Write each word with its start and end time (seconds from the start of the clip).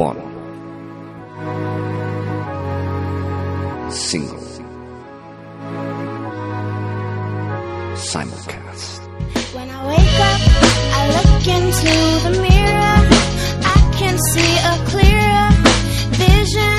one. 0.00 0.16
Single. 3.92 4.46
Simulcast. 8.08 9.00
When 9.54 9.68
I 9.68 9.78
wake 9.92 10.18
up, 10.30 10.40
I 10.98 11.02
look 11.16 11.44
into 11.58 11.94
the 12.26 12.32
mirror. 12.48 12.98
I 13.74 13.78
can 14.00 14.16
see 14.32 14.52
a 14.72 14.74
clearer 14.92 15.48
vision. 16.24 16.78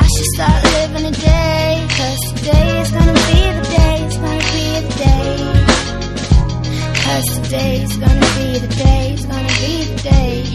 I 0.00 0.02
should 0.12 0.30
start 0.36 0.58
living 0.76 1.06
a 1.12 1.16
day. 1.34 1.70
Cause 1.98 2.20
today 2.30 2.68
is 2.82 2.90
gonna 2.96 3.20
be 3.30 3.40
the 3.58 3.64
day. 3.76 3.96
It's 4.06 4.18
gonna 4.24 4.48
be 4.54 4.66
the 4.86 4.94
day. 5.08 5.30
Cause 7.04 7.26
today 7.38 7.72
is 7.86 7.96
gonna 7.96 8.28
be 8.38 8.48
the 8.64 8.72
day. 8.84 9.02
It's 9.14 9.26
gonna 9.26 9.54
be 9.64 9.72
the 9.90 10.02
day. 10.10 10.45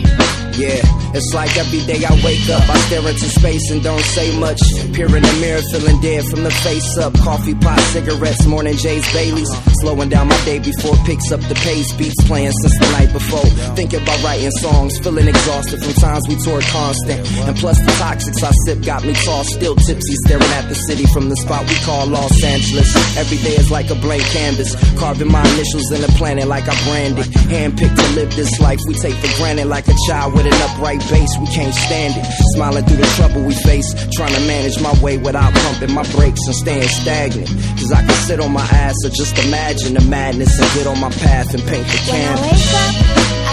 Yeah, 0.59 0.83
it's 1.15 1.33
like 1.33 1.55
every 1.57 1.79
day 1.87 2.03
I 2.03 2.11
wake 2.23 2.43
up, 2.51 2.67
I 2.67 2.77
stare 2.85 3.07
into 3.07 3.29
space 3.31 3.71
and 3.71 3.81
don't 3.81 4.03
say 4.13 4.37
much. 4.37 4.59
Peer 4.93 5.07
in 5.07 5.23
the 5.23 5.37
mirror, 5.39 5.61
feeling 5.71 5.99
dead 6.01 6.25
from 6.25 6.43
the 6.43 6.51
face 6.51 6.97
up. 6.97 7.13
Coffee 7.23 7.55
pot, 7.55 7.79
cigarettes, 7.95 8.45
morning 8.45 8.75
Jay's 8.75 9.07
Baileys. 9.13 9.49
Slowing 9.79 10.09
down 10.09 10.27
my 10.27 10.37
day 10.43 10.59
before 10.59 10.95
picks 11.07 11.31
up 11.31 11.39
the 11.47 11.55
pace. 11.55 11.87
Beats 11.95 12.19
playing 12.27 12.51
since 12.51 12.77
the 12.79 12.89
night 12.91 13.11
before. 13.13 13.47
Thinking 13.75 14.03
about 14.03 14.21
writing 14.23 14.51
songs, 14.59 14.99
feeling 14.99 15.27
exhausted 15.27 15.79
from 15.81 15.93
times 15.93 16.27
we 16.27 16.35
toured 16.43 16.67
constant. 16.67 17.19
And 17.47 17.55
plus 17.55 17.79
the 17.79 17.91
toxics 17.95 18.43
I 18.43 18.51
sip 18.65 18.83
got 18.83 19.03
me 19.05 19.13
tossed, 19.13 19.55
still 19.55 19.75
tipsy, 19.75 20.15
staring 20.27 20.51
at 20.59 20.67
the 20.67 20.75
city 20.75 21.05
from 21.15 21.29
the 21.29 21.37
spot 21.37 21.63
we 21.67 21.75
call 21.87 22.07
Los 22.07 22.43
Angeles. 22.43 22.91
Every 23.17 23.37
day 23.37 23.55
is 23.55 23.71
like 23.71 23.89
a 23.89 23.95
blank 23.95 24.23
canvas, 24.35 24.75
carving 24.99 25.31
my 25.31 25.41
initials 25.55 25.91
in 25.91 26.01
the 26.01 26.11
planet 26.19 26.47
like 26.47 26.67
I 26.67 26.75
branded. 26.83 27.25
Handpicked 27.47 27.95
to 27.95 28.07
live 28.19 28.35
this 28.35 28.59
life 28.59 28.79
we 28.85 28.93
take 28.95 29.15
for 29.15 29.31
granted 29.39 29.65
like 29.65 29.87
a 29.87 29.95
child 30.07 30.40
with 30.43 30.53
an 30.53 30.61
upright 30.61 30.99
bass. 31.09 31.29
We 31.39 31.47
can't 31.47 31.73
stand 31.73 32.13
it. 32.17 32.25
Smiling 32.55 32.83
through 32.85 32.97
the 32.97 33.11
trouble 33.17 33.43
we 33.43 33.53
face, 33.53 33.87
trying 34.13 34.33
to 34.33 34.41
manage 34.41 34.79
my 34.81 34.93
way 35.01 35.17
without 35.17 35.53
pumping 35.53 35.93
my 35.93 36.03
brakes 36.11 36.39
and 36.47 36.55
staying 36.55 36.87
stagnant. 36.87 37.47
Cause 37.77 37.91
I 37.91 38.01
can 38.01 38.15
sit 38.27 38.39
on 38.39 38.51
my 38.51 38.61
ass 38.63 38.95
or 39.05 39.09
just 39.09 39.37
imagine 39.45 39.93
the 39.93 40.01
madness 40.01 40.59
and 40.59 40.69
get 40.73 40.87
on 40.87 40.99
my 40.99 41.09
path 41.09 41.53
and 41.53 41.63
paint 41.63 41.85
the 41.85 41.97
When 42.09 42.21
I 42.21 42.25
canvas. 42.25 42.51
wake 42.51 42.73
up, 42.81 42.95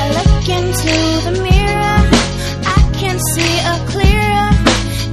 I 0.00 0.04
look 0.16 0.48
into 0.48 0.94
the 1.28 1.34
mirror. 1.44 1.98
I 2.64 2.78
can 3.00 3.16
see 3.34 3.54
a 3.72 3.76
clearer 3.92 4.48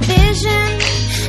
vision. 0.08 0.66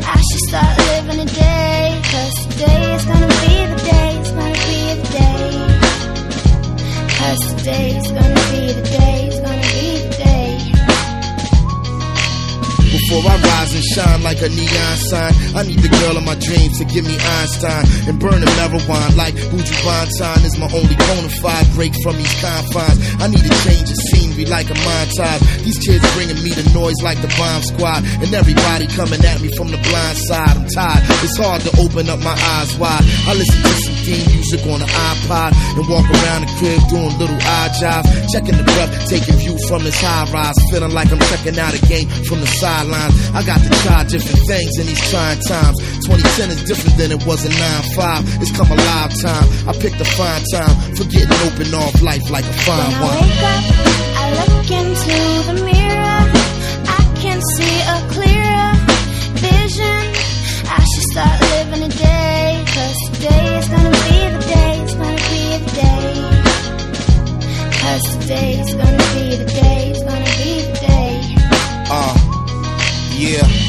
I 0.08 0.18
should 0.28 0.44
start 0.48 0.74
living 0.92 1.20
a 1.20 1.26
day. 1.28 2.02
Cause 2.12 2.36
today 2.48 2.96
is 2.96 3.06
gonna 3.06 3.28
be 3.28 3.56
the 3.68 3.80
day. 3.84 4.10
It's 4.20 4.32
gonna 4.32 4.62
be 4.68 4.80
the 4.96 5.08
day. 5.12 5.44
Cause 7.20 7.42
today 7.56 7.88
is 7.98 8.08
gonna 8.08 8.44
be 8.52 8.64
the 8.74 8.88
day. 8.98 9.17
Before 13.08 13.24
I 13.24 13.40
rise 13.40 13.72
and 13.72 13.88
shine 13.96 14.20
like 14.20 14.44
a 14.44 14.52
neon 14.52 14.98
sign, 15.08 15.32
I 15.56 15.64
need 15.64 15.80
the 15.80 15.88
girl 15.88 16.20
of 16.20 16.28
my 16.28 16.36
dreams 16.44 16.76
to 16.76 16.86
give 16.92 17.08
me 17.08 17.16
Einstein 17.16 17.88
and 18.04 18.20
burn 18.20 18.44
the 18.44 18.52
marijuana 18.60 19.16
like 19.16 19.32
Buju 19.48 19.76
Banton 19.80 20.44
is 20.44 20.60
my 20.60 20.68
only 20.68 20.92
bona 20.92 21.32
fide 21.40 21.72
break 21.72 21.96
from 22.04 22.20
these 22.20 22.36
confines. 22.44 23.00
I 23.24 23.32
need 23.32 23.48
to 23.48 23.56
change 23.64 23.88
the 23.88 23.96
scenery 24.12 24.44
like 24.52 24.68
a 24.68 24.76
montage. 24.84 25.40
These 25.64 25.80
kids 25.80 26.04
bringing 26.20 26.36
me 26.44 26.52
the 26.52 26.68
noise 26.76 27.00
like 27.00 27.16
the 27.24 27.32
bomb 27.40 27.64
squad, 27.64 28.04
and 28.20 28.28
everybody 28.36 28.92
coming 28.92 29.24
at 29.24 29.40
me 29.40 29.56
from 29.56 29.72
the 29.72 29.80
blind 29.88 30.20
side. 30.28 30.60
I'm 30.60 30.68
tired. 30.68 31.08
It's 31.24 31.40
hard 31.40 31.64
to 31.64 31.72
open 31.80 32.12
up 32.12 32.20
my 32.20 32.36
eyes 32.36 32.76
wide. 32.76 33.08
I 33.24 33.40
listen 33.40 33.56
to 33.56 33.76
some 33.88 33.98
theme 34.04 34.28
music 34.36 34.68
on 34.68 34.84
the 34.84 34.90
iPod 35.16 35.56
and 35.56 35.88
walk 35.88 36.04
around 36.12 36.44
the 36.44 36.52
crib 36.60 36.84
doing 36.92 37.16
little 37.24 37.40
odd 37.40 37.72
jobs, 37.80 38.12
checking 38.36 38.60
the 38.60 38.68
breath, 38.68 38.92
taking 39.08 39.40
view 39.40 39.56
from 39.72 39.88
this 39.88 39.96
high 39.96 40.28
rise, 40.36 40.60
feeling 40.68 40.92
like 40.92 41.08
I'm 41.08 41.24
checking 41.32 41.56
out 41.56 41.72
a 41.72 41.80
game 41.88 42.12
from 42.28 42.44
the 42.44 42.52
I 43.38 43.44
got 43.46 43.60
to 43.62 43.70
try 43.86 44.04
different 44.06 44.42
things 44.48 44.78
in 44.80 44.86
these 44.88 45.04
trying 45.10 45.40
times. 45.42 45.78
2010 46.08 46.50
is 46.50 46.64
different 46.66 46.98
than 46.98 47.12
it 47.12 47.22
was 47.26 47.46
in 47.46 47.52
9-5. 47.52 48.42
It's 48.42 48.52
come 48.58 48.72
alive 48.72 49.12
time. 49.22 49.48
I 49.70 49.74
picked 49.78 50.00
a 50.02 50.06
fine 50.06 50.44
time 50.52 50.76
for 50.96 51.06
getting 51.06 51.38
open 51.46 51.74
off 51.74 52.02
life 52.02 52.30
like 52.32 52.46
a 52.46 52.54
fine 52.66 52.78
When 52.80 52.94
I 52.94 53.02
wine. 53.04 53.22
wake 53.22 53.44
up, 53.44 53.64
I 54.18 54.26
look 54.42 54.70
into 54.72 55.18
the 55.50 55.56
mirror. 55.66 56.22
I 56.90 57.02
can 57.22 57.40
see 57.56 57.78
a 57.86 57.98
clearer 58.14 58.72
vision. 59.38 60.02
I 60.68 60.82
should 60.90 61.08
start 61.14 61.36
living 61.54 61.84
a 61.86 61.92
day. 61.94 62.64
Cause 62.74 62.98
today 63.14 63.46
is 63.60 63.68
gonna 63.70 63.92
be 63.92 64.18
the 64.36 64.42
day. 64.54 64.74
It's 64.82 64.96
gonna 64.96 65.24
be 65.32 65.44
the 65.64 65.72
day. 65.82 66.10
Cause 67.82 68.04
today 68.18 68.50
is 68.60 68.74
gonna 68.74 69.06
be 69.14 69.36
the 69.38 69.46
day. 69.46 69.82
It's 69.92 70.04
gonna 70.04 70.32
be 70.42 70.52
the 70.66 70.74
day. 70.88 71.36
Uh, 71.90 72.16
yeah. 73.18 73.67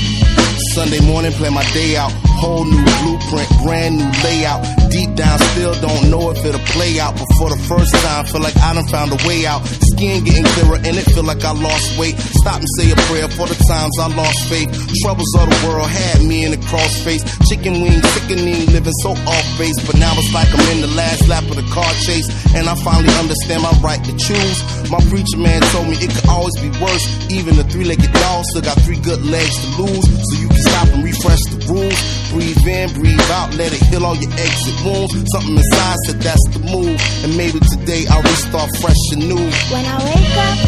Sunday 0.78 1.02
morning, 1.10 1.32
plan 1.32 1.52
my 1.54 1.66
day 1.74 1.96
out. 1.96 2.12
Whole 2.38 2.62
new 2.62 2.84
blueprint, 3.02 3.50
brand 3.66 3.98
new 3.98 4.10
layout. 4.22 4.62
Deep 4.94 5.10
down, 5.18 5.36
still 5.50 5.74
don't 5.82 6.06
know 6.06 6.30
if 6.30 6.38
it'll 6.46 6.62
play 6.70 7.02
out. 7.02 7.18
But 7.18 7.26
for 7.34 7.50
the 7.50 7.58
first 7.66 7.90
time, 8.06 8.24
feel 8.30 8.40
like 8.40 8.54
I 8.62 8.78
done 8.78 8.86
found 8.86 9.10
a 9.10 9.18
way 9.26 9.42
out. 9.42 9.66
Skin 9.66 10.22
getting 10.22 10.46
clearer 10.54 10.78
in 10.78 10.94
it, 10.94 11.02
feel 11.10 11.26
like 11.26 11.42
I 11.42 11.50
lost 11.50 11.98
weight. 11.98 12.14
Stop 12.14 12.62
and 12.62 12.70
say 12.78 12.94
a 12.94 12.98
prayer 13.10 13.26
for 13.26 13.50
the 13.50 13.58
times 13.66 13.90
I 13.98 14.06
lost 14.14 14.38
faith. 14.46 14.70
Troubles 15.02 15.26
of 15.34 15.50
the 15.50 15.58
world 15.66 15.90
had 15.90 16.22
me 16.22 16.46
in 16.46 16.54
a 16.54 16.60
crossface. 16.70 17.26
Chicken 17.50 17.82
wing, 17.82 17.98
sickening, 18.14 18.70
living 18.70 18.94
so 19.02 19.18
off 19.18 19.46
base. 19.58 19.82
But 19.82 19.98
now 19.98 20.14
it's 20.14 20.30
like 20.30 20.46
I'm 20.54 20.62
in 20.78 20.80
the 20.86 20.94
last 20.94 21.26
lap 21.26 21.42
of 21.50 21.58
the 21.58 21.66
car 21.74 21.90
chase. 22.06 22.30
And 22.54 22.70
I 22.70 22.78
finally 22.86 23.10
understand 23.18 23.66
my 23.66 23.74
right 23.82 23.98
to 24.06 24.14
choose. 24.14 24.58
My 24.94 25.02
preacher 25.10 25.42
man 25.42 25.58
told 25.74 25.90
me 25.90 25.98
it 25.98 26.14
could 26.14 26.30
always 26.30 26.54
be 26.62 26.70
worse. 26.78 27.02
Even 27.34 27.58
the 27.58 27.66
three-legged 27.66 28.14
dog 28.14 28.46
still 28.54 28.62
got 28.62 28.78
three 28.86 29.02
good 29.02 29.26
legs 29.26 29.58
to 29.58 29.82
lose. 29.82 30.06
So 30.06 30.34
you 30.38 30.46
can 30.46 30.67
stop 30.68 30.88
and 30.94 31.04
refresh 31.04 31.42
the 31.52 31.58
rules. 31.72 31.98
Breathe 32.32 32.66
in, 32.66 32.92
breathe 32.94 33.30
out, 33.32 33.54
let 33.56 33.72
it 33.72 33.82
heal 33.88 34.04
all 34.04 34.16
your 34.16 34.32
exit 34.32 34.76
wounds. 34.84 35.12
Something 35.32 35.56
inside 35.56 35.96
said 36.06 36.18
that's 36.20 36.44
the 36.52 36.60
move. 36.60 36.96
And 37.24 37.36
maybe 37.36 37.58
today 37.72 38.04
I'll 38.10 38.22
restart 38.22 38.70
fresh 38.80 39.02
and 39.12 39.22
new. 39.28 39.44
When 39.72 39.84
I 39.84 39.96
wake 40.04 40.36
up, 40.48 40.58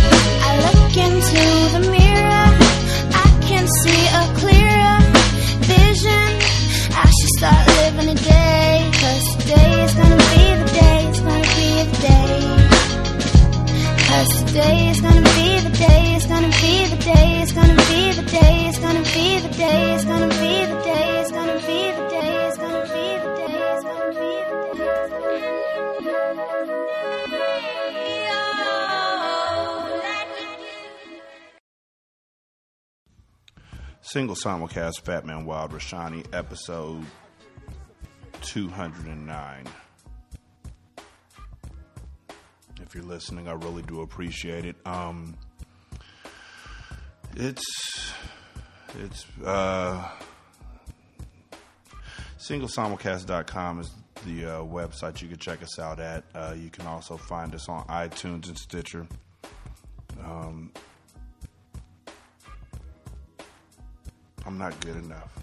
I 0.49 0.51
look 0.67 0.95
into 0.97 1.43
the 1.77 1.83
mirror. 1.93 2.49
I 3.13 3.29
can 3.49 3.65
see 3.83 4.03
a 4.21 4.25
clearer 4.41 4.97
vision. 5.69 6.29
I 6.97 7.07
should 7.17 7.33
start 7.39 7.61
living 7.81 8.09
a 8.09 8.19
day. 8.19 8.91
Cause 9.01 9.27
today 9.37 9.85
is 9.85 9.95
gonna 9.95 10.20
Cause 14.11 14.43
today 14.43 14.89
is 14.91 15.01
gonna 15.01 15.23
be 15.23 15.61
the 15.61 15.71
day. 15.79 16.15
It's 16.17 16.27
gonna 16.27 16.49
be 16.49 16.87
the 16.87 16.97
day. 16.97 17.43
It's 17.43 17.53
gonna 17.53 17.77
be 17.77 18.13
the 18.13 18.23
day. 18.29 18.67
It's 18.69 18.79
gonna 18.81 19.05
be 19.05 19.39
the 19.39 19.49
day. 19.51 19.95
It's 19.95 20.05
gonna 20.05 20.29
be 20.29 20.67
the 20.67 20.81
day. 20.83 21.21
It's 21.23 21.31
gonna 21.31 21.61
be 21.61 21.95
the 21.95 22.09
day. 22.11 22.49
It's 22.49 22.59
gonna 22.59 22.83
be 22.83 23.07
the 23.23 23.31
day. 23.37 23.55
It's 23.71 23.85
gonna 23.85 24.11
be 24.11 24.27
the 24.51 24.75
day. 24.79 25.01
Single 34.01 34.35
simulcast 34.35 35.03
Fat 35.03 35.25
Man 35.25 35.45
Wild 35.45 35.71
Rashani 35.71 36.27
episode 36.35 37.07
209. 38.43 39.67
If 42.91 42.97
you're 42.97 43.05
listening, 43.05 43.47
I 43.47 43.53
really 43.53 43.83
do 43.83 44.01
appreciate 44.01 44.65
it. 44.65 44.75
Um 44.85 45.37
it's 47.37 47.63
it's 48.99 49.25
uh 49.47 50.11
singlesimulcast.com 52.37 53.79
is 53.79 53.93
the 54.27 54.45
uh, 54.45 54.51
website 54.63 55.23
you 55.23 55.29
can 55.29 55.39
check 55.39 55.63
us 55.63 55.79
out 55.79 56.01
at. 56.01 56.25
Uh, 56.35 56.57
you 56.59 56.69
can 56.69 56.85
also 56.89 57.17
find 57.17 57.55
us 57.55 57.69
on 57.69 57.85
iTunes 57.85 58.49
and 58.49 58.59
Stitcher. 58.59 59.07
Um, 60.25 60.73
I'm 64.45 64.59
not 64.59 64.79
good 64.81 64.97
enough. 64.97 65.40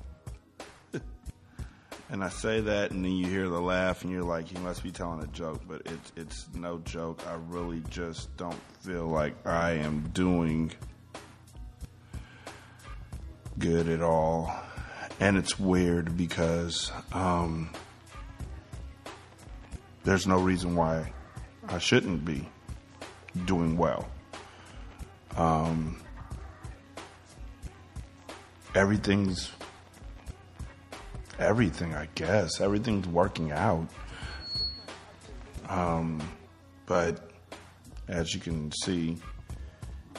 And 2.10 2.24
I 2.24 2.30
say 2.30 2.62
that, 2.62 2.92
and 2.92 3.04
then 3.04 3.12
you 3.12 3.28
hear 3.28 3.50
the 3.50 3.60
laugh, 3.60 4.04
and 4.04 4.12
you're 4.12 4.24
like, 4.24 4.48
he 4.48 4.58
must 4.60 4.82
be 4.84 4.92
telling 4.92 5.22
a 5.24 5.28
joke, 5.28 5.62
but 5.68 5.82
it's 5.86 6.12
it's 6.16 6.48
no 6.54 6.80
joke. 6.80 7.22
I 7.28 7.36
really 7.48 7.82
just 7.90 8.36
don't 8.38 8.60
feel 8.82 9.08
like 9.08 9.36
I 9.46 9.72
am 9.72 10.10
doing 10.14 10.72
good 13.60 13.90
at 13.90 14.02
all, 14.02 14.54
and 15.20 15.38
it's 15.38 15.60
weird 15.60 16.16
because 16.16 16.92
um, 17.12 17.70
there's 20.04 20.28
no 20.28 20.40
reason 20.40 20.76
why 20.76 21.12
I 21.68 21.80
shouldn't 21.80 22.24
be 22.24 22.48
doing 23.46 23.78
well. 23.78 24.08
Um, 25.36 26.00
everything's 28.74 29.52
everything, 31.40 31.94
I 31.94 32.08
guess. 32.16 32.62
Everything's 32.62 33.08
working 33.08 33.52
out. 33.52 33.88
Um, 35.70 36.22
but 36.86 37.32
as 38.08 38.34
you 38.34 38.40
can 38.40 38.72
see, 38.84 39.18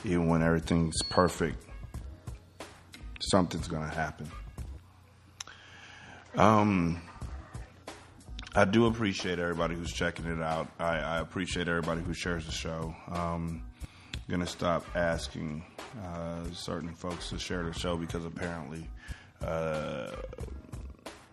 even 0.05 0.29
when 0.29 0.43
everything's 0.43 1.03
perfect, 1.05 1.65
something's 3.21 3.69
going 3.69 3.89
to 3.89 3.95
happen. 3.95 4.31
Um, 6.37 7.01
I 8.55 8.65
do 8.65 8.87
appreciate 8.87 9.39
everybody 9.39 9.75
who's 9.75 9.93
checking 9.93 10.27
it 10.27 10.41
out. 10.43 10.69
I, 10.79 10.99
I 10.99 11.19
appreciate 11.21 11.69
everybody 11.69 12.03
who 12.03 12.13
shares 12.13 12.47
the 12.47 12.53
show. 12.53 12.95
Um, 13.11 13.63
I'm 14.15 14.23
going 14.29 14.41
to 14.41 14.47
stop 14.47 14.85
asking 14.95 15.65
uh, 16.05 16.45
certain 16.53 16.95
folks 16.95 17.31
to 17.31 17.39
share 17.39 17.63
the 17.65 17.73
show 17.73 17.97
because 17.97 18.25
apparently 18.25 18.89
uh, 19.43 20.11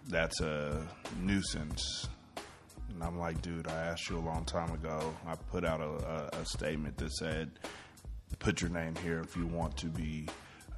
that's 0.07 0.41
a 0.41 0.85
nuisance. 1.19 2.07
And 2.89 3.03
I'm 3.03 3.19
like, 3.19 3.41
dude, 3.41 3.67
I 3.67 3.75
asked 3.87 4.09
you 4.09 4.17
a 4.17 4.19
long 4.19 4.45
time 4.45 4.71
ago. 4.71 5.13
I 5.27 5.35
put 5.35 5.65
out 5.65 5.81
a, 5.81 6.29
a, 6.37 6.41
a 6.41 6.45
statement 6.45 6.97
that 6.97 7.11
said, 7.13 7.51
put 8.39 8.61
your 8.61 8.69
name 8.69 8.95
here 9.03 9.19
if 9.19 9.35
you 9.35 9.47
want 9.47 9.75
to 9.77 9.87
be 9.87 10.27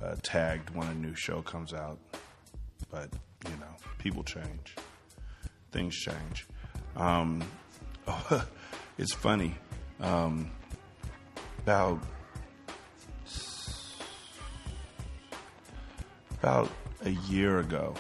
uh, 0.02 0.16
tagged 0.24 0.70
when 0.72 0.88
a 0.88 0.96
new 0.96 1.14
show 1.16 1.42
comes 1.42 1.74
out. 1.74 2.00
But, 2.90 3.10
you 3.46 3.56
know, 3.60 3.76
people 3.98 4.24
change, 4.24 4.76
things 5.72 5.96
change. 5.96 6.48
Um, 6.96 7.44
it's 8.98 9.14
funny. 9.14 9.56
Um, 10.00 10.52
about 11.60 12.00
about 16.40 16.72
a 17.04 17.10
year 17.10 17.60
ago, 17.60 17.94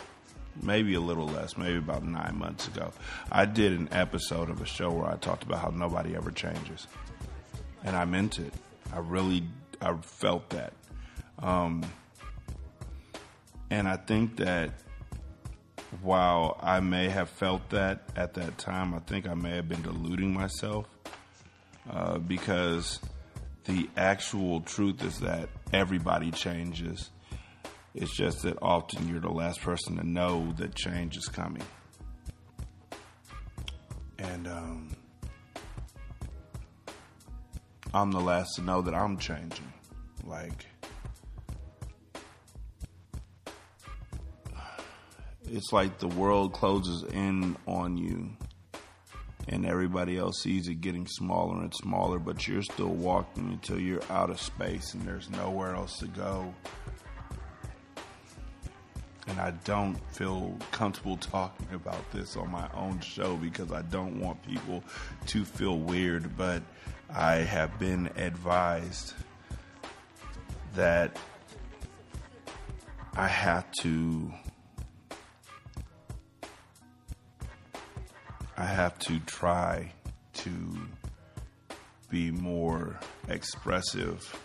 maybe 0.61 0.93
a 0.93 0.99
little 0.99 1.27
less, 1.27 1.57
maybe 1.57 1.77
about 1.77 2.03
nine 2.03 2.37
months 2.37 2.67
ago, 2.67 2.91
I 3.31 3.45
did 3.45 3.73
an 3.73 3.89
episode 3.91 4.49
of 4.49 4.61
a 4.61 4.65
show 4.65 4.91
where 4.91 5.09
I 5.09 5.15
talked 5.17 5.43
about 5.43 5.59
how 5.59 5.69
nobody 5.69 6.15
ever 6.15 6.31
changes, 6.31 6.87
and 7.83 7.95
I 7.95 8.05
meant 8.05 8.39
it. 8.39 8.53
I 8.93 8.99
really, 8.99 9.43
I 9.81 9.93
felt 9.95 10.49
that, 10.51 10.73
um, 11.39 11.83
and 13.69 13.87
I 13.87 13.97
think 13.97 14.37
that 14.37 14.71
while 16.01 16.57
I 16.61 16.79
may 16.79 17.09
have 17.09 17.29
felt 17.29 17.69
that 17.69 18.03
at 18.15 18.33
that 18.35 18.57
time, 18.57 18.93
I 18.93 18.99
think 18.99 19.27
I 19.27 19.33
may 19.33 19.55
have 19.55 19.69
been 19.69 19.81
deluding 19.81 20.33
myself 20.33 20.85
uh, 21.89 22.17
because 22.17 22.99
the 23.65 23.89
actual 23.95 24.61
truth 24.61 25.03
is 25.03 25.19
that 25.19 25.49
everybody 25.73 26.31
changes 26.31 27.09
it's 27.97 28.15
just 28.15 28.43
that 28.43 28.59
often 28.61 29.09
you're 29.09 29.19
the 29.19 29.31
last 29.31 29.59
person 29.61 29.97
to 29.97 30.07
know 30.07 30.53
that 30.57 30.75
change 30.75 31.17
is 31.17 31.27
coming. 31.27 31.63
And 34.19 34.47
um, 34.47 34.95
I'm 37.95 38.11
the 38.11 38.19
last 38.19 38.53
to 38.55 38.61
know 38.61 38.83
that 38.83 38.93
I'm 38.93 39.17
changing. 39.17 39.73
Like, 40.23 40.67
it's 45.49 45.73
like 45.73 45.97
the 45.97 46.07
world 46.07 46.53
closes 46.53 47.03
in 47.11 47.57
on 47.65 47.97
you 47.97 48.29
and 49.47 49.65
everybody 49.65 50.17
else 50.17 50.43
sees 50.43 50.67
it 50.67 50.81
getting 50.81 51.07
smaller 51.07 51.61
and 51.61 51.73
smaller, 51.73 52.19
but 52.19 52.47
you're 52.47 52.61
still 52.61 52.93
walking 52.93 53.49
until 53.53 53.79
you're 53.79 54.03
out 54.11 54.29
of 54.29 54.39
space 54.39 54.93
and 54.93 55.01
there's 55.03 55.31
nowhere 55.31 55.73
else 55.73 55.97
to 55.97 56.07
go 56.07 56.53
and 59.27 59.39
I 59.39 59.51
don't 59.65 59.95
feel 60.13 60.55
comfortable 60.71 61.17
talking 61.17 61.67
about 61.73 62.11
this 62.11 62.35
on 62.37 62.49
my 62.51 62.67
own 62.73 62.99
show 63.01 63.35
because 63.35 63.71
I 63.71 63.81
don't 63.83 64.19
want 64.19 64.41
people 64.45 64.83
to 65.27 65.45
feel 65.45 65.77
weird, 65.77 66.37
but 66.37 66.61
I 67.09 67.35
have 67.35 67.77
been 67.77 68.09
advised 68.15 69.13
that 70.75 71.17
I 73.15 73.27
have 73.27 73.71
to 73.81 74.31
I 78.59 78.65
have 78.65 78.97
to 78.99 79.19
try 79.19 79.91
to 80.33 80.49
be 82.09 82.31
more 82.31 82.99
expressive 83.27 84.35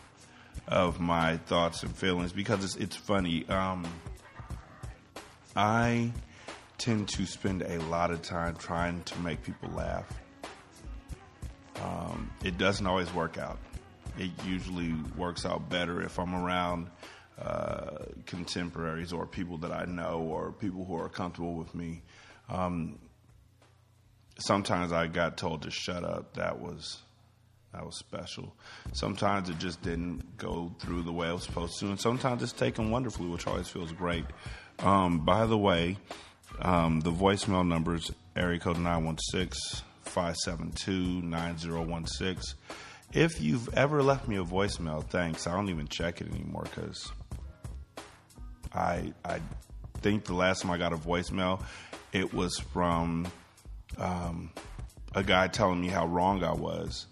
of 0.69 1.01
my 1.01 1.39
thoughts 1.39 1.83
and 1.83 1.95
feelings 1.95 2.33
because 2.33 2.65
it's, 2.65 2.77
it's 2.77 2.97
funny. 2.97 3.49
Um, 3.49 3.87
I 5.55 6.13
tend 6.79 7.09
to 7.11 7.27
spend 7.27 7.63
a 7.63 7.79
lot 7.83 8.11
of 8.11 8.23
time 8.23 8.57
trying 8.57 9.03
to 9.05 9.19
make 9.21 9.43
people 9.43 9.71
laugh. 9.71 10.07
Um, 11.83 12.31
it 12.45 12.59
doesn't 12.59 12.87
always 12.87 13.13
work 13.13 13.39
out. 13.39 13.59
It 14.19 14.31
usually 14.45 14.95
works 15.17 15.45
out 15.45 15.69
better 15.69 16.03
if 16.03 16.19
I'm 16.19 16.35
around 16.35 16.89
uh, 17.41 18.05
contemporaries 18.27 19.13
or 19.13 19.27
people 19.27 19.59
that 19.59 19.73
I 19.73 19.85
know 19.87 20.21
or 20.21 20.53
people 20.53 20.85
who 20.85 20.97
are 20.97 21.09
comfortable 21.09 21.55
with 21.55 21.75
me. 21.75 22.03
Um, 22.49 22.99
sometimes 24.39 24.93
I 24.93 25.07
got 25.07 25.37
told 25.37 25.63
to 25.63 25.71
shut 25.71 26.05
up. 26.05 26.35
That 26.35 26.61
was 26.61 27.03
that 27.73 27.87
was 27.87 27.99
special. 27.99 28.55
Sometimes 28.93 29.49
it 29.49 29.59
just 29.59 29.81
didn't 29.83 30.37
go 30.37 30.75
through 30.79 31.03
the 31.03 31.13
way 31.13 31.29
I 31.29 31.33
was 31.33 31.45
supposed 31.45 31.79
to, 31.81 31.87
and 31.87 31.99
sometimes 31.99 32.43
it's 32.43 32.53
taken 32.53 32.91
wonderfully, 32.91 33.29
which 33.29 33.47
always 33.47 33.69
feels 33.69 33.93
great. 33.93 34.27
Um, 34.81 35.21
by 35.21 35.47
the 35.47 35.59
way, 35.59 35.97
um, 36.61 37.01
the 37.01 37.13
voicemail 37.13 37.67
number 37.67 37.95
is 37.95 38.11
area 38.37 38.59
code 38.59 38.79
916 38.79 39.83
572 40.05 41.23
9016. 41.23 42.59
If 43.13 43.41
you've 43.41 43.73
ever 43.75 44.03
left 44.03 44.27
me 44.27 44.37
a 44.37 44.45
voicemail, 44.45 45.05
thanks. 45.05 45.47
I 45.47 45.53
don't 45.53 45.69
even 45.69 45.87
check 45.87 46.21
it 46.21 46.29
anymore 46.29 46.65
because 46.65 47.13
I, 48.75 49.13
I 49.25 49.41
think 50.01 50.25
the 50.25 50.35
last 50.35 50.63
time 50.63 50.71
I 50.71 50.79
got 50.79 50.93
a 50.93 50.97
voicemail, 50.97 51.63
it 52.13 52.33
was 52.33 52.59
from 52.73 53.31
um, 53.99 54.51
a 55.15 55.23
guy 55.23 55.49
telling 55.49 55.81
me 55.81 55.89
how 55.89 56.07
wrong 56.07 56.43
I 56.43 56.53
was, 56.53 57.07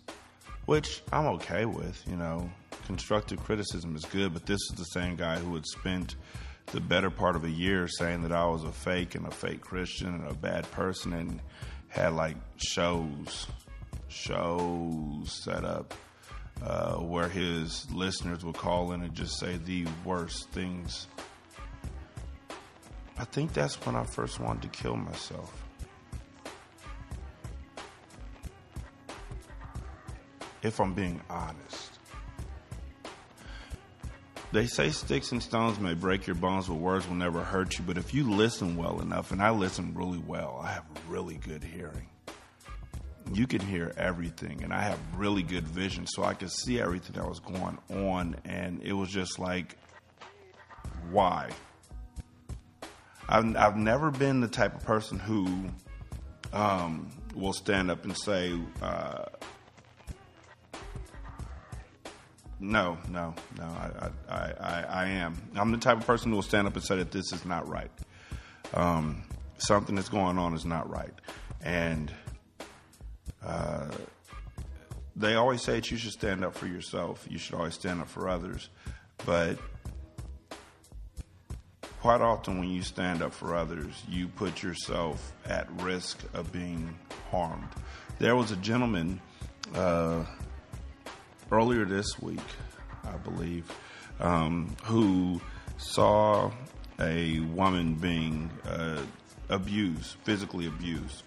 which 0.64 1.02
I'm 1.12 1.26
okay 1.26 1.66
with. 1.66 2.02
You 2.08 2.16
know, 2.16 2.50
constructive 2.86 3.42
criticism 3.44 3.94
is 3.94 4.04
good, 4.06 4.32
but 4.32 4.46
this 4.46 4.58
is 4.70 4.78
the 4.78 4.84
same 4.84 5.16
guy 5.16 5.38
who 5.38 5.54
had 5.54 5.66
spent 5.66 6.16
the 6.72 6.80
better 6.80 7.10
part 7.10 7.36
of 7.36 7.44
a 7.44 7.50
year 7.50 7.88
saying 7.88 8.22
that 8.22 8.32
I 8.32 8.46
was 8.46 8.64
a 8.64 8.72
fake 8.72 9.14
and 9.14 9.26
a 9.26 9.30
fake 9.30 9.60
Christian 9.60 10.14
and 10.14 10.28
a 10.28 10.34
bad 10.34 10.70
person 10.70 11.12
and 11.12 11.40
had 11.88 12.12
like 12.14 12.36
shows, 12.56 13.46
shows 14.08 15.32
set 15.44 15.64
up 15.64 15.94
uh, 16.62 16.94
where 16.96 17.28
his 17.28 17.90
listeners 17.90 18.44
would 18.44 18.56
call 18.56 18.92
in 18.92 19.02
and 19.02 19.14
just 19.14 19.38
say 19.38 19.56
the 19.64 19.86
worst 20.04 20.48
things. 20.50 21.06
I 23.18 23.24
think 23.24 23.52
that's 23.52 23.74
when 23.84 23.96
I 23.96 24.04
first 24.04 24.40
wanted 24.40 24.62
to 24.62 24.68
kill 24.68 24.96
myself. 24.96 25.52
If 30.62 30.78
I'm 30.80 30.94
being 30.94 31.20
honest. 31.28 31.89
They 34.52 34.66
say 34.66 34.90
sticks 34.90 35.30
and 35.30 35.40
stones 35.40 35.78
may 35.78 35.94
break 35.94 36.26
your 36.26 36.34
bones, 36.34 36.66
but 36.66 36.74
words 36.74 37.06
will 37.06 37.14
never 37.14 37.44
hurt 37.44 37.78
you. 37.78 37.84
But 37.86 37.96
if 37.96 38.12
you 38.12 38.28
listen 38.28 38.76
well 38.76 39.00
enough, 39.00 39.30
and 39.30 39.40
I 39.40 39.50
listen 39.50 39.94
really 39.94 40.18
well, 40.18 40.60
I 40.62 40.72
have 40.72 40.84
really 41.08 41.36
good 41.36 41.62
hearing. 41.62 42.08
You 43.32 43.46
can 43.46 43.60
hear 43.60 43.92
everything, 43.96 44.64
and 44.64 44.72
I 44.72 44.82
have 44.82 44.98
really 45.16 45.44
good 45.44 45.68
vision, 45.68 46.04
so 46.08 46.24
I 46.24 46.34
could 46.34 46.50
see 46.50 46.80
everything 46.80 47.14
that 47.14 47.28
was 47.28 47.38
going 47.38 47.78
on. 47.90 48.34
And 48.44 48.82
it 48.82 48.92
was 48.92 49.08
just 49.08 49.38
like, 49.38 49.76
why? 51.12 51.50
I've, 53.28 53.56
I've 53.56 53.76
never 53.76 54.10
been 54.10 54.40
the 54.40 54.48
type 54.48 54.74
of 54.74 54.82
person 54.82 55.20
who 55.20 55.66
um, 56.52 57.12
will 57.36 57.52
stand 57.52 57.88
up 57.88 58.04
and 58.04 58.18
say, 58.18 58.58
uh, 58.82 59.26
No, 62.60 62.98
no, 63.08 63.34
no. 63.56 63.64
I, 63.64 64.10
I, 64.28 64.52
I, 64.60 64.84
I, 64.88 65.06
am. 65.08 65.40
I'm 65.56 65.72
the 65.72 65.78
type 65.78 65.96
of 65.96 66.06
person 66.06 66.30
who 66.30 66.36
will 66.36 66.42
stand 66.42 66.66
up 66.66 66.74
and 66.74 66.84
say 66.84 66.96
that 66.96 67.10
this 67.10 67.32
is 67.32 67.46
not 67.46 67.66
right. 67.66 67.90
Um, 68.74 69.22
something 69.56 69.94
that's 69.94 70.10
going 70.10 70.36
on 70.36 70.52
is 70.52 70.66
not 70.66 70.88
right, 70.90 71.14
and 71.62 72.12
uh, 73.42 73.88
they 75.16 75.36
always 75.36 75.62
say 75.62 75.76
that 75.76 75.90
you 75.90 75.96
should 75.96 76.12
stand 76.12 76.44
up 76.44 76.54
for 76.54 76.66
yourself. 76.66 77.26
You 77.30 77.38
should 77.38 77.54
always 77.54 77.74
stand 77.74 78.02
up 78.02 78.08
for 78.08 78.28
others, 78.28 78.68
but 79.24 79.58
quite 82.00 82.20
often 82.20 82.58
when 82.58 82.68
you 82.68 82.82
stand 82.82 83.22
up 83.22 83.32
for 83.32 83.56
others, 83.56 84.02
you 84.06 84.28
put 84.28 84.62
yourself 84.62 85.32
at 85.46 85.66
risk 85.80 86.22
of 86.34 86.52
being 86.52 86.94
harmed. 87.30 87.68
There 88.18 88.36
was 88.36 88.50
a 88.50 88.56
gentleman. 88.56 89.18
Uh, 89.74 90.24
earlier 91.50 91.84
this 91.84 92.18
week, 92.20 92.40
I 93.04 93.16
believe, 93.16 93.70
um, 94.18 94.74
who 94.84 95.40
saw 95.78 96.50
a 97.00 97.40
woman 97.40 97.94
being 97.94 98.50
uh, 98.66 99.02
abused, 99.48 100.16
physically 100.24 100.66
abused. 100.66 101.22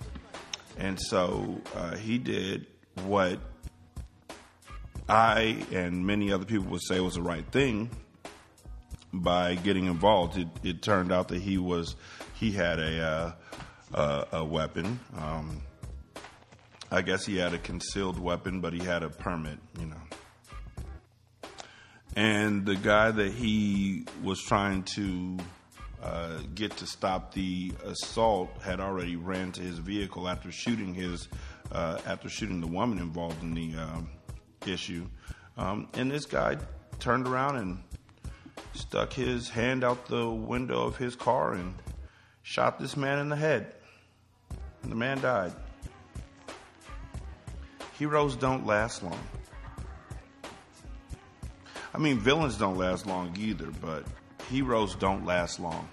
And 0.78 1.00
so 1.00 1.62
uh, 1.76 1.96
he 1.96 2.18
did 2.18 2.68
what 3.06 3.40
I 5.10 5.66
and 5.72 6.06
many 6.06 6.32
other 6.32 6.46
people 6.46 6.66
would 6.68 6.84
say 6.84 7.00
was 7.00 7.16
the 7.16 7.22
right 7.22 7.46
thing. 7.52 7.90
by 9.14 9.56
getting 9.56 9.86
involved. 9.86 10.38
It, 10.38 10.48
it 10.64 10.82
turned 10.82 11.12
out 11.12 11.28
that 11.28 11.42
he 11.42 11.58
was 11.58 11.96
he 12.34 12.52
had 12.52 12.80
a 12.80 13.02
uh, 13.02 13.32
a, 13.94 14.38
a, 14.38 14.44
weapon. 14.44 15.00
Um, 15.18 15.62
I 16.94 17.02
guess 17.02 17.26
he 17.26 17.38
had 17.38 17.56
a 17.56 17.58
concealed 17.58 18.20
weapon, 18.20 18.62
but 18.62 18.72
he 18.72 18.78
had 18.78 19.02
a 19.02 19.10
permit, 19.10 19.58
you 19.80 19.88
know. 19.88 21.50
And 22.16 22.68
the 22.68 22.76
guy 22.76 23.10
that 23.10 23.32
he 23.32 24.06
was 24.22 24.40
trying 24.40 24.84
to 24.96 25.40
uh, 26.04 26.38
get 26.54 26.78
to 26.78 26.86
stop 26.86 27.34
the 27.34 27.74
assault 27.84 28.62
had 28.62 28.80
already 28.80 29.16
ran 29.16 29.52
to 29.54 29.62
his 29.62 29.80
vehicle 29.80 30.30
after 30.30 30.52
shooting 30.52 30.94
his 30.94 31.30
uh, 31.72 31.98
after 32.06 32.30
shooting 32.30 32.62
the 32.62 32.68
woman 32.68 33.00
involved 33.00 33.42
in 33.42 33.56
the 33.56 33.76
um, 33.76 34.08
issue. 34.68 35.08
Um, 35.58 35.88
and 35.96 36.12
this 36.12 36.28
guy 36.28 36.58
turned 37.00 37.28
around 37.28 37.56
and 37.56 37.84
stuck 38.74 39.12
his 39.12 39.50
hand 39.50 39.84
out 39.84 40.06
the 40.06 40.30
window 40.30 40.86
of 40.86 40.98
his 40.98 41.16
car 41.16 41.54
and 41.54 41.74
shot 42.44 42.80
this 42.80 42.96
man 42.96 43.18
in 43.18 43.30
the 43.30 43.36
head. 43.36 43.74
And 44.84 44.92
the 44.92 44.96
man 44.96 45.20
died. 45.20 45.54
Heroes 48.04 48.36
don't 48.36 48.66
last 48.66 49.02
long. 49.02 49.18
I 51.94 51.98
mean, 51.98 52.20
villains 52.20 52.58
don't 52.58 52.78
last 52.78 53.06
long 53.06 53.34
either, 53.40 53.68
but 53.82 54.04
heroes 54.50 54.94
don't 54.96 55.26
last 55.26 55.58
long 55.58 55.88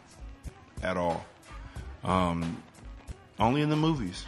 at 0.83 0.97
all. 0.97 1.25
Um, 2.03 2.61
only 3.39 3.63
in 3.63 3.71
the 3.71 3.77
movies. 3.77 4.25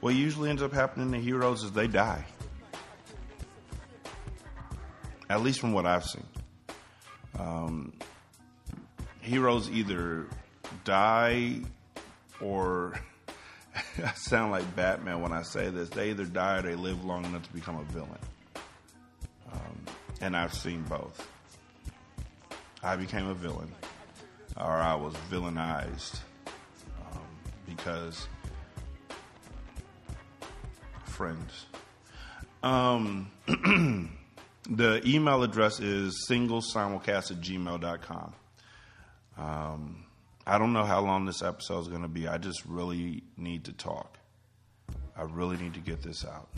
What 0.00 0.16
usually 0.16 0.50
ends 0.50 0.60
up 0.60 0.72
happening 0.72 1.12
to 1.12 1.20
heroes 1.20 1.62
is 1.62 1.70
they 1.70 1.86
die. 1.86 2.24
At 5.30 5.40
least 5.40 5.60
from 5.60 5.72
what 5.72 5.86
I've 5.86 6.04
seen. 6.04 6.26
Um, 7.38 7.92
heroes 9.20 9.70
either 9.70 10.26
die 10.82 11.60
or 12.40 12.94
I 14.04 14.12
sound 14.14 14.52
like 14.52 14.76
Batman 14.76 15.20
when 15.20 15.32
I 15.32 15.42
say 15.42 15.70
this. 15.70 15.88
They 15.88 16.10
either 16.10 16.24
die 16.24 16.58
or 16.58 16.62
they 16.62 16.74
live 16.74 17.04
long 17.04 17.24
enough 17.24 17.42
to 17.44 17.52
become 17.52 17.76
a 17.76 17.84
villain. 17.92 18.18
Um, 19.52 19.78
and 20.20 20.36
I've 20.36 20.54
seen 20.54 20.82
both. 20.82 21.28
I 22.82 22.96
became 22.96 23.26
a 23.28 23.34
villain, 23.34 23.72
or 24.56 24.70
I 24.70 24.94
was 24.94 25.14
villainized 25.30 26.20
um, 26.46 27.22
because 27.66 28.28
friends. 31.06 31.66
Um, 32.62 33.30
the 34.68 35.00
email 35.06 35.42
address 35.42 35.80
is 35.80 36.26
singlesimulcast 36.28 37.30
at 37.30 37.40
gmail.com. 37.40 38.32
Um, 39.38 40.04
I 40.46 40.58
don't 40.58 40.72
know 40.74 40.84
how 40.84 41.00
long 41.00 41.24
this 41.24 41.42
episode 41.42 41.80
is 41.80 41.88
going 41.88 42.02
to 42.02 42.08
be. 42.08 42.28
I 42.28 42.36
just 42.36 42.66
really 42.66 43.22
need 43.36 43.64
to 43.64 43.72
talk. 43.72 44.18
I 45.16 45.22
really 45.22 45.56
need 45.56 45.74
to 45.74 45.80
get 45.80 46.02
this 46.02 46.24
out. 46.24 46.48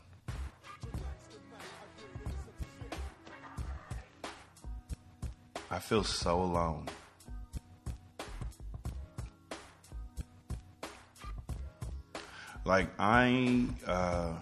I 5.71 5.78
feel 5.78 6.02
so 6.02 6.40
alone. 6.40 6.87
Like 12.64 12.88
I 12.99 13.66
uh 13.87 14.33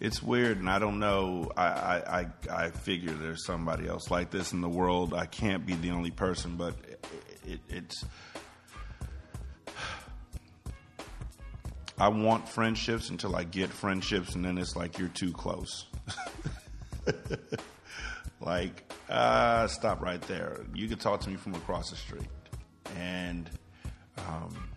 it's 0.00 0.22
weird, 0.22 0.58
and 0.58 0.68
I 0.68 0.78
don't 0.78 0.98
know. 0.98 1.50
I, 1.56 1.66
I, 1.66 2.20
I, 2.20 2.26
I, 2.50 2.70
figure 2.70 3.12
there's 3.12 3.46
somebody 3.46 3.88
else 3.88 4.10
like 4.10 4.30
this 4.30 4.52
in 4.52 4.60
the 4.60 4.68
world. 4.68 5.14
I 5.14 5.26
can't 5.26 5.64
be 5.64 5.74
the 5.74 5.90
only 5.90 6.10
person, 6.10 6.56
but 6.56 6.74
it, 6.86 7.04
it, 7.46 7.60
it's. 7.68 8.04
I 11.98 12.08
want 12.08 12.46
friendships 12.46 13.08
until 13.08 13.34
I 13.34 13.44
get 13.44 13.70
friendships, 13.70 14.34
and 14.34 14.44
then 14.44 14.58
it's 14.58 14.76
like 14.76 14.98
you're 14.98 15.08
too 15.08 15.32
close. 15.32 15.86
like, 18.40 18.92
uh, 19.08 19.66
stop 19.68 20.02
right 20.02 20.20
there. 20.22 20.66
You 20.74 20.88
can 20.88 20.98
talk 20.98 21.20
to 21.20 21.30
me 21.30 21.36
from 21.36 21.54
across 21.54 21.88
the 21.88 21.96
street, 21.96 22.28
and 22.98 23.48
um, 24.18 24.68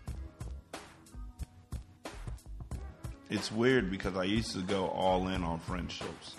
it's 3.30 3.52
weird 3.52 3.90
because 3.90 4.16
I 4.16 4.24
used 4.24 4.52
to 4.52 4.62
go 4.62 4.88
all 4.88 5.28
in 5.28 5.44
on 5.44 5.60
friendships. 5.60 6.34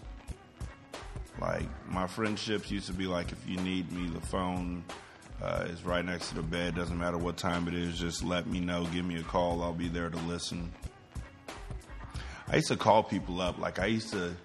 Like 1.39 1.67
my 1.89 2.05
friendships 2.05 2.69
used 2.69 2.87
to 2.87 2.93
be 2.93 3.07
like, 3.07 3.31
if 3.31 3.47
you 3.47 3.57
need 3.57 3.91
me, 3.91 4.09
the 4.09 4.19
phone 4.19 4.83
uh, 5.41 5.65
is 5.69 5.83
right 5.83 6.05
next 6.05 6.29
to 6.29 6.35
the 6.35 6.43
bed. 6.43 6.75
Doesn't 6.75 6.99
matter 6.99 7.17
what 7.17 7.37
time 7.37 7.67
it 7.67 7.73
is, 7.73 7.97
just 7.97 8.23
let 8.23 8.45
me 8.45 8.59
know. 8.59 8.85
Give 8.93 9.05
me 9.05 9.17
a 9.17 9.23
call. 9.23 9.63
I'll 9.63 9.73
be 9.73 9.87
there 9.87 10.09
to 10.09 10.17
listen. 10.17 10.71
I 12.49 12.57
used 12.57 12.67
to 12.67 12.75
call 12.75 13.01
people 13.01 13.41
up. 13.41 13.57
Like 13.57 13.79
I 13.79 13.85
used 13.85 14.11
to. 14.11 14.35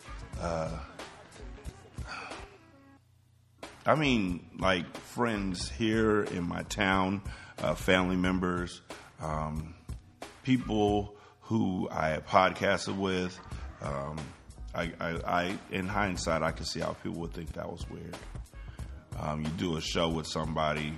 Uh, 0.41 0.71
I 3.85 3.95
mean, 3.95 4.47
like 4.59 4.97
friends 4.97 5.71
here 5.71 6.23
in 6.23 6.49
my 6.49 6.63
town, 6.63 7.23
uh, 7.59 7.75
family 7.75 8.17
members, 8.17 8.81
um, 9.21 9.75
people 10.43 11.16
who 11.47 11.89
I 11.91 12.19
podcasted 12.29 12.97
with. 12.99 13.39
Um, 13.81 14.17
I, 14.75 14.93
I, 15.01 15.11
I, 15.25 15.59
in 15.71 15.87
hindsight, 15.87 16.43
I 16.43 16.51
can 16.51 16.65
see 16.65 16.81
how 16.81 16.93
people 16.93 17.21
would 17.21 17.33
think 17.33 17.53
that 17.53 17.71
was 17.71 17.89
weird. 17.89 18.17
Um, 19.19 19.43
you 19.43 19.49
do 19.51 19.77
a 19.77 19.81
show 19.81 20.09
with 20.09 20.27
somebody, 20.27 20.93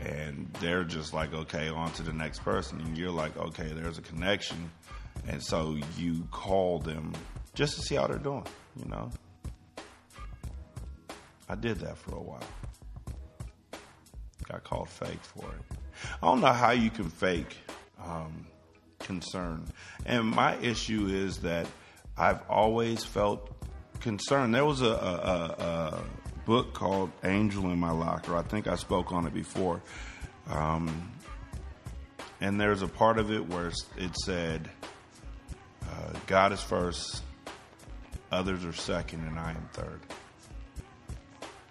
and 0.00 0.50
they're 0.60 0.84
just 0.84 1.12
like, 1.12 1.32
okay, 1.34 1.68
on 1.68 1.92
to 1.92 2.02
the 2.02 2.12
next 2.12 2.40
person, 2.40 2.80
and 2.80 2.96
you're 2.96 3.10
like, 3.10 3.36
okay, 3.36 3.68
there's 3.68 3.98
a 3.98 4.02
connection, 4.02 4.70
and 5.28 5.42
so 5.42 5.76
you 5.98 6.26
call 6.30 6.78
them 6.78 7.12
just 7.54 7.76
to 7.76 7.82
see 7.82 7.94
how 7.94 8.06
they're 8.06 8.18
doing. 8.18 8.46
You 8.82 8.88
know, 8.90 9.10
I 11.50 11.54
did 11.54 11.78
that 11.80 11.98
for 11.98 12.16
a 12.16 12.22
while. 12.22 12.42
Got 14.48 14.64
called 14.64 14.88
fake 14.88 15.22
for 15.22 15.44
it. 15.44 15.78
I 16.22 16.26
don't 16.26 16.40
know 16.40 16.52
how 16.52 16.70
you 16.70 16.90
can 16.90 17.10
fake. 17.10 17.56
Um, 18.02 18.46
concern. 19.02 19.66
And 20.06 20.30
my 20.30 20.56
issue 20.56 21.06
is 21.08 21.38
that 21.38 21.66
I've 22.16 22.40
always 22.48 23.04
felt 23.04 23.50
concerned. 24.00 24.54
There 24.54 24.64
was 24.64 24.82
a, 24.82 24.86
a, 24.86 25.64
a, 25.64 26.02
book 26.44 26.74
called 26.74 27.12
Angel 27.22 27.70
in 27.70 27.78
My 27.78 27.92
Locker. 27.92 28.36
I 28.36 28.42
think 28.42 28.66
I 28.66 28.74
spoke 28.74 29.12
on 29.12 29.26
it 29.26 29.32
before. 29.32 29.80
Um, 30.48 31.12
and 32.40 32.60
there's 32.60 32.82
a 32.82 32.88
part 32.88 33.18
of 33.18 33.30
it 33.30 33.48
where 33.48 33.68
it 33.96 34.16
said, 34.24 34.68
uh, 35.84 36.12
God 36.26 36.52
is 36.52 36.60
first, 36.60 37.22
others 38.32 38.64
are 38.64 38.72
second, 38.72 39.24
and 39.24 39.38
I 39.38 39.50
am 39.50 39.68
third. 39.72 40.00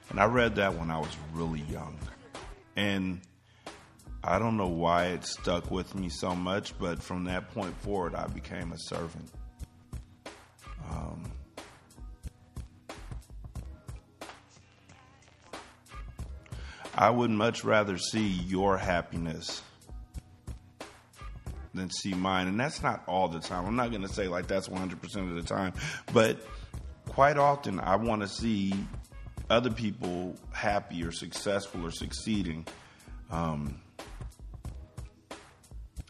And 0.10 0.20
I 0.20 0.26
read 0.26 0.56
that 0.56 0.76
when 0.76 0.90
I 0.90 1.00
was 1.00 1.16
really 1.34 1.62
young. 1.70 1.98
And 2.78 3.20
I 4.24 4.38
don't 4.38 4.56
know 4.56 4.68
why 4.68 5.08
it 5.08 5.26
stuck 5.26 5.72
with 5.72 5.96
me 5.96 6.10
so 6.10 6.36
much, 6.36 6.78
but 6.78 7.02
from 7.02 7.24
that 7.26 7.52
point 7.54 7.76
forward, 7.82 8.14
I 8.14 8.28
became 8.28 8.72
a 8.72 8.78
servant. 8.78 9.30
Um, 10.90 11.32
I 16.94 17.10
would 17.10 17.32
much 17.32 17.64
rather 17.64 17.98
see 17.98 18.28
your 18.28 18.78
happiness 18.78 19.64
than 21.74 21.90
see 21.90 22.14
mine. 22.14 22.48
And 22.48 22.60
that's 22.60 22.84
not 22.84 23.04
all 23.08 23.28
the 23.28 23.40
time. 23.40 23.66
I'm 23.66 23.76
not 23.76 23.90
going 23.90 24.04
to 24.04 24.10
say 24.10 24.28
like 24.28 24.48
that's 24.48 24.68
100% 24.68 24.94
of 25.30 25.36
the 25.36 25.42
time, 25.42 25.74
but 26.14 26.46
quite 27.10 27.38
often 27.38 27.80
I 27.80 27.96
want 27.96 28.22
to 28.22 28.28
see 28.28 28.74
other 29.50 29.72
people 29.72 30.36
happy 30.52 31.04
or 31.04 31.12
successful 31.12 31.86
or 31.86 31.92
succeeding. 31.92 32.66
Um, 33.32 33.82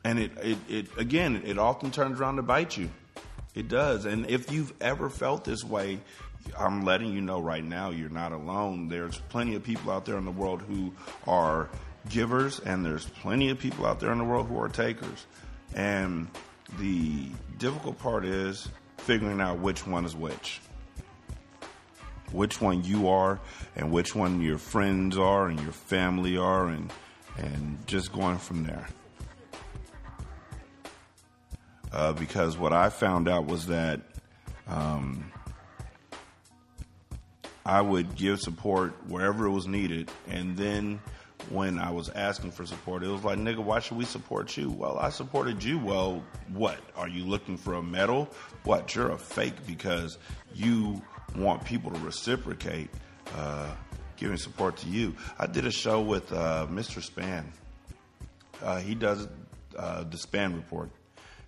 and 0.04 0.20
it, 0.20 0.32
it, 0.42 0.58
it 0.70 0.88
again 0.98 1.44
it 1.46 1.58
often 1.58 1.92
turns 1.92 2.20
around 2.20 2.38
to 2.38 2.42
bite 2.42 2.78
you. 2.78 2.90
It 3.54 3.68
does. 3.68 4.06
And 4.06 4.30
if 4.30 4.52
you've 4.52 4.74
ever 4.80 5.10
felt 5.10 5.44
this 5.44 5.64
way 5.64 6.00
i'm 6.58 6.84
letting 6.84 7.14
you 7.14 7.22
know 7.22 7.40
right 7.40 7.64
now 7.64 7.92
you're 7.92 8.10
not 8.10 8.32
alone. 8.32 8.88
There's 8.88 9.20
plenty 9.30 9.56
of 9.56 9.64
people 9.64 9.92
out 9.92 10.06
there 10.06 10.18
in 10.18 10.26
the 10.26 10.32
world 10.32 10.62
who 10.62 10.94
are 11.28 11.70
givers 12.10 12.60
and 12.60 12.84
there's 12.84 13.06
plenty 13.06 13.50
of 13.50 13.60
people 13.60 13.86
out 13.86 14.00
there 14.00 14.12
in 14.12 14.18
the 14.18 14.24
world 14.24 14.48
who 14.48 14.60
are 14.60 14.70
takers. 14.70 15.26
And 15.76 16.28
the 16.80 17.28
difficult 17.58 18.00
part 18.00 18.26
is 18.26 18.68
figuring 18.98 19.40
out 19.40 19.60
which 19.60 19.86
one 19.86 20.06
is 20.06 20.16
which. 20.16 20.60
Which 22.32 22.62
one 22.62 22.84
you 22.84 23.10
are 23.10 23.40
and 23.76 23.92
which 23.92 24.16
one 24.16 24.42
your 24.42 24.58
friends 24.58 25.18
are 25.18 25.48
and 25.48 25.60
your 25.60 25.74
family 25.74 26.38
are 26.38 26.70
and 26.70 26.92
and 27.38 27.78
just 27.88 28.12
going 28.12 28.38
from 28.38 28.66
there 28.66 28.88
uh, 31.94 32.14
because 32.14 32.58
what 32.58 32.74
I 32.74 32.90
found 32.90 33.28
out 33.28 33.46
was 33.46 33.68
that 33.68 34.02
um, 34.68 35.32
I 37.66 37.82
would 37.82 38.16
give 38.16 38.40
support 38.40 38.94
wherever 39.08 39.46
it 39.46 39.52
was 39.52 39.68
needed, 39.68 40.10
and 40.28 40.58
then 40.58 41.02
when 41.50 41.80
I 41.80 41.92
was 41.92 42.10
asking 42.10 42.52
for 42.52 42.66
support, 42.66 43.04
it 43.04 43.08
was 43.08 43.24
like, 43.24 43.40
nigga, 43.40 43.60
why 43.60 43.80
should 43.80 43.98
we 43.98 44.06
support 44.06 44.56
you? 44.56 44.70
Well, 44.70 44.98
I 45.00 45.10
supported 45.10 45.64
you. 45.64 45.80
Well, 45.80 46.24
what? 46.54 46.78
Are 46.96 47.08
you 47.08 47.26
looking 47.26 47.58
for 47.58 47.74
a 47.74 47.84
medal? 47.84 48.30
What? 48.64 48.94
You're 48.94 49.12
a 49.12 49.18
fake 49.18 49.66
because 49.66 50.18
you 50.54 51.02
want 51.36 51.66
people 51.66 51.92
to 51.92 52.00
reciprocate 52.00 52.90
uh, 53.36 53.74
giving 54.18 54.38
support 54.38 54.78
to 54.78 54.90
you. 54.90 55.16
I 55.40 55.48
did 55.48 55.66
a 55.66 55.72
show 55.72 56.02
with 56.02 56.32
uh, 56.32 56.68
Mr. 56.70 57.02
Span. 57.02 57.52
Uh, 58.62 58.80
he 58.80 58.94
does 58.94 59.28
uh, 59.78 60.04
the 60.04 60.18
Span 60.18 60.56
Report. 60.56 60.90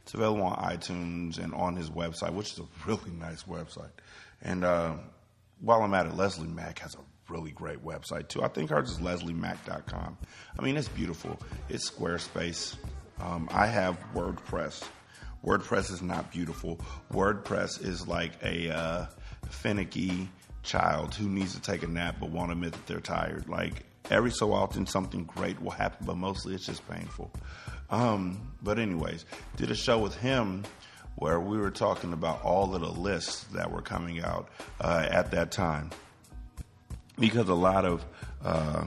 It's 0.03 0.13
available 0.13 0.43
on 0.43 0.57
iTunes 0.57 1.37
and 1.37 1.53
on 1.53 1.75
his 1.75 1.89
website, 1.89 2.33
which 2.33 2.51
is 2.53 2.59
a 2.59 2.65
really 2.85 3.11
nice 3.11 3.43
website. 3.43 3.91
And 4.41 4.63
uh, 4.63 4.95
while 5.61 5.81
I'm 5.81 5.93
at 5.93 6.05
it, 6.05 6.15
Leslie 6.15 6.47
Mack 6.47 6.79
has 6.79 6.95
a 6.95 7.31
really 7.31 7.51
great 7.51 7.83
website 7.83 8.27
too. 8.27 8.43
I 8.43 8.49
think 8.49 8.69
hers 8.69 8.91
is 8.91 8.97
lesliemack.com. 8.99 10.17
I 10.57 10.61
mean, 10.61 10.75
it's 10.75 10.89
beautiful. 10.89 11.39
It's 11.69 11.89
Squarespace. 11.89 12.75
Um, 13.21 13.47
I 13.51 13.67
have 13.67 13.97
WordPress. 14.13 14.83
WordPress 15.45 15.91
is 15.91 16.01
not 16.01 16.31
beautiful. 16.31 16.79
WordPress 17.11 17.83
is 17.83 18.07
like 18.07 18.31
a 18.43 18.69
uh, 18.69 19.05
finicky 19.49 20.29
child 20.63 21.13
who 21.13 21.27
needs 21.29 21.53
to 21.53 21.61
take 21.61 21.83
a 21.83 21.87
nap 21.87 22.15
but 22.19 22.29
won't 22.29 22.51
admit 22.51 22.71
that 22.73 22.85
they're 22.87 22.99
tired. 22.99 23.47
Like 23.49 23.83
every 24.09 24.31
so 24.31 24.53
often, 24.53 24.85
something 24.85 25.23
great 25.25 25.61
will 25.61 25.71
happen, 25.71 26.05
but 26.05 26.17
mostly 26.17 26.55
it's 26.55 26.65
just 26.65 26.87
painful. 26.89 27.31
Um, 27.93 28.39
but 28.63 28.79
anyways, 28.79 29.23
did 29.55 29.69
a 29.69 29.75
show 29.75 29.99
with 29.99 30.15
him 30.15 30.63
where 31.15 31.39
we 31.39 31.59
were 31.59 31.69
talking 31.69 32.11
about 32.11 32.43
all 32.43 32.73
of 32.73 32.81
the 32.81 32.89
lists 32.89 33.43
that 33.53 33.71
were 33.71 33.83
coming 33.83 34.19
out 34.19 34.49
uh, 34.81 35.07
at 35.11 35.29
that 35.29 35.51
time 35.51 35.91
because 37.19 37.49
a 37.49 37.53
lot 37.53 37.85
of 37.85 38.03
uh, 38.43 38.85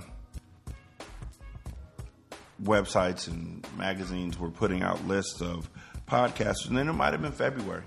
websites 2.60 3.28
and 3.28 3.64
magazines 3.78 4.40
were 4.40 4.50
putting 4.50 4.82
out 4.82 5.06
lists 5.06 5.40
of 5.40 5.70
podcasters, 6.08 6.66
and 6.66 6.76
then 6.76 6.88
it 6.88 6.92
might 6.94 7.12
have 7.12 7.22
been 7.22 7.30
February, 7.30 7.84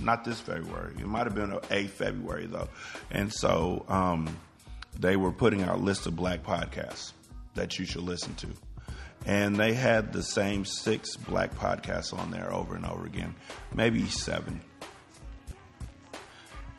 not 0.00 0.24
this 0.24 0.38
February. 0.38 0.94
It 0.96 1.08
might 1.08 1.24
have 1.24 1.34
been 1.34 1.54
a, 1.54 1.60
a 1.72 1.86
February 1.88 2.46
though, 2.46 2.68
and 3.10 3.32
so 3.32 3.84
um, 3.88 4.38
they 4.96 5.16
were 5.16 5.32
putting 5.32 5.64
out 5.64 5.80
lists 5.80 6.06
of 6.06 6.14
black 6.14 6.44
podcasts 6.44 7.14
that 7.54 7.80
you 7.80 7.84
should 7.84 8.02
listen 8.02 8.32
to. 8.36 8.46
And 9.26 9.56
they 9.56 9.74
had 9.74 10.12
the 10.12 10.22
same 10.22 10.64
six 10.64 11.16
black 11.16 11.52
podcasts 11.56 12.16
on 12.16 12.30
there 12.30 12.52
over 12.52 12.76
and 12.76 12.86
over 12.86 13.04
again, 13.04 13.34
maybe 13.74 14.06
seven. 14.06 14.60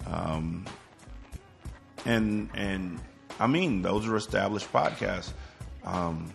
Um, 0.06 0.66
and 2.06 2.50
and 2.56 3.00
I 3.40 3.48
mean 3.48 3.82
those 3.82 4.08
are 4.08 4.16
established 4.16 4.72
podcasts. 4.72 5.34
Um, 5.84 6.32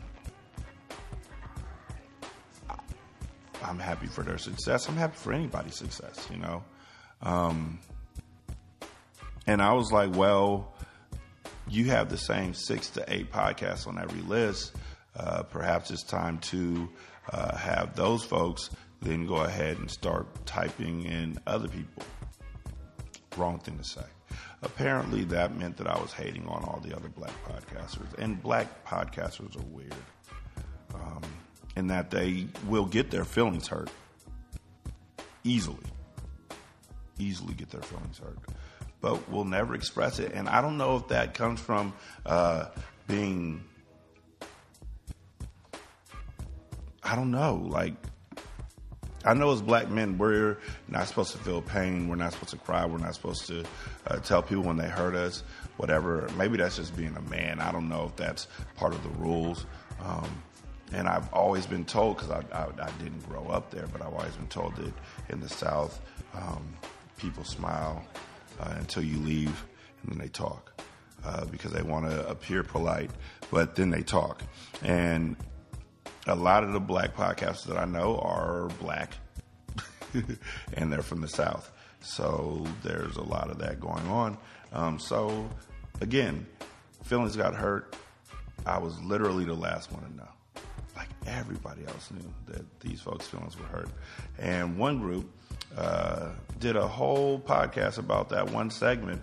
I'm 3.64 3.78
happy 3.78 4.07
for 4.07 4.23
their 4.23 4.38
success. 4.38 4.88
I'm 4.88 4.97
happy 4.97 5.16
for 5.16 5.33
anybody's 5.33 5.76
success, 5.76 6.28
you 6.31 6.37
know. 6.37 6.62
Um, 7.23 7.78
and 9.47 9.62
I 9.62 9.73
was 9.73 9.92
like, 9.92 10.14
well, 10.14 10.75
you 11.69 11.87
have 11.87 12.11
the 12.11 12.19
same 12.19 12.54
six 12.54 12.90
to 12.90 13.04
eight 13.12 13.33
podcasts 13.33 13.87
on 13.87 13.99
every 13.99 14.21
list. 14.23 14.73
Uh, 15.16 15.42
perhaps 15.42 15.90
it's 15.90 16.02
time 16.02 16.38
to 16.38 16.88
uh, 17.31 17.57
have 17.57 17.95
those 17.95 18.25
folks 18.25 18.71
then 19.00 19.26
go 19.26 19.37
ahead 19.37 19.78
and 19.78 19.90
start 19.90 20.47
typing 20.47 21.04
in 21.04 21.37
other 21.45 21.66
people. 21.66 22.04
Wrong 23.37 23.59
thing 23.59 23.76
to 23.78 23.85
say 23.85 24.02
apparently 24.62 25.25
that 25.25 25.57
meant 25.57 25.76
that 25.76 25.87
I 25.87 26.00
was 26.00 26.12
hating 26.12 26.47
on 26.47 26.64
all 26.64 26.81
the 26.81 26.97
other 26.97 27.09
black 27.09 27.33
podcasters. 27.45 28.16
And 28.19 28.40
black 28.42 28.85
podcasters 28.87 29.57
are 29.57 29.66
weird 29.66 29.94
um, 30.94 31.22
in 31.77 31.88
that 31.88 32.11
they 32.11 32.46
will 32.68 32.87
get 32.87 33.11
their 33.11 33.25
feelings 33.25 33.68
hurt 33.68 33.90
easily. 35.44 35.85
Easily 37.18 37.55
get 37.55 37.70
their 37.70 37.83
feelings 37.83 38.18
hurt. 38.18 38.38
But 39.01 39.29
will 39.31 39.44
never 39.44 39.75
express 39.75 40.20
it. 40.20 40.33
And 40.33 40.48
I 40.48 40.61
don't 40.61 40.79
know 40.79 40.96
if 40.96 41.09
that 41.09 41.35
comes 41.35 41.61
from 41.61 41.92
uh, 42.25 42.66
being. 43.09 43.64
I 47.02 47.16
don't 47.16 47.30
know. 47.30 47.56
Like, 47.68 47.94
I 49.24 49.34
know 49.34 49.52
as 49.52 49.62
black 49.62 49.88
men, 49.88 50.18
we're 50.18 50.58
not 50.88 51.06
supposed 51.06 51.32
to 51.32 51.38
feel 51.38 51.62
pain. 51.62 52.08
We're 52.08 52.16
not 52.16 52.32
supposed 52.32 52.50
to 52.50 52.56
cry. 52.56 52.84
We're 52.86 52.98
not 52.98 53.14
supposed 53.14 53.46
to 53.48 53.64
uh, 54.08 54.18
tell 54.18 54.42
people 54.42 54.64
when 54.64 54.76
they 54.76 54.88
hurt 54.88 55.14
us, 55.14 55.42
whatever. 55.76 56.28
Maybe 56.36 56.56
that's 56.56 56.76
just 56.76 56.96
being 56.96 57.16
a 57.16 57.22
man. 57.22 57.60
I 57.60 57.70
don't 57.70 57.88
know 57.88 58.06
if 58.06 58.16
that's 58.16 58.48
part 58.76 58.94
of 58.94 59.02
the 59.02 59.10
rules. 59.10 59.66
Um, 60.02 60.42
and 60.92 61.08
I've 61.08 61.32
always 61.32 61.66
been 61.66 61.84
told, 61.84 62.16
because 62.16 62.30
I, 62.30 62.42
I, 62.52 62.66
I, 62.82 62.90
didn't 63.02 63.26
grow 63.28 63.46
up 63.46 63.70
there, 63.70 63.86
but 63.86 64.02
I've 64.02 64.12
always 64.12 64.34
been 64.34 64.48
told 64.48 64.76
that 64.76 64.92
in 65.30 65.40
the 65.40 65.48
South, 65.48 66.00
um, 66.34 66.76
people 67.16 67.44
smile 67.44 68.04
uh, 68.60 68.74
until 68.78 69.02
you 69.02 69.18
leave 69.18 69.64
and 70.02 70.12
then 70.12 70.18
they 70.18 70.28
talk. 70.28 70.68
Uh, 71.24 71.44
because 71.44 71.70
they 71.70 71.82
want 71.82 72.04
to 72.10 72.28
appear 72.28 72.64
polite, 72.64 73.08
but 73.52 73.76
then 73.76 73.90
they 73.90 74.02
talk. 74.02 74.42
And 74.82 75.36
a 76.26 76.35
lot 76.35 76.64
of 76.64 76.72
the 76.72 76.80
black 76.80 77.16
podcasts 77.16 77.64
that 77.64 77.76
I 77.76 77.85
know 77.85 78.18
are 78.18 78.68
black 78.80 79.12
and 80.74 80.92
they're 80.92 81.02
from 81.02 81.20
the 81.20 81.28
South. 81.28 81.70
So 82.00 82.66
there's 82.82 83.16
a 83.16 83.22
lot 83.22 83.50
of 83.50 83.58
that 83.58 83.80
going 83.80 84.06
on. 84.08 84.38
Um, 84.72 84.98
so 84.98 85.48
again, 86.00 86.46
feelings 87.04 87.37
got 87.37 87.54
hurt. 87.54 87.96
I 88.66 88.78
was 88.78 89.00
literally 89.02 89.44
the 89.44 89.54
last 89.54 89.92
one 89.92 90.02
to 90.04 90.16
know. 90.16 90.28
Like 90.96 91.08
everybody 91.26 91.85
else 91.87 92.11
knew 92.11 92.54
that 92.54 92.80
these 92.80 93.00
folks' 93.00 93.26
feelings 93.26 93.58
were 93.58 93.66
hurt. 93.66 93.88
And 94.38 94.76
one 94.76 95.00
group 95.00 95.30
uh, 95.76 96.30
did 96.61 96.76
a 96.76 96.87
whole 96.87 97.40
podcast 97.40 97.98
about 97.98 98.28
that 98.28 98.50
one 98.50 98.70
segment 98.70 99.20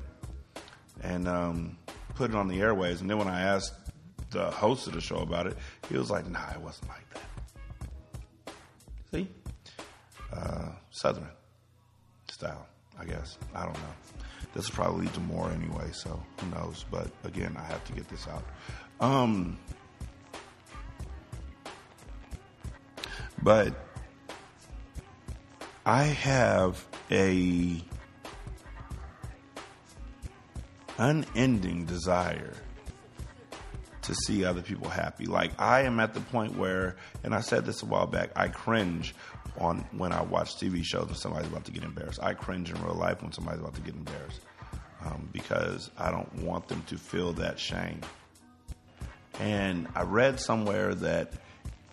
and 1.02 1.28
um, 1.28 1.78
put 2.16 2.32
it 2.32 2.36
on 2.36 2.48
the 2.48 2.60
airways. 2.60 3.02
And 3.02 3.10
then 3.10 3.18
when 3.18 3.28
I 3.28 3.42
asked 3.42 3.74
the 4.32 4.52
host 4.52 4.88
of 4.88 4.94
the 4.94 5.02
show 5.02 5.18
about 5.18 5.48
it, 5.48 5.58
he 5.90 5.98
was 5.98 6.10
like, 6.10 6.28
"Nah, 6.30 6.52
it 6.52 6.62
wasn't 6.62 6.90
like 6.90 7.10
that." 7.14 8.54
See, 9.12 9.28
uh, 10.34 10.70
Southern 10.92 11.28
style, 12.30 12.68
I 13.00 13.06
guess. 13.06 13.38
I 13.56 13.64
don't 13.64 13.74
know. 13.74 13.94
This 14.54 14.68
will 14.68 14.76
probably 14.76 15.06
lead 15.06 15.14
to 15.14 15.20
more 15.22 15.50
anyway, 15.52 15.92
so 15.92 16.22
who 16.40 16.50
knows? 16.50 16.86
But 16.90 17.08
again, 17.24 17.56
I 17.58 17.64
have 17.64 17.84
to 17.86 17.94
get 17.94 18.08
this 18.10 18.28
out. 18.28 18.44
Um, 19.00 19.58
but 23.44 23.74
I 25.86 26.04
have 26.04 26.86
a 27.12 27.84
unending 30.98 31.86
desire 31.86 32.54
to 34.10 34.16
see 34.16 34.44
other 34.44 34.62
people 34.62 34.90
happy. 34.90 35.26
Like 35.26 35.52
I 35.62 35.82
am 35.82 36.00
at 36.00 36.14
the 36.16 36.20
point 36.20 36.58
where, 36.58 36.96
and 37.24 37.34
I 37.34 37.42
said 37.42 37.66
this 37.66 37.84
a 37.84 37.86
while 37.86 38.08
back, 38.08 38.32
I 38.36 38.48
cringe 38.48 39.14
on 39.60 39.86
when 39.92 40.12
I 40.12 40.24
watch 40.24 40.56
TV 40.56 40.84
shows 40.84 41.06
when 41.06 41.16
somebody's 41.16 41.50
about 41.50 41.66
to 41.66 41.72
get 41.72 41.84
embarrassed. 41.84 42.20
I 42.22 42.34
cringe 42.34 42.72
in 42.72 42.84
real 42.84 42.96
life 42.96 43.22
when 43.22 43.32
somebody's 43.32 43.62
about 43.62 43.76
to 43.76 43.82
get 43.82 43.94
embarrassed 43.94 44.42
um, 45.06 45.30
because 45.32 45.92
I 45.98 46.10
don't 46.10 46.44
want 46.44 46.68
them 46.68 46.82
to 46.88 46.98
feel 46.98 47.34
that 47.34 47.60
shame. 47.60 48.02
And 49.40 49.88
I 49.96 50.02
read 50.02 50.40
somewhere 50.40 50.96
that 50.96 51.34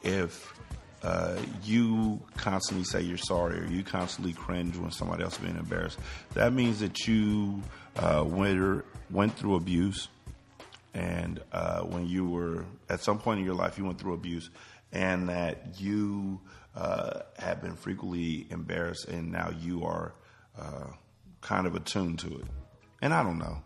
if 0.02 0.54
uh, 1.02 1.36
you 1.64 2.20
constantly 2.36 2.84
say 2.84 3.02
you're 3.02 3.18
sorry 3.18 3.60
or 3.60 3.66
you 3.66 3.84
constantly 3.84 4.32
cringe 4.32 4.76
when 4.78 4.90
somebody 4.90 5.22
else 5.22 5.34
is 5.34 5.44
being 5.44 5.56
embarrassed, 5.56 5.98
that 6.32 6.54
means 6.54 6.80
that 6.80 7.06
you 7.06 7.60
uh, 7.96 8.24
went, 8.26 8.84
went 9.10 9.36
through 9.36 9.56
abuse 9.56 10.08
and 10.96 11.42
uh, 11.52 11.80
when 11.82 12.06
you 12.06 12.26
were 12.26 12.64
at 12.88 13.02
some 13.02 13.18
point 13.18 13.38
in 13.38 13.44
your 13.44 13.54
life 13.54 13.76
you 13.76 13.84
went 13.84 14.00
through 14.00 14.14
abuse 14.14 14.48
and 14.92 15.28
that 15.28 15.78
you 15.78 16.40
uh, 16.74 17.20
have 17.38 17.60
been 17.60 17.76
frequently 17.76 18.46
embarrassed 18.50 19.06
and 19.06 19.30
now 19.30 19.50
you 19.60 19.84
are 19.84 20.14
uh, 20.58 20.86
kind 21.42 21.66
of 21.66 21.74
attuned 21.74 22.18
to 22.18 22.28
it. 22.38 22.46
And 23.02 23.12
i 23.12 23.22
don't 23.22 23.38
know. 23.38 23.62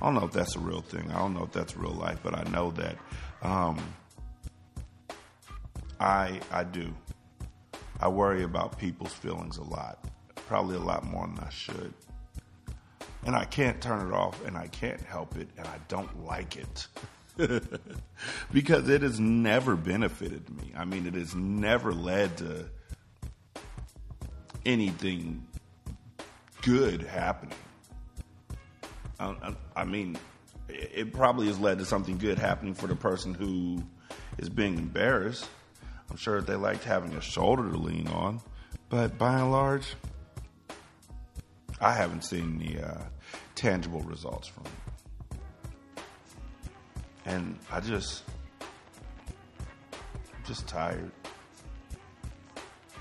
I 0.00 0.04
don't 0.04 0.14
know 0.14 0.24
if 0.24 0.32
that's 0.32 0.54
a 0.54 0.60
real 0.60 0.80
thing. 0.80 1.10
I 1.10 1.18
don't 1.18 1.34
know 1.34 1.42
if 1.42 1.52
that's 1.52 1.76
real 1.76 1.92
life 1.92 2.20
but 2.22 2.34
i 2.34 2.44
know 2.50 2.70
that 2.70 2.96
um, 3.42 3.78
i 5.98 6.40
i 6.52 6.62
do. 6.62 6.94
I 8.00 8.06
worry 8.06 8.44
about 8.44 8.78
people's 8.78 9.12
feelings 9.12 9.58
a 9.58 9.64
lot 9.64 10.04
probably 10.46 10.76
a 10.76 10.80
lot 10.80 11.04
more 11.04 11.26
than 11.26 11.38
i 11.40 11.50
should 11.50 11.92
and 13.24 13.34
I 13.34 13.44
can't 13.44 13.80
turn 13.80 14.06
it 14.06 14.14
off 14.14 14.44
and 14.46 14.56
I 14.56 14.68
can't 14.68 15.00
help 15.00 15.36
it 15.36 15.48
and 15.56 15.66
I 15.66 15.78
don't 15.88 16.24
like 16.24 16.56
it. 16.56 16.86
because 18.52 18.88
it 18.88 19.02
has 19.02 19.20
never 19.20 19.76
benefited 19.76 20.50
me. 20.50 20.72
I 20.76 20.84
mean, 20.84 21.06
it 21.06 21.14
has 21.14 21.34
never 21.34 21.92
led 21.92 22.36
to 22.38 22.66
anything 24.66 25.46
good 26.62 27.02
happening. 27.02 27.56
I, 29.20 29.54
I 29.74 29.84
mean, 29.84 30.16
it 30.68 31.12
probably 31.12 31.46
has 31.46 31.58
led 31.58 31.78
to 31.78 31.84
something 31.84 32.18
good 32.18 32.38
happening 32.38 32.74
for 32.74 32.86
the 32.86 32.94
person 32.94 33.34
who 33.34 33.82
is 34.38 34.48
being 34.48 34.78
embarrassed. 34.78 35.48
I'm 36.10 36.16
sure 36.16 36.40
they 36.40 36.54
liked 36.54 36.84
having 36.84 37.14
a 37.14 37.20
shoulder 37.20 37.68
to 37.70 37.76
lean 37.76 38.08
on, 38.08 38.40
but 38.88 39.18
by 39.18 39.40
and 39.40 39.52
large, 39.52 39.94
I 41.80 41.92
haven't 41.92 42.24
seen 42.24 42.58
the 42.58 42.86
uh, 42.86 43.02
tangible 43.54 44.00
results 44.00 44.48
from 44.48 44.64
it. 44.64 46.12
And 47.24 47.58
I 47.70 47.80
just, 47.80 48.24
I'm 48.60 50.44
just 50.44 50.66
tired. 50.66 51.10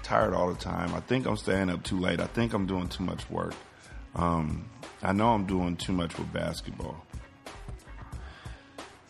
Tired 0.03 0.33
all 0.33 0.51
the 0.51 0.59
time. 0.59 0.93
I 0.93 0.99
think 1.01 1.25
I'm 1.25 1.37
staying 1.37 1.69
up 1.69 1.83
too 1.83 1.99
late. 1.99 2.19
I 2.19 2.27
think 2.27 2.53
I'm 2.53 2.65
doing 2.65 2.87
too 2.87 3.03
much 3.03 3.29
work. 3.29 3.55
Um, 4.15 4.69
I 5.01 5.13
know 5.13 5.29
I'm 5.29 5.45
doing 5.45 5.75
too 5.77 5.93
much 5.93 6.17
with 6.17 6.31
basketball. 6.33 7.03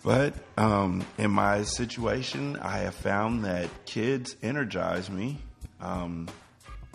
But 0.03 0.35
um, 0.57 1.05
in 1.17 1.31
my 1.31 1.63
situation, 1.63 2.57
I 2.57 2.77
have 2.79 2.95
found 2.95 3.43
that 3.45 3.69
kids 3.85 4.35
energize 4.41 5.09
me. 5.09 5.39
Um, 5.81 6.27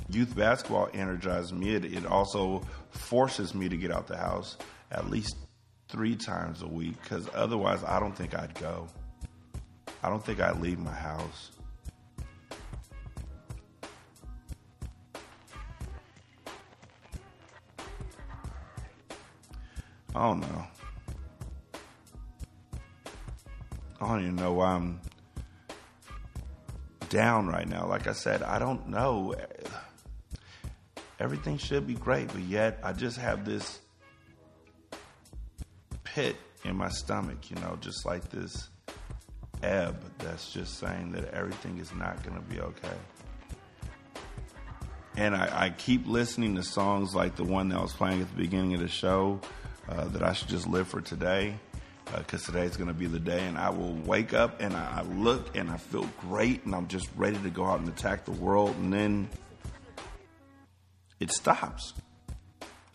youth 0.09 0.35
basketball 0.37 0.88
energizes 0.93 1.53
me. 1.53 1.75
It, 1.75 1.85
it, 1.85 2.07
also 2.07 2.62
forces 2.91 3.55
me 3.55 3.69
to 3.69 3.77
get 3.77 3.91
out 3.91 4.07
the 4.07 4.17
house 4.17 4.57
at 4.91 5.11
least 5.11 5.37
three 5.88 6.17
times 6.17 6.62
a 6.62 6.67
week 6.67 7.01
because 7.03 7.29
otherwise, 7.35 7.83
I 7.85 8.01
don't 8.01 8.17
think 8.17 8.35
I'd 8.35 8.55
go. 8.55 8.88
I 10.03 10.09
don't 10.09 10.25
think 10.25 10.41
I'd 10.41 10.61
leave 10.61 10.79
my 10.79 10.93
house. 10.93 11.51
I 20.15 20.27
don't 20.27 20.41
know. 20.41 20.67
I 24.01 24.09
don't 24.09 24.21
even 24.23 24.37
know 24.37 24.53
why 24.53 24.73
I'm 24.73 25.01
down 27.09 27.47
right 27.47 27.69
now. 27.69 27.87
Like 27.87 28.07
I 28.07 28.12
said, 28.12 28.43
I 28.43 28.59
don't 28.59 28.88
know. 28.88 29.35
Everything 31.20 31.59
should 31.59 31.87
be 31.87 31.94
great, 31.94 32.29
but 32.29 32.40
yet 32.42 32.81
I 32.83 32.92
just 32.92 33.18
have 33.18 33.44
this 33.44 33.81
pit 36.05 36.37
in 36.64 36.77
my 36.77 36.88
stomach, 36.88 37.51
you 37.51 37.57
know, 37.57 37.77
just 37.81 38.05
like 38.05 38.29
this 38.31 38.68
ebb 39.62 40.03
that's 40.18 40.53
just 40.53 40.79
saying 40.79 41.12
that 41.12 41.33
everything 41.33 41.79
is 41.79 41.92
not 41.94 42.22
going 42.22 42.37
to 42.37 42.42
be 42.42 42.61
okay. 42.61 42.96
And 45.16 45.37
I, 45.37 45.66
I, 45.66 45.70
keep 45.70 46.07
listening 46.07 46.57
to 46.57 46.62
songs 46.62 47.14
like 47.14 47.37
the 47.37 47.44
one 47.44 47.68
that 47.68 47.79
I 47.79 47.83
was 47.83 47.92
playing 47.92 48.22
at 48.22 48.31
the 48.31 48.37
beginning 48.37 48.75
of 48.75 48.81
the 48.81 48.88
show, 48.88 49.40
uh, 49.88 50.07
that 50.09 50.22
I 50.22 50.33
should 50.33 50.48
just 50.48 50.66
live 50.66 50.88
for 50.88 51.01
today 51.01 51.55
because 52.16 52.48
uh, 52.48 52.53
today's 52.53 52.77
going 52.77 52.88
to 52.88 52.94
be 52.94 53.07
the 53.07 53.18
day. 53.18 53.46
And 53.46 53.59
I 53.59 53.70
will 53.70 53.94
wake 53.94 54.33
up 54.33 54.61
and 54.61 54.75
I, 54.75 55.01
I 55.01 55.03
look 55.03 55.57
and 55.57 55.70
I 55.70 55.77
feel 55.77 56.09
great 56.20 56.64
and 56.64 56.75
I'm 56.75 56.88
just 56.88 57.09
ready 57.16 57.38
to 57.38 57.51
go 57.51 57.64
out 57.66 57.81
and 57.81 57.88
attack 57.88 58.25
the 58.25 58.33
world. 58.33 58.75
And 58.77 58.92
then 58.92 59.29
it 61.22 61.30
stops, 61.30 61.94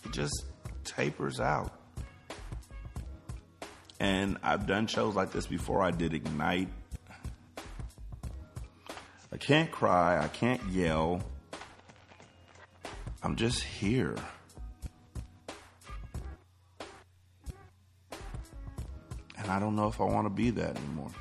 it 0.03 0.11
just 0.11 0.45
tapers 0.83 1.39
out. 1.39 1.71
And 4.01 4.37
I've 4.43 4.67
done 4.67 4.85
shows 4.85 5.15
like 5.15 5.31
this 5.31 5.47
before. 5.47 5.81
I 5.81 5.91
did 5.91 6.13
Ignite. 6.13 6.67
I 9.31 9.37
can't 9.37 9.71
cry. 9.71 10.21
I 10.21 10.27
can't 10.27 10.61
yell. 10.69 11.23
I'm 13.23 13.37
just 13.37 13.63
here. 13.63 14.15
And 19.37 19.47
I 19.49 19.57
don't 19.57 19.75
know 19.75 19.87
if 19.87 20.01
I 20.01 20.03
want 20.03 20.25
to 20.25 20.29
be 20.29 20.49
that 20.51 20.77
anymore. 20.77 21.11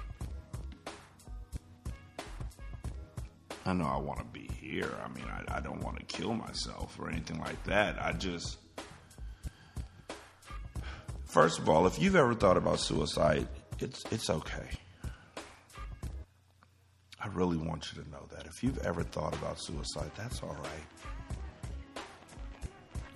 I 3.65 3.73
know 3.73 3.85
I 3.85 3.97
want 3.97 4.19
to 4.19 4.25
be 4.27 4.46
I 4.75 5.09
mean, 5.09 5.27
I, 5.27 5.57
I 5.57 5.61
don't 5.61 5.83
want 5.83 5.99
to 5.99 6.05
kill 6.05 6.35
myself 6.35 6.97
or 6.99 7.09
anything 7.09 7.39
like 7.39 7.63
that. 7.65 8.01
I 8.01 8.13
just. 8.13 8.59
First 11.25 11.59
of 11.59 11.69
all, 11.69 11.87
if 11.87 12.01
you've 12.01 12.17
ever 12.17 12.35
thought 12.35 12.57
about 12.57 12.81
suicide, 12.81 13.47
it's 13.79 14.05
it's 14.11 14.31
okay. 14.31 14.69
I 17.23 17.29
really 17.29 17.57
want 17.57 17.93
you 17.93 18.03
to 18.03 18.11
know 18.11 18.27
that. 18.31 18.47
If 18.47 18.63
you've 18.63 18.79
ever 18.79 19.03
thought 19.03 19.35
about 19.35 19.61
suicide, 19.61 20.11
that's 20.17 20.43
all 20.43 20.57
right. 20.63 22.05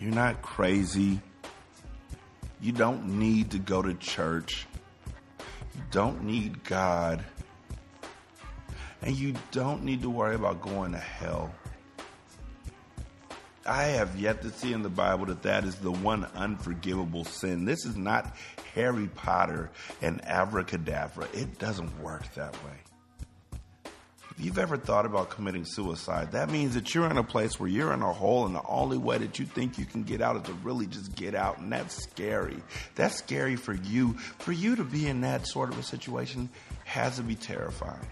You're 0.00 0.14
not 0.14 0.42
crazy. 0.42 1.20
You 2.60 2.72
don't 2.72 3.18
need 3.18 3.52
to 3.52 3.58
go 3.58 3.82
to 3.82 3.94
church. 3.94 4.66
You 5.74 5.82
don't 5.90 6.24
need 6.24 6.64
God. 6.64 7.24
And 9.02 9.16
you 9.16 9.34
don't 9.50 9.84
need 9.84 10.02
to 10.02 10.10
worry 10.10 10.34
about 10.34 10.60
going 10.60 10.92
to 10.92 10.98
hell. 10.98 11.54
I 13.66 13.84
have 13.84 14.18
yet 14.18 14.42
to 14.42 14.50
see 14.50 14.72
in 14.72 14.82
the 14.82 14.88
Bible 14.88 15.26
that 15.26 15.42
that 15.42 15.64
is 15.64 15.76
the 15.76 15.92
one 15.92 16.26
unforgivable 16.34 17.24
sin. 17.24 17.64
This 17.64 17.84
is 17.84 17.96
not 17.96 18.34
Harry 18.74 19.08
Potter 19.08 19.70
and 20.02 20.24
abracadabra. 20.24 21.28
It 21.32 21.58
doesn't 21.58 22.00
work 22.02 22.32
that 22.34 22.52
way 22.64 22.78
if 24.40 24.46
you've 24.46 24.58
ever 24.58 24.78
thought 24.78 25.04
about 25.04 25.28
committing 25.28 25.66
suicide, 25.66 26.32
that 26.32 26.48
means 26.48 26.72
that 26.72 26.94
you're 26.94 27.10
in 27.10 27.18
a 27.18 27.22
place 27.22 27.60
where 27.60 27.68
you're 27.68 27.92
in 27.92 28.00
a 28.00 28.12
hole, 28.12 28.46
and 28.46 28.54
the 28.54 28.66
only 28.66 28.96
way 28.96 29.18
that 29.18 29.38
you 29.38 29.44
think 29.44 29.76
you 29.76 29.84
can 29.84 30.02
get 30.02 30.22
out 30.22 30.36
is 30.36 30.42
to 30.44 30.52
really 30.64 30.86
just 30.86 31.14
get 31.14 31.34
out. 31.34 31.58
And 31.58 31.70
that's 31.70 32.02
scary. 32.02 32.56
That's 32.94 33.16
scary 33.16 33.56
for 33.56 33.74
you. 33.74 34.14
For 34.14 34.52
you 34.52 34.76
to 34.76 34.84
be 34.84 35.08
in 35.08 35.20
that 35.20 35.46
sort 35.46 35.70
of 35.70 35.78
a 35.78 35.82
situation 35.82 36.48
has 36.84 37.16
to 37.16 37.22
be 37.22 37.34
terrifying. 37.34 38.06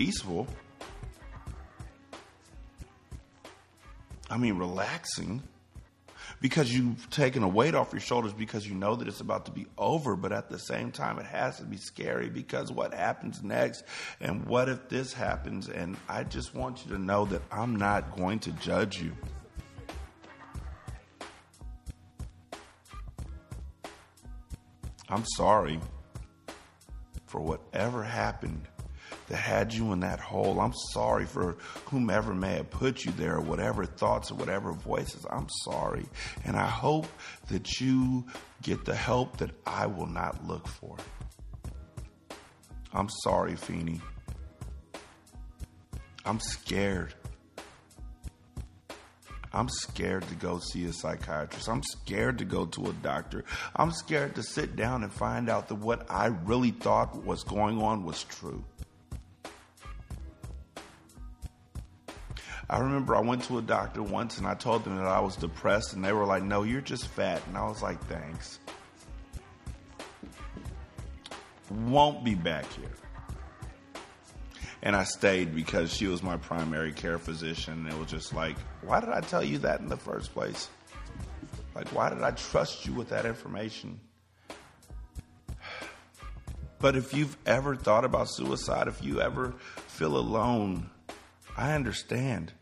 Peaceful. 0.00 0.46
I 4.30 4.38
mean, 4.38 4.56
relaxing 4.56 5.42
because 6.40 6.74
you've 6.74 7.10
taken 7.10 7.42
a 7.42 7.48
weight 7.48 7.74
off 7.74 7.92
your 7.92 8.00
shoulders 8.00 8.32
because 8.32 8.66
you 8.66 8.74
know 8.74 8.96
that 8.96 9.06
it's 9.08 9.20
about 9.20 9.44
to 9.44 9.50
be 9.50 9.66
over. 9.76 10.16
But 10.16 10.32
at 10.32 10.48
the 10.48 10.58
same 10.58 10.90
time, 10.90 11.18
it 11.18 11.26
has 11.26 11.58
to 11.58 11.64
be 11.64 11.76
scary 11.76 12.30
because 12.30 12.72
what 12.72 12.94
happens 12.94 13.42
next 13.42 13.84
and 14.22 14.46
what 14.46 14.70
if 14.70 14.88
this 14.88 15.12
happens? 15.12 15.68
And 15.68 15.98
I 16.08 16.24
just 16.24 16.54
want 16.54 16.86
you 16.86 16.92
to 16.92 16.98
know 16.98 17.26
that 17.26 17.42
I'm 17.52 17.76
not 17.76 18.16
going 18.16 18.38
to 18.38 18.52
judge 18.52 19.02
you. 19.02 19.14
I'm 25.10 25.26
sorry 25.36 25.78
for 27.26 27.42
whatever 27.42 28.02
happened 28.02 28.66
that 29.30 29.36
had 29.36 29.72
you 29.72 29.92
in 29.92 30.00
that 30.00 30.18
hole. 30.18 30.60
I'm 30.60 30.74
sorry 30.92 31.24
for 31.24 31.56
whomever 31.86 32.34
may 32.34 32.56
have 32.56 32.68
put 32.68 33.04
you 33.04 33.12
there, 33.12 33.36
or 33.36 33.40
whatever 33.40 33.86
thoughts 33.86 34.30
or 34.32 34.34
whatever 34.34 34.72
voices. 34.72 35.24
I'm 35.30 35.48
sorry. 35.62 36.04
And 36.44 36.56
I 36.56 36.66
hope 36.66 37.06
that 37.48 37.80
you 37.80 38.26
get 38.60 38.84
the 38.84 38.94
help 38.94 39.38
that 39.38 39.50
I 39.64 39.86
will 39.86 40.08
not 40.08 40.46
look 40.46 40.66
for. 40.66 40.96
I'm 42.92 43.08
sorry, 43.22 43.54
Feeny. 43.54 44.00
I'm 46.26 46.40
scared. 46.40 47.14
I'm 49.52 49.68
scared 49.68 50.26
to 50.28 50.34
go 50.34 50.58
see 50.58 50.84
a 50.86 50.92
psychiatrist. 50.92 51.68
I'm 51.68 51.82
scared 51.82 52.38
to 52.38 52.44
go 52.44 52.66
to 52.66 52.86
a 52.86 52.92
doctor. 52.94 53.44
I'm 53.76 53.92
scared 53.92 54.34
to 54.36 54.42
sit 54.42 54.74
down 54.74 55.04
and 55.04 55.12
find 55.12 55.48
out 55.48 55.68
that 55.68 55.76
what 55.76 56.10
I 56.10 56.26
really 56.26 56.72
thought 56.72 57.24
was 57.24 57.44
going 57.44 57.80
on 57.80 58.04
was 58.04 58.24
true. 58.24 58.64
I 62.70 62.78
remember 62.78 63.16
I 63.16 63.20
went 63.20 63.42
to 63.44 63.58
a 63.58 63.62
doctor 63.62 64.00
once 64.00 64.38
and 64.38 64.46
I 64.46 64.54
told 64.54 64.84
them 64.84 64.96
that 64.96 65.06
I 65.06 65.18
was 65.18 65.34
depressed, 65.34 65.92
and 65.92 66.04
they 66.04 66.12
were 66.12 66.24
like, 66.24 66.44
No, 66.44 66.62
you're 66.62 66.80
just 66.80 67.08
fat. 67.08 67.42
And 67.48 67.56
I 67.56 67.66
was 67.66 67.82
like, 67.82 68.00
Thanks. 68.06 68.60
Won't 71.68 72.24
be 72.24 72.36
back 72.36 72.72
here. 72.74 72.92
And 74.82 74.94
I 74.94 75.02
stayed 75.02 75.52
because 75.52 75.92
she 75.92 76.06
was 76.06 76.22
my 76.22 76.36
primary 76.36 76.92
care 76.92 77.18
physician. 77.18 77.74
And 77.74 77.88
it 77.88 77.98
was 77.98 78.08
just 78.08 78.32
like, 78.32 78.56
Why 78.82 79.00
did 79.00 79.10
I 79.10 79.20
tell 79.20 79.42
you 79.42 79.58
that 79.58 79.80
in 79.80 79.88
the 79.88 79.96
first 79.96 80.32
place? 80.32 80.68
Like, 81.74 81.88
why 81.88 82.10
did 82.10 82.22
I 82.22 82.32
trust 82.32 82.86
you 82.86 82.92
with 82.92 83.08
that 83.08 83.26
information? 83.26 84.00
But 86.78 86.96
if 86.96 87.14
you've 87.14 87.36
ever 87.46 87.76
thought 87.76 88.04
about 88.04 88.28
suicide, 88.28 88.88
if 88.88 89.02
you 89.02 89.20
ever 89.20 89.54
feel 89.86 90.16
alone, 90.16 90.90
I 91.56 91.72
understand. 91.72 92.52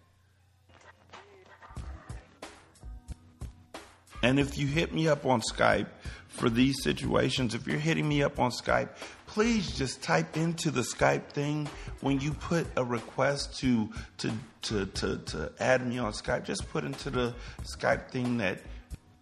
And 4.22 4.38
if 4.40 4.59
you 4.59 4.66
hit 4.66 4.92
me 4.92 5.09
up 5.09 5.26
on 5.26 5.40
Skype 5.40 5.87
for 6.28 6.50
these 6.50 6.83
situations, 6.83 7.54
if 7.54 7.66
you're 7.66 7.78
hitting 7.78 8.09
me 8.09 8.22
up 8.22 8.38
on 8.38 8.50
Skype, 8.50 8.90
please 9.26 9.76
just 9.76 10.02
type 10.02 10.37
into 10.37 10.70
the 10.70 10.81
Skype 10.81 11.28
thing 11.28 11.68
when 12.00 12.20
you 12.20 12.33
put 12.33 12.66
a 12.76 12.85
request 12.85 13.59
to 13.61 13.88
to 14.18 14.33
to 14.62 14.87
to, 14.87 15.18
to 15.18 15.52
add 15.61 15.87
me 15.87 15.98
on 15.98 16.12
Skype. 16.12 16.44
Just 16.44 16.68
put 16.70 16.85
into 16.85 17.11
the 17.11 17.35
Skype 17.62 18.11
thing 18.11 18.38
that 18.38 18.61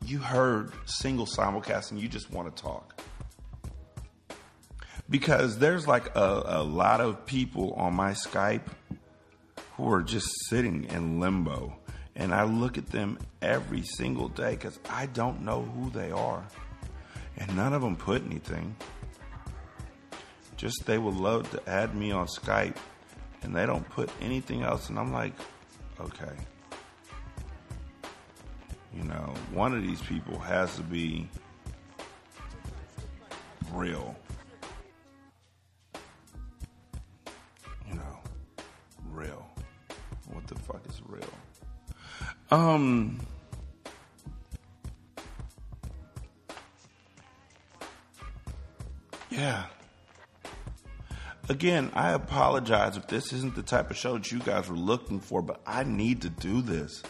you 0.04 0.18
heard 0.18 0.72
single 0.87 1.26
simulcast 1.26 1.90
and 1.90 2.00
you 2.00 2.09
just 2.09 2.30
want 2.30 2.54
to 2.54 2.62
talk. 2.62 3.02
Because 5.09 5.59
there's 5.59 5.87
like 5.87 6.14
a, 6.16 6.42
a 6.46 6.62
lot 6.62 7.00
of 7.00 7.26
people 7.26 7.72
on 7.74 7.94
my 7.94 8.12
Skype 8.12 8.66
who 9.76 9.92
are 9.92 10.02
just 10.02 10.28
sitting 10.48 10.85
in 10.85 11.20
limbo. 11.20 11.76
And 12.16 12.35
I 12.35 12.44
look 12.44 12.79
at 12.79 12.87
them 12.87 13.18
every 13.42 13.83
single 13.83 14.29
day 14.29 14.52
because 14.52 14.79
I 14.88 15.07
don't 15.07 15.42
know 15.42 15.62
who 15.62 15.90
they 15.90 16.11
are. 16.11 16.42
And 17.37 17.55
none 17.55 17.74
of 17.74 17.83
them 17.83 17.94
put 17.94 18.24
anything. 18.24 18.74
Just 20.57 20.87
they 20.87 20.96
would 20.96 21.14
love 21.14 21.50
to 21.50 21.68
add 21.68 21.94
me 21.94 22.11
on 22.12 22.26
Skype 22.26 22.76
and 23.42 23.55
they 23.55 23.66
don't 23.66 23.87
put 23.90 24.11
anything 24.22 24.62
else. 24.62 24.88
And 24.88 24.98
I'm 24.98 25.12
like, 25.12 25.35
okay. 26.00 26.33
You 28.94 29.05
know, 29.05 29.35
one 29.52 29.74
of 29.74 29.83
these 29.83 30.00
people 30.00 30.38
has 30.38 30.74
to 30.76 30.83
be 30.83 31.29
real. 33.74 34.16
You 37.87 37.94
know, 37.94 38.18
real. 39.11 39.46
What 40.33 40.46
the 40.46 40.55
fuck 40.55 40.81
is 40.88 41.02
real? 41.07 41.36
Um. 42.50 43.20
Yeah. 49.30 49.66
Again, 51.48 51.90
I 51.94 52.12
apologize 52.12 52.96
if 52.96 53.06
this 53.06 53.32
isn't 53.32 53.54
the 53.54 53.62
type 53.62 53.90
of 53.90 53.96
show 53.96 54.14
that 54.14 54.32
you 54.32 54.40
guys 54.40 54.68
were 54.68 54.76
looking 54.76 55.20
for, 55.20 55.42
but 55.42 55.61
I 55.66 55.85
need 55.85 56.22
to 56.22 56.28
do 56.28 56.61
this. 56.61 57.02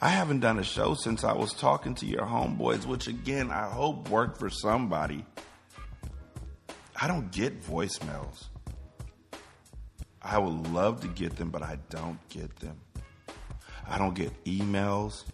I 0.00 0.08
haven't 0.08 0.40
done 0.40 0.58
a 0.58 0.64
show 0.64 0.94
since 0.94 1.24
I 1.24 1.32
was 1.32 1.52
talking 1.52 1.94
to 1.96 2.06
your 2.06 2.22
homeboys, 2.22 2.86
which 2.86 3.08
again, 3.08 3.50
I 3.50 3.68
hope 3.68 4.08
worked 4.08 4.38
for 4.38 4.48
somebody. 4.48 5.26
I 7.00 7.08
don't 7.08 7.30
get 7.30 7.62
voicemails. 7.62 8.46
I 10.22 10.38
would 10.38 10.68
love 10.72 11.00
to 11.02 11.08
get 11.08 11.36
them, 11.36 11.50
but 11.50 11.62
I 11.62 11.78
don't 11.88 12.18
get 12.28 12.56
them. 12.56 12.76
I 13.90 13.98
don't 13.98 14.14
get 14.14 14.44
emails. 14.44 15.24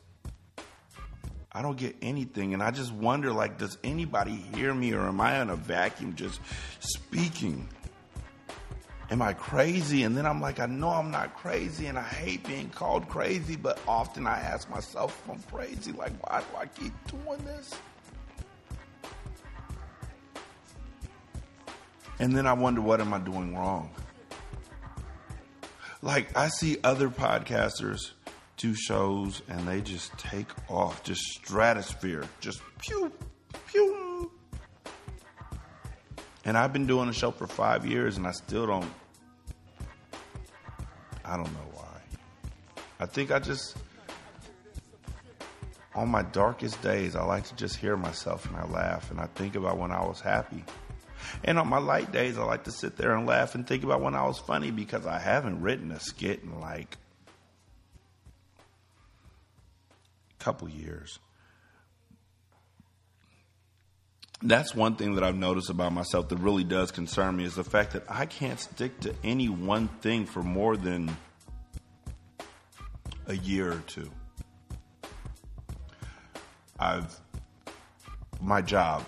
I 1.52 1.62
don't 1.62 1.76
get 1.76 1.94
anything. 2.00 2.54
And 2.54 2.62
I 2.62 2.70
just 2.70 2.90
wonder 2.90 3.32
like, 3.32 3.58
does 3.58 3.78
anybody 3.84 4.34
hear 4.54 4.72
me 4.72 4.94
or 4.94 5.06
am 5.06 5.20
I 5.20 5.40
in 5.40 5.50
a 5.50 5.56
vacuum 5.56 6.14
just 6.16 6.40
speaking? 6.80 7.68
Am 9.10 9.22
I 9.22 9.34
crazy? 9.34 10.02
And 10.02 10.16
then 10.16 10.26
I'm 10.26 10.40
like, 10.40 10.58
I 10.58 10.66
know 10.66 10.88
I'm 10.88 11.10
not 11.10 11.36
crazy 11.36 11.86
and 11.86 11.98
I 11.98 12.02
hate 12.02 12.46
being 12.46 12.70
called 12.70 13.08
crazy, 13.08 13.56
but 13.56 13.78
often 13.86 14.26
I 14.26 14.40
ask 14.40 14.68
myself 14.70 15.22
if 15.22 15.30
I'm 15.30 15.42
crazy. 15.54 15.92
Like, 15.92 16.12
why 16.26 16.40
do 16.40 16.46
I 16.58 16.66
keep 16.66 16.92
doing 17.08 17.44
this? 17.44 17.70
And 22.18 22.34
then 22.34 22.46
I 22.46 22.54
wonder, 22.54 22.80
what 22.80 23.00
am 23.02 23.12
I 23.12 23.18
doing 23.18 23.54
wrong? 23.54 23.90
Like, 26.00 26.36
I 26.36 26.48
see 26.48 26.78
other 26.82 27.10
podcasters 27.10 28.12
do 28.56 28.74
shows 28.74 29.42
and 29.48 29.66
they 29.68 29.80
just 29.80 30.16
take 30.18 30.48
off, 30.68 31.02
just 31.02 31.20
stratosphere, 31.20 32.24
just 32.40 32.60
pew, 32.78 33.12
pew. 33.68 34.30
And 36.44 36.56
I've 36.56 36.72
been 36.72 36.86
doing 36.86 37.08
the 37.08 37.12
show 37.12 37.30
for 37.30 37.46
five 37.46 37.84
years 37.84 38.16
and 38.16 38.26
I 38.26 38.30
still 38.30 38.66
don't, 38.66 38.90
I 41.24 41.36
don't 41.36 41.52
know 41.52 41.70
why. 41.74 42.00
I 43.00 43.06
think 43.06 43.30
I 43.30 43.40
just, 43.40 43.76
on 45.94 46.08
my 46.08 46.22
darkest 46.22 46.80
days, 46.82 47.16
I 47.16 47.24
like 47.24 47.44
to 47.44 47.56
just 47.56 47.76
hear 47.76 47.96
myself 47.96 48.46
and 48.46 48.56
I 48.56 48.64
laugh 48.66 49.10
and 49.10 49.20
I 49.20 49.26
think 49.34 49.56
about 49.56 49.76
when 49.76 49.90
I 49.90 50.04
was 50.06 50.20
happy. 50.20 50.64
And 51.44 51.58
on 51.58 51.68
my 51.68 51.78
light 51.78 52.12
days, 52.12 52.38
I 52.38 52.44
like 52.44 52.64
to 52.64 52.70
sit 52.70 52.96
there 52.96 53.14
and 53.14 53.26
laugh 53.26 53.54
and 53.54 53.66
think 53.66 53.82
about 53.82 54.00
when 54.00 54.14
I 54.14 54.24
was 54.26 54.38
funny 54.38 54.70
because 54.70 55.06
I 55.06 55.18
haven't 55.18 55.60
written 55.60 55.90
a 55.90 56.00
skit 56.00 56.42
in 56.42 56.60
like 56.60 56.96
couple 60.46 60.68
years. 60.68 61.18
That's 64.40 64.76
one 64.76 64.94
thing 64.94 65.16
that 65.16 65.24
I've 65.24 65.34
noticed 65.34 65.70
about 65.70 65.92
myself 65.92 66.28
that 66.28 66.36
really 66.36 66.62
does 66.62 66.92
concern 66.92 67.36
me 67.36 67.44
is 67.44 67.56
the 67.56 67.64
fact 67.64 67.94
that 67.94 68.04
I 68.08 68.26
can't 68.26 68.60
stick 68.60 69.00
to 69.00 69.12
any 69.24 69.48
one 69.48 69.88
thing 70.02 70.24
for 70.24 70.44
more 70.44 70.76
than 70.76 71.16
a 73.26 73.34
year 73.34 73.72
or 73.72 73.82
two. 73.88 74.08
I've 76.78 77.12
my 78.40 78.62
job, 78.62 79.04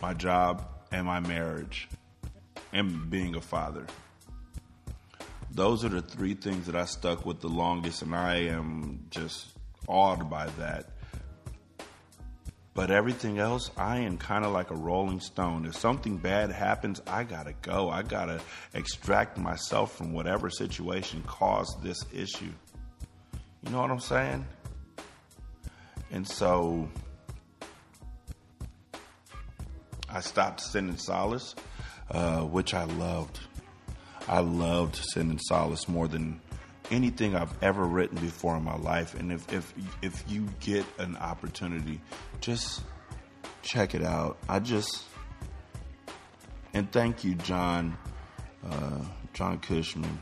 my 0.00 0.14
job 0.14 0.66
and 0.90 1.04
my 1.04 1.20
marriage 1.20 1.86
and 2.72 3.10
being 3.10 3.34
a 3.34 3.42
father. 3.42 3.84
Those 5.50 5.84
are 5.84 5.90
the 5.90 6.00
three 6.00 6.32
things 6.32 6.64
that 6.64 6.76
I 6.76 6.86
stuck 6.86 7.26
with 7.26 7.42
the 7.42 7.48
longest 7.48 8.00
and 8.00 8.14
I 8.14 8.36
am 8.46 9.04
just 9.10 9.57
awed 9.88 10.30
by 10.30 10.46
that. 10.58 10.90
But 12.74 12.92
everything 12.92 13.40
else, 13.40 13.72
I 13.76 13.98
am 13.98 14.18
kind 14.18 14.44
of 14.44 14.52
like 14.52 14.70
a 14.70 14.76
rolling 14.76 15.18
stone. 15.18 15.66
If 15.66 15.74
something 15.74 16.16
bad 16.16 16.52
happens, 16.52 17.02
I 17.08 17.24
gotta 17.24 17.52
go. 17.60 17.90
I 17.90 18.02
gotta 18.02 18.40
extract 18.72 19.36
myself 19.36 19.96
from 19.96 20.12
whatever 20.12 20.48
situation 20.48 21.24
caused 21.26 21.82
this 21.82 22.04
issue. 22.14 22.52
You 23.64 23.70
know 23.72 23.80
what 23.80 23.90
I'm 23.90 23.98
saying? 23.98 24.46
And 26.12 26.26
so 26.28 26.88
I 30.08 30.20
stopped 30.20 30.60
Sin 30.60 30.88
and 30.88 31.00
Solace, 31.00 31.56
uh, 32.12 32.42
which 32.42 32.74
I 32.74 32.84
loved. 32.84 33.40
I 34.28 34.38
loved 34.38 34.96
Sin 34.96 35.30
and 35.30 35.40
Solace 35.42 35.88
more 35.88 36.06
than 36.06 36.40
anything 36.90 37.34
I've 37.34 37.62
ever 37.62 37.84
written 37.84 38.18
before 38.18 38.56
in 38.56 38.64
my 38.64 38.76
life. 38.76 39.14
And 39.14 39.32
if 39.32 39.52
if 39.52 39.72
if 40.02 40.24
you 40.28 40.48
get 40.60 40.84
an 40.98 41.16
opportunity, 41.16 42.00
just 42.40 42.82
check 43.62 43.94
it 43.94 44.02
out. 44.02 44.38
I 44.48 44.58
just 44.60 45.04
and 46.74 46.90
thank 46.92 47.24
you, 47.24 47.34
John, 47.34 47.96
uh, 48.64 49.04
John 49.32 49.58
Cushman 49.58 50.18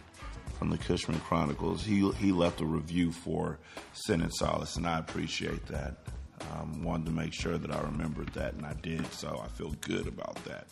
from 0.59 0.71
the 0.71 0.79
Cushman 0.79 1.21
Chronicles. 1.21 1.85
He 1.85 2.11
he 2.13 2.33
left 2.33 2.61
a 2.61 2.67
review 2.67 3.13
for 3.13 3.59
Sin 3.93 4.23
and 4.23 4.33
Solace, 4.35 4.77
and 4.77 4.87
I 4.87 4.99
appreciate 4.99 5.67
that. 5.67 5.97
Um, 6.53 6.83
wanted 6.85 7.07
to 7.07 7.13
make 7.13 7.33
sure 7.33 7.57
that 7.57 7.71
I 7.71 7.81
remembered 7.81 8.29
that, 8.35 8.55
and 8.55 8.67
I 8.67 8.75
did. 8.75 9.11
So 9.13 9.41
I 9.43 9.49
feel 9.49 9.75
good 9.81 10.07
about 10.07 10.37
that. 10.45 10.67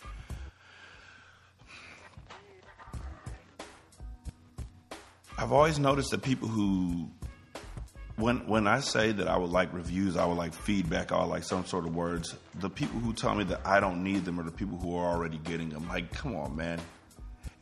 I've 5.36 5.52
always 5.52 5.78
noticed 5.78 6.10
that 6.12 6.22
people 6.22 6.48
who 6.48 7.08
when 8.16 8.46
when 8.46 8.68
I 8.68 8.80
say 8.80 9.10
that 9.12 9.26
I 9.26 9.36
would 9.36 9.50
like 9.50 9.72
reviews, 9.72 10.16
I 10.16 10.24
would 10.24 10.36
like 10.36 10.54
feedback, 10.54 11.10
I 11.10 11.20
would 11.20 11.30
like 11.30 11.42
some 11.42 11.64
sort 11.64 11.86
of 11.86 11.94
words. 11.94 12.36
The 12.60 12.70
people 12.70 13.00
who 13.00 13.12
tell 13.12 13.34
me 13.34 13.44
that 13.44 13.60
I 13.66 13.80
don't 13.80 14.04
need 14.04 14.24
them 14.24 14.38
are 14.38 14.44
the 14.44 14.52
people 14.52 14.78
who 14.78 14.96
are 14.96 15.10
already 15.10 15.38
getting 15.38 15.70
them. 15.70 15.88
Like, 15.88 16.12
come 16.12 16.36
on, 16.36 16.54
man. 16.54 16.80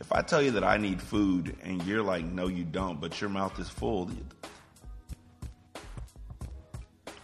If 0.01 0.13
I 0.13 0.21
tell 0.21 0.43
you 0.43 0.51
that 0.53 0.65
I 0.65 0.77
need 0.77 1.01
food 1.01 1.57
and 1.63 1.83
you're 1.85 2.03
like, 2.03 2.25
no, 2.25 2.49
you 2.49 2.65
don't, 2.65 3.01
but 3.01 3.21
your 3.21 3.31
mouth 3.31 3.59
is 3.59 3.69
full, 3.69 4.11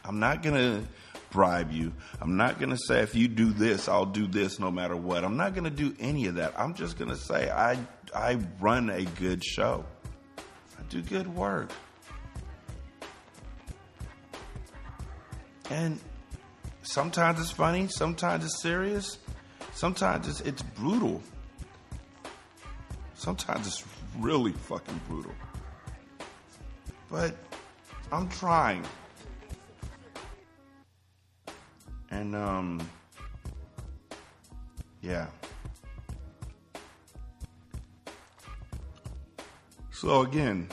I'm 0.04 0.20
not 0.20 0.42
gonna 0.42 0.82
bribe 1.30 1.70
you. 1.70 1.92
I'm 2.22 2.38
not 2.38 2.58
gonna 2.58 2.78
say 2.78 3.00
if 3.00 3.14
you 3.14 3.28
do 3.28 3.52
this, 3.52 3.88
I'll 3.88 4.06
do 4.06 4.26
this 4.26 4.58
no 4.58 4.70
matter 4.70 4.96
what. 4.96 5.24
I'm 5.24 5.36
not 5.36 5.54
gonna 5.54 5.70
do 5.70 5.94
any 6.00 6.26
of 6.26 6.36
that. 6.36 6.58
I'm 6.58 6.72
just 6.72 6.98
gonna 6.98 7.16
say 7.16 7.50
I 7.50 7.78
I 8.14 8.38
run 8.58 8.88
a 8.88 9.04
good 9.04 9.44
show. 9.44 9.84
Do 10.88 11.02
good 11.02 11.34
work. 11.34 11.70
And 15.70 16.00
sometimes 16.82 17.40
it's 17.40 17.50
funny, 17.50 17.88
sometimes 17.88 18.44
it's 18.44 18.62
serious, 18.62 19.18
sometimes 19.74 20.26
it's, 20.26 20.40
it's 20.40 20.62
brutal. 20.62 21.22
Sometimes 23.14 23.66
it's 23.66 23.84
really 24.18 24.52
fucking 24.52 25.00
brutal. 25.08 25.34
But 27.10 27.36
I'm 28.10 28.28
trying. 28.28 28.84
And, 32.10 32.34
um, 32.34 32.88
yeah. 35.02 35.26
So 40.00 40.22
again, 40.22 40.68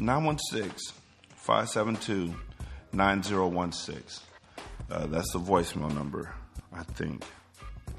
916 0.00 0.92
572 1.36 2.34
9016. 2.92 4.24
Uh, 4.90 5.06
that's 5.06 5.32
the 5.32 5.38
voicemail 5.38 5.94
number, 5.94 6.34
I 6.72 6.82
think. 6.82 7.22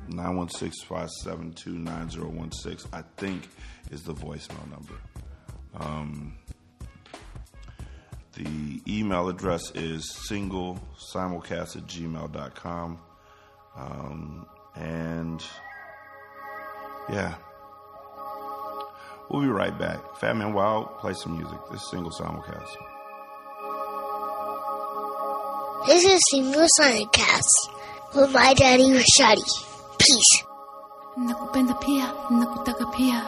916-572-9016, 0.10 2.88
I 2.92 3.04
think 3.16 3.48
is 3.92 4.04
the 4.04 4.14
voicemail 4.14 4.70
number. 4.70 4.96
Um, 5.76 6.36
the 8.34 8.82
email 8.86 9.30
address 9.30 9.72
is 9.76 10.14
single 10.28 10.78
simulcast 11.14 11.78
at 11.78 11.88
gmail.com. 11.88 13.00
Um, 13.78 14.46
and 14.76 15.42
yeah. 17.10 17.36
We'll 19.30 19.44
be 19.44 19.48
right 19.48 19.78
back. 19.78 20.00
Fat 20.18 20.36
Man 20.36 20.54
Wild, 20.54 20.98
play 20.98 21.14
some 21.14 21.38
music. 21.38 21.60
This 21.72 21.82
is 21.82 21.90
single 21.92 22.12
simulcast. 22.12 22.76
This 25.86 26.04
is 26.04 26.20
single 26.32 26.66
simulcast 26.80 27.70
with 28.16 28.34
my 28.34 28.54
daddy 28.56 28.90
Rashadi. 28.90 29.66
Peace. 30.00 30.44
Nakupenda 31.18 31.80
pia, 31.80 32.06
nakutaka 32.32 32.86
pia, 32.96 33.22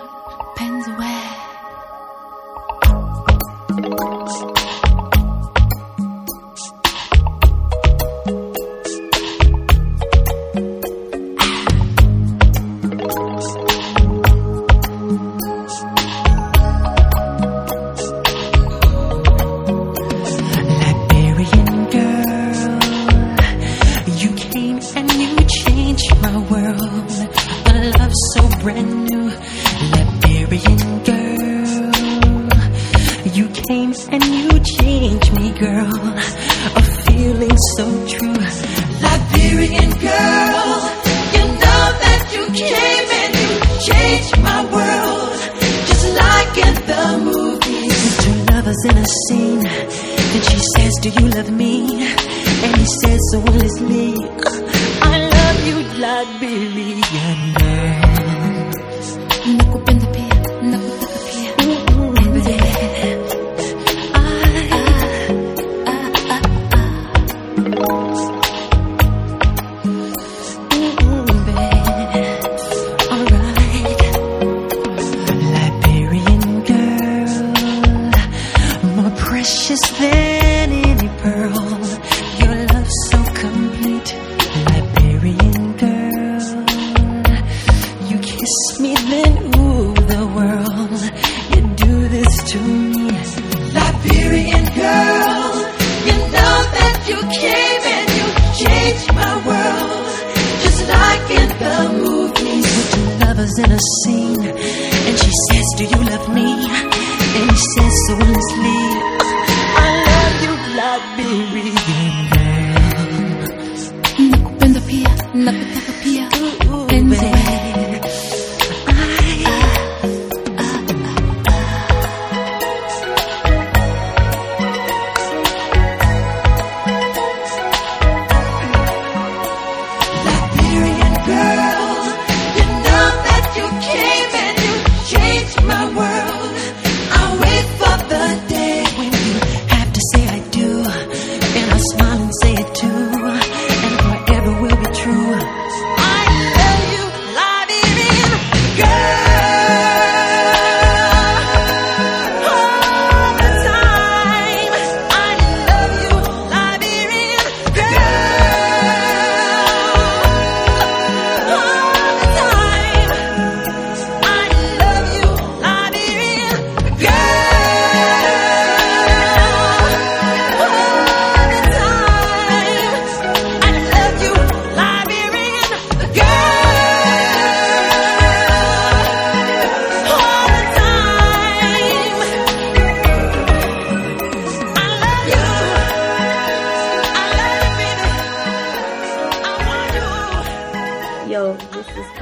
penzi 0.55 0.91
we. 0.97 1.11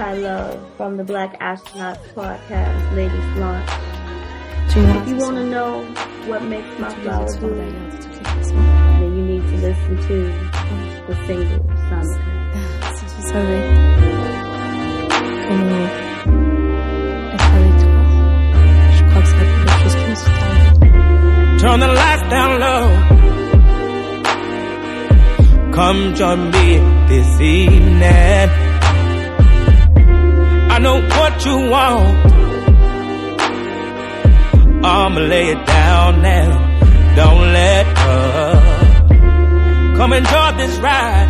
This 0.09 0.17
is 0.17 0.23
Kyla 0.23 0.59
from 0.77 0.97
the 0.97 1.03
Black 1.03 1.39
Astronauts 1.39 2.13
podcast, 2.13 2.95
Ladies 2.95 3.37
Launch. 3.37 3.69
If 4.71 5.07
you 5.07 5.17
want 5.17 5.37
to 5.37 5.45
know 5.45 5.83
what 6.27 6.43
makes 6.43 6.79
my 6.79 6.93
flower 7.01 7.27
do, 7.39 7.55
then 7.55 9.17
you 9.17 9.23
need 9.25 9.41
to 9.41 9.57
listen 9.57 9.97
to 9.97 10.33
the 11.07 11.15
single 11.27 11.59
simulcast. 11.59 12.19
Sorry. 13.29 13.61
Comment 15.47 15.89
être 17.33 17.49
avec 17.55 17.75
toi. 17.81 18.01
Je 18.95 19.03
crois 19.09 19.21
que 19.21 19.27
ça 19.27 19.35
va 19.35 19.41
être 19.43 19.55
quelque 19.57 19.79
chose 19.83 19.95
qui 19.95 20.05
me 20.09 20.15
soutient. 20.15 21.57
Turn 21.59 21.79
the 21.79 21.87
lights 21.87 22.27
down 22.29 22.59
low. 22.59 22.85
Come 25.71 26.13
join 26.15 26.51
me 26.51 26.79
this 27.07 27.41
evening. 27.41 28.68
I 30.79 30.81
know 30.81 31.01
what 31.01 31.45
you 31.45 31.57
want. 31.69 32.25
I'ma 34.85 35.19
lay 35.19 35.49
it 35.49 35.65
down 35.65 36.21
now. 36.21 36.49
Don't 37.17 37.41
let 37.51 37.85
up. 37.97 39.09
Come 39.97 40.13
enjoy 40.13 40.51
this 40.55 40.77
ride. 40.77 41.29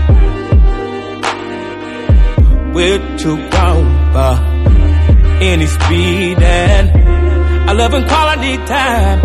We're 2.76 3.18
too 3.18 3.38
grown 3.50 3.88
for 4.14 4.34
any 5.42 5.66
speed 5.66 6.38
and 6.38 6.92
I 7.68 7.74
love 7.74 7.94
and 7.96 8.08
quality 8.08 8.56
time. 8.68 9.20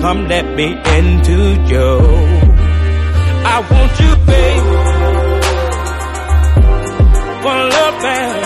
Come 0.00 0.26
let 0.26 0.46
me 0.56 0.68
into 0.96 1.36
you. 1.68 1.98
I 3.44 3.60
want 3.70 4.00
you, 4.00 4.16
babe. 4.24 4.97
For 7.48 7.54
love 7.54 8.04
and, 8.04 8.40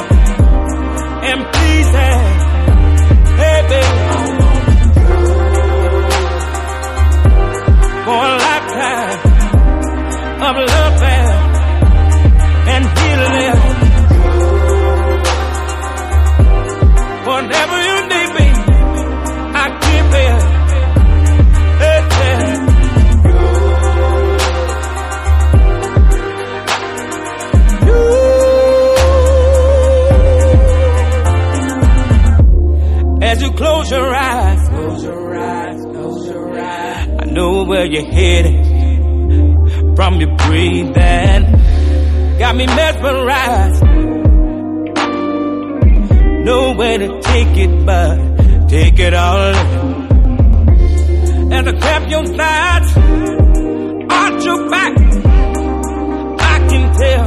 and 1.31 1.41
please 1.53 1.91
and, 2.09 2.41
hey, 3.41 3.59
babe. 3.71 3.99
For 8.07 8.23
a 8.31 8.37
lifetime 8.47 9.19
of 10.47 10.57
love 10.71 10.82
your 33.93 34.15
eyes. 34.15 34.69
Close 34.69 35.05
your 35.05 35.37
eyes. 35.37 35.81
Close 35.85 36.27
your 36.27 36.59
eyes. 36.59 37.09
I 37.21 37.25
know 37.27 37.65
where 37.65 37.85
you're 37.85 38.11
headed 38.11 38.57
from 39.97 40.21
your 40.21 40.35
breathing. 40.37 41.43
Got 42.39 42.57
me 42.57 42.67
mesmerized. 42.67 43.83
No 46.45 46.73
way 46.73 46.99
to 46.99 47.21
take 47.21 47.57
it, 47.65 47.87
but 47.87 48.17
take 48.69 48.99
it 48.99 49.15
all 49.15 49.51
in. 49.51 49.57
As 51.53 51.67
I 51.67 51.73
clap 51.73 52.09
your 52.11 52.27
sides, 52.27 52.97
arch 54.11 54.45
your 54.45 54.71
back. 54.71 54.97
I 56.55 56.59
can 56.71 56.85
tell 57.03 57.27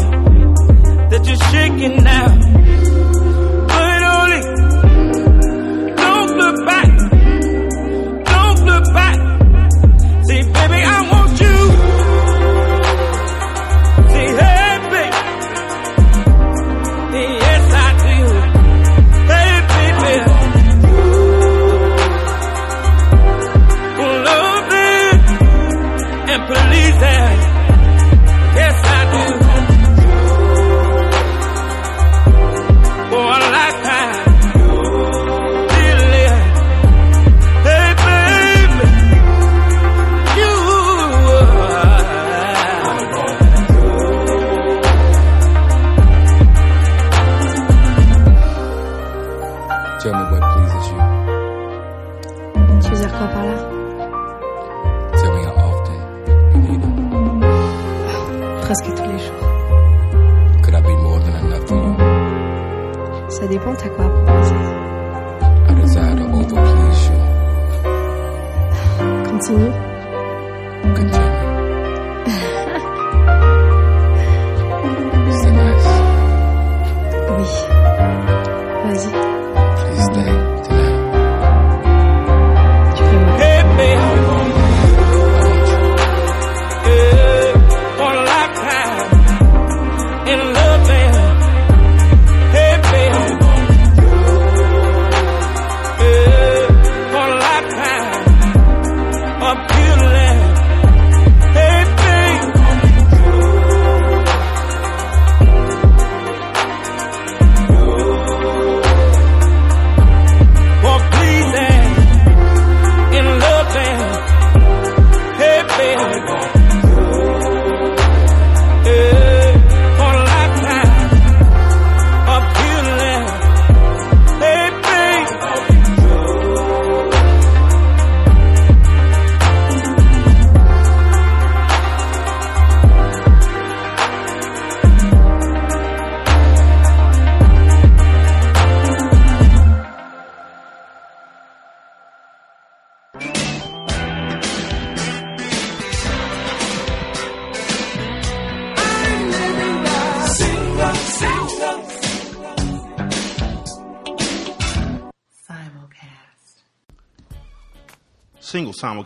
that 1.11 1.22
you're 1.28 1.43
shaking 1.51 2.03
now. 2.03 2.55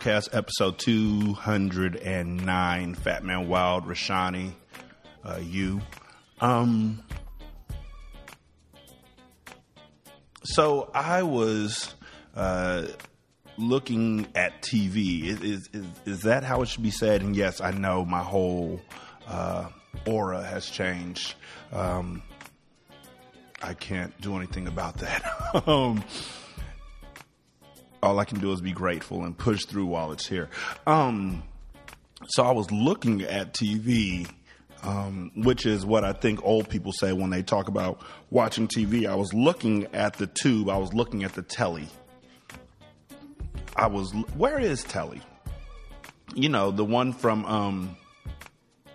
Single 0.02 0.22
episode 0.32 0.78
209 0.78 2.94
Fat 2.94 3.22
Man 3.22 3.48
Wild 3.48 3.84
Rashani 3.84 4.52
uh, 5.24 5.38
you. 5.42 5.82
Um 6.40 7.02
so 10.42 10.90
I 10.94 11.22
was 11.22 11.94
uh 12.34 12.86
looking 13.58 14.26
at 14.34 14.62
TV 14.62 15.26
is, 15.26 15.42
is 15.42 15.68
is 15.74 15.86
is 16.06 16.22
that 16.22 16.44
how 16.44 16.62
it 16.62 16.68
should 16.68 16.82
be 16.82 16.90
said? 16.90 17.20
And 17.20 17.36
yes 17.36 17.60
I 17.60 17.72
know 17.72 18.06
my 18.06 18.22
whole 18.22 18.80
uh 19.28 19.68
aura 20.06 20.42
has 20.42 20.70
changed. 20.70 21.34
Um 21.72 22.22
I 23.60 23.74
can't 23.74 24.18
do 24.22 24.36
anything 24.36 24.66
about 24.66 24.96
that. 24.98 25.22
Um 25.66 26.02
all 28.02 28.18
I 28.18 28.24
can 28.24 28.40
do 28.40 28.52
is 28.52 28.60
be 28.60 28.72
grateful 28.72 29.24
and 29.24 29.36
push 29.36 29.64
through 29.64 29.86
while 29.86 30.12
it's 30.12 30.26
here. 30.26 30.48
Um, 30.86 31.42
so 32.28 32.44
I 32.44 32.52
was 32.52 32.70
looking 32.70 33.22
at 33.22 33.54
TV, 33.54 34.28
um, 34.82 35.30
which 35.34 35.66
is 35.66 35.84
what 35.84 36.04
I 36.04 36.12
think 36.12 36.42
old 36.44 36.68
people 36.68 36.92
say 36.92 37.12
when 37.12 37.30
they 37.30 37.42
talk 37.42 37.68
about 37.68 38.00
watching 38.30 38.68
TV. 38.68 39.06
I 39.08 39.14
was 39.14 39.32
looking 39.32 39.86
at 39.94 40.14
the 40.14 40.26
tube. 40.26 40.68
I 40.68 40.78
was 40.78 40.92
looking 40.92 41.24
at 41.24 41.34
the 41.34 41.42
telly. 41.42 41.88
I 43.76 43.86
was, 43.86 44.12
where 44.36 44.58
is 44.58 44.82
telly? 44.84 45.20
You 46.34 46.48
know, 46.48 46.70
the 46.70 46.84
one 46.84 47.12
from, 47.12 47.44
um, 47.44 47.96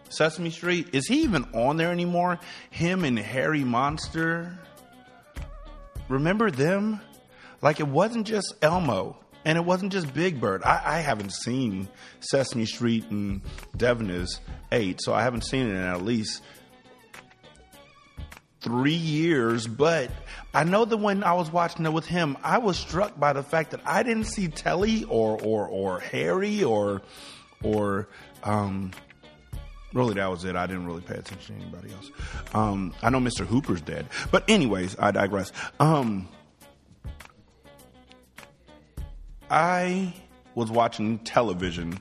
Sesame 0.10 0.50
Street. 0.50 0.90
Is 0.94 1.08
he 1.08 1.24
even 1.24 1.44
on 1.54 1.78
there 1.78 1.92
anymore? 1.92 2.40
Him 2.70 3.04
and 3.04 3.18
Herry 3.20 3.64
Monster. 3.64 4.58
Remember 6.08 6.52
them? 6.52 7.02
Like 7.62 7.80
it 7.80 7.88
wasn't 7.88 8.28
just 8.28 8.54
Elmo 8.62 9.18
and 9.46 9.58
it 9.58 9.62
wasn't 9.64 9.92
just 9.92 10.14
Big 10.14 10.42
Bird. 10.42 10.64
I, 10.64 10.82
I 10.98 11.00
haven't 11.00 11.32
seen 11.32 11.88
Sesame 12.20 12.66
Street 12.66 13.06
and 13.10 13.42
Devon 13.78 14.10
is 14.10 14.42
eight, 14.72 15.00
so 15.02 15.14
I 15.14 15.22
haven't 15.22 15.46
seen 15.46 15.68
it 15.68 15.72
in 15.72 15.78
at 15.78 16.02
least 16.02 16.42
three 18.62 18.94
years. 18.94 19.68
But 19.68 20.10
I 20.54 20.64
know 20.64 20.84
that 20.86 20.98
when 20.98 21.24
I 21.24 21.34
was 21.34 21.52
watching 21.52 21.86
it 21.86 21.94
with 21.94 22.08
him, 22.08 22.38
I 22.44 22.58
was 22.58 22.78
struck 22.78 23.20
by 23.20 23.34
the 23.34 23.44
fact 23.44 23.72
that 23.72 23.82
I 23.86 24.04
didn't 24.04 24.26
see 24.26 24.48
Telly 24.48 25.04
or 25.06 25.40
or 25.42 25.68
or 25.68 26.00
Harry 26.00 26.64
or 26.64 27.04
or 27.64 28.10
um, 28.44 28.92
really 29.94 30.16
that 30.16 30.30
was 30.30 30.44
it. 30.44 30.56
I 30.56 30.66
didn't 30.66 30.88
really 30.88 31.02
pay 31.02 31.16
attention 31.16 31.58
to 31.58 31.62
anybody 31.62 31.94
else. 31.94 32.12
Um, 32.54 32.94
I 33.04 33.12
know 33.12 33.20
Mr. 33.20 33.46
Hooper's 33.46 33.82
dead, 33.82 34.08
but 34.32 34.44
anyways, 34.50 34.98
I 34.98 35.12
digress. 35.12 35.52
Um, 35.80 36.28
I 39.50 40.14
was 40.56 40.72
watching 40.72 41.20
television 41.20 42.00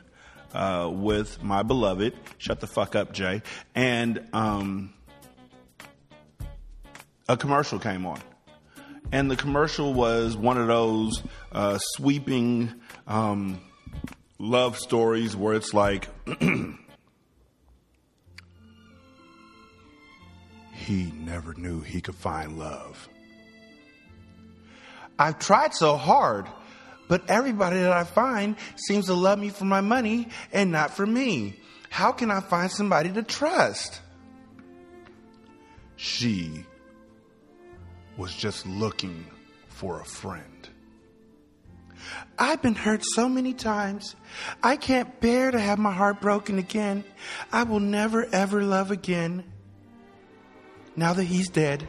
uh, 0.55 0.91
with 0.93 1.43
my 1.43 1.63
beloved. 1.63 2.15
Shut 2.39 2.61
the 2.61 2.67
fuck 2.67 2.95
up, 2.95 3.13
Jay. 3.13 3.43
And 3.75 4.27
um, 4.33 4.95
a 7.29 7.37
commercial 7.37 7.79
came 7.79 8.07
on. 8.07 8.21
And 9.13 9.31
the 9.31 9.37
commercial 9.37 9.93
was 9.93 10.37
one 10.37 10.57
of 10.57 10.67
those 10.69 11.23
uh, 11.53 11.79
sweeping 11.79 12.73
um, 13.07 13.61
love 14.39 14.79
stories 14.79 15.37
where 15.37 15.55
it's 15.55 15.75
like, 15.75 16.09
he 20.73 21.13
never 21.13 21.55
knew 21.55 21.81
he 21.81 22.01
could 22.01 22.15
find 22.15 22.59
love. 22.59 23.09
I've 25.19 25.39
tried 25.39 25.75
so 25.75 25.97
hard 25.97 26.47
But 27.09 27.29
everybody 27.29 27.77
that 27.77 27.93
I 27.93 28.05
find 28.05 28.57
seems 28.77 29.07
to 29.07 29.15
love 29.15 29.39
me 29.39 29.51
for 29.51 29.65
my 29.65 29.81
money 29.81 30.29
and 30.53 30.73
not 30.73 30.93
for 30.93 31.07
me. 31.07 31.61
How 31.91 32.13
can 32.13 32.31
I 32.31 32.41
find 32.41 32.71
somebody 32.71 33.13
to 33.13 33.23
trust? 33.23 34.01
She 35.97 36.65
was 38.17 38.35
just 38.35 38.67
looking 38.67 39.27
for 39.69 40.01
a 40.01 40.05
friend. 40.05 40.69
I've 42.39 42.61
been 42.63 42.75
hurt 42.75 43.03
so 43.15 43.29
many 43.29 43.55
times. 43.55 44.17
I 44.63 44.77
can't 44.77 45.21
bear 45.21 45.51
to 45.51 45.59
have 45.59 45.79
my 45.79 45.93
heart 45.93 46.21
broken 46.21 46.59
again. 46.59 47.05
I 47.53 47.63
will 47.63 47.81
never 47.81 48.27
ever 48.33 48.63
love 48.63 48.91
again. 48.91 49.45
Now 50.97 51.13
that 51.13 51.25
he's 51.25 51.49
dead, 51.49 51.89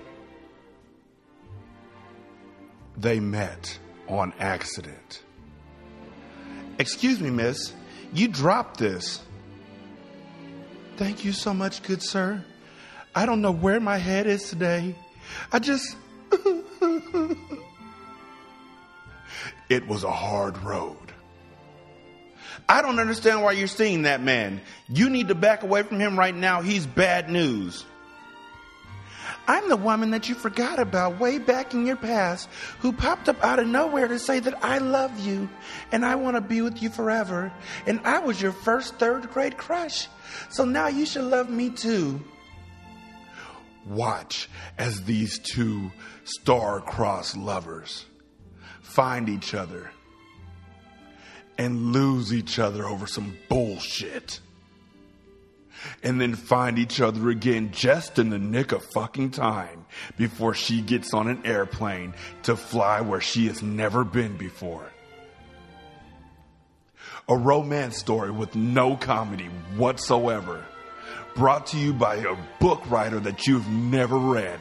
they 2.98 3.20
met 3.20 3.78
on 4.08 4.34
accident. 4.40 5.22
Excuse 6.78 7.20
me, 7.20 7.30
miss, 7.30 7.74
you 8.14 8.28
dropped 8.28 8.78
this. 8.80 9.22
Thank 10.98 11.26
you 11.26 11.32
so 11.32 11.54
much, 11.54 11.84
good 11.84 12.02
sir. 12.02 12.44
I 13.14 13.26
don't 13.26 13.42
know 13.42 13.52
where 13.52 13.80
my 13.80 13.98
head 13.98 14.28
is 14.28 14.50
today. 14.50 14.96
I 15.52 15.60
just. 15.60 15.96
it 19.70 19.88
was 19.88 20.04
a 20.04 20.12
hard 20.12 20.58
road. 20.60 20.98
I 22.68 22.82
don't 22.82 23.00
understand 23.00 23.44
why 23.44 23.54
you're 23.54 23.68
seeing 23.68 24.04
that 24.04 24.22
man. 24.22 24.62
You 24.90 25.10
need 25.10 25.28
to 25.28 25.36
back 25.36 25.64
away 25.64 25.84
from 25.84 26.00
him 26.00 26.18
right 26.18 26.36
now. 26.36 26.62
He's 26.62 26.86
bad 26.86 27.30
news. 27.30 27.86
I'm 29.48 29.70
the 29.70 29.76
woman 29.76 30.12
that 30.12 30.28
you 30.28 30.36
forgot 30.36 30.80
about 30.80 31.20
way 31.20 31.38
back 31.38 31.74
in 31.74 31.86
your 31.86 31.96
past 31.96 32.50
who 32.80 32.92
popped 32.92 33.30
up 33.30 33.44
out 33.44 33.60
of 33.60 33.68
nowhere 33.68 34.08
to 34.08 34.18
say 34.20 34.40
that 34.40 34.64
I 34.64 34.80
love 34.80 35.20
you 35.20 35.50
and 35.92 36.06
I 36.06 36.16
want 36.16 36.36
to 36.36 36.42
be 36.42 36.62
with 36.62 36.82
you 36.82 36.90
forever. 36.90 37.52
And 37.86 38.00
I 38.04 38.20
was 38.20 38.42
your 38.42 38.52
first 38.52 38.96
third 38.96 39.30
grade 39.32 39.58
crush. 39.58 40.08
So 40.50 40.66
now 40.66 40.88
you 40.88 41.06
should 41.06 41.26
love 41.26 41.50
me 41.50 41.70
too. 41.70 42.24
Watch 43.86 44.50
as 44.78 45.04
these 45.04 45.38
two 45.38 45.92
star-crossed 46.24 47.38
lovers 47.38 48.06
find 48.82 49.30
each 49.30 49.54
other 49.54 49.92
and 51.58 51.94
lose 51.94 52.34
each 52.34 52.58
other 52.60 52.86
over 52.86 53.06
some 53.06 53.38
bullshit. 53.48 54.40
And 56.04 56.20
then 56.20 56.36
find 56.36 56.78
each 56.78 57.02
other 57.02 57.30
again 57.30 57.72
just 57.72 58.20
in 58.20 58.30
the 58.30 58.40
nick 58.40 58.72
of 58.72 58.84
fucking 58.94 59.32
time 59.32 59.86
before 60.18 60.54
she 60.54 60.82
gets 60.82 61.14
on 61.14 61.28
an 61.28 61.46
airplane 61.46 62.14
to 62.44 62.56
fly 62.56 63.02
where 63.02 63.22
she 63.22 63.48
has 63.48 63.62
never 63.62 64.04
been 64.04 64.38
before. 64.38 64.92
A 67.28 67.36
romance 67.36 67.98
story 67.98 68.32
with 68.32 68.56
no 68.56 68.96
comedy 68.96 69.50
whatsoever. 69.78 70.64
Brought 71.36 71.68
to 71.68 71.78
you 71.78 71.92
by 71.92 72.16
a 72.16 72.36
book 72.60 72.90
writer 72.90 73.20
that 73.20 73.48
you've 73.48 73.68
never 73.68 74.18
read. 74.18 74.60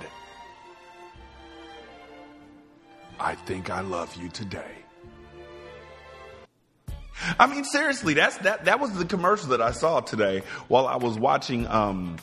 I 3.21 3.35
think 3.35 3.71
I 3.71 3.81
love 3.81 4.17
you 4.17 4.29
today. 4.29 4.84
I 7.39 7.47
mean, 7.47 7.65
seriously, 7.65 8.15
that's 8.15 8.39
that. 8.39 8.65
That 8.67 8.81
was 8.81 8.93
the 8.93 9.05
commercial 9.05 9.49
that 9.49 9.63
I 9.63 9.73
saw 9.73 10.01
today 10.01 10.43
while 10.69 10.87
I 10.87 10.97
was 10.97 11.19
watching 11.19 11.67
um, 11.67 12.17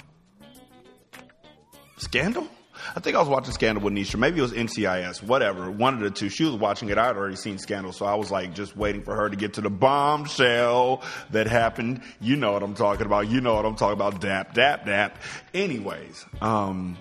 Scandal. 1.97 2.47
I 2.95 2.99
think 2.99 3.15
I 3.15 3.19
was 3.19 3.29
watching 3.29 3.53
Scandal 3.53 3.83
with 3.83 3.93
Nisha. 3.93 4.17
Maybe 4.17 4.39
it 4.39 4.41
was 4.41 4.53
NCIS, 4.53 5.21
whatever. 5.23 5.69
One 5.69 5.93
of 5.93 5.99
the 6.01 6.09
two. 6.09 6.29
She 6.29 6.43
was 6.43 6.55
watching 6.55 6.89
it. 6.89 6.97
I 6.97 7.07
had 7.07 7.15
already 7.15 7.35
seen 7.35 7.57
Scandal, 7.57 7.93
so 7.93 8.05
I 8.05 8.15
was 8.15 8.31
like 8.31 8.53
just 8.53 8.75
waiting 8.75 9.03
for 9.03 9.15
her 9.15 9.29
to 9.29 9.35
get 9.35 9.53
to 9.53 9.61
the 9.61 9.69
bombshell 9.69 11.03
that 11.31 11.47
happened. 11.47 12.01
You 12.19 12.35
know 12.35 12.51
what 12.51 12.63
I'm 12.63 12.73
talking 12.73 13.05
about. 13.05 13.29
You 13.29 13.41
know 13.41 13.55
what 13.55 13.65
I'm 13.65 13.75
talking 13.75 13.93
about. 13.93 14.19
Dap, 14.19 14.53
dap, 14.53 14.85
dap. 14.85 15.21
Anyways, 15.53 16.25
um, 16.41 16.97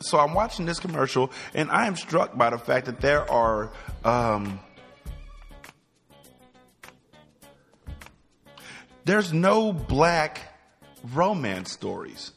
so 0.00 0.18
I'm 0.18 0.34
watching 0.34 0.66
this 0.66 0.80
commercial, 0.80 1.30
and 1.54 1.70
I 1.70 1.86
am 1.86 1.96
struck 1.96 2.36
by 2.36 2.50
the 2.50 2.58
fact 2.58 2.86
that 2.86 3.00
there 3.00 3.30
are. 3.30 3.72
Um, 4.04 4.60
there's 9.04 9.32
no 9.32 9.72
black 9.72 10.40
romance 11.12 11.72
stories. 11.72 12.32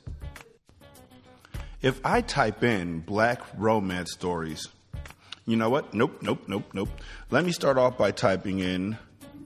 If 1.81 1.99
I 2.05 2.21
type 2.21 2.63
in 2.63 3.01
black 3.01 3.41
romance 3.57 4.13
stories, 4.13 4.69
you 5.45 5.57
know 5.57 5.69
what? 5.69 5.93
Nope, 5.93 6.21
nope, 6.21 6.43
nope, 6.47 6.71
nope. 6.73 6.89
Let 7.29 7.43
me 7.43 7.51
start 7.51 7.77
off 7.77 7.97
by 7.97 8.11
typing 8.11 8.59
in 8.59 8.97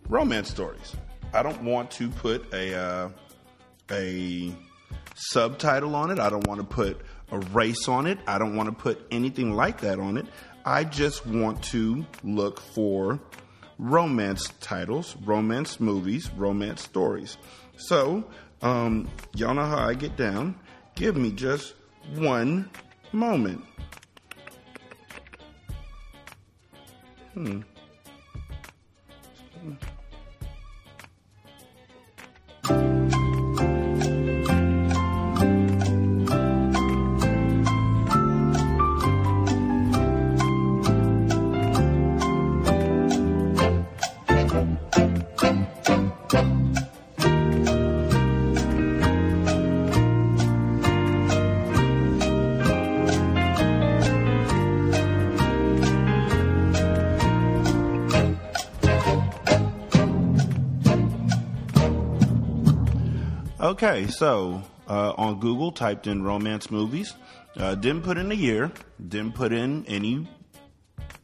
romance 0.07 0.49
stories. 0.49 0.95
I 1.33 1.41
don't 1.41 1.63
want 1.63 1.89
to 1.91 2.09
put 2.09 2.53
a 2.53 2.75
uh, 2.75 3.09
a 3.89 4.53
subtitle 5.15 5.95
on 5.95 6.11
it. 6.11 6.19
I 6.19 6.29
don't 6.29 6.47
want 6.47 6.61
to 6.61 6.67
put 6.67 7.01
a 7.31 7.39
race 7.39 7.87
on 7.87 8.05
it. 8.05 8.19
I 8.27 8.37
don't 8.37 8.55
want 8.55 8.69
to 8.69 8.75
put 8.75 9.05
anything 9.09 9.55
like 9.55 9.81
that 9.81 9.99
on 9.99 10.17
it. 10.17 10.27
I 10.65 10.83
just 10.83 11.25
want 11.25 11.63
to 11.65 12.05
look 12.23 12.59
for 12.59 13.19
romance 13.77 14.51
titles, 14.59 15.15
romance 15.23 15.79
movies, 15.79 16.29
romance 16.31 16.83
stories. 16.83 17.37
So, 17.77 18.23
um, 18.61 19.09
y'all 19.35 19.53
know 19.53 19.65
how 19.65 19.87
I 19.87 19.93
get 19.93 20.17
down. 20.17 20.55
Give 20.95 21.15
me 21.15 21.31
just 21.31 21.75
one 22.15 22.69
moment. 23.11 23.63
Hmm. 27.33 27.61
Okay, 63.77 64.07
so 64.07 64.63
uh, 64.87 65.13
on 65.19 65.39
Google, 65.39 65.71
typed 65.71 66.07
in 66.07 66.23
romance 66.23 66.71
movies. 66.71 67.13
Uh, 67.55 67.75
didn't 67.75 68.01
put 68.01 68.17
in 68.17 68.31
a 68.31 68.33
year. 68.33 68.71
Didn't 69.07 69.35
put 69.35 69.53
in 69.53 69.85
any 69.85 70.27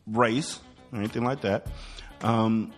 race 0.05 0.59
or 0.91 0.99
anything 0.99 1.23
like 1.23 1.41
that. 1.41 1.65
Um, 2.21 2.71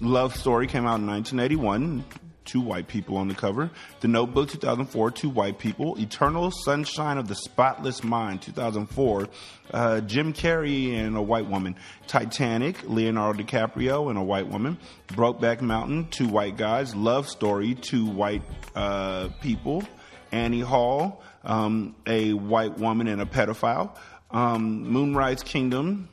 Love 0.00 0.34
Story 0.34 0.66
came 0.66 0.86
out 0.86 0.98
in 1.00 1.06
1981. 1.08 2.06
Two 2.48 2.62
white 2.62 2.88
people 2.88 3.18
on 3.18 3.28
the 3.28 3.34
cover. 3.34 3.70
The 4.00 4.08
Notebook 4.08 4.48
2004, 4.48 5.10
two 5.10 5.28
white 5.28 5.58
people. 5.58 6.00
Eternal 6.00 6.50
Sunshine 6.50 7.18
of 7.18 7.28
the 7.28 7.34
Spotless 7.34 8.02
Mind 8.02 8.40
2004, 8.40 9.28
uh, 9.74 10.00
Jim 10.00 10.32
Carrey 10.32 10.94
and 10.94 11.14
a 11.14 11.20
white 11.20 11.46
woman. 11.46 11.76
Titanic, 12.06 12.88
Leonardo 12.88 13.42
DiCaprio 13.42 14.08
and 14.08 14.18
a 14.18 14.22
white 14.22 14.46
woman. 14.46 14.78
Brokeback 15.08 15.60
Mountain, 15.60 16.08
two 16.08 16.26
white 16.26 16.56
guys. 16.56 16.94
Love 16.94 17.28
Story, 17.28 17.74
two 17.74 18.06
white 18.06 18.40
uh, 18.74 19.28
people. 19.42 19.84
Annie 20.32 20.60
Hall, 20.60 21.22
um, 21.44 21.96
a 22.06 22.32
white 22.32 22.78
woman 22.78 23.08
and 23.08 23.20
a 23.20 23.26
pedophile. 23.26 23.94
Um, 24.30 24.88
Moonrise 24.90 25.42
Kingdom, 25.42 26.08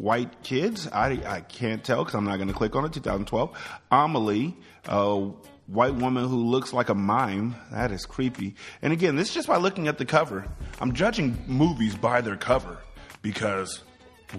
white 0.00 0.42
kids. 0.42 0.88
I, 0.88 1.20
I 1.24 1.40
can't 1.42 1.84
tell 1.84 2.02
because 2.02 2.16
I'm 2.16 2.24
not 2.24 2.38
going 2.38 2.48
to 2.48 2.54
click 2.54 2.74
on 2.74 2.84
it. 2.86 2.92
2012. 2.92 3.56
Amelie, 3.92 4.56
a 4.88 5.30
white 5.70 5.94
woman 5.94 6.28
who 6.28 6.36
looks 6.36 6.72
like 6.72 6.88
a 6.88 6.94
mime. 6.94 7.54
That 7.70 7.92
is 7.92 8.04
creepy. 8.04 8.54
And 8.82 8.92
again, 8.92 9.16
this 9.16 9.28
is 9.28 9.34
just 9.34 9.48
by 9.48 9.56
looking 9.56 9.88
at 9.88 9.98
the 9.98 10.04
cover. 10.04 10.46
I'm 10.80 10.92
judging 10.92 11.36
movies 11.46 11.94
by 11.94 12.20
their 12.20 12.36
cover 12.36 12.78
because 13.22 13.82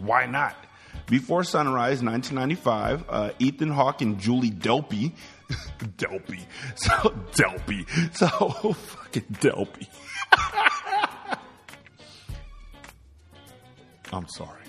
why 0.01 0.25
not? 0.25 0.55
Before 1.07 1.43
Sunrise, 1.43 2.03
1995, 2.03 3.05
uh, 3.09 3.31
Ethan 3.39 3.69
Hawke 3.69 4.01
and 4.01 4.19
Julie 4.19 4.51
Delpy. 4.51 5.13
Delpy. 5.97 6.39
So, 6.75 6.91
Delpy. 7.33 8.15
So, 8.15 8.27
fucking 8.73 9.23
Delpy. 9.39 9.87
I'm 14.13 14.27
sorry. 14.27 14.60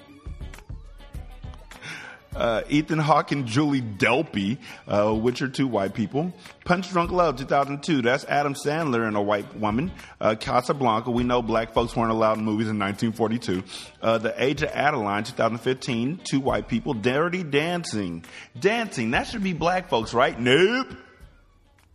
Uh, 2.35 2.62
Ethan 2.68 2.99
Hawke 2.99 3.33
and 3.33 3.47
Julie 3.47 3.83
Delpy, 3.83 4.59
uh, 4.89 5.12
which 5.12 5.43
are 5.43 5.49
two 5.49 5.66
white 5.66 5.95
people. 5.95 6.33
Punch 6.64 6.91
Drunk 6.91 7.11
Love, 7.11 7.37
2002. 7.37 8.03
That's 8.03 8.24
Adam 8.24 8.55
Sandler 8.55 9.07
and 9.07 9.16
a 9.16 9.22
white 9.22 9.57
woman. 9.57 9.93
Uh, 10.20 10.35
Casablanca. 10.39 11.11
We 11.11 11.24
know 11.24 11.43
black 11.43 11.74
folks 11.74 11.95
weren't 11.95 12.11
allowed 12.11 12.39
in 12.39 12.45
movies 12.45 12.68
in 12.68 12.78
1942. 12.78 13.62
Uh, 14.01 14.18
the 14.18 14.43
Age 14.43 14.62
of 14.62 14.70
Adaline, 14.70 15.24
2015. 15.24 16.20
Two 16.24 16.41
white 16.41 16.68
people. 16.68 16.95
Dirty 16.95 17.43
Dancing. 17.43 18.24
Dancing. 18.59 19.11
That 19.11 19.26
should 19.26 19.43
be 19.43 19.53
black 19.53 19.89
folks, 19.89 20.14
right? 20.14 20.39
Nope. 20.39 20.89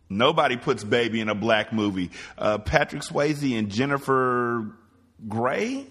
Nobody 0.10 0.56
puts 0.56 0.84
baby 0.84 1.20
in 1.20 1.30
a 1.30 1.36
black 1.36 1.74
movie. 1.74 2.12
Uh, 2.38 2.60
Patrick 2.60 3.02
Swayze 3.02 3.58
and 3.58 3.70
Jennifer 3.70 4.68
Grey 5.28 5.88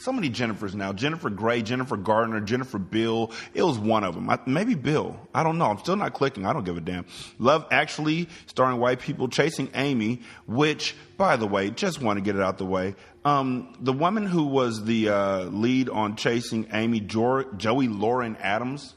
so 0.00 0.12
many 0.12 0.30
Jennifers 0.30 0.74
now. 0.74 0.92
Jennifer 0.92 1.28
Grey, 1.30 1.62
Jennifer 1.62 1.96
Gardner, 1.96 2.40
Jennifer 2.40 2.78
Bill. 2.78 3.32
It 3.52 3.62
was 3.62 3.78
one 3.78 4.02
of 4.02 4.14
them. 4.14 4.30
I, 4.30 4.38
maybe 4.46 4.74
Bill. 4.74 5.18
I 5.34 5.42
don't 5.42 5.58
know. 5.58 5.66
I'm 5.66 5.78
still 5.78 5.96
not 5.96 6.14
clicking. 6.14 6.46
I 6.46 6.52
don't 6.52 6.64
give 6.64 6.76
a 6.76 6.80
damn. 6.80 7.04
Love 7.38 7.66
Actually, 7.70 8.28
starring 8.46 8.78
white 8.80 9.00
people, 9.00 9.28
Chasing 9.28 9.70
Amy, 9.74 10.22
which, 10.46 10.96
by 11.16 11.36
the 11.36 11.46
way, 11.46 11.70
just 11.70 12.00
want 12.00 12.16
to 12.16 12.22
get 12.22 12.34
it 12.34 12.42
out 12.42 12.58
the 12.58 12.64
way. 12.66 12.94
Um, 13.24 13.76
the 13.80 13.92
woman 13.92 14.24
who 14.26 14.44
was 14.44 14.84
the 14.84 15.10
uh, 15.10 15.40
lead 15.44 15.90
on 15.90 16.16
Chasing 16.16 16.68
Amy, 16.72 17.00
jo- 17.00 17.52
Joey 17.56 17.88
Lauren 17.88 18.36
Adams, 18.40 18.94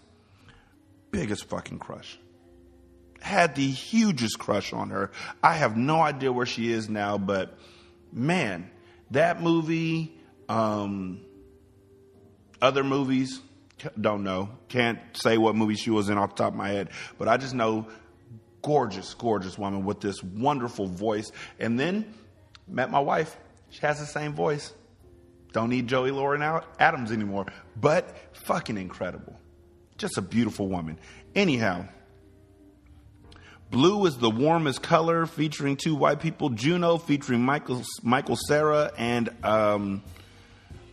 biggest 1.11 1.45
fucking 1.45 1.79
crush. 1.79 2.17
Had 3.19 3.55
the 3.55 3.69
hugest 3.69 4.39
crush 4.39 4.71
on 4.71 4.89
her. 4.91 5.11
I 5.41 5.53
have 5.53 5.75
no 5.75 6.01
idea 6.01 6.31
where 6.31 6.45
she 6.45 6.71
is 6.71 6.89
now, 6.89 7.17
but 7.17 7.57
man, 8.11 8.69
that 9.11 9.41
movie 9.41 10.17
um, 10.49 11.21
other 12.61 12.83
movies, 12.83 13.41
don't 13.99 14.23
know. 14.23 14.49
Can't 14.69 14.99
say 15.13 15.37
what 15.37 15.55
movie 15.55 15.75
she 15.75 15.89
was 15.89 16.09
in 16.09 16.17
off 16.17 16.35
the 16.35 16.43
top 16.43 16.53
of 16.53 16.57
my 16.57 16.69
head, 16.69 16.89
but 17.17 17.27
I 17.27 17.37
just 17.37 17.53
know 17.53 17.87
gorgeous, 18.61 19.13
gorgeous 19.13 19.57
woman 19.57 19.85
with 19.85 19.99
this 20.01 20.23
wonderful 20.23 20.87
voice. 20.87 21.31
And 21.59 21.79
then 21.79 22.13
met 22.67 22.89
my 22.89 22.99
wife. 22.99 23.37
She 23.69 23.81
has 23.81 23.99
the 23.99 24.05
same 24.05 24.33
voice. 24.33 24.73
Don't 25.51 25.69
need 25.69 25.87
Joey 25.87 26.11
Lauren 26.11 26.41
Adams 26.79 27.11
anymore, 27.11 27.45
but 27.75 28.15
fucking 28.45 28.77
incredible. 28.77 29.37
Just 29.97 30.17
a 30.17 30.21
beautiful 30.21 30.67
woman. 30.67 30.97
Anyhow, 31.35 31.85
Blue 33.73 34.05
is 34.05 34.17
the 34.17 34.29
warmest 34.29 34.83
color, 34.83 35.25
featuring 35.25 35.77
two 35.77 35.95
white 35.95 36.19
people. 36.19 36.49
Juno, 36.49 36.99
featuring 36.99 37.41
Michael 37.41 37.83
Michael 38.03 38.35
Cera 38.35 38.91
and 38.99 39.29
um, 39.43 40.03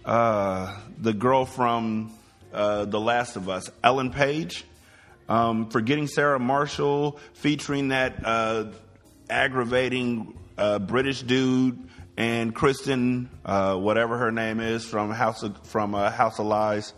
uh, 0.04 0.76
the 0.98 1.12
girl 1.12 1.44
from 1.44 2.12
uh, 2.52 2.84
The 2.86 3.00
Last 3.00 3.36
of 3.36 3.48
Us, 3.48 3.70
Ellen 3.82 4.10
Page. 4.10 4.64
Um, 5.28 5.70
Forgetting 5.70 6.08
Sarah 6.08 6.40
Marshall, 6.40 7.20
featuring 7.34 7.88
that 7.88 8.24
uh, 8.24 8.72
aggravating 9.28 10.36
uh, 10.58 10.80
British 10.80 11.22
dude 11.22 11.88
and 12.16 12.54
Kristen, 12.54 13.30
uh, 13.44 13.76
whatever 13.76 14.18
her 14.18 14.32
name 14.32 14.58
is, 14.58 14.84
from 14.84 15.12
House 15.12 15.44
of, 15.44 15.56
from 15.66 15.94
uh, 15.94 16.10
House 16.10 16.40
of 16.40 16.46
Lies. 16.46 16.92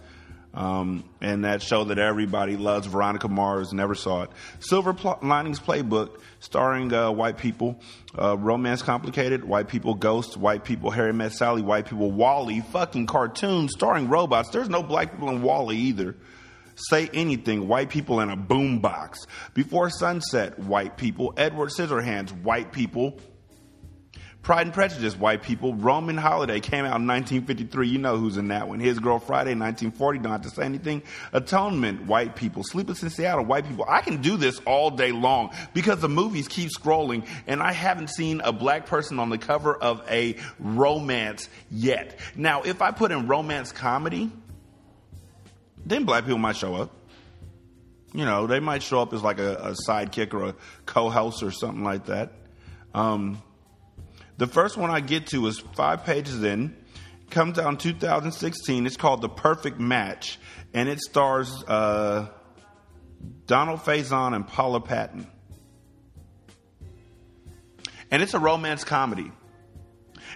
Um, 0.54 1.04
and 1.22 1.44
that 1.44 1.62
show 1.62 1.84
that 1.84 1.98
everybody 1.98 2.56
loves, 2.56 2.86
Veronica 2.86 3.26
Mars, 3.28 3.72
never 3.72 3.94
saw 3.94 4.24
it. 4.24 4.30
Silver 4.60 4.92
Pl- 4.92 5.18
Linings 5.22 5.58
Playbook, 5.58 6.20
starring 6.40 6.92
uh, 6.92 7.10
white 7.10 7.38
people, 7.38 7.80
uh, 8.18 8.36
romance 8.36 8.82
complicated, 8.82 9.44
white 9.44 9.68
people, 9.68 9.94
ghosts, 9.94 10.36
white 10.36 10.64
people, 10.64 10.90
Harry 10.90 11.12
Met 11.14 11.32
Sally, 11.32 11.62
white 11.62 11.86
people, 11.86 12.10
WALL-E, 12.10 12.60
fucking 12.70 13.06
cartoon 13.06 13.68
starring 13.70 14.08
robots. 14.08 14.50
There's 14.50 14.68
no 14.68 14.82
black 14.82 15.12
people 15.12 15.30
in 15.30 15.40
WALL-E 15.40 15.76
either. 15.76 16.16
Say 16.74 17.08
anything, 17.14 17.68
white 17.68 17.88
people 17.90 18.20
in 18.20 18.30
a 18.30 18.36
boombox. 18.36 19.26
Before 19.54 19.88
sunset, 19.88 20.58
white 20.58 20.96
people. 20.96 21.32
Edward 21.36 21.70
Scissorhands, 21.70 22.30
white 22.42 22.72
people. 22.72 23.18
Pride 24.42 24.66
and 24.66 24.74
Prejudice, 24.74 25.16
white 25.16 25.42
people. 25.42 25.72
Roman 25.74 26.16
Holiday 26.16 26.58
came 26.58 26.84
out 26.84 26.98
in 26.98 27.06
1953. 27.06 27.88
You 27.88 27.98
know 27.98 28.16
who's 28.16 28.36
in 28.36 28.48
that 28.48 28.66
one. 28.66 28.80
His 28.80 28.98
Girl 28.98 29.20
Friday, 29.20 29.54
1940. 29.54 30.18
Don't 30.18 30.32
have 30.32 30.42
to 30.42 30.50
say 30.50 30.64
anything. 30.64 31.02
Atonement, 31.32 32.06
white 32.06 32.34
people. 32.34 32.64
Sleepless 32.64 33.04
in 33.04 33.10
Seattle, 33.10 33.44
white 33.44 33.68
people. 33.68 33.84
I 33.88 34.00
can 34.00 34.20
do 34.20 34.36
this 34.36 34.58
all 34.66 34.90
day 34.90 35.12
long 35.12 35.54
because 35.74 36.00
the 36.00 36.08
movies 36.08 36.48
keep 36.48 36.70
scrolling 36.70 37.24
and 37.46 37.62
I 37.62 37.70
haven't 37.70 38.08
seen 38.08 38.40
a 38.40 38.52
black 38.52 38.86
person 38.86 39.20
on 39.20 39.30
the 39.30 39.38
cover 39.38 39.76
of 39.76 40.02
a 40.10 40.36
romance 40.58 41.48
yet. 41.70 42.18
Now, 42.34 42.62
if 42.62 42.82
I 42.82 42.90
put 42.90 43.12
in 43.12 43.28
romance 43.28 43.70
comedy, 43.70 44.28
then 45.86 46.04
black 46.04 46.24
people 46.24 46.38
might 46.38 46.56
show 46.56 46.74
up. 46.74 46.90
You 48.12 48.24
know, 48.24 48.48
they 48.48 48.58
might 48.58 48.82
show 48.82 49.00
up 49.00 49.12
as 49.12 49.22
like 49.22 49.38
a, 49.38 49.54
a 49.54 49.76
sidekick 49.88 50.34
or 50.34 50.46
a 50.46 50.54
co-host 50.84 51.44
or 51.44 51.52
something 51.52 51.84
like 51.84 52.06
that. 52.06 52.32
Um, 52.92 53.40
the 54.38 54.46
first 54.46 54.76
one 54.76 54.90
I 54.90 55.00
get 55.00 55.26
to 55.28 55.46
is 55.46 55.58
five 55.58 56.04
pages 56.04 56.42
in. 56.42 56.76
Comes 57.30 57.58
out 57.58 57.70
in 57.70 57.76
2016. 57.78 58.86
It's 58.86 58.96
called 58.96 59.22
The 59.22 59.28
Perfect 59.28 59.80
Match, 59.80 60.38
and 60.74 60.88
it 60.88 61.00
stars 61.00 61.64
uh, 61.66 62.28
Donald 63.46 63.80
Faison 63.80 64.34
and 64.34 64.46
Paula 64.46 64.80
Patton. 64.80 65.26
And 68.10 68.22
it's 68.22 68.34
a 68.34 68.38
romance 68.38 68.84
comedy. 68.84 69.32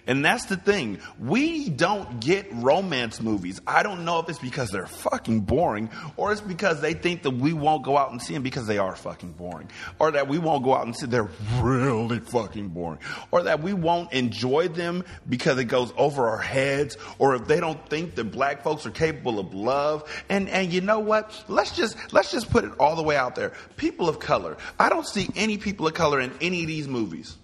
And 0.07 0.25
that's 0.25 0.47
the 0.47 0.57
thing. 0.57 1.01
We 1.19 1.69
don't 1.69 2.21
get 2.21 2.47
romance 2.53 3.21
movies. 3.21 3.61
I 3.67 3.83
don't 3.83 4.05
know 4.05 4.21
if 4.21 4.29
it's 4.29 4.39
because 4.39 4.71
they're 4.71 4.87
fucking 4.87 5.41
boring 5.41 5.91
or 6.17 6.31
it's 6.33 6.41
because 6.41 6.81
they 6.81 6.95
think 6.95 7.23
that 7.25 7.33
we 7.33 7.53
won't 7.53 7.85
go 7.85 7.97
out 7.97 8.13
and 8.13 8.23
see 8.23 8.35
them 8.35 8.43
because 8.43 8.67
they 8.67 8.79
are 8.79 8.95
fucking 8.95 9.33
boring 9.33 9.69
or 9.99 10.13
that 10.13 10.29
we 10.29 10.39
won't 10.39 10.63
go 10.63 10.75
out 10.75 10.87
and 10.87 10.97
see 10.97 11.07
they're 11.07 11.31
really 11.61 12.21
fucking 12.21 12.69
boring 12.69 13.01
or 13.33 13.43
that 13.43 13.63
we 13.63 13.73
won't 13.73 14.13
enjoy 14.13 14.69
them 14.69 15.05
because 15.29 15.59
it 15.59 15.65
goes 15.65 15.93
over 15.97 16.29
our 16.29 16.39
heads 16.39 16.97
or 17.19 17.35
if 17.35 17.47
they 17.47 17.59
don't 17.59 17.89
think 17.89 18.15
that 18.15 18.25
black 18.25 18.63
folks 18.63 18.87
are 18.87 18.93
capable 18.93 19.41
of 19.41 19.55
love. 19.55 20.05
And, 20.29 20.49
and 20.49 20.73
you 20.73 20.81
know 20.81 21.01
what? 21.01 21.45
Let's 21.49 21.75
just, 21.75 21.97
let's 22.13 22.31
just 22.31 22.49
put 22.51 22.65
it 22.65 22.73
all 22.79 22.95
the 22.95 23.03
way 23.03 23.17
out 23.17 23.35
there. 23.35 23.53
People 23.77 24.09
of 24.09 24.21
color. 24.21 24.57
I 24.79 24.89
don't 24.89 25.07
see 25.07 25.29
any 25.35 25.59
people 25.59 25.87
of 25.87 25.95
color 25.95 26.21
in 26.21 26.33
any 26.41 26.61
of 26.61 26.69
these 26.69 26.87
movies. 26.87 27.37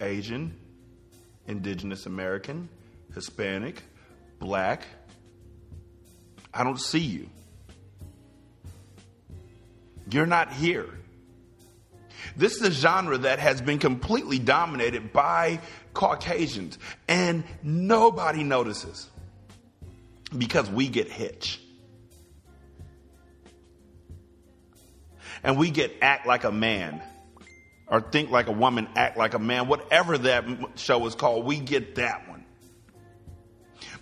Asian, 0.00 0.54
Indigenous 1.48 2.06
American, 2.06 2.68
Hispanic, 3.14 3.82
Black. 4.38 4.86
I 6.52 6.64
don't 6.64 6.80
see 6.80 7.00
you. 7.00 7.28
You're 10.10 10.26
not 10.26 10.52
here. 10.52 10.88
This 12.36 12.56
is 12.56 12.62
a 12.62 12.70
genre 12.70 13.18
that 13.18 13.38
has 13.38 13.60
been 13.60 13.78
completely 13.78 14.38
dominated 14.38 15.12
by 15.12 15.60
Caucasians, 15.94 16.78
and 17.08 17.44
nobody 17.62 18.42
notices 18.42 19.08
because 20.36 20.68
we 20.68 20.88
get 20.88 21.10
hitch. 21.10 21.60
And 25.42 25.56
we 25.56 25.70
get 25.70 25.94
act 26.02 26.26
like 26.26 26.44
a 26.44 26.52
man 26.52 27.00
or 27.88 28.00
think 28.00 28.30
like 28.30 28.48
a 28.48 28.52
woman, 28.52 28.88
act 28.96 29.16
like 29.16 29.34
a 29.34 29.38
man, 29.38 29.68
whatever 29.68 30.18
that 30.18 30.44
show 30.76 31.06
is 31.06 31.14
called, 31.14 31.44
we 31.44 31.58
get 31.58 31.96
that 31.96 32.28
one. 32.28 32.44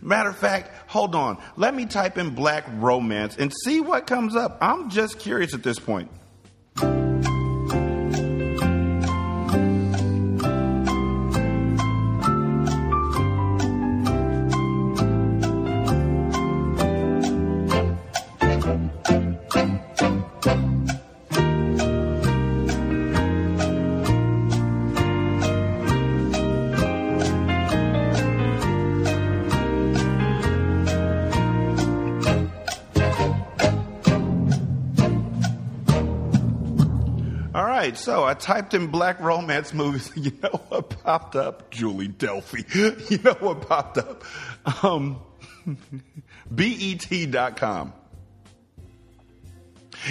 Matter 0.01 0.30
of 0.30 0.37
fact, 0.37 0.70
hold 0.91 1.14
on. 1.14 1.43
Let 1.57 1.74
me 1.74 1.87
type 1.87 2.18
in 2.18 2.35
black 2.35 2.64
romance 2.68 3.37
and 3.37 3.53
see 3.64 3.80
what 3.80 4.07
comes 4.07 4.37
up. 4.37 4.59
I'm 4.61 4.91
just 4.91 5.18
curious 5.18 5.55
at 5.55 5.62
this 5.62 5.78
point. 5.78 6.11
So 38.05 38.22
I 38.22 38.34
typed 38.34 38.74
in 38.74 38.88
black 38.88 39.18
romance 39.20 39.72
movies. 39.72 40.11
You 40.24 40.32
know 40.42 40.61
what 40.68 40.90
popped 41.02 41.36
up? 41.36 41.70
Julie 41.70 42.09
Delpy. 42.09 42.64
You 43.11 43.18
know 43.18 43.34
what 43.40 43.66
popped 43.66 43.98
up? 43.98 44.22
Um, 44.84 45.20
BET.com. 46.50 47.92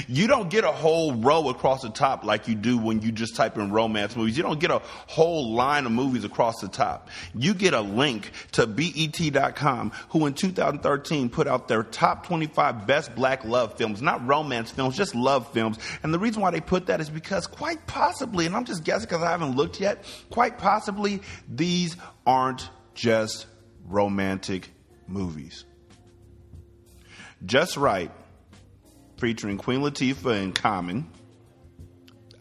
You 0.07 0.27
don't 0.27 0.49
get 0.49 0.63
a 0.63 0.71
whole 0.71 1.13
row 1.13 1.49
across 1.49 1.81
the 1.81 1.89
top 1.89 2.23
like 2.23 2.47
you 2.47 2.55
do 2.55 2.77
when 2.77 3.01
you 3.01 3.11
just 3.11 3.35
type 3.35 3.57
in 3.57 3.71
romance 3.71 4.15
movies. 4.15 4.37
You 4.37 4.43
don't 4.43 4.59
get 4.59 4.71
a 4.71 4.81
whole 5.07 5.53
line 5.53 5.85
of 5.85 5.91
movies 5.91 6.23
across 6.23 6.59
the 6.61 6.67
top. 6.67 7.09
You 7.33 7.53
get 7.53 7.73
a 7.73 7.81
link 7.81 8.31
to 8.53 8.67
BET.com, 8.67 9.91
who 10.09 10.25
in 10.25 10.33
2013 10.33 11.29
put 11.29 11.47
out 11.47 11.67
their 11.67 11.83
top 11.83 12.25
25 12.27 12.87
best 12.87 13.15
black 13.15 13.45
love 13.45 13.77
films, 13.77 14.01
not 14.01 14.25
romance 14.25 14.71
films, 14.71 14.97
just 14.97 15.15
love 15.15 15.51
films. 15.53 15.77
And 16.01 16.13
the 16.13 16.19
reason 16.19 16.41
why 16.41 16.51
they 16.51 16.61
put 16.61 16.87
that 16.87 17.01
is 17.01 17.09
because 17.09 17.47
quite 17.47 17.85
possibly, 17.87 18.45
and 18.45 18.55
I'm 18.55 18.65
just 18.65 18.83
guessing 18.83 19.07
because 19.07 19.23
I 19.23 19.31
haven't 19.31 19.55
looked 19.55 19.79
yet, 19.79 20.05
quite 20.29 20.57
possibly 20.57 21.21
these 21.47 21.97
aren't 22.25 22.69
just 22.95 23.47
romantic 23.85 24.71
movies. 25.07 25.65
Just 27.45 27.75
Right 27.75 28.11
featuring 29.24 29.57
Queen 29.57 29.80
Latifah 29.80 30.43
and 30.43 30.53
Common. 30.53 31.07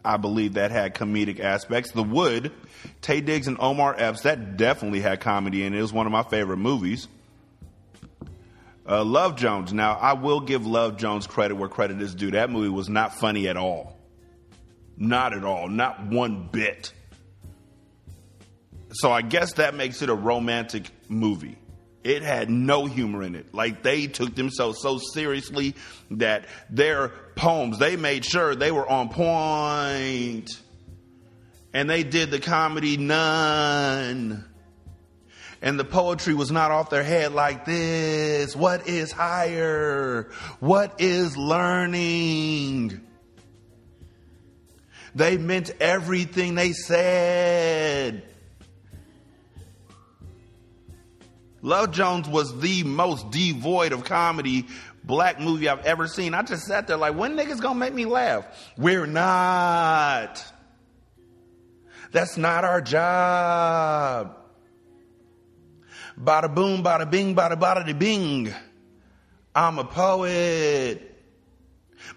I 0.03 0.17
believe 0.17 0.55
that 0.55 0.69
had 0.69 0.93
comedic 0.93 1.39
aspects. 1.39 1.91
The 1.91 2.03
Wood, 2.03 2.51
Taye 3.01 3.23
Diggs 3.23 3.47
and 3.47 3.55
Omar 3.57 3.95
Epps, 3.97 4.23
that 4.23 4.57
definitely 4.57 4.99
had 4.99 5.21
comedy 5.21 5.63
in 5.63 5.73
it. 5.73 5.79
It 5.79 5.81
was 5.81 5.93
one 5.93 6.07
of 6.07 6.11
my 6.11 6.23
favorite 6.23 6.57
movies. 6.57 7.07
Uh, 8.85 9.01
Love 9.05 9.37
Jones. 9.37 9.71
Now, 9.71 9.93
I 9.93 10.11
will 10.11 10.41
give 10.41 10.67
Love 10.67 10.97
Jones 10.97 11.25
credit 11.25 11.55
where 11.55 11.69
credit 11.69 12.01
is 12.01 12.13
due. 12.13 12.31
That 12.31 12.49
movie 12.49 12.67
was 12.67 12.89
not 12.89 13.15
funny 13.15 13.47
at 13.47 13.55
all. 13.55 13.97
Not 14.97 15.31
at 15.31 15.45
all. 15.45 15.69
Not 15.69 16.07
one 16.07 16.49
bit. 16.51 16.91
So 18.91 19.09
I 19.09 19.21
guess 19.21 19.53
that 19.53 19.73
makes 19.73 20.01
it 20.01 20.09
a 20.09 20.13
romantic 20.13 20.89
movie. 21.07 21.57
It 22.03 22.21
had 22.21 22.49
no 22.49 22.85
humor 22.85 23.23
in 23.23 23.35
it. 23.35 23.53
Like 23.53 23.81
they 23.81 24.07
took 24.07 24.35
themselves 24.35 24.79
so 24.81 24.97
seriously 24.97 25.75
that 26.11 26.45
their 26.69 27.09
poems, 27.35 27.79
they 27.79 27.95
made 27.95 28.25
sure 28.25 28.55
they 28.55 28.71
were 28.71 28.87
on 28.87 29.09
point. 29.09 30.49
And 31.73 31.89
they 31.89 32.03
did 32.03 32.29
the 32.29 32.39
comedy 32.39 32.97
none. 32.97 34.45
And 35.61 35.79
the 35.79 35.85
poetry 35.85 36.33
was 36.33 36.51
not 36.51 36.71
off 36.71 36.89
their 36.89 37.03
head 37.03 37.31
like 37.31 37.63
this. 37.63 38.53
What 38.53 38.87
is 38.87 39.13
higher? 39.13 40.29
What 40.59 40.99
is 40.99 41.37
learning? 41.37 42.99
They 45.15 45.37
meant 45.37 45.71
everything 45.79 46.55
they 46.55 46.73
said. 46.73 48.23
Love 51.63 51.91
Jones 51.91 52.27
was 52.27 52.59
the 52.59 52.83
most 52.83 53.31
devoid 53.31 53.93
of 53.93 54.03
comedy 54.03 54.67
black 55.01 55.39
movie 55.39 55.69
I've 55.69 55.85
ever 55.85 56.07
seen. 56.07 56.33
I 56.33 56.41
just 56.43 56.65
sat 56.65 56.87
there 56.87 56.97
like, 56.97 57.15
when 57.15 57.37
niggas 57.37 57.61
gonna 57.61 57.79
make 57.79 57.93
me 57.93 58.03
laugh? 58.03 58.45
We're 58.77 59.05
not. 59.05 60.43
That's 62.11 62.35
not 62.35 62.65
our 62.65 62.81
job. 62.81 64.37
Bada 66.19 66.53
boom, 66.53 66.83
bada 66.83 67.09
bing, 67.09 67.33
bada 67.33 67.57
bada 67.57 67.85
de 67.85 67.93
bing. 67.93 68.53
I'm 69.55 69.79
a 69.79 69.85
poet. 69.85 71.11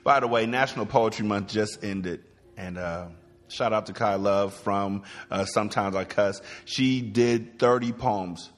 By 0.03 0.19
the 0.19 0.27
way, 0.27 0.47
National 0.47 0.87
Poetry 0.87 1.25
Month 1.25 1.49
just 1.51 1.85
ended, 1.85 2.25
and 2.57 2.77
uh, 2.77 3.07
shout 3.47 3.73
out 3.73 3.87
to 3.87 3.93
Kai 3.93 4.17
Love 4.17 4.55
from 4.55 5.05
uh, 5.31 5.45
Sometimes 5.45 5.95
I 5.95 6.03
Cuss. 6.03 6.43
She 6.65 7.01
did 7.01 7.61
30 7.61 7.93
poems 7.93 8.51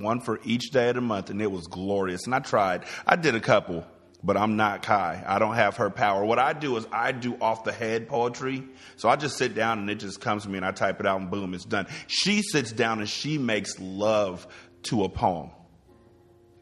one 0.00 0.20
for 0.20 0.40
each 0.44 0.70
day 0.70 0.88
of 0.88 0.94
the 0.94 1.00
month, 1.00 1.30
and 1.30 1.40
it 1.40 1.50
was 1.50 1.66
glorious. 1.66 2.26
And 2.26 2.34
I 2.34 2.40
tried. 2.40 2.84
I 3.06 3.16
did 3.16 3.34
a 3.34 3.40
couple, 3.40 3.84
but 4.22 4.36
I'm 4.36 4.56
not 4.56 4.82
Kai. 4.82 5.22
I 5.26 5.38
don't 5.38 5.54
have 5.54 5.76
her 5.76 5.90
power. 5.90 6.24
What 6.24 6.38
I 6.38 6.52
do 6.52 6.76
is 6.76 6.86
I 6.92 7.12
do 7.12 7.36
off 7.40 7.64
the 7.64 7.72
head 7.72 8.08
poetry. 8.08 8.64
So 8.96 9.08
I 9.08 9.16
just 9.16 9.36
sit 9.36 9.54
down 9.54 9.78
and 9.78 9.90
it 9.90 9.96
just 9.96 10.20
comes 10.20 10.44
to 10.44 10.48
me 10.48 10.56
and 10.56 10.66
I 10.66 10.72
type 10.72 11.00
it 11.00 11.06
out 11.06 11.20
and 11.20 11.30
boom, 11.30 11.54
it's 11.54 11.64
done. 11.64 11.86
She 12.06 12.42
sits 12.42 12.72
down 12.72 12.98
and 12.98 13.08
she 13.08 13.38
makes 13.38 13.78
love 13.78 14.46
to 14.84 15.04
a 15.04 15.08
poem. 15.08 15.50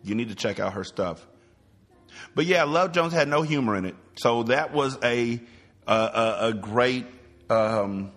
You 0.03 0.15
need 0.15 0.29
to 0.29 0.35
check 0.35 0.61
out 0.61 0.75
her 0.75 0.85
stuff. 0.85 1.27
But 2.35 2.47
yeah, 2.47 2.65
Love 2.65 2.93
Jones 2.93 3.13
had 3.13 3.29
no 3.29 3.43
humor 3.43 3.77
in 3.77 3.85
it. 3.85 3.97
So 4.17 4.45
that 4.45 4.73
was 4.73 4.99
a, 5.03 5.41
a, 5.87 5.93
a, 5.93 6.37
a 6.49 6.53
great, 6.53 7.07
um, 7.51 8.13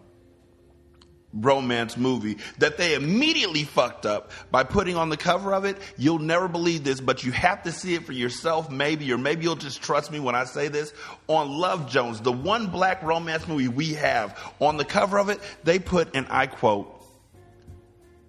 romance 1.33 1.97
movie 1.97 2.37
that 2.57 2.77
they 2.77 2.95
immediately 2.95 3.63
fucked 3.63 4.05
up 4.05 4.31
by 4.49 4.63
putting 4.63 4.95
on 4.95 5.09
the 5.09 5.17
cover 5.17 5.53
of 5.53 5.65
it. 5.65 5.77
You'll 5.97 6.19
never 6.19 6.47
believe 6.47 6.83
this, 6.83 7.01
but 7.01 7.23
you 7.23 7.31
have 7.31 7.63
to 7.63 7.71
see 7.71 7.93
it 7.95 8.05
for 8.05 8.13
yourself, 8.13 8.71
maybe, 8.71 9.11
or 9.11 9.17
maybe 9.17 9.43
you'll 9.43 9.55
just 9.55 9.81
trust 9.81 10.11
me 10.11 10.19
when 10.19 10.35
I 10.35 10.45
say 10.45 10.67
this. 10.67 10.93
On 11.27 11.49
Love 11.49 11.89
Jones, 11.89 12.21
the 12.21 12.31
one 12.31 12.67
black 12.67 13.03
romance 13.03 13.47
movie 13.47 13.67
we 13.67 13.93
have, 13.95 14.39
on 14.59 14.77
the 14.77 14.85
cover 14.85 15.19
of 15.19 15.29
it, 15.29 15.39
they 15.63 15.79
put, 15.79 16.15
and 16.15 16.27
I 16.29 16.47
quote, 16.47 16.93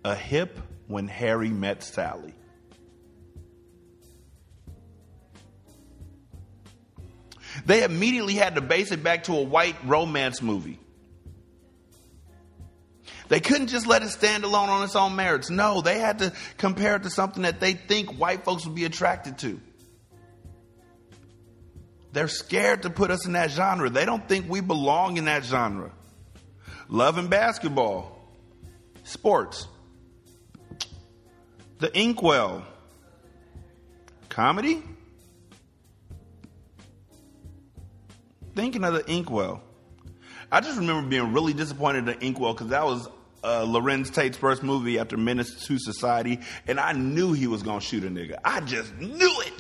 a 0.05 0.14
hip 0.14 0.59
when 0.86 1.09
Harry 1.09 1.51
met 1.51 1.82
Sally. 1.82 2.34
They 7.66 7.82
immediately 7.82 8.34
had 8.34 8.55
to 8.55 8.61
base 8.61 8.92
it 8.92 9.03
back 9.03 9.24
to 9.24 9.34
a 9.34 9.42
white 9.42 9.76
romance 9.84 10.42
movie. 10.42 10.78
They 13.28 13.40
couldn't 13.40 13.68
just 13.68 13.86
let 13.86 14.02
it 14.02 14.08
stand 14.08 14.44
alone 14.44 14.70
on 14.70 14.82
its 14.84 14.96
own 14.96 15.14
merits. 15.14 15.50
No, 15.50 15.82
they 15.82 15.98
had 15.98 16.20
to 16.20 16.32
compare 16.56 16.96
it 16.96 17.02
to 17.02 17.10
something 17.10 17.42
that 17.42 17.60
they 17.60 17.74
think 17.74 18.18
white 18.18 18.44
folks 18.44 18.64
would 18.66 18.74
be 18.74 18.84
attracted 18.84 19.38
to. 19.38 19.60
They're 22.12 22.28
scared 22.28 22.82
to 22.82 22.90
put 22.90 23.10
us 23.10 23.26
in 23.26 23.32
that 23.32 23.50
genre. 23.50 23.90
They 23.90 24.06
don't 24.06 24.26
think 24.26 24.48
we 24.48 24.60
belong 24.60 25.18
in 25.18 25.26
that 25.26 25.44
genre. 25.44 25.92
Love 26.88 27.18
and 27.18 27.28
basketball, 27.28 28.18
sports, 29.04 29.68
the 31.80 31.96
inkwell, 31.96 32.64
comedy. 34.30 34.82
Thinking 38.54 38.84
of 38.84 38.94
the 38.94 39.04
inkwell. 39.08 39.62
I 40.50 40.60
just 40.60 40.78
remember 40.78 41.08
being 41.08 41.32
really 41.34 41.52
disappointed 41.52 41.98
in 41.98 42.04
the 42.06 42.24
Inkwell 42.24 42.54
because 42.54 42.68
that 42.68 42.84
was 42.84 43.08
uh, 43.43 43.64
Larenz 43.64 44.12
Tate's 44.12 44.36
first 44.36 44.62
movie 44.62 44.99
after 44.99 45.16
Menace 45.16 45.66
to 45.66 45.78
Society, 45.78 46.41
and 46.66 46.78
I 46.80 46.93
knew 46.93 47.32
he 47.32 47.47
was 47.47 47.62
gonna 47.62 47.80
shoot 47.80 48.05
a 48.05 48.09
nigga. 48.09 48.36
I 48.45 48.61
just 48.61 48.95
knew 48.97 49.41
it. 49.41 49.53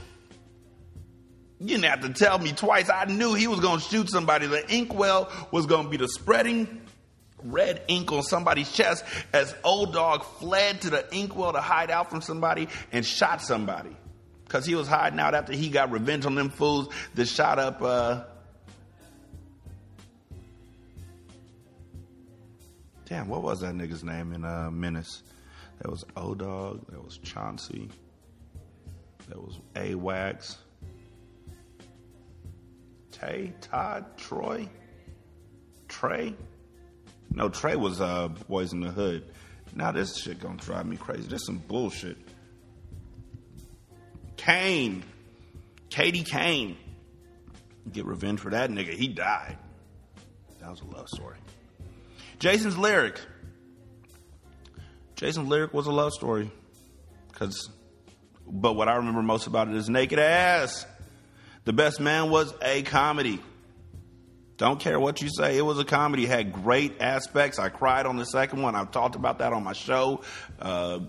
You 1.60 1.66
didn't 1.68 1.84
have 1.84 2.00
to 2.02 2.10
tell 2.10 2.38
me 2.38 2.52
twice. 2.52 2.88
I 2.88 3.06
knew 3.06 3.34
he 3.34 3.48
was 3.48 3.60
gonna 3.60 3.80
shoot 3.80 4.08
somebody. 4.08 4.46
The 4.46 4.64
inkwell 4.72 5.30
was 5.50 5.66
gonna 5.66 5.88
be 5.88 5.96
the 5.96 6.08
spreading 6.08 6.82
red 7.44 7.82
ink 7.88 8.10
on 8.12 8.22
somebody's 8.22 8.70
chest 8.72 9.04
as 9.32 9.54
old 9.62 9.92
dog 9.92 10.24
fled 10.24 10.80
to 10.82 10.90
the 10.90 11.14
inkwell 11.14 11.52
to 11.52 11.60
hide 11.60 11.90
out 11.90 12.10
from 12.10 12.20
somebody 12.20 12.68
and 12.92 13.06
shot 13.06 13.40
somebody 13.40 13.96
because 14.44 14.64
he 14.66 14.74
was 14.74 14.88
hiding 14.88 15.20
out 15.20 15.34
after 15.34 15.52
he 15.52 15.68
got 15.68 15.90
revenge 15.90 16.26
on 16.26 16.34
them 16.34 16.50
fools 16.50 16.88
that 17.14 17.26
shot 17.26 17.58
up. 17.58 17.82
Uh, 17.82 18.24
Damn, 23.08 23.28
what 23.28 23.42
was 23.42 23.60
that 23.60 23.74
nigga's 23.74 24.04
name 24.04 24.34
in 24.34 24.44
uh, 24.44 24.70
Menace? 24.70 25.22
That 25.80 25.90
was 25.90 26.04
O 26.16 26.34
Dog. 26.34 26.84
That 26.90 27.02
was 27.02 27.18
Chauncey. 27.18 27.88
That 29.28 29.38
was 29.38 29.58
A 29.76 29.94
Wax. 29.94 30.58
Tay, 33.10 33.54
Todd, 33.62 34.04
Troy, 34.16 34.68
Trey. 35.88 36.34
No, 37.30 37.48
Trey 37.48 37.76
was 37.76 38.00
uh, 38.00 38.28
Boys 38.48 38.72
in 38.72 38.80
the 38.80 38.90
Hood. 38.90 39.24
Now 39.74 39.92
this 39.92 40.16
shit 40.18 40.40
gonna 40.40 40.56
drive 40.56 40.86
me 40.86 40.96
crazy. 40.96 41.28
This 41.28 41.46
some 41.46 41.58
bullshit. 41.58 42.16
Kane, 44.36 45.02
Katie 45.88 46.24
Kane. 46.24 46.76
Get 47.90 48.04
revenge 48.04 48.40
for 48.40 48.50
that 48.50 48.70
nigga. 48.70 48.92
He 48.92 49.08
died. 49.08 49.56
That 50.60 50.70
was 50.70 50.82
a 50.82 50.84
love 50.84 51.08
story. 51.08 51.38
Jason's 52.38 52.78
lyric. 52.78 53.20
Jason's 55.16 55.48
lyric 55.48 55.74
was 55.74 55.86
a 55.86 55.92
love 55.92 56.12
story. 56.12 56.50
Cause, 57.32 57.70
but 58.46 58.74
what 58.74 58.88
I 58.88 58.96
remember 58.96 59.22
most 59.22 59.46
about 59.46 59.68
it 59.68 59.74
is 59.74 59.88
naked 59.88 60.18
ass. 60.18 60.86
The 61.64 61.72
best 61.72 62.00
man 62.00 62.30
was 62.30 62.54
a 62.62 62.82
comedy. 62.82 63.40
Don't 64.56 64.80
care 64.80 64.98
what 64.98 65.20
you 65.22 65.28
say. 65.28 65.56
It 65.56 65.62
was 65.62 65.78
a 65.78 65.84
comedy. 65.84 66.24
It 66.24 66.30
had 66.30 66.52
great 66.52 67.00
aspects. 67.00 67.58
I 67.58 67.68
cried 67.68 68.06
on 68.06 68.16
the 68.16 68.24
second 68.24 68.62
one. 68.62 68.74
I've 68.74 68.90
talked 68.90 69.14
about 69.14 69.38
that 69.38 69.52
on 69.52 69.62
my 69.62 69.72
show. 69.72 70.22
Uh, 70.58 71.00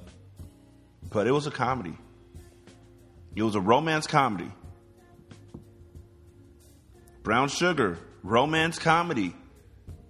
but 1.10 1.28
it 1.28 1.32
was 1.32 1.48
a 1.48 1.52
comedy. 1.52 1.98
It 3.36 3.44
was 3.44 3.56
a 3.56 3.62
romance 3.62 4.06
comedy. 4.06 4.52
Brown 7.24 7.50
Sugar, 7.50 7.98
romance 8.24 8.80
comedy. 8.80 9.36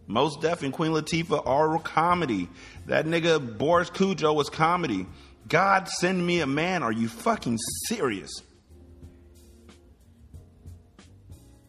Mos 0.10 0.38
Def 0.38 0.64
and 0.64 0.74
Queen 0.74 0.92
Latifah 0.92 1.46
are 1.46 1.78
comedy. 1.78 2.50
That 2.88 3.06
nigga 3.06 3.60
Boris 3.60 3.92
Kodjoe 3.92 4.34
was 4.34 4.50
comedy. 4.50 5.06
God 5.48 5.88
send 5.88 6.26
me 6.26 6.40
a 6.40 6.48
man. 6.48 6.82
Are 6.82 6.92
you 6.92 7.08
fucking 7.08 7.60
serious? 7.86 8.32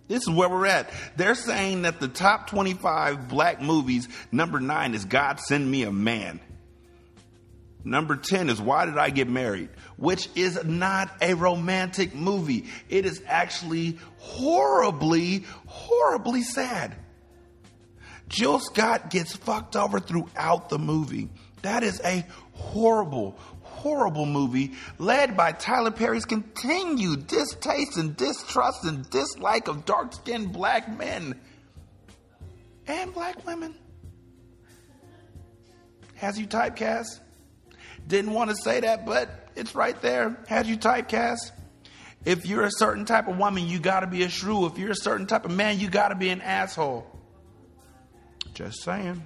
This 0.09 0.23
is 0.23 0.31
where 0.31 0.49
we're 0.49 0.67
at. 0.67 0.91
They're 1.17 1.35
saying 1.35 1.83
that 1.83 2.01
the 2.01 2.09
top 2.09 2.49
25 2.49 3.29
black 3.29 3.61
movies, 3.61 4.09
number 4.33 4.59
nine 4.59 4.95
is 4.95 5.05
God 5.05 5.39
Send 5.39 5.71
Me 5.71 5.83
a 5.83 5.93
Man. 5.93 6.41
Number 7.85 8.17
10 8.17 8.49
is 8.49 8.61
Why 8.61 8.87
Did 8.87 8.97
I 8.97 9.11
Get 9.11 9.29
Married? 9.29 9.69
Which 9.99 10.31
is 10.35 10.65
not 10.65 11.11
a 11.21 11.35
romantic 11.35 12.15
movie. 12.15 12.67
It 12.89 13.05
is 13.05 13.23
actually 13.27 13.99
horribly, 14.19 15.45
horribly 15.67 16.43
sad. 16.43 16.97
Jill 18.31 18.61
Scott 18.61 19.11
gets 19.11 19.35
fucked 19.37 19.77
over 19.77 20.01
throughout 20.01 20.69
the 20.69 20.79
movie. 20.79 21.29
That 21.63 21.83
is 21.83 22.01
a 22.05 22.25
horrible, 22.53 23.37
horrible 23.63 24.25
movie 24.25 24.73
led 24.99 25.37
by 25.37 25.53
Tyler 25.53 25.91
Perry's 25.91 26.25
continued 26.25 27.27
distaste 27.27 27.97
and 27.97 28.17
distrust 28.17 28.85
and 28.85 29.09
dislike 29.11 29.69
of 29.69 29.85
dark 29.85 30.15
skinned 30.15 30.53
black 30.53 30.97
men 30.97 31.39
and 32.87 33.13
black 33.13 33.45
women. 33.45 33.75
Has 36.15 36.39
you 36.39 36.47
typecast? 36.47 37.19
Didn't 38.07 38.33
want 38.33 38.51
to 38.51 38.57
say 38.57 38.81
that, 38.81 39.07
but 39.07 39.49
it's 39.57 39.75
right 39.75 40.01
there. 40.01 40.39
Has 40.47 40.69
you 40.69 40.77
typecast? 40.77 41.51
If 42.25 42.47
you're 42.47 42.65
a 42.65 42.71
certain 42.71 43.07
type 43.07 43.27
of 43.27 43.39
woman, 43.39 43.67
you 43.67 43.81
got 43.81 44.01
to 44.01 44.07
be 44.07 44.23
a 44.23 44.29
shrew. 44.29 44.67
If 44.67 44.79
you're 44.79 44.91
a 44.93 44.97
certain 44.97 45.27
type 45.27 45.45
of 45.47 45.51
man, 45.51 45.81
you 45.81 45.89
got 45.91 46.09
to 46.09 46.15
be 46.15 46.29
an 46.29 46.43
asshole. 46.43 47.10
Just 48.55 48.83
saying. 48.83 49.23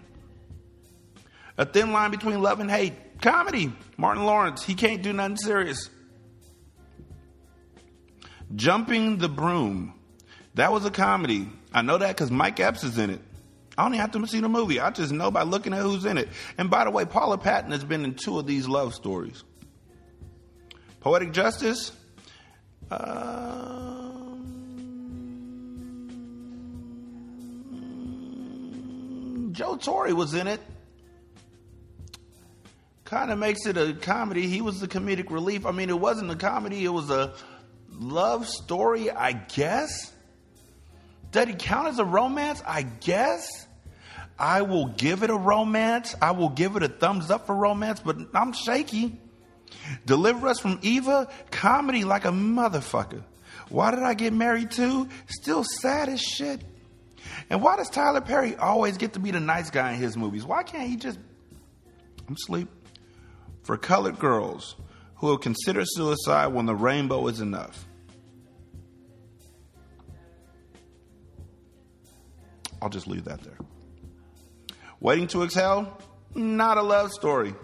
A 1.57 1.64
thin 1.64 1.93
line 1.93 2.11
between 2.11 2.43
love 2.43 2.61
and 2.61 2.70
hate. 2.70 3.20
Comedy. 3.20 3.72
Martin 3.97 4.25
Lawrence. 4.25 4.62
He 4.62 4.75
can't 4.75 5.03
do 5.03 5.12
nothing 5.12 5.37
serious. 5.37 5.89
Jumping 8.55 9.18
the 9.18 9.29
Broom. 9.29 9.95
That 10.55 10.72
was 10.72 10.85
a 10.85 10.91
comedy. 10.91 11.49
I 11.72 11.83
know 11.83 11.99
that 11.99 12.09
because 12.09 12.31
Mike 12.31 12.61
Epps 12.61 12.85
is 12.85 12.99
in 12.99 13.11
it. 13.11 13.20
I 13.77 13.83
don't 13.83 13.95
even 13.95 14.01
have 14.01 14.12
to 14.12 14.27
see 14.29 14.41
the 14.41 14.49
movie. 14.49 14.79
I 14.79 14.91
just 14.91 15.12
know 15.12 15.31
by 15.31 15.43
looking 15.43 15.72
at 15.72 15.81
who's 15.81 16.05
in 16.05 16.16
it. 16.16 16.29
And 16.57 16.70
by 16.70 16.85
the 16.85 16.91
way, 16.91 17.05
Paula 17.05 17.39
Patton 17.39 17.72
has 17.72 17.83
been 17.83 18.05
in 18.05 18.14
two 18.14 18.39
of 18.39 18.47
these 18.47 18.68
love 18.68 18.95
stories. 18.95 19.43
Poetic 21.01 21.33
Justice. 21.33 21.93
Um, 22.91 24.03
Joe 29.55 29.76
Torry 29.76 30.12
was 30.12 30.34
in 30.34 30.48
it. 30.48 30.61
Kind 33.05 33.30
of 33.30 33.38
makes 33.38 33.66
it 33.66 33.76
a 33.76 33.94
comedy. 33.94 34.48
He 34.48 34.61
was 34.61 34.80
the 34.80 34.88
comedic 34.88 35.30
relief. 35.30 35.64
I 35.64 35.70
mean, 35.70 35.90
it 35.90 35.98
wasn't 35.98 36.30
a 36.32 36.36
comedy, 36.36 36.84
it 36.84 36.88
was 36.88 37.09
a 37.09 37.34
love 37.92 38.48
story, 38.48 39.11
I 39.11 39.32
guess. 39.32 40.12
Did 41.30 41.48
he 41.48 41.55
count 41.55 41.88
as 41.88 42.00
a 42.00 42.05
romance? 42.05 42.62
I 42.66 42.82
guess. 42.82 43.48
I 44.36 44.62
will 44.62 44.86
give 44.88 45.22
it 45.22 45.30
a 45.30 45.36
romance. 45.36 46.16
I 46.20 46.32
will 46.32 46.48
give 46.48 46.74
it 46.74 46.82
a 46.82 46.88
thumbs 46.88 47.30
up 47.30 47.46
for 47.46 47.55
romance, 47.55 48.00
but 48.00 48.16
I'm 48.34 48.52
shaky. 48.52 49.20
Deliver 50.05 50.48
us 50.48 50.59
from 50.59 50.80
Eva, 50.82 51.28
comedy 51.52 52.02
like 52.02 52.24
a 52.24 52.32
motherfucker. 52.32 53.22
Why 53.68 53.92
did 53.92 54.02
I 54.02 54.14
get 54.14 54.32
married 54.32 54.72
to? 54.72 55.09
Still 55.28 55.62
sad 55.62 56.09
as 56.09 56.20
shit. 56.20 56.61
And 57.51 57.62
why 57.62 57.77
does 57.77 57.91
Tyler 57.91 58.20
Perry 58.20 58.57
always 58.57 58.97
get 58.97 59.12
to 59.14 59.18
be 59.18 59.31
the 59.31 59.41
nice 59.41 59.70
guy 59.70 59.93
in 59.93 59.99
his 59.99 60.16
movies? 60.16 60.45
Why 60.45 60.62
can't 60.62 60.89
he 60.89 60.97
just. 60.97 61.18
I'm 62.29 62.35
asleep. 62.35 62.68
For 63.62 63.77
colored 63.77 64.18
girls 64.18 64.77
who 65.16 65.29
will 65.29 65.39
consider 65.39 65.85
suicide 65.85 66.49
when 66.49 66.66
the 66.66 66.75
rainbow 66.75 67.27
is 67.29 67.41
enough. 67.41 67.87
I'll 72.83 72.91
just 72.91 73.07
leave 73.07 73.25
that 73.25 73.41
there. 73.43 73.57
Waiting 75.01 75.27
to 75.29 75.43
Exhale, 75.43 75.99
not 76.35 76.77
a 76.77 76.83
love 76.83 77.12
story. 77.12 77.55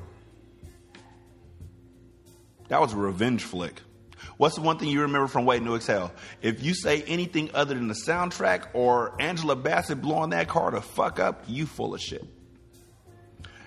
That 2.69 2.81
was 2.81 2.93
a 2.93 2.97
revenge 2.97 3.45
flick. 3.45 3.83
What's 4.41 4.55
the 4.55 4.63
one 4.63 4.79
thing 4.79 4.89
you 4.89 5.03
remember 5.03 5.27
from 5.27 5.45
Waiting 5.45 5.67
to 5.67 5.75
Exhale? 5.75 6.15
If 6.41 6.63
you 6.63 6.73
say 6.73 7.03
anything 7.03 7.51
other 7.53 7.75
than 7.75 7.89
the 7.89 7.95
soundtrack 7.95 8.69
or 8.73 9.15
Angela 9.21 9.55
Bassett 9.55 10.01
blowing 10.01 10.31
that 10.31 10.49
car 10.49 10.71
to 10.71 10.81
fuck 10.81 11.19
up, 11.19 11.45
you 11.47 11.67
full 11.67 11.93
of 11.93 12.01
shit. 12.01 12.25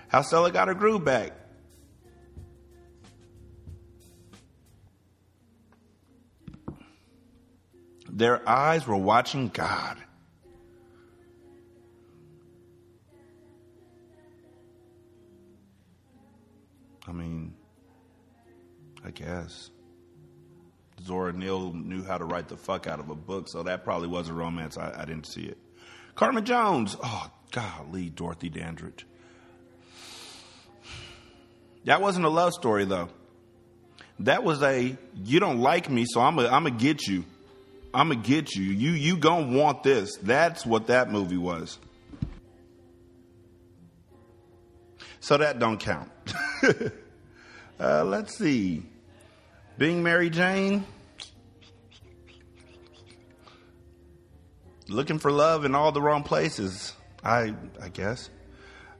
How 0.08 0.22
Stella 0.22 0.50
got 0.50 0.66
her 0.66 0.74
groove 0.74 1.04
back. 1.04 1.30
Their 8.10 8.42
eyes 8.48 8.84
were 8.84 8.96
watching 8.96 9.50
God. 9.50 9.96
I 17.06 17.12
mean, 17.12 17.54
I 19.04 19.12
guess. 19.12 19.70
Zora 21.04 21.32
Neale 21.32 21.72
knew 21.72 22.02
how 22.02 22.16
to 22.16 22.24
write 22.24 22.48
the 22.48 22.56
fuck 22.56 22.86
out 22.86 22.98
of 22.98 23.10
a 23.10 23.14
book, 23.14 23.48
so 23.48 23.62
that 23.64 23.84
probably 23.84 24.08
was 24.08 24.28
a 24.28 24.32
romance. 24.32 24.78
I, 24.78 25.02
I 25.02 25.04
didn't 25.04 25.26
see 25.26 25.42
it. 25.42 25.58
Carmen 26.14 26.44
Jones. 26.44 26.96
Oh, 27.02 27.30
golly, 27.50 28.08
Dorothy 28.08 28.48
Dandridge. 28.48 29.06
That 31.84 32.00
wasn't 32.00 32.24
a 32.24 32.30
love 32.30 32.54
story, 32.54 32.86
though. 32.86 33.10
That 34.20 34.44
was 34.44 34.62
a, 34.62 34.96
you 35.22 35.40
don't 35.40 35.60
like 35.60 35.90
me, 35.90 36.06
so 36.06 36.20
I'm 36.20 36.36
to 36.64 36.70
get 36.70 37.06
you. 37.06 37.24
I'm 37.92 38.08
to 38.08 38.16
get 38.16 38.54
you. 38.54 38.64
You, 38.64 38.92
you 38.92 39.16
to 39.16 39.54
want 39.54 39.82
this. 39.82 40.16
That's 40.22 40.64
what 40.64 40.86
that 40.86 41.10
movie 41.10 41.36
was. 41.36 41.78
So 45.20 45.36
that 45.36 45.58
don't 45.58 45.78
count. 45.78 46.10
uh, 47.80 48.04
let's 48.04 48.36
see. 48.36 48.84
Being 49.76 50.02
Mary 50.02 50.30
Jane. 50.30 50.84
Looking 54.88 55.18
for 55.18 55.30
love 55.30 55.64
in 55.64 55.74
all 55.74 55.92
the 55.92 56.02
wrong 56.02 56.22
places. 56.22 56.92
I 57.22 57.54
I 57.82 57.88
guess. 57.88 58.28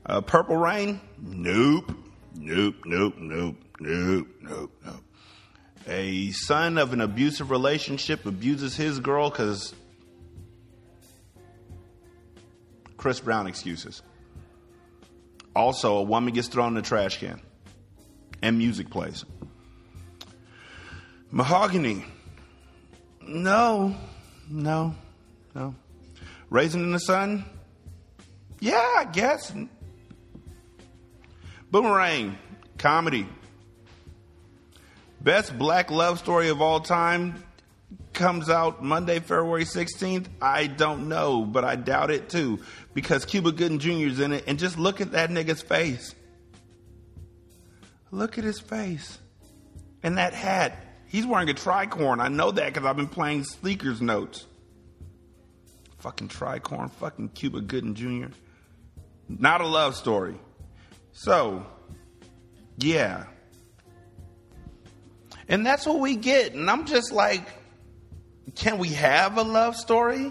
Uh, 0.07 0.21
Purple 0.21 0.57
Rain. 0.57 1.01
Nope. 1.21 1.93
Nope. 2.35 2.77
Nope. 2.85 3.15
Nope. 3.19 3.57
Nope. 3.81 4.29
Nope. 4.41 4.71
Nope. 4.85 5.05
A 5.87 6.31
son 6.31 6.79
of 6.79 6.95
an 6.95 7.01
abusive 7.03 7.51
relationship 7.51 8.25
abuses 8.25 8.75
his 8.75 9.01
girl 9.01 9.29
because 9.29 9.75
Chris 12.97 13.21
Brown 13.21 13.47
excuses. 13.47 14.03
Also, 15.55 15.99
a 15.99 16.03
woman 16.03 16.33
gets 16.33 16.49
thrown 16.49 16.69
in 16.69 16.75
the 16.75 16.83
trash 16.83 17.19
can 17.19 17.41
and 18.41 18.57
music 18.57 18.91
plays. 18.91 19.25
Mahogany. 21.31 22.05
No, 23.27 23.95
no, 24.49 24.95
no. 25.55 25.75
Raisin 26.51 26.83
in 26.83 26.93
the 26.93 27.01
Sun? 27.01 27.45
Yeah, 28.61 28.95
I 28.99 29.07
guess. 29.13 29.53
Boomerang. 31.71 32.39
Comedy. 32.79 33.27
Best 35.21 35.59
black 35.59 35.91
love 35.91 36.19
story 36.19 36.49
of 36.49 36.61
all 36.61 36.81
time 36.81 37.43
comes 38.13 38.49
out 38.49 38.83
Monday, 38.83 39.19
February 39.21 39.65
16th. 39.65 40.27
I 40.41 40.67
don't 40.67 41.09
know, 41.09 41.45
but 41.45 41.65
I 41.65 41.77
doubt 41.77 42.11
it 42.11 42.29
too 42.29 42.61
because 42.95 43.25
Cuba 43.25 43.53
Gooding 43.53 43.79
Jr. 43.79 44.07
is 44.07 44.21
in 44.21 44.33
it. 44.33 44.45
And 44.47 44.59
just 44.59 44.79
look 44.79 45.01
at 45.01 45.13
that 45.13 45.31
nigga's 45.31 45.63
face. 45.63 46.15
Look 48.11 48.39
at 48.39 48.45
his 48.45 48.61
face. 48.61 49.19
And 50.03 50.19
that 50.19 50.35
hat. 50.35 50.79
He's 51.09 51.27
wearing 51.27 51.49
a 51.49 51.55
tricorn. 51.55 52.21
I 52.21 52.29
know 52.29 52.51
that 52.51 52.73
because 52.73 52.87
I've 52.87 52.97
been 52.97 53.09
playing 53.09 53.45
Sneakers 53.45 54.01
notes. 54.01 54.47
Fucking 56.05 56.29
tricorn. 56.29 56.91
Fucking 56.91 57.31
Cuba 57.31 57.63
Gooding 57.63 57.95
Jr. 57.95 58.27
Not 59.27 59.63
a 59.63 59.67
love 59.67 59.97
story. 59.97 60.35
So, 61.13 61.65
yeah. 62.77 63.25
And 65.49 65.65
that's 65.65 65.87
what 65.87 66.01
we 66.01 66.17
get. 66.17 66.53
And 66.53 66.71
I'm 66.71 66.85
just 66.85 67.11
like, 67.11 67.49
can 68.55 68.77
we 68.77 68.91
have 68.91 69.39
a 69.39 69.43
love 69.43 69.77
story? 69.77 70.31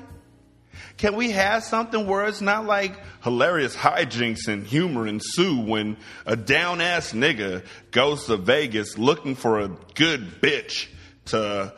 Can 0.97 1.15
we 1.15 1.31
have 1.31 1.63
something 1.63 2.05
where 2.05 2.25
it's 2.25 2.39
not 2.39 2.67
like 2.67 2.95
hilarious 3.23 3.75
hijinks 3.75 4.47
and 4.47 4.67
humor 4.67 5.07
ensue 5.07 5.59
when 5.59 5.97
a 6.27 6.35
down 6.35 6.81
ass 6.81 7.13
nigga 7.13 7.65
goes 7.89 8.27
to 8.27 8.37
Vegas 8.37 8.99
looking 8.99 9.33
for 9.33 9.59
a 9.59 9.69
good 9.95 10.39
bitch 10.39 10.89
to 11.25 11.73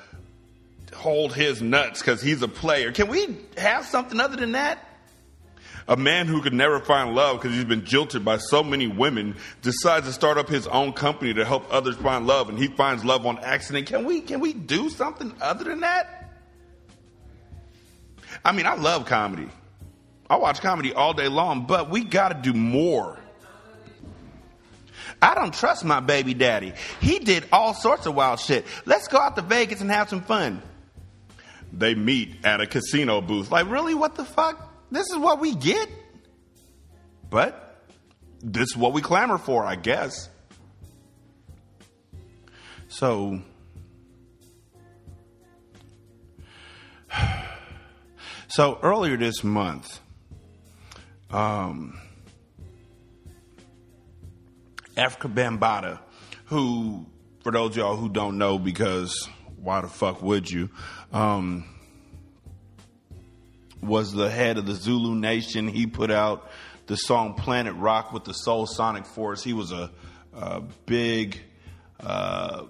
hold 0.95 1.33
his 1.33 1.61
nuts 1.61 2.01
because 2.01 2.21
he's 2.21 2.41
a 2.41 2.47
player? 2.47 2.91
Can 2.91 3.07
we 3.07 3.37
have 3.57 3.85
something 3.85 4.19
other 4.19 4.35
than 4.37 4.53
that? 4.53 4.79
A 5.87 5.95
man 5.95 6.25
who 6.25 6.41
could 6.41 6.53
never 6.53 6.79
find 6.79 7.13
love 7.13 7.39
because 7.39 7.55
he's 7.55 7.65
been 7.65 7.85
jilted 7.85 8.25
by 8.25 8.37
so 8.37 8.63
many 8.63 8.87
women 8.87 9.35
decides 9.61 10.07
to 10.07 10.13
start 10.13 10.39
up 10.39 10.49
his 10.49 10.65
own 10.65 10.93
company 10.93 11.33
to 11.35 11.45
help 11.45 11.71
others 11.71 11.95
find 11.97 12.25
love 12.25 12.49
and 12.49 12.57
he 12.57 12.67
finds 12.67 13.05
love 13.05 13.25
on 13.27 13.37
accident. 13.39 13.85
Can 13.87 14.03
we 14.03 14.21
can 14.21 14.39
we 14.39 14.51
do 14.51 14.89
something 14.89 15.31
other 15.39 15.63
than 15.63 15.81
that? 15.81 16.41
I 18.43 18.51
mean, 18.51 18.65
I 18.65 18.75
love 18.75 19.05
comedy. 19.05 19.47
I 20.27 20.37
watch 20.37 20.59
comedy 20.59 20.93
all 20.93 21.13
day 21.13 21.27
long, 21.27 21.67
but 21.67 21.89
we 21.91 22.03
got 22.03 22.29
to 22.29 22.51
do 22.51 22.57
more. 22.57 23.19
I 25.21 25.35
don't 25.35 25.53
trust 25.53 25.85
my 25.85 25.99
baby 25.99 26.33
daddy. 26.33 26.73
He 26.99 27.19
did 27.19 27.45
all 27.51 27.73
sorts 27.73 28.05
of 28.05 28.15
wild 28.15 28.39
shit. 28.39 28.65
Let's 28.85 29.07
go 29.07 29.19
out 29.19 29.35
to 29.35 29.41
Vegas 29.43 29.81
and 29.81 29.91
have 29.91 30.09
some 30.09 30.21
fun. 30.21 30.61
They 31.73 31.95
meet 31.95 32.45
at 32.45 32.61
a 32.61 32.67
casino 32.67 33.21
booth. 33.21 33.51
Like, 33.51 33.69
really? 33.69 33.93
What 33.93 34.15
the 34.15 34.25
fuck? 34.25 34.71
This 34.91 35.09
is 35.09 35.17
what 35.17 35.39
we 35.39 35.55
get? 35.55 35.89
But 37.29 37.83
this 38.41 38.69
is 38.69 38.77
what 38.77 38.93
we 38.93 39.01
clamor 39.01 39.37
for, 39.37 39.65
I 39.65 39.75
guess. 39.75 40.29
So, 42.87 43.41
so 48.47 48.79
earlier 48.81 49.17
this 49.17 49.43
month, 49.43 49.99
um, 51.31 51.99
Afrika 54.95 55.33
Bambaataa, 55.33 55.99
who, 56.45 57.05
for 57.43 57.51
those 57.51 57.75
y'all 57.75 57.97
who 57.97 58.07
don't 58.07 58.37
know, 58.37 58.57
because 58.57 59.27
why 59.57 59.81
the 59.81 59.87
fuck 59.87 60.21
would 60.21 60.49
you, 60.49 60.69
um, 61.15 61.63
was 63.81 64.11
the 64.11 64.29
head 64.29 64.57
of 64.57 64.65
the 64.65 64.73
Zulu 64.73 65.15
Nation. 65.15 65.69
He 65.69 65.87
put 65.87 66.11
out 66.11 66.49
the 66.87 66.97
song 66.97 67.35
Planet 67.35 67.73
Rock 67.75 68.11
with 68.11 68.25
the 68.25 68.33
Soul 68.33 68.67
Sonic 68.67 69.05
Force. 69.05 69.41
He 69.41 69.53
was 69.53 69.71
a, 69.71 69.91
a 70.33 70.61
big 70.85 71.39
uh, 72.01 72.65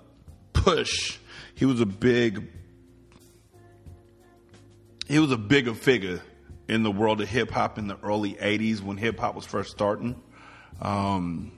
push. 0.53 1.17
He 1.55 1.65
was 1.65 1.81
a 1.81 1.87
big. 1.87 2.51
He 5.07 5.17
was 5.17 5.31
a 5.31 5.37
bigger 5.37 5.73
figure 5.73 6.21
in 6.67 6.83
the 6.83 6.91
world 6.91 7.21
of 7.21 7.27
hip 7.27 7.49
hop 7.49 7.79
in 7.79 7.87
the 7.87 7.97
early 8.03 8.33
'80s 8.35 8.79
when 8.79 8.97
hip 8.97 9.19
hop 9.19 9.33
was 9.33 9.45
first 9.45 9.71
starting. 9.71 10.21
Um, 10.79 11.51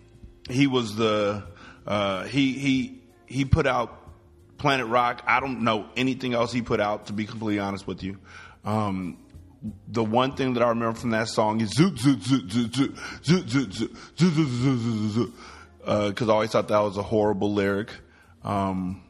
he 0.50 0.68
was 0.68 0.96
the 0.96 1.44
uh, 1.86 2.24
he 2.24 2.54
he 2.54 3.02
he 3.26 3.44
put 3.44 3.68
out 3.68 3.97
Planet 4.58 4.88
Rock. 4.88 5.24
I 5.28 5.40
don't 5.40 5.62
know 5.62 5.88
anything 5.96 6.34
else 6.34 6.52
he 6.52 6.62
put 6.62 6.80
out 6.80 7.08
to 7.08 7.14
be 7.14 7.26
completely 7.26 7.60
honest 7.60 7.88
with 7.88 8.04
you. 8.04 8.18
Um, 8.66 9.18
the 9.88 10.04
one 10.04 10.36
thing 10.36 10.54
that 10.54 10.64
I 10.64 10.70
remember 10.70 11.00
from 11.00 11.12
that 11.12 11.28
song 11.28 11.62
is 11.62 11.74
zoot 11.74 11.98
zoot 11.98 12.18
zoot 12.18 12.50
zoot 12.50 12.70
zoot 12.70 12.94
zoot 13.24 13.44
zoot 13.44 13.70
zoot 13.70 13.90
zoot 14.16 14.46
zoot 14.46 14.78
zoot 14.78 15.32
zoot 15.86 16.10
because 16.10 16.30
I 16.30 16.34
always 16.34 16.52
thought 16.52 16.68
that 16.68 16.80
was 16.80 16.98
a 16.98 17.04
horrible 17.04 17.54
lyric. 17.54 17.90
Um, 18.44 19.04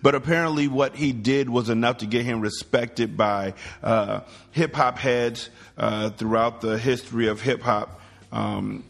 but 0.00 0.14
apparently, 0.14 0.68
what 0.68 0.96
he 0.96 1.12
did 1.12 1.48
was 1.48 1.68
enough 1.68 1.98
to 1.98 2.06
get 2.06 2.24
him 2.24 2.40
respected 2.40 3.16
by 3.16 3.54
uh, 3.82 4.20
hip 4.50 4.74
hop 4.74 4.98
heads 4.98 5.50
uh, 5.76 6.10
throughout 6.10 6.60
the 6.60 6.78
history 6.78 7.28
of 7.28 7.40
hip 7.40 7.62
hop. 7.62 8.00
Um, 8.30 8.84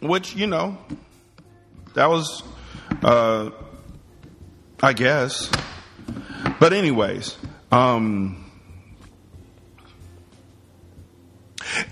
which 0.00 0.34
you 0.34 0.46
know, 0.46 0.78
that 1.94 2.08
was, 2.08 2.42
uh, 3.02 3.50
I 4.82 4.92
guess. 4.92 5.50
But 6.58 6.72
anyways, 6.72 7.36
um, 7.72 8.50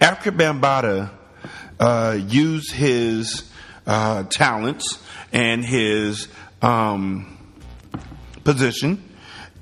Afrika 0.01 0.37
Bambaataa 0.37 1.11
uh, 1.81 2.19
used 2.29 2.73
his 2.73 3.51
uh, 3.87 4.25
talents 4.25 5.03
and 5.33 5.65
his 5.65 6.29
um, 6.63 7.37
position 8.45 9.03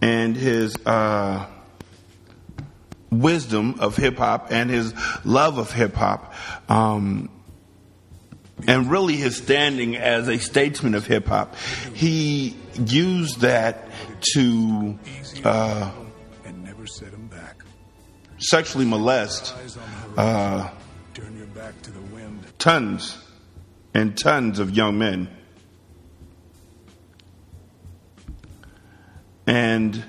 and 0.00 0.36
his 0.36 0.76
uh, 0.86 1.46
wisdom 3.10 3.76
of 3.78 3.96
hip 3.96 4.18
hop 4.18 4.48
and 4.50 4.70
his 4.70 4.94
love 5.24 5.58
of 5.58 5.72
hip 5.72 5.94
hop. 5.94 6.34
Um, 6.68 7.30
and 8.66 8.90
really 8.90 9.16
his 9.16 9.36
standing 9.36 9.96
as 9.96 10.28
a 10.28 10.38
statesman 10.38 10.94
of 10.94 11.06
hip 11.06 11.26
hop. 11.26 11.54
He 11.94 12.56
used 12.78 13.40
that 13.40 13.88
to 14.34 14.98
uh, 15.44 15.90
sexually 18.38 18.86
molest 18.86 19.54
uh, 20.16 20.70
tons 22.58 23.18
and 23.94 24.16
tons 24.16 24.58
of 24.58 24.70
young 24.70 24.98
men. 24.98 25.28
And 29.46 30.04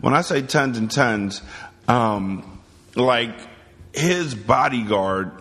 when 0.00 0.14
I 0.14 0.20
say 0.20 0.42
tons 0.42 0.76
and 0.76 0.90
tons, 0.90 1.42
um, 1.86 2.60
like 2.94 3.34
his 3.94 4.34
bodyguard 4.34 5.32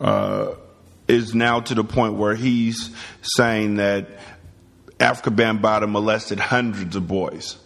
uh, 0.00 0.54
is 1.10 1.34
now 1.34 1.60
to 1.60 1.74
the 1.74 1.84
point 1.84 2.14
where 2.14 2.34
he's 2.34 2.90
saying 3.22 3.76
that 3.76 4.08
Afrika 4.98 5.34
Bambaataa 5.34 5.90
molested 5.90 6.38
hundreds 6.38 6.94
of 6.94 7.08
boys. 7.08 7.56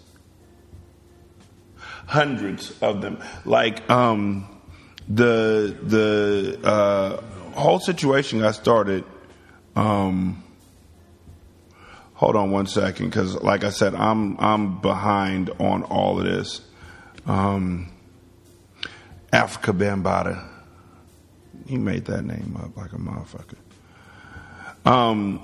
Hundreds 2.07 2.73
of 2.81 3.03
them. 3.03 3.19
Like 3.45 3.89
um, 3.91 4.49
the 5.09 5.77
the 5.83 6.61
uh, 6.63 7.21
whole 7.53 7.81
situation 7.81 8.41
got 8.41 8.55
started. 8.55 9.05
Um, 9.77 10.43
hold 12.15 12.37
on 12.37 12.51
one 12.51 12.67
second, 12.67 13.07
because 13.07 13.35
like 13.43 13.65
I 13.65 13.71
said, 13.71 13.95
I'm 13.95 14.39
I'm 14.39 14.81
behind 14.81 15.51
on 15.59 15.83
all 15.85 16.19
of 16.19 16.25
this. 16.25 16.61
Um, 17.27 17.91
Afrika 19.33 19.77
Bambaataa. 19.77 20.54
He 21.67 21.79
made 21.79 22.05
that 22.07 22.25
name 22.25 22.59
up 22.63 22.77
like 22.77 22.93
a 22.93 22.97
motherfucker. 22.97 23.57
Um, 24.85 25.43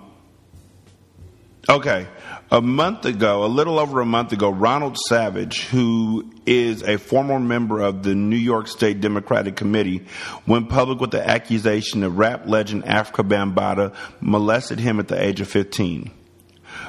okay. 1.68 2.06
A 2.50 2.60
month 2.60 3.04
ago, 3.04 3.44
a 3.44 3.46
little 3.46 3.78
over 3.78 4.00
a 4.00 4.06
month 4.06 4.32
ago, 4.32 4.50
Ronald 4.50 4.98
Savage, 5.08 5.66
who 5.66 6.30
is 6.44 6.82
a 6.82 6.98
former 6.98 7.38
member 7.38 7.80
of 7.80 8.02
the 8.02 8.14
New 8.14 8.36
York 8.36 8.66
State 8.66 9.00
Democratic 9.00 9.56
Committee, 9.56 10.04
went 10.46 10.68
public 10.68 11.00
with 11.00 11.12
the 11.12 11.26
accusation 11.26 12.00
that 12.00 12.10
rap 12.10 12.46
legend 12.46 12.84
Afrika 12.84 13.26
Bambaataa 13.26 13.94
molested 14.20 14.78
him 14.78 14.98
at 14.98 15.08
the 15.08 15.20
age 15.22 15.40
of 15.40 15.48
15. 15.48 16.10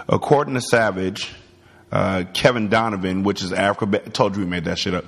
According 0.09 0.55
to 0.55 0.61
Savage, 0.61 1.32
uh, 1.91 2.23
Kevin 2.34 2.69
Donovan, 2.69 3.23
which 3.23 3.41
is 3.43 3.51
Afrika, 3.51 4.11
told 4.13 4.36
you 4.36 4.43
we 4.43 4.47
made 4.49 4.65
that 4.65 4.79
shit 4.79 4.93
up. 4.93 5.05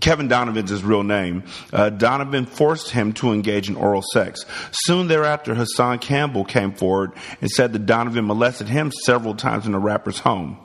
Kevin 0.00 0.28
Donovan's 0.28 0.70
his 0.70 0.84
real 0.84 1.02
name. 1.02 1.44
Uh, 1.72 1.90
Donovan 1.90 2.46
forced 2.46 2.90
him 2.90 3.12
to 3.14 3.32
engage 3.32 3.68
in 3.68 3.76
oral 3.76 4.02
sex. 4.12 4.44
Soon 4.70 5.08
thereafter, 5.08 5.54
Hassan 5.54 5.98
Campbell 5.98 6.44
came 6.44 6.72
forward 6.72 7.12
and 7.40 7.50
said 7.50 7.72
that 7.72 7.86
Donovan 7.86 8.26
molested 8.26 8.68
him 8.68 8.92
several 9.04 9.34
times 9.34 9.66
in 9.66 9.72
the 9.72 9.78
rapper's 9.78 10.20
home. 10.20 10.58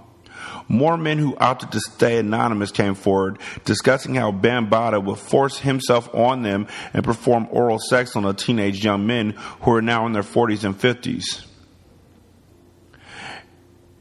More 0.68 0.98
men 0.98 1.18
who 1.18 1.36
opted 1.38 1.72
to 1.72 1.80
stay 1.80 2.18
anonymous 2.20 2.72
came 2.72 2.96
forward, 2.96 3.40
discussing 3.66 4.16
how 4.16 4.32
Bambaataa 4.32 5.04
would 5.04 5.20
force 5.20 5.60
himself 5.60 6.14
on 6.14 6.42
them 6.42 6.68
and 6.94 7.04
perform 7.04 7.48
oral 7.52 7.80
sex 7.80 8.16
on 8.16 8.24
the 8.24 8.34
teenage 8.34 8.84
young 8.84 9.06
men 9.06 9.32
who 9.62 9.74
are 9.74 9.82
now 9.82 10.06
in 10.06 10.14
their 10.14 10.24
40s 10.24 10.64
and 10.64 10.78
50s. 10.78 11.46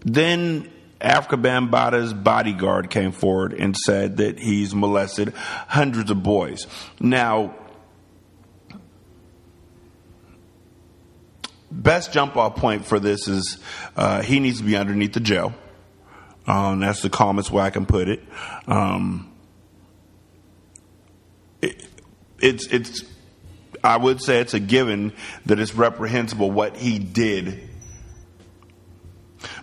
Then 0.04 0.70
Afrika 1.02 1.40
Bambaataa's 1.40 2.14
bodyguard 2.14 2.88
came 2.88 3.12
forward 3.12 3.52
and 3.52 3.76
said 3.76 4.18
that 4.18 4.38
he's 4.38 4.74
molested 4.74 5.34
hundreds 5.34 6.10
of 6.10 6.22
boys. 6.22 6.66
Now, 7.00 7.54
best 11.70 12.12
jump 12.12 12.36
off 12.36 12.56
point 12.56 12.86
for 12.86 13.00
this 13.00 13.26
is 13.26 13.58
uh, 13.96 14.22
he 14.22 14.38
needs 14.38 14.58
to 14.58 14.64
be 14.64 14.76
underneath 14.76 15.12
the 15.12 15.20
jail. 15.20 15.52
Um, 16.46 16.80
that's 16.80 17.02
the 17.02 17.10
calmest 17.10 17.50
way 17.50 17.62
I 17.62 17.70
can 17.70 17.86
put 17.86 18.08
it. 18.08 18.20
Um, 18.66 19.32
it. 21.60 21.84
It's 22.40 22.66
it's. 22.68 23.04
I 23.84 23.96
would 23.96 24.20
say 24.20 24.38
it's 24.40 24.54
a 24.54 24.60
given 24.60 25.12
that 25.46 25.58
it's 25.58 25.74
reprehensible 25.74 26.50
what 26.50 26.76
he 26.76 26.98
did 26.98 27.68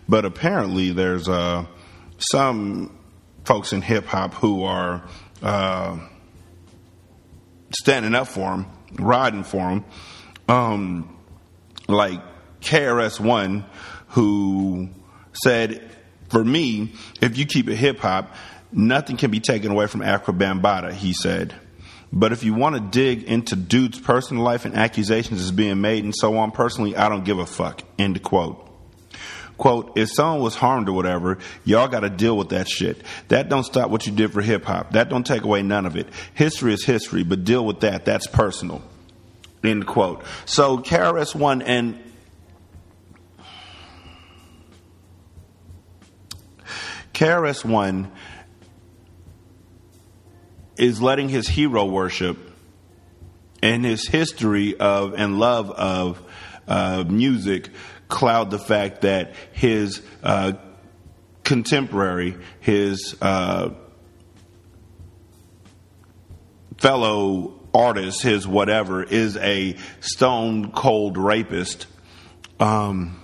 but 0.10 0.26
apparently, 0.26 0.92
there's 0.92 1.30
uh, 1.30 1.66
some 2.18 2.98
folks 3.46 3.74
in 3.74 3.84
hip 3.84 4.06
hop 4.06 4.34
who 4.34 4.64
are 4.64 5.04
uh, 5.44 6.00
standing 7.70 8.16
up 8.16 8.28
for 8.28 8.56
him, 8.56 8.66
riding 8.96 9.44
for 9.44 9.70
him. 9.70 9.86
Um, 10.48 11.16
like 11.88 12.22
KRS 12.62 13.20
One, 13.20 13.66
who 14.10 14.90
said, 15.44 15.88
"For 16.30 16.44
me, 16.44 16.94
if 17.22 17.38
you 17.38 17.46
keep 17.46 17.70
it 17.70 17.76
hip 17.76 18.00
hop, 18.00 18.34
nothing 18.72 19.16
can 19.16 19.30
be 19.30 19.40
taken 19.40 19.72
away 19.72 19.86
from 19.86 20.02
Afrika 20.02 20.36
Bambaataa." 20.36 20.94
He 20.94 21.14
said. 21.14 21.54
But 22.12 22.34
if 22.34 22.44
you 22.44 22.56
want 22.56 22.76
to 22.76 22.82
dig 22.82 23.22
into 23.22 23.56
dude's 23.56 24.00
personal 24.00 24.42
life 24.42 24.66
and 24.66 24.74
accusations 24.74 25.42
is 25.42 25.52
being 25.52 25.80
made 25.80 26.04
and 26.04 26.16
so 26.16 26.36
on, 26.40 26.50
personally, 26.50 26.96
I 26.96 27.08
don't 27.08 27.24
give 27.24 27.38
a 27.38 27.46
fuck. 27.46 27.84
End 28.00 28.24
quote. 28.24 28.69
Quote, 29.60 29.98
if 29.98 30.10
someone 30.10 30.42
was 30.42 30.56
harmed 30.56 30.88
or 30.88 30.94
whatever, 30.94 31.38
y'all 31.66 31.90
got 31.90 32.00
to 32.00 32.10
deal 32.10 32.38
with 32.38 32.50
that 32.50 32.70
shit. 32.70 33.04
That 33.28 33.50
don't 33.50 33.66
stop 33.66 33.90
what 33.90 34.08
you 34.08 34.14
did 34.14 34.32
for 34.32 34.42
hip 34.42 34.64
hop. 34.64 34.94
That 34.94 35.10
don't 35.10 35.28
take 35.28 35.44
away 35.44 35.64
none 35.64 35.86
of 35.86 35.98
it. 35.98 36.08
History 36.34 36.74
is 36.74 36.86
history, 36.86 37.24
but 37.24 37.44
deal 37.44 37.66
with 37.66 37.82
that. 37.82 38.06
That's 38.06 38.26
personal. 38.26 38.82
End 39.62 39.86
quote. 39.86 40.24
So 40.46 40.78
KRS 40.78 41.36
One 41.36 41.62
and 41.62 42.02
KRS 47.14 47.66
One 47.66 48.14
is 50.78 51.02
letting 51.02 51.28
his 51.28 51.50
hero 51.50 51.84
worship 51.84 52.38
and 53.62 53.84
his 53.84 54.08
history 54.08 54.80
of 54.80 55.14
and 55.16 55.38
love 55.38 55.70
of 55.70 56.22
uh, 56.66 57.04
music 57.06 57.72
cloud 58.10 58.52
the 58.52 58.60
fact 58.60 59.02
that 59.02 59.34
his 59.54 60.02
uh, 60.22 60.54
contemporary, 61.44 62.36
his 62.60 63.16
uh, 63.22 63.70
fellow 66.78 67.60
artist, 67.74 68.22
his 68.22 68.48
whatever, 68.48 69.04
is 69.04 69.38
a 69.38 69.78
stone 70.02 70.72
cold 70.72 71.18
rapist. 71.18 71.86
Um, 72.60 73.16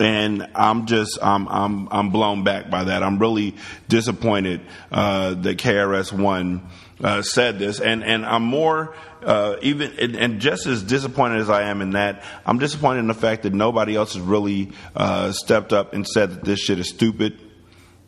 and 0.00 0.48
I'm 0.54 0.86
just 0.86 1.18
I'm 1.20 1.48
I'm 1.48 1.88
I'm 1.90 2.10
blown 2.10 2.44
back 2.44 2.70
by 2.70 2.84
that. 2.84 3.02
I'm 3.02 3.18
really 3.18 3.56
disappointed 3.88 4.60
uh, 4.92 5.34
that 5.34 5.58
KRS 5.58 6.12
One 6.12 6.68
uh, 7.02 7.22
said 7.22 7.58
this, 7.58 7.80
and 7.80 8.02
and 8.02 8.26
I'm 8.26 8.42
more 8.42 8.94
uh, 9.22 9.56
even 9.62 9.92
and, 9.98 10.16
and, 10.16 10.40
just 10.40 10.66
as 10.66 10.82
disappointed 10.82 11.40
as 11.40 11.50
I 11.50 11.64
am 11.64 11.80
in 11.80 11.90
that, 11.90 12.24
I'm 12.46 12.58
disappointed 12.58 13.00
in 13.00 13.08
the 13.08 13.14
fact 13.14 13.42
that 13.42 13.52
nobody 13.52 13.96
else 13.96 14.14
has 14.14 14.22
really 14.22 14.72
uh, 14.94 15.32
stepped 15.32 15.72
up 15.72 15.94
and 15.94 16.06
said 16.06 16.30
that 16.30 16.44
this 16.44 16.60
shit 16.60 16.78
is 16.78 16.88
stupid. 16.88 17.38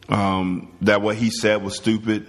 Um, 0.09 0.72
that 0.82 1.03
what 1.03 1.16
he 1.16 1.30
said 1.30 1.62
was 1.62 1.76
stupid. 1.76 2.26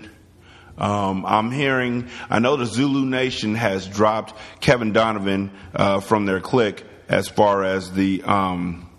Um, 0.77 1.25
I'm 1.25 1.51
hearing. 1.51 2.09
I 2.29 2.39
know 2.39 2.55
the 2.57 2.65
Zulu 2.65 3.05
Nation 3.05 3.55
has 3.55 3.87
dropped 3.87 4.33
Kevin 4.61 4.93
Donovan 4.93 5.51
uh, 5.73 5.99
from 5.99 6.25
their 6.25 6.39
clique 6.39 6.83
as 7.07 7.27
far 7.27 7.63
as 7.63 7.91
the 7.91 8.23
um, 8.23 8.89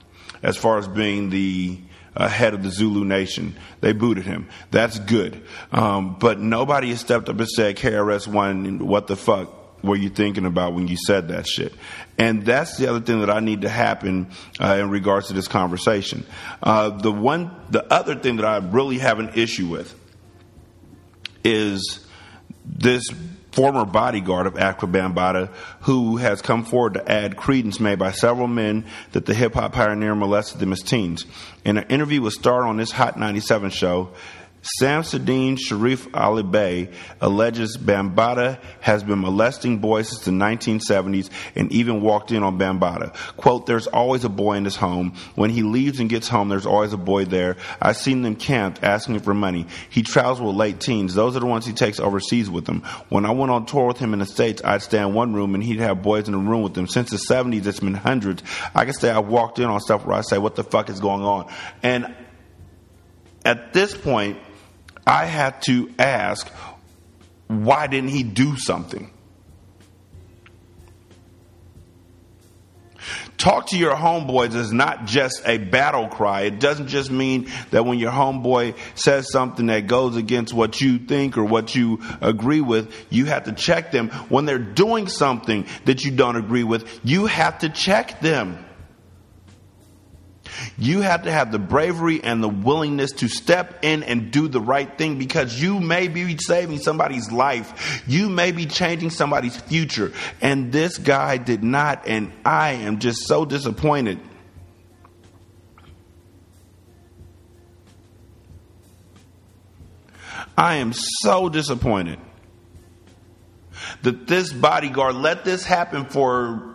as 0.43 0.57
far 0.57 0.79
as 0.79 0.89
being 0.89 1.31
the 1.31 1.79
uh, 2.17 2.29
head 2.29 2.55
of 2.55 2.63
the 2.63 2.71
Zulu 2.71 3.05
Nation. 3.05 3.57
They 3.81 3.93
booted 3.93 4.25
him. 4.25 4.49
That's 4.71 4.99
good. 4.99 5.43
Um, 5.71 6.17
but 6.19 6.39
nobody 6.39 6.91
has 6.91 7.01
stepped 7.01 7.29
up 7.29 7.39
and 7.39 7.49
said, 7.49 7.77
KRS 7.77 8.27
One, 8.27 8.79
what 8.87 9.07
the 9.07 9.17
fuck? 9.17 9.59
were 9.83 9.97
you 9.97 10.09
thinking 10.09 10.47
about 10.47 10.75
when 10.75 10.89
you 10.89 10.97
said 10.97 11.29
that 11.29 11.47
shit? 11.47 11.73
And 12.19 12.45
that's 12.45 12.77
the 12.77 12.89
other 12.89 13.01
thing 13.01 13.21
that 13.21 13.31
I 13.31 13.41
need 13.41 13.63
to 13.63 13.69
happen 13.69 14.31
uh, 14.61 14.77
in 14.81 14.91
regards 14.91 15.29
to 15.29 15.35
this 15.35 15.49
conversation. 15.49 16.25
Uh, 16.63 16.91
the 16.91 17.13
one, 17.13 17.51
the 17.71 17.93
other 17.93 18.15
thing 18.15 18.37
that 18.37 18.45
I 18.45 18.59
really 18.59 18.99
have 18.99 19.19
an 19.19 19.31
issue 19.35 19.67
with 19.67 19.99
is 21.45 22.07
this 22.65 23.05
former 23.53 23.85
bodyguard 23.85 24.47
of 24.47 24.55
Bambaataa, 24.55 25.49
who 25.83 26.17
has 26.17 26.43
come 26.43 26.65
forward 26.65 26.95
to 26.95 27.11
add 27.11 27.37
credence 27.37 27.79
made 27.79 27.99
by 27.99 28.11
several 28.11 28.49
men 28.49 28.85
that 29.13 29.27
the 29.27 29.35
hip 29.35 29.55
hop 29.55 29.75
pioneer 29.75 30.15
molested 30.15 30.59
them 30.59 30.73
as 30.73 30.81
teens. 30.81 31.27
In 31.65 31.77
an 31.77 31.85
interview 31.89 32.23
with 32.23 32.33
Star 32.33 32.63
on 32.65 32.79
this 32.79 32.91
Hot 32.93 33.19
97 33.19 33.71
show, 33.71 34.11
Samsudeen 34.81 35.59
Sharif 35.59 36.07
Ali 36.15 36.45
Bey 36.45 36.91
alleges 37.21 37.77
Bambaataa 37.77 38.61
has 38.81 39.03
been 39.03 39.19
molesting 39.19 39.79
boys 39.79 40.09
since 40.09 40.25
the 40.25 40.31
1970s 40.31 41.31
and 41.57 41.73
even 41.73 42.01
walked 42.01 42.31
in 42.31 42.45
on 42.45 42.59
Bambaataa. 42.59 43.13
Quote, 43.37 43.67
there's 43.67 43.89
always 43.89 44.25
a 44.25 44.29
boy 44.29 44.55
in 44.55 44.65
his 44.65 44.77
home. 44.77 45.15
When 45.35 45.51
he 45.51 45.63
leaves 45.63 45.99
and 45.99 46.09
gets 46.09 46.29
home, 46.29 46.49
there's 46.49 46.67
always 46.67 46.93
a 46.93 46.97
boy 46.97 47.25
there. 47.25 47.57
I've 47.81 47.97
seen 47.97 48.23
them 48.23 48.37
camped 48.37 48.85
asking 48.85 49.19
for 49.21 49.35
money. 49.35 49.67
He 49.91 50.03
travels 50.03 50.41
with 50.41 50.55
late 50.55 50.79
teens. 50.79 51.15
Those 51.15 51.37
are 51.37 51.41
the 51.41 51.47
ones 51.47 51.67
he 51.67 51.73
takes 51.73 51.99
overseas 51.99 52.49
with 52.49 52.69
him. 52.69 52.83
When 53.09 53.27
I 53.27 53.33
went 53.33 53.51
on 53.51 53.67
tour 53.67 53.89
with 53.89 53.99
him 53.99 54.13
in 54.13 54.21
the 54.21 54.27
States, 54.27 54.63
I'd 54.65 54.83
stay 54.83 55.01
in 55.01 55.13
one 55.13 55.35
room 55.35 55.57
and 55.57 55.65
he'd 55.65 55.81
have 55.81 56.03
boys 56.03 56.29
in 56.29 56.33
the 56.33 56.39
room 56.39 56.63
with 56.63 56.79
him. 56.79 56.87
Since 56.87 57.11
the 57.11 57.17
70s, 57.17 57.67
it's 57.67 57.81
been 57.81 57.95
hundreds. 57.95 58.45
I 58.77 58.85
can 58.85 58.95
say 58.95 59.11
I've 59.11 59.27
walked 59.27 59.59
in 59.59 59.65
on 59.65 59.81
stuff 59.81 60.07
where 60.07 60.17
I 60.17 60.21
say, 60.21 60.39
what 60.39 60.55
the 60.55 60.65
fuck 60.65 60.89
is 60.89 61.01
going 61.01 61.23
on? 61.25 61.53
And 61.83 62.15
at 63.45 63.73
this 63.73 63.97
point, 63.97 64.39
I 65.07 65.27
had 65.27 65.63
to 65.63 65.91
ask, 65.99 66.49
why 67.49 67.87
didn't 67.87 68.11
he 68.11 68.23
do 68.23 68.57
something? 68.57 69.11
Talk 73.37 73.71
to 73.71 73.77
your 73.77 73.97
homeboys 73.97 74.55
is 74.55 74.73
not 74.73 75.07
just 75.07 75.43
a 75.45 75.59
battle 75.59 76.07
cry. 76.07 76.43
It 76.43 76.61
doesn't 76.61 76.87
just 76.87 77.11
mean 77.11 77.51
that 77.73 77.85
when 77.85 77.99
your 77.99 78.13
homeboy 78.13 78.77
says 78.95 79.33
something 79.33 79.67
that 79.67 79.89
goes 79.89 80.17
against 80.17 80.55
what 80.55 80.81
you 80.81 80.99
think 80.99 81.37
or 81.37 81.45
what 81.45 81.75
you 81.75 82.01
agree 82.21 82.61
with, 82.61 82.95
you 83.11 83.25
have 83.25 83.45
to 83.45 83.53
check 83.53 83.91
them. 83.91 84.11
When 84.29 84.45
they're 84.45 84.61
doing 84.61 85.09
something 85.09 85.67
that 85.87 86.05
you 86.05 86.13
don't 86.13 86.37
agree 86.37 86.63
with, 86.63 87.01
you 87.03 87.27
have 87.27 87.59
to 87.61 87.69
check 87.69 88.21
them. 88.21 88.65
You 90.79 91.01
have 91.01 91.25
to 91.25 91.33
have 91.33 91.53
the 91.53 91.59
bravery 91.59 92.23
and 92.23 92.43
the 92.43 92.49
willingness 92.49 93.13
to 93.13 93.29
step 93.29 93.81
in 93.83 94.03
and 94.03 94.31
do 94.31 94.49
the 94.49 94.61
right 94.61 94.97
thing 94.99 95.19
because 95.19 95.61
you 95.61 95.81
may 95.81 96.09
be 96.09 96.37
saving 96.39 96.79
somebody's 96.79 97.31
life. 97.31 98.03
You 98.07 98.29
may 98.29 98.53
be 98.53 98.67
changing 98.67 99.11
somebody's 99.11 99.57
future. 99.57 100.13
And 100.41 100.73
this 100.73 100.99
guy 100.99 101.37
did 101.37 101.63
not, 101.63 102.07
and 102.07 102.33
I 102.45 102.73
am 102.73 102.99
just 102.99 103.27
so 103.27 103.45
disappointed. 103.45 104.19
I 110.57 110.77
am 110.77 110.93
so 110.93 111.49
disappointed 111.49 112.19
that 114.03 114.27
this 114.27 114.53
bodyguard 114.53 115.15
let 115.15 115.45
this 115.45 115.65
happen 115.65 116.05
for 116.05 116.72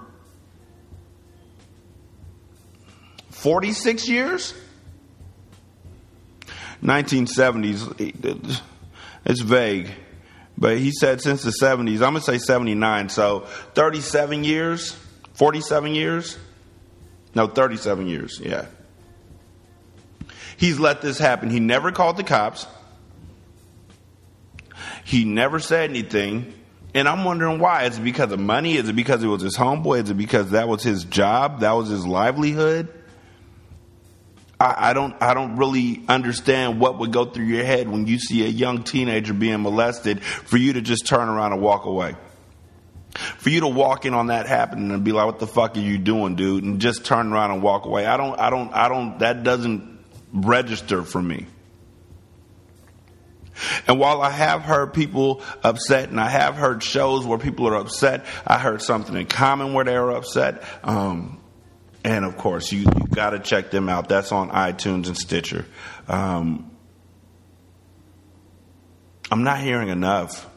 46 3.38 4.09
years? 4.09 4.53
1970s, 6.83 8.61
it's 9.25 9.41
vague. 9.41 9.91
But 10.57 10.79
he 10.79 10.91
said 10.91 11.21
since 11.21 11.43
the 11.43 11.53
70s, 11.61 11.93
I'm 11.93 12.13
going 12.13 12.15
to 12.15 12.21
say 12.21 12.39
79. 12.39 13.09
So 13.09 13.41
37 13.75 14.43
years, 14.43 14.97
47 15.33 15.93
years? 15.93 16.38
No, 17.35 17.45
37 17.45 18.07
years, 18.07 18.41
yeah. 18.43 18.65
He's 20.57 20.79
let 20.79 21.01
this 21.01 21.19
happen. 21.19 21.51
He 21.51 21.59
never 21.59 21.91
called 21.91 22.17
the 22.17 22.23
cops. 22.23 22.65
He 25.05 25.25
never 25.25 25.59
said 25.59 25.91
anything. 25.91 26.53
And 26.95 27.07
I'm 27.07 27.23
wondering 27.23 27.59
why. 27.59 27.84
Is 27.84 27.99
it 27.99 28.03
because 28.03 28.31
of 28.31 28.39
money? 28.39 28.77
Is 28.77 28.89
it 28.89 28.95
because 28.95 29.23
it 29.23 29.27
was 29.27 29.43
his 29.43 29.55
homeboy? 29.55 30.03
Is 30.03 30.09
it 30.09 30.18
because 30.18 30.51
that 30.51 30.68
was 30.68 30.81
his 30.81 31.03
job? 31.03 31.59
That 31.59 31.73
was 31.73 31.89
his 31.89 32.07
livelihood? 32.07 32.91
I, 34.59 34.89
I 34.89 34.93
don't 34.93 35.15
I 35.21 35.34
don't 35.34 35.57
really 35.57 36.03
understand 36.07 36.79
what 36.79 36.99
would 36.99 37.11
go 37.11 37.25
through 37.25 37.45
your 37.45 37.63
head 37.63 37.89
when 37.89 38.07
you 38.07 38.19
see 38.19 38.43
a 38.43 38.49
young 38.49 38.84
teenager 38.84 39.34
being 39.34 39.61
molested 39.61 40.23
for 40.23 40.57
you 40.57 40.73
to 40.73 40.81
just 40.81 41.05
turn 41.05 41.29
around 41.29 41.53
and 41.53 41.61
walk 41.61 41.85
away. 41.85 42.15
For 43.38 43.49
you 43.49 43.61
to 43.61 43.67
walk 43.67 44.05
in 44.05 44.13
on 44.13 44.27
that 44.27 44.47
happening 44.47 44.91
and 44.91 45.03
be 45.03 45.11
like, 45.11 45.25
"What 45.25 45.39
the 45.39 45.47
fuck 45.47 45.77
are 45.77 45.81
you 45.81 45.97
doing, 45.97 46.35
dude?" 46.35 46.63
and 46.63 46.79
just 46.79 47.05
turn 47.05 47.31
around 47.31 47.51
and 47.51 47.61
walk 47.61 47.85
away. 47.85 48.05
I 48.05 48.17
don't 48.17 48.39
I 48.39 48.49
don't 48.49 48.73
I 48.73 48.89
don't 48.89 49.19
that 49.19 49.43
doesn't 49.43 49.99
register 50.34 51.03
for 51.03 51.21
me. 51.21 51.45
And 53.88 53.99
while 53.99 54.21
I 54.21 54.29
have 54.29 54.61
heard 54.61 54.93
people 54.93 55.41
upset, 55.63 56.09
and 56.09 56.19
I 56.19 56.29
have 56.29 56.55
heard 56.55 56.84
shows 56.84 57.25
where 57.25 57.39
people 57.39 57.67
are 57.67 57.75
upset, 57.75 58.25
I 58.45 58.59
heard 58.59 58.84
something 58.84 59.15
in 59.15 59.25
common 59.25 59.73
where 59.73 59.84
they 59.84 59.97
were 59.97 60.11
upset. 60.11 60.63
Um, 60.84 61.39
and 62.07 62.23
of 62.23 62.38
course, 62.38 62.71
you, 62.71 62.79
you 62.79 63.07
got 63.13 63.31
to 63.31 63.39
check 63.39 63.69
them 63.69 63.89
out. 63.89 64.07
That's 64.07 64.31
on 64.31 64.49
iTunes 64.49 65.07
and 65.07 65.17
Stitcher. 65.17 65.65
Um, 66.07 66.71
I'm 69.29 69.43
not 69.43 69.59
hearing 69.59 69.89
enough. 69.89 70.49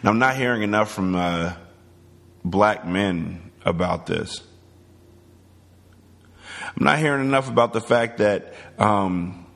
And 0.00 0.10
I'm 0.10 0.18
not 0.18 0.36
hearing 0.36 0.60
enough 0.60 0.92
from 0.92 1.14
uh, 1.14 1.54
black 2.44 2.86
men 2.86 3.50
about 3.64 4.04
this. 4.04 4.42
I'm 6.60 6.84
not 6.84 6.98
hearing 6.98 7.24
enough 7.24 7.48
about 7.48 7.72
the 7.72 7.80
fact 7.80 8.18
that 8.18 8.52
um, 8.78 9.46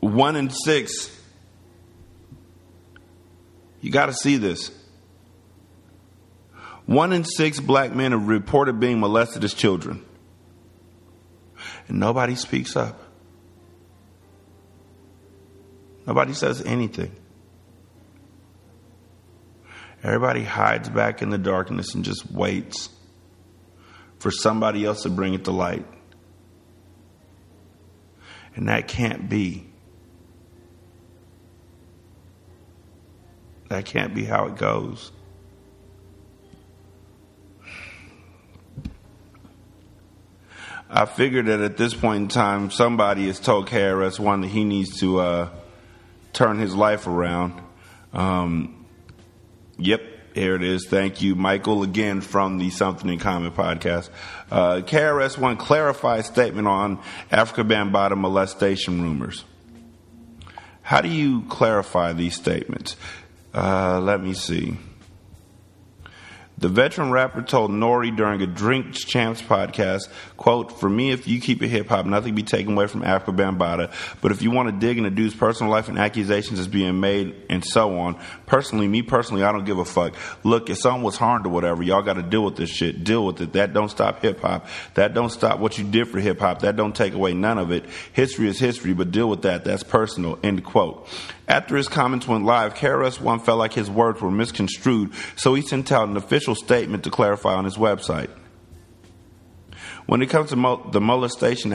one 0.00 0.36
in 0.36 0.50
six, 0.50 1.10
you 3.80 3.90
got 3.90 4.06
to 4.06 4.12
see 4.12 4.36
this. 4.36 4.70
One 6.86 7.12
in 7.12 7.24
six 7.24 7.58
black 7.58 7.92
men 7.92 8.12
have 8.12 8.28
reported 8.28 8.78
being 8.78 9.00
molested 9.00 9.42
as 9.42 9.52
children. 9.52 10.04
And 11.88 11.98
nobody 11.98 12.36
speaks 12.36 12.76
up. 12.76 13.00
Nobody 16.06 16.32
says 16.32 16.62
anything. 16.62 17.10
Everybody 20.04 20.44
hides 20.44 20.88
back 20.88 21.22
in 21.22 21.30
the 21.30 21.38
darkness 21.38 21.94
and 21.96 22.04
just 22.04 22.30
waits 22.30 22.88
for 24.20 24.30
somebody 24.30 24.84
else 24.84 25.02
to 25.02 25.10
bring 25.10 25.34
it 25.34 25.44
to 25.46 25.50
light. 25.50 25.84
And 28.54 28.68
that 28.68 28.86
can't 28.86 29.28
be. 29.28 29.66
That 33.68 33.84
can't 33.84 34.14
be 34.14 34.24
how 34.24 34.46
it 34.46 34.56
goes. 34.56 35.10
I 40.96 41.04
figured 41.04 41.44
that 41.44 41.60
at 41.60 41.76
this 41.76 41.92
point 41.92 42.22
in 42.22 42.28
time, 42.28 42.70
somebody 42.70 43.26
has 43.26 43.38
told 43.38 43.68
KRS 43.68 44.18
One 44.18 44.40
that 44.40 44.46
he 44.48 44.64
needs 44.64 44.98
to 45.00 45.20
uh, 45.20 45.50
turn 46.32 46.58
his 46.58 46.74
life 46.74 47.06
around. 47.06 47.60
Um, 48.14 48.86
yep, 49.76 50.00
here 50.32 50.54
it 50.54 50.62
is. 50.62 50.86
Thank 50.86 51.20
you, 51.20 51.34
Michael, 51.34 51.82
again 51.82 52.22
from 52.22 52.56
the 52.56 52.70
Something 52.70 53.10
in 53.10 53.18
Common 53.18 53.52
podcast. 53.52 54.08
Uh, 54.50 54.76
KRS 54.76 55.36
One 55.36 55.58
clarified 55.58 56.24
statement 56.24 56.66
on 56.66 56.96
Afrika 57.30 57.68
Bambaataa 57.68 58.16
molestation 58.16 59.02
rumors. 59.02 59.44
How 60.80 61.02
do 61.02 61.10
you 61.10 61.42
clarify 61.42 62.14
these 62.14 62.36
statements? 62.36 62.96
Uh, 63.52 64.00
let 64.00 64.22
me 64.22 64.32
see. 64.32 64.78
The 66.58 66.70
veteran 66.70 67.10
rapper 67.10 67.42
told 67.42 67.70
Nori 67.70 68.16
during 68.16 68.40
a 68.40 68.46
Drink 68.46 68.94
Champs 68.94 69.42
podcast, 69.42 70.08
quote, 70.36 70.78
For 70.78 70.88
me, 70.88 71.10
if 71.10 71.26
you 71.26 71.40
keep 71.40 71.62
it 71.62 71.68
hip 71.68 71.88
hop, 71.88 72.06
nothing 72.06 72.34
be 72.34 72.42
taken 72.42 72.74
away 72.74 72.86
from 72.86 73.02
Afrika 73.02 73.34
Bambaataa. 73.36 73.92
But 74.20 74.32
if 74.32 74.42
you 74.42 74.50
want 74.50 74.68
to 74.68 74.86
dig 74.86 74.98
into 74.98 75.10
dude's 75.10 75.34
personal 75.34 75.70
life 75.72 75.88
and 75.88 75.98
accusations 75.98 76.58
that's 76.58 76.68
being 76.68 77.00
made 77.00 77.34
and 77.48 77.64
so 77.64 77.98
on, 77.98 78.18
personally, 78.46 78.88
me 78.88 79.02
personally, 79.02 79.44
I 79.44 79.52
don't 79.52 79.64
give 79.64 79.78
a 79.78 79.84
fuck. 79.84 80.14
Look, 80.44 80.70
if 80.70 80.78
someone 80.78 81.02
was 81.02 81.16
harmed 81.16 81.46
or 81.46 81.50
whatever, 81.50 81.82
y'all 81.82 82.02
got 82.02 82.14
to 82.14 82.22
deal 82.22 82.44
with 82.44 82.56
this 82.56 82.70
shit. 82.70 83.04
Deal 83.04 83.24
with 83.24 83.40
it. 83.40 83.52
That 83.54 83.72
don't 83.72 83.90
stop 83.90 84.22
hip 84.22 84.40
hop. 84.40 84.66
That 84.94 85.14
don't 85.14 85.30
stop 85.30 85.58
what 85.58 85.78
you 85.78 85.84
did 85.84 86.08
for 86.08 86.20
hip 86.20 86.40
hop. 86.40 86.60
That 86.60 86.76
don't 86.76 86.94
take 86.94 87.14
away 87.14 87.34
none 87.34 87.58
of 87.58 87.70
it. 87.70 87.84
History 88.12 88.48
is 88.48 88.58
history, 88.58 88.94
but 88.94 89.10
deal 89.10 89.28
with 89.28 89.42
that. 89.42 89.64
That's 89.64 89.82
personal. 89.82 90.38
End 90.42 90.64
quote. 90.64 91.08
After 91.48 91.76
his 91.76 91.88
comments 91.88 92.26
went 92.26 92.44
live, 92.44 92.74
KRS 92.74 93.20
One 93.20 93.38
felt 93.38 93.58
like 93.58 93.72
his 93.72 93.88
words 93.88 94.20
were 94.20 94.30
misconstrued, 94.30 95.12
so 95.36 95.54
he 95.54 95.62
sent 95.62 95.92
out 95.92 96.08
an 96.08 96.16
official 96.16 96.56
statement 96.56 97.04
to 97.04 97.10
clarify 97.10 97.54
on 97.54 97.64
his 97.64 97.76
website. 97.76 98.30
When 100.06 100.22
it 100.22 100.30
comes 100.30 100.50
to 100.50 100.80
the 100.90 101.00
molestation 101.00 101.72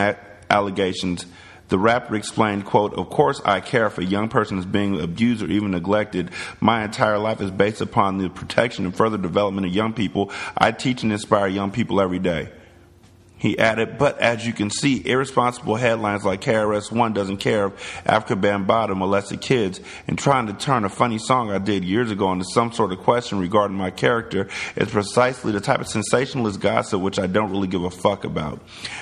allegations, 0.50 1.26
the 1.68 1.78
rapper 1.78 2.16
explained, 2.16 2.66
quote, 2.66 2.94
Of 2.94 3.10
course 3.10 3.42
I 3.46 3.62
care 3.62 3.88
if 3.88 3.98
a 3.98 4.04
young 4.04 4.30
person 4.30 4.58
is 4.58 4.66
being 4.66 5.00
abused 5.00 5.42
or 5.42 5.48
even 5.48 5.72
neglected. 5.72 6.32
My 6.60 6.84
entire 6.84 7.18
life 7.18 7.42
is 7.42 7.52
based 7.52 7.82
upon 7.82 8.18
the 8.18 8.30
protection 8.30 8.86
and 8.86 8.96
further 8.96 9.18
development 9.18 9.68
of 9.68 9.74
young 9.74 9.94
people. 9.94 10.32
I 10.58 10.72
teach 10.72 11.04
and 11.04 11.12
inspire 11.12 11.48
young 11.48 11.72
people 11.72 12.02
every 12.02 12.20
day. 12.20 12.50
He 13.42 13.58
added, 13.58 13.98
but 13.98 14.20
as 14.20 14.46
you 14.46 14.54
can 14.54 14.70
see, 14.70 15.02
irresponsible 15.04 15.76
headlines 15.76 16.24
like 16.24 16.42
KRS-One 16.42 17.14
doesn't 17.14 17.38
care 17.38 17.70
if 17.70 18.04
Afrika 18.06 18.40
Bambaataa 18.40 18.96
molested 18.96 19.42
kids 19.42 19.82
and 20.08 20.16
trying 20.16 20.46
to 20.46 20.54
turn 20.54 20.86
a 20.86 20.90
funny 20.90 21.18
song 21.18 21.50
I 21.50 21.58
did 21.58 21.84
years 21.84 22.12
ago 22.12 22.32
into 22.32 22.46
some 22.46 22.72
sort 22.72 22.92
of 22.92 23.00
question 23.00 23.40
regarding 23.40 23.76
my 23.76 23.90
character 23.90 24.48
is 24.76 24.92
precisely 24.92 25.52
the 25.52 25.60
type 25.60 25.80
of 25.80 25.88
sensationalist 25.88 26.60
gossip 26.60 27.02
which 27.02 27.18
I 27.18 27.26
don't 27.26 27.50
really 27.50 27.68
give 27.68 27.82
a 27.84 27.90
fuck 27.90 28.26
about. 28.26 28.62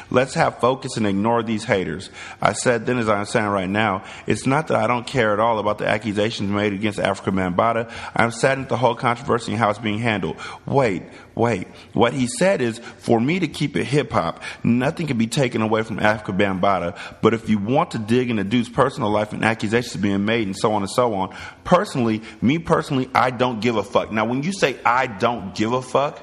Let's 0.09 0.35
have 0.35 0.61
focus 0.61 0.95
and 0.95 1.05
ignore 1.05 1.43
these 1.43 1.65
haters. 1.65 2.09
I 2.41 2.53
said 2.53 2.85
then 2.85 2.97
as 2.97 3.09
I'm 3.09 3.25
saying 3.25 3.45
right 3.45 3.69
now, 3.69 4.05
it's 4.25 4.45
not 4.45 4.67
that 4.67 4.77
I 4.77 4.87
don't 4.87 5.05
care 5.05 5.33
at 5.33 5.41
all 5.41 5.59
about 5.59 5.79
the 5.79 5.87
accusations 5.89 6.49
made 6.49 6.71
against 6.71 6.97
Afrika 6.97 7.33
Bambaataa. 7.35 7.91
I'm 8.15 8.31
saddened 8.31 8.67
at 8.67 8.69
the 8.69 8.77
whole 8.77 8.95
controversy 8.95 9.51
and 9.51 9.59
how 9.59 9.69
it's 9.69 9.79
being 9.79 9.99
handled. 9.99 10.37
Wait, 10.65 11.03
wait. 11.39 11.67
What 11.93 12.13
he 12.13 12.27
said 12.27 12.61
is, 12.61 12.77
for 12.97 13.19
me 13.19 13.39
to 13.39 13.47
keep 13.47 13.75
it 13.75 13.85
hip 13.85 14.11
hop, 14.11 14.43
nothing 14.63 15.07
can 15.07 15.17
be 15.17 15.27
taken 15.27 15.61
away 15.61 15.83
from 15.83 15.97
Afrika 15.97 16.37
Bambaataa. 16.37 17.21
But 17.21 17.33
if 17.33 17.49
you 17.49 17.57
want 17.57 17.91
to 17.91 17.97
dig 17.97 18.29
into 18.29 18.43
dude's 18.43 18.69
personal 18.69 19.09
life 19.09 19.33
and 19.33 19.43
accusations 19.43 19.95
being 19.95 20.25
made 20.25 20.45
and 20.45 20.55
so 20.55 20.73
on 20.73 20.83
and 20.83 20.91
so 20.91 21.15
on, 21.15 21.35
personally, 21.63 22.21
me 22.41 22.59
personally, 22.59 23.09
I 23.15 23.31
don't 23.31 23.61
give 23.61 23.77
a 23.77 23.83
fuck. 23.83 24.11
Now, 24.11 24.25
when 24.25 24.43
you 24.43 24.51
say 24.51 24.77
I 24.85 25.07
don't 25.07 25.55
give 25.55 25.71
a 25.71 25.81
fuck, 25.81 26.21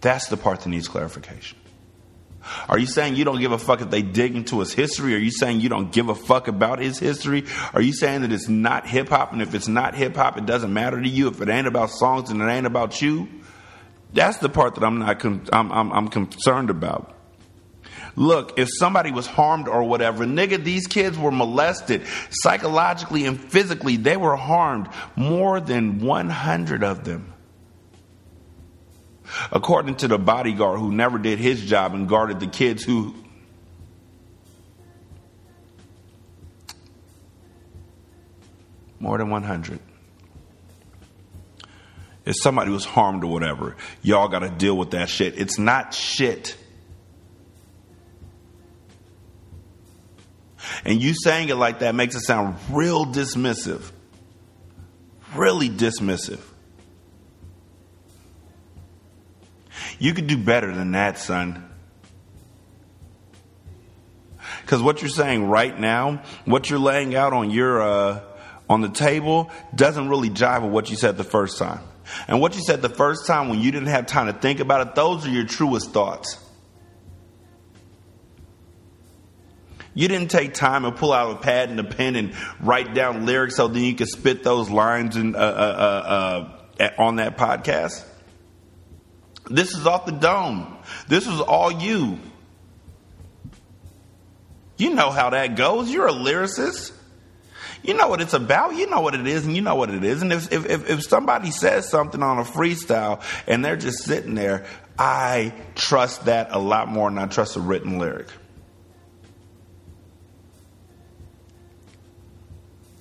that's 0.00 0.28
the 0.28 0.36
part 0.36 0.60
that 0.60 0.68
needs 0.68 0.86
clarification. 0.86 1.59
Are 2.68 2.78
you 2.78 2.86
saying 2.86 3.16
you 3.16 3.24
don't 3.24 3.40
give 3.40 3.52
a 3.52 3.58
fuck 3.58 3.80
if 3.80 3.90
they 3.90 4.02
dig 4.02 4.34
into 4.34 4.60
his 4.60 4.72
history? 4.72 5.14
Are 5.14 5.18
you 5.18 5.30
saying 5.30 5.60
you 5.60 5.68
don't 5.68 5.92
give 5.92 6.08
a 6.08 6.14
fuck 6.14 6.48
about 6.48 6.78
his 6.78 6.98
history? 6.98 7.44
Are 7.74 7.82
you 7.82 7.92
saying 7.92 8.22
that 8.22 8.32
it's 8.32 8.48
not 8.48 8.86
hip 8.86 9.08
hop 9.08 9.32
and 9.32 9.42
if 9.42 9.54
it's 9.54 9.68
not 9.68 9.94
hip 9.94 10.16
hop, 10.16 10.38
it 10.38 10.46
doesn't 10.46 10.72
matter 10.72 11.00
to 11.00 11.08
you? 11.08 11.28
If 11.28 11.40
it 11.40 11.48
ain't 11.48 11.66
about 11.66 11.90
songs 11.90 12.30
and 12.30 12.40
it 12.40 12.46
ain't 12.46 12.66
about 12.66 13.02
you? 13.02 13.28
That's 14.12 14.38
the 14.38 14.48
part 14.48 14.74
that 14.74 14.84
I'm 14.84 14.98
not 14.98 15.20
con- 15.20 15.46
I'm, 15.52 15.70
I'm, 15.70 15.92
I'm 15.92 16.08
concerned 16.08 16.70
about. 16.70 17.16
Look, 18.16 18.58
if 18.58 18.68
somebody 18.78 19.12
was 19.12 19.26
harmed 19.26 19.68
or 19.68 19.84
whatever, 19.84 20.24
nigga, 20.24 20.62
these 20.62 20.86
kids 20.86 21.16
were 21.16 21.30
molested 21.30 22.02
psychologically 22.30 23.24
and 23.24 23.40
physically. 23.40 23.96
They 23.96 24.16
were 24.16 24.36
harmed, 24.36 24.88
more 25.16 25.60
than 25.60 26.00
100 26.00 26.82
of 26.82 27.04
them. 27.04 27.32
According 29.52 29.96
to 29.96 30.08
the 30.08 30.18
bodyguard 30.18 30.78
who 30.78 30.92
never 30.92 31.18
did 31.18 31.38
his 31.38 31.64
job 31.64 31.94
and 31.94 32.08
guarded 32.08 32.40
the 32.40 32.46
kids 32.46 32.82
who. 32.82 33.14
More 38.98 39.16
than 39.16 39.30
100 39.30 39.80
if 42.30 42.36
somebody 42.36 42.70
was 42.70 42.84
harmed 42.84 43.24
or 43.24 43.32
whatever, 43.32 43.76
y'all 44.02 44.28
got 44.28 44.40
to 44.40 44.50
deal 44.50 44.76
with 44.76 44.92
that 44.92 45.08
shit. 45.08 45.38
It's 45.38 45.58
not 45.58 45.94
shit. 45.94 46.56
And 50.84 51.02
you 51.02 51.14
saying 51.14 51.48
it 51.48 51.56
like 51.56 51.80
that 51.80 51.94
makes 51.94 52.14
it 52.14 52.20
sound 52.20 52.56
real 52.70 53.06
dismissive. 53.06 53.90
Really 55.34 55.68
dismissive. 55.68 56.40
You 60.00 60.14
could 60.14 60.26
do 60.26 60.38
better 60.38 60.74
than 60.74 60.92
that, 60.92 61.18
son. 61.18 61.70
Because 64.62 64.82
what 64.82 65.02
you're 65.02 65.10
saying 65.10 65.44
right 65.44 65.78
now, 65.78 66.22
what 66.46 66.70
you're 66.70 66.78
laying 66.78 67.14
out 67.14 67.32
on 67.32 67.50
your 67.50 67.82
uh, 67.82 68.20
on 68.68 68.80
the 68.80 68.88
table, 68.88 69.50
doesn't 69.74 70.08
really 70.08 70.30
jive 70.30 70.62
with 70.62 70.72
what 70.72 70.90
you 70.90 70.96
said 70.96 71.16
the 71.18 71.24
first 71.24 71.58
time. 71.58 71.80
And 72.26 72.40
what 72.40 72.56
you 72.56 72.62
said 72.62 72.80
the 72.82 72.88
first 72.88 73.26
time 73.26 73.50
when 73.50 73.60
you 73.60 73.70
didn't 73.70 73.88
have 73.88 74.06
time 74.06 74.26
to 74.26 74.32
think 74.32 74.60
about 74.60 74.86
it, 74.86 74.94
those 74.94 75.26
are 75.26 75.30
your 75.30 75.44
truest 75.44 75.90
thoughts. 75.90 76.38
You 79.92 80.08
didn't 80.08 80.30
take 80.30 80.54
time 80.54 80.84
and 80.84 80.96
pull 80.96 81.12
out 81.12 81.32
a 81.32 81.38
pad 81.40 81.68
and 81.68 81.78
a 81.78 81.84
pen 81.84 82.16
and 82.16 82.34
write 82.60 82.94
down 82.94 83.26
lyrics 83.26 83.56
so 83.56 83.68
then 83.68 83.82
you 83.82 83.94
could 83.94 84.08
spit 84.08 84.42
those 84.42 84.70
lines 84.70 85.16
in, 85.16 85.34
uh, 85.34 85.38
uh, 85.38 86.48
uh, 86.80 86.90
on 86.96 87.16
that 87.16 87.36
podcast. 87.36 88.06
This 89.50 89.74
is 89.74 89.86
off 89.86 90.06
the 90.06 90.12
dome. 90.12 90.78
This 91.08 91.26
is 91.26 91.40
all 91.40 91.72
you. 91.72 92.18
You 94.76 94.94
know 94.94 95.10
how 95.10 95.30
that 95.30 95.56
goes. 95.56 95.90
You're 95.90 96.06
a 96.06 96.12
lyricist. 96.12 96.92
You 97.82 97.94
know 97.94 98.08
what 98.08 98.20
it's 98.20 98.32
about. 98.32 98.76
You 98.76 98.88
know 98.88 99.00
what 99.00 99.14
it 99.14 99.26
is, 99.26 99.44
and 99.44 99.56
you 99.56 99.62
know 99.62 99.74
what 99.74 99.90
it 99.90 100.04
is. 100.04 100.22
And 100.22 100.32
if 100.32 100.52
if 100.52 100.88
if 100.88 101.02
somebody 101.02 101.50
says 101.50 101.88
something 101.88 102.22
on 102.22 102.38
a 102.38 102.44
freestyle 102.44 103.22
and 103.46 103.64
they're 103.64 103.76
just 103.76 104.04
sitting 104.04 104.34
there, 104.34 104.66
I 104.98 105.52
trust 105.74 106.26
that 106.26 106.48
a 106.52 106.58
lot 106.58 106.88
more 106.88 107.10
than 107.10 107.18
I 107.18 107.26
trust 107.26 107.56
a 107.56 107.60
written 107.60 107.98
lyric. 107.98 108.28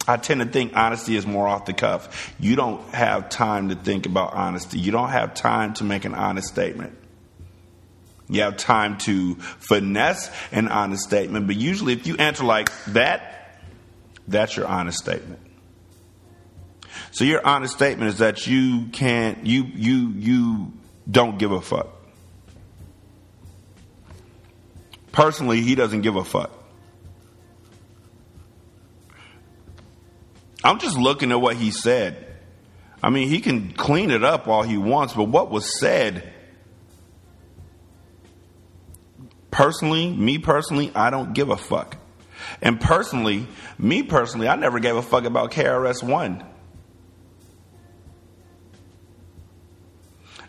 I 0.09 0.17
tend 0.17 0.41
to 0.41 0.47
think 0.47 0.75
honesty 0.75 1.15
is 1.15 1.27
more 1.27 1.47
off 1.47 1.65
the 1.65 1.73
cuff. 1.73 2.33
You 2.39 2.55
don't 2.55 2.81
have 2.95 3.29
time 3.29 3.69
to 3.69 3.75
think 3.75 4.07
about 4.07 4.33
honesty. 4.33 4.79
You 4.79 4.91
don't 4.91 5.09
have 5.09 5.35
time 5.35 5.75
to 5.75 5.83
make 5.83 6.03
an 6.03 6.15
honest 6.15 6.47
statement. 6.47 6.97
You 8.27 8.41
have 8.41 8.57
time 8.57 8.97
to 8.99 9.35
finesse 9.35 10.31
an 10.51 10.67
honest 10.67 11.03
statement, 11.03 11.45
but 11.45 11.57
usually 11.57 11.93
if 11.93 12.07
you 12.07 12.15
answer 12.17 12.43
like 12.43 12.71
that, 12.85 13.61
that's 14.27 14.57
your 14.57 14.65
honest 14.65 14.97
statement. 14.97 15.41
So 17.11 17.23
your 17.23 17.45
honest 17.45 17.75
statement 17.75 18.09
is 18.09 18.17
that 18.17 18.47
you 18.47 18.87
can't 18.87 19.45
you 19.45 19.65
you 19.75 20.09
you 20.15 20.73
don't 21.09 21.37
give 21.37 21.51
a 21.51 21.61
fuck. 21.61 21.87
Personally, 25.11 25.61
he 25.61 25.75
doesn't 25.75 26.01
give 26.01 26.15
a 26.15 26.25
fuck. 26.25 26.58
I'm 30.63 30.79
just 30.79 30.97
looking 30.97 31.31
at 31.31 31.39
what 31.39 31.55
he 31.55 31.71
said. 31.71 32.25
I 33.01 33.09
mean, 33.09 33.29
he 33.29 33.39
can 33.39 33.71
clean 33.71 34.11
it 34.11 34.23
up 34.23 34.47
all 34.47 34.63
he 34.63 34.77
wants, 34.77 35.13
but 35.13 35.23
what 35.25 35.49
was 35.49 35.79
said, 35.79 36.33
personally, 39.51 40.09
me 40.09 40.37
personally, 40.37 40.91
I 40.93 41.09
don't 41.09 41.33
give 41.33 41.49
a 41.49 41.57
fuck. 41.57 41.97
And 42.61 42.79
personally, 42.79 43.47
me 43.77 44.03
personally, 44.03 44.49
I 44.49 44.55
never 44.55 44.79
gave 44.79 44.95
a 44.95 45.01
fuck 45.01 45.23
about 45.23 45.51
KRS 45.51 46.03
One. 46.03 46.43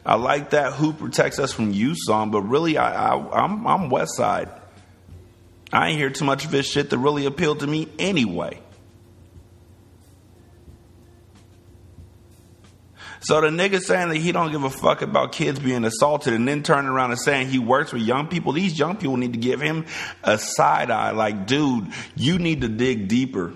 I 0.05 0.15
like 0.15 0.51
that 0.51 0.73
"Who 0.73 0.93
Protects 0.93 1.39
Us 1.39 1.53
from 1.53 1.73
You" 1.73 1.95
song, 1.95 2.31
but 2.31 2.41
really, 2.43 2.78
I, 2.78 3.15
I 3.15 3.45
I'm 3.45 3.66
I'm 3.66 3.91
West 3.91 4.16
Side. 4.16 4.49
I 5.73 5.91
ain't 5.91 5.99
hear 5.99 6.11
too 6.11 6.24
much 6.24 6.45
of 6.45 6.51
his 6.51 6.66
shit 6.66 6.91
that 6.91 6.99
really 6.99 7.27
appealed 7.27 7.61
to 7.61 7.66
me 7.66 7.87
anyway. 7.99 8.61
So 13.22 13.40
the 13.42 13.48
nigga 13.48 13.80
saying 13.80 14.09
that 14.09 14.16
he 14.16 14.32
don't 14.32 14.51
give 14.51 14.64
a 14.64 14.70
fuck 14.70 15.02
about 15.02 15.32
kids 15.32 15.59
being 15.59 15.84
assaulted 15.84 16.32
and 16.32 16.48
then 16.48 16.62
turning 16.62 16.90
around 16.90 17.10
and 17.10 17.20
saying 17.20 17.48
he 17.48 17.59
works 17.59 17.92
with 17.92 18.02
young 18.02 18.28
people, 18.28 18.52
these 18.52 18.78
young 18.78 18.97
people 18.97 19.18
need 19.18 19.34
to 19.34 19.38
give 19.38 19.60
him 19.60 19.84
a 20.22 20.38
side 20.38 20.90
eye. 20.90 21.10
Like, 21.10 21.47
dude, 21.47 21.88
you 22.16 22.38
need 22.38 22.62
to 22.62 22.68
dig 22.68 23.09
deeper. 23.09 23.52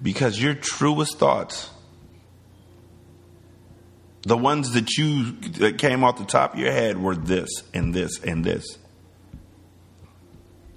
Because 0.00 0.40
your 0.40 0.54
truest 0.54 1.18
thoughts, 1.18 1.70
the 4.22 4.36
ones 4.36 4.74
that 4.74 4.96
you 4.96 5.32
that 5.58 5.78
came 5.78 6.04
off 6.04 6.18
the 6.18 6.24
top 6.24 6.54
of 6.54 6.60
your 6.60 6.70
head 6.70 6.98
were 6.98 7.16
this 7.16 7.64
and 7.74 7.92
this 7.92 8.22
and 8.22 8.44
this. 8.44 8.78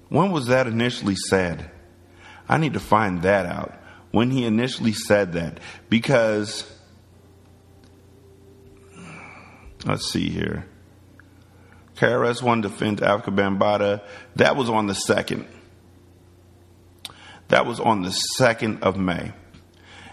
When 0.08 0.32
was 0.32 0.48
that 0.48 0.66
initially 0.66 1.14
said? 1.14 1.70
I 2.48 2.58
need 2.58 2.72
to 2.72 2.80
find 2.80 3.22
that 3.22 3.46
out 3.46 3.81
when 4.12 4.30
he 4.30 4.44
initially 4.44 4.92
said 4.92 5.32
that 5.32 5.58
because 5.90 6.70
let's 9.84 10.10
see 10.12 10.28
here. 10.28 10.66
KRS 11.96 12.42
One 12.42 12.60
defends 12.60 13.00
Afrika 13.00 13.34
Bambaataa. 13.34 14.02
That 14.36 14.56
was 14.56 14.70
on 14.70 14.86
the 14.86 14.94
second. 14.94 15.46
That 17.48 17.66
was 17.66 17.80
on 17.80 18.02
the 18.02 18.10
second 18.10 18.82
of 18.82 18.96
May. 18.96 19.32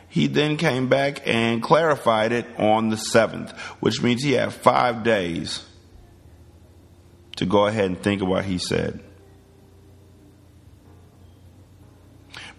He 0.09 0.27
then 0.27 0.57
came 0.57 0.89
back 0.89 1.21
and 1.27 1.61
clarified 1.61 2.31
it 2.31 2.47
on 2.57 2.89
the 2.89 2.97
seventh, 2.97 3.57
which 3.79 4.01
means 4.01 4.23
he 4.23 4.33
had 4.33 4.53
five 4.53 5.03
days 5.03 5.63
to 7.37 7.45
go 7.45 7.67
ahead 7.67 7.85
and 7.85 8.01
think 8.01 8.21
of 8.21 8.27
what 8.27 8.45
he 8.45 8.57
said. 8.57 9.01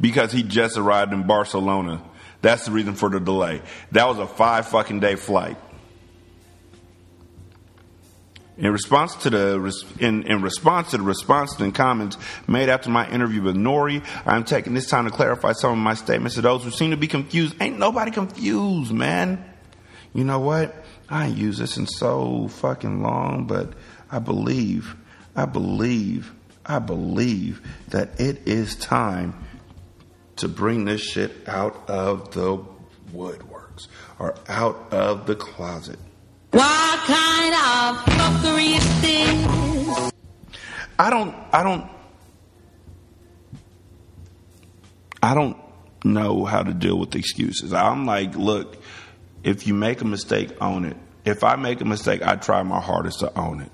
Because 0.00 0.32
he 0.32 0.42
just 0.42 0.76
arrived 0.78 1.12
in 1.12 1.26
Barcelona. 1.26 2.02
That's 2.42 2.64
the 2.64 2.72
reason 2.72 2.94
for 2.94 3.08
the 3.10 3.20
delay. 3.20 3.62
That 3.92 4.08
was 4.08 4.18
a 4.18 4.26
five 4.26 4.68
fucking 4.68 5.00
day 5.00 5.16
flight. 5.16 5.58
In 8.56 8.72
response 8.72 9.14
to 9.16 9.30
the 9.30 9.84
in, 10.00 10.24
in 10.24 10.42
response 10.42 10.90
to 10.90 10.98
the 10.98 11.02
responses 11.02 11.58
and 11.60 11.74
comments 11.74 12.18
made 12.46 12.68
after 12.68 12.90
my 12.90 13.08
interview 13.08 13.40
with 13.40 13.56
Nori, 13.56 14.04
I'm 14.26 14.44
taking 14.44 14.74
this 14.74 14.86
time 14.86 15.06
to 15.06 15.10
clarify 15.10 15.52
some 15.52 15.72
of 15.72 15.78
my 15.78 15.94
statements 15.94 16.34
to 16.34 16.42
those 16.42 16.62
who 16.62 16.70
seem 16.70 16.90
to 16.90 16.98
be 16.98 17.08
confused. 17.08 17.56
Ain't 17.60 17.78
nobody 17.78 18.10
confused, 18.10 18.92
man. 18.92 19.42
You 20.12 20.24
know 20.24 20.40
what? 20.40 20.74
I 21.08 21.28
ain't 21.28 21.38
used 21.38 21.58
this 21.58 21.78
in 21.78 21.86
so 21.86 22.48
fucking 22.48 23.02
long, 23.02 23.46
but 23.46 23.72
I 24.10 24.18
believe, 24.18 24.94
I 25.34 25.46
believe, 25.46 26.32
I 26.66 26.80
believe 26.80 27.62
that 27.88 28.20
it 28.20 28.46
is 28.46 28.76
time 28.76 29.34
to 30.40 30.48
bring 30.48 30.84
this 30.84 31.00
shit 31.00 31.48
out 31.48 31.88
of 31.88 32.32
the 32.32 32.62
woodworks 33.12 33.88
or 34.18 34.34
out 34.48 34.92
of 34.92 35.26
the 35.26 35.34
closet. 35.34 35.98
What 36.50 37.00
kind 37.00 37.54
of 37.54 37.96
fuckery 38.04 38.76
is 38.76 39.00
this? 39.02 40.12
I 40.98 41.10
don't, 41.10 41.34
I 41.52 41.62
don't, 41.62 41.90
I 45.22 45.34
don't 45.34 45.56
know 46.04 46.44
how 46.44 46.62
to 46.62 46.72
deal 46.72 46.98
with 46.98 47.14
excuses. 47.14 47.72
I'm 47.72 48.06
like, 48.06 48.34
look, 48.34 48.82
if 49.44 49.66
you 49.66 49.74
make 49.74 50.00
a 50.00 50.06
mistake, 50.06 50.50
own 50.60 50.84
it. 50.84 50.96
If 51.24 51.44
I 51.44 51.56
make 51.56 51.80
a 51.80 51.84
mistake, 51.84 52.22
I 52.22 52.36
try 52.36 52.62
my 52.62 52.80
hardest 52.80 53.20
to 53.20 53.38
own 53.38 53.60
it. 53.60 53.72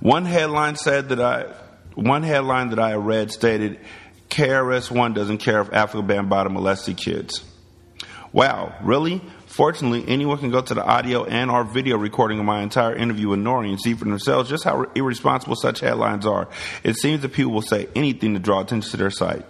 One 0.00 0.24
headline 0.24 0.76
said 0.76 1.10
that 1.10 1.20
I 1.20 1.52
one 1.94 2.22
headline 2.22 2.70
that 2.70 2.78
I 2.78 2.94
read 2.94 3.30
stated 3.30 3.80
KRS 4.28 4.90
One 4.90 5.12
doesn't 5.12 5.38
care 5.38 5.60
if 5.60 5.70
Afrika 5.70 6.06
Bambaataa 6.06 6.50
molested 6.50 6.96
kids. 6.96 7.44
Wow, 8.32 8.74
really? 8.82 9.20
Fortunately, 9.46 10.04
anyone 10.06 10.38
can 10.38 10.50
go 10.50 10.60
to 10.60 10.74
the 10.74 10.84
audio 10.84 11.24
and 11.24 11.50
our 11.50 11.64
video 11.64 11.96
recording 11.98 12.38
of 12.38 12.44
my 12.44 12.62
entire 12.62 12.94
interview 12.94 13.28
with 13.30 13.40
Nori 13.40 13.70
and 13.70 13.80
see 13.80 13.94
for 13.94 14.04
themselves 14.04 14.48
just 14.48 14.62
how 14.62 14.86
irresponsible 14.94 15.56
such 15.56 15.80
headlines 15.80 16.24
are. 16.24 16.48
It 16.84 16.94
seems 16.96 17.22
that 17.22 17.32
people 17.32 17.52
will 17.52 17.62
say 17.62 17.88
anything 17.96 18.34
to 18.34 18.40
draw 18.40 18.60
attention 18.60 18.92
to 18.92 18.96
their 18.96 19.10
site. 19.10 19.44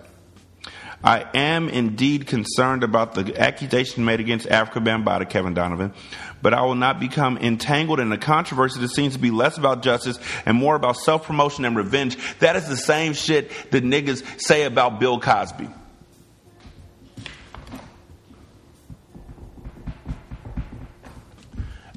I 1.03 1.25
am 1.33 1.71
indeed 1.71 2.27
concerned 2.27 2.85
about 2.85 3.15
the 3.15 3.41
accusation 3.41 4.05
made 4.05 4.21
against 4.21 4.47
Afrika 4.47 4.85
Bambaataa, 4.85 5.31
Kevin 5.31 5.55
Donovan, 5.55 5.95
but 6.43 6.53
I 6.53 6.61
will 6.63 6.75
not 6.75 7.01
become 7.01 7.39
entangled 7.39 8.01
in 8.01 8.13
a 8.13 8.19
controversy 8.19 8.81
that 8.81 8.91
seems 8.91 9.15
to 9.15 9.19
be 9.19 9.31
less 9.31 9.57
about 9.57 9.83
justice 9.83 10.19
and 10.45 10.59
more 10.59 10.75
about 10.75 10.99
self 10.99 11.25
promotion 11.25 11.65
and 11.65 11.75
revenge. 11.75 12.19
That 12.41 12.55
is 12.57 12.69
the 12.69 12.77
same 12.77 13.15
shit 13.15 13.51
that 13.71 13.83
niggas 13.83 14.41
say 14.41 14.65
about 14.65 15.01
Bill 15.01 15.19
Cosby. 15.19 15.71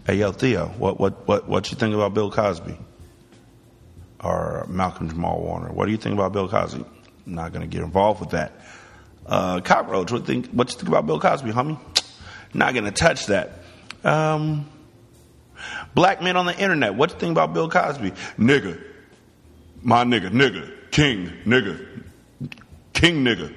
Hey 0.05 0.15
yo, 0.15 0.31
Theo, 0.31 0.67
what 0.77 0.99
what 0.99 1.27
what 1.27 1.49
what 1.49 1.71
you 1.71 1.77
think 1.77 1.93
about 1.93 2.13
Bill 2.13 2.31
Cosby? 2.31 2.77
Or 4.21 4.65
Malcolm 4.69 5.09
Jamal 5.09 5.41
Warner? 5.41 5.73
What 5.73 5.88
do 5.88 5.91
you 5.91 5.97
think 5.97 6.13
about 6.13 6.31
Bill 6.31 6.47
Cosby? 6.47 6.85
I'm 7.27 7.34
not 7.34 7.51
gonna 7.51 7.67
get 7.67 7.81
involved 7.81 8.21
with 8.21 8.30
that. 8.30 8.53
Uh, 9.26 9.62
cockroach, 9.62 10.12
what 10.12 10.26
think? 10.26 10.48
What 10.48 10.70
you 10.72 10.78
think 10.78 10.90
about 10.90 11.06
Bill 11.06 11.20
Cosby, 11.20 11.52
homie? 11.52 11.80
Not 12.54 12.74
gonna 12.74 12.91
touch 12.91 13.28
that. 13.28 13.60
Um, 14.04 14.70
black 15.95 16.22
men 16.22 16.36
on 16.36 16.45
the 16.45 16.58
internet, 16.58 16.95
what 16.95 17.12
you 17.12 17.20
think 17.20 17.32
about 17.32 17.54
Bill 17.54 17.70
Cosby? 17.70 18.12
Nigga, 18.38 18.84
my 19.82 20.04
nigga, 20.04 20.30
nigga, 20.30 20.91
king, 20.91 21.32
nigga, 21.45 22.04
king, 22.94 23.24
nigga. 23.24 23.54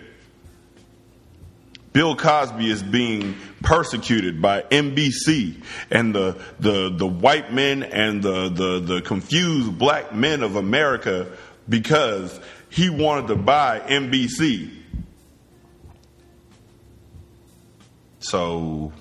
Bill 1.97 2.15
Cosby 2.15 2.71
is 2.71 2.83
being 2.83 3.37
persecuted 3.63 4.43
by 4.43 4.61
NBC 4.61 5.63
and 5.91 6.15
the, 6.15 6.37
the, 6.61 6.91
the 6.95 7.07
white 7.07 7.55
men 7.55 7.83
and 7.83 8.23
the, 8.23 8.51
the, 8.51 8.81
the 8.81 9.01
confused 9.01 9.79
black 9.79 10.15
men 10.15 10.43
of 10.43 10.57
America 10.57 11.33
because 11.67 12.39
he 12.69 12.91
wanted 12.91 13.29
to 13.29 13.37
buy 13.37 13.81
NBC. 13.81 14.71
So, 18.21 18.93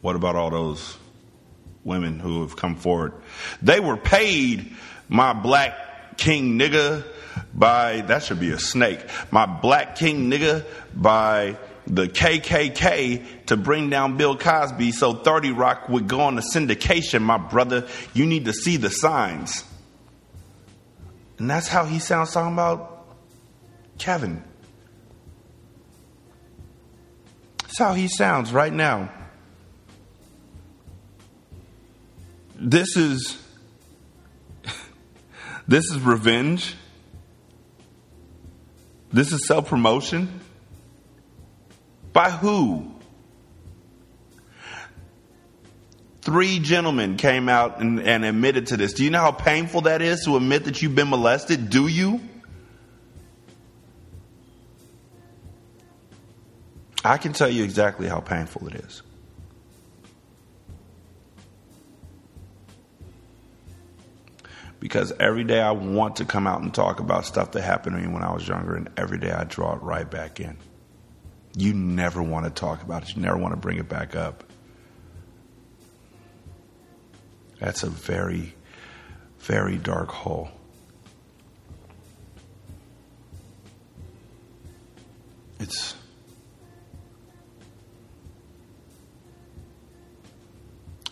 what 0.00 0.16
about 0.16 0.36
all 0.36 0.50
those 0.50 0.96
women 1.84 2.18
who 2.18 2.42
have 2.42 2.56
come 2.56 2.76
forward? 2.76 3.12
They 3.60 3.80
were 3.80 3.96
paid, 3.96 4.74
my 5.08 5.32
black 5.32 6.18
king 6.18 6.58
nigga, 6.58 7.04
by, 7.54 8.02
that 8.02 8.22
should 8.22 8.40
be 8.40 8.50
a 8.50 8.58
snake, 8.58 9.00
my 9.30 9.46
black 9.46 9.96
king 9.96 10.30
nigga 10.30 10.64
by 10.94 11.56
the 11.86 12.06
KKK 12.06 13.46
to 13.46 13.56
bring 13.56 13.90
down 13.90 14.16
Bill 14.16 14.36
Cosby 14.36 14.92
so 14.92 15.14
30 15.14 15.52
Rock 15.52 15.88
would 15.88 16.06
go 16.06 16.20
on 16.20 16.36
the 16.36 16.42
syndication, 16.54 17.22
my 17.22 17.38
brother. 17.38 17.88
You 18.14 18.26
need 18.26 18.44
to 18.44 18.52
see 18.52 18.76
the 18.76 18.90
signs. 18.90 19.64
And 21.38 21.50
that's 21.50 21.66
how 21.66 21.84
he 21.84 21.98
sounds 21.98 22.32
talking 22.32 22.52
about 22.52 23.04
Kevin. 23.98 24.44
That's 27.72 27.78
how 27.78 27.94
he 27.94 28.06
sounds 28.06 28.52
right 28.52 28.70
now. 28.72 29.10
This 32.54 32.98
is 32.98 33.42
this 35.66 35.86
is 35.86 35.98
revenge. 36.00 36.74
This 39.10 39.32
is 39.32 39.46
self 39.46 39.70
promotion. 39.70 40.40
By 42.12 42.28
who? 42.28 42.92
Three 46.20 46.58
gentlemen 46.58 47.16
came 47.16 47.48
out 47.48 47.80
and, 47.80 48.00
and, 48.00 48.22
admitted 48.26 48.66
to 48.66 48.76
this. 48.76 48.92
Do 48.92 49.02
you 49.02 49.08
know 49.08 49.20
how 49.20 49.32
painful 49.32 49.80
that 49.82 50.02
is 50.02 50.24
to 50.26 50.36
admit 50.36 50.64
that 50.64 50.82
you've 50.82 50.94
been 50.94 51.08
molested? 51.08 51.70
Do 51.70 51.86
you? 51.86 52.20
I 57.04 57.18
can 57.18 57.32
tell 57.32 57.48
you 57.48 57.64
exactly 57.64 58.08
how 58.08 58.20
painful 58.20 58.68
it 58.68 58.74
is. 58.76 59.02
Because 64.78 65.12
every 65.20 65.44
day 65.44 65.60
I 65.60 65.70
want 65.70 66.16
to 66.16 66.24
come 66.24 66.46
out 66.46 66.60
and 66.60 66.74
talk 66.74 67.00
about 67.00 67.24
stuff 67.24 67.52
that 67.52 67.62
happened 67.62 67.96
to 67.96 68.02
me 68.02 68.12
when 68.12 68.24
I 68.24 68.32
was 68.32 68.46
younger, 68.46 68.74
and 68.74 68.90
every 68.96 69.18
day 69.18 69.30
I 69.30 69.44
draw 69.44 69.76
it 69.76 69.82
right 69.82 70.08
back 70.08 70.40
in. 70.40 70.56
You 71.56 71.72
never 71.72 72.22
want 72.22 72.46
to 72.46 72.50
talk 72.50 72.82
about 72.82 73.02
it, 73.02 73.14
you 73.14 73.22
never 73.22 73.36
want 73.36 73.52
to 73.52 73.60
bring 73.60 73.78
it 73.78 73.88
back 73.88 74.16
up. 74.16 74.44
That's 77.60 77.84
a 77.84 77.90
very, 77.90 78.54
very 79.38 79.76
dark 79.76 80.08
hole. 80.08 80.48
It's 85.60 85.94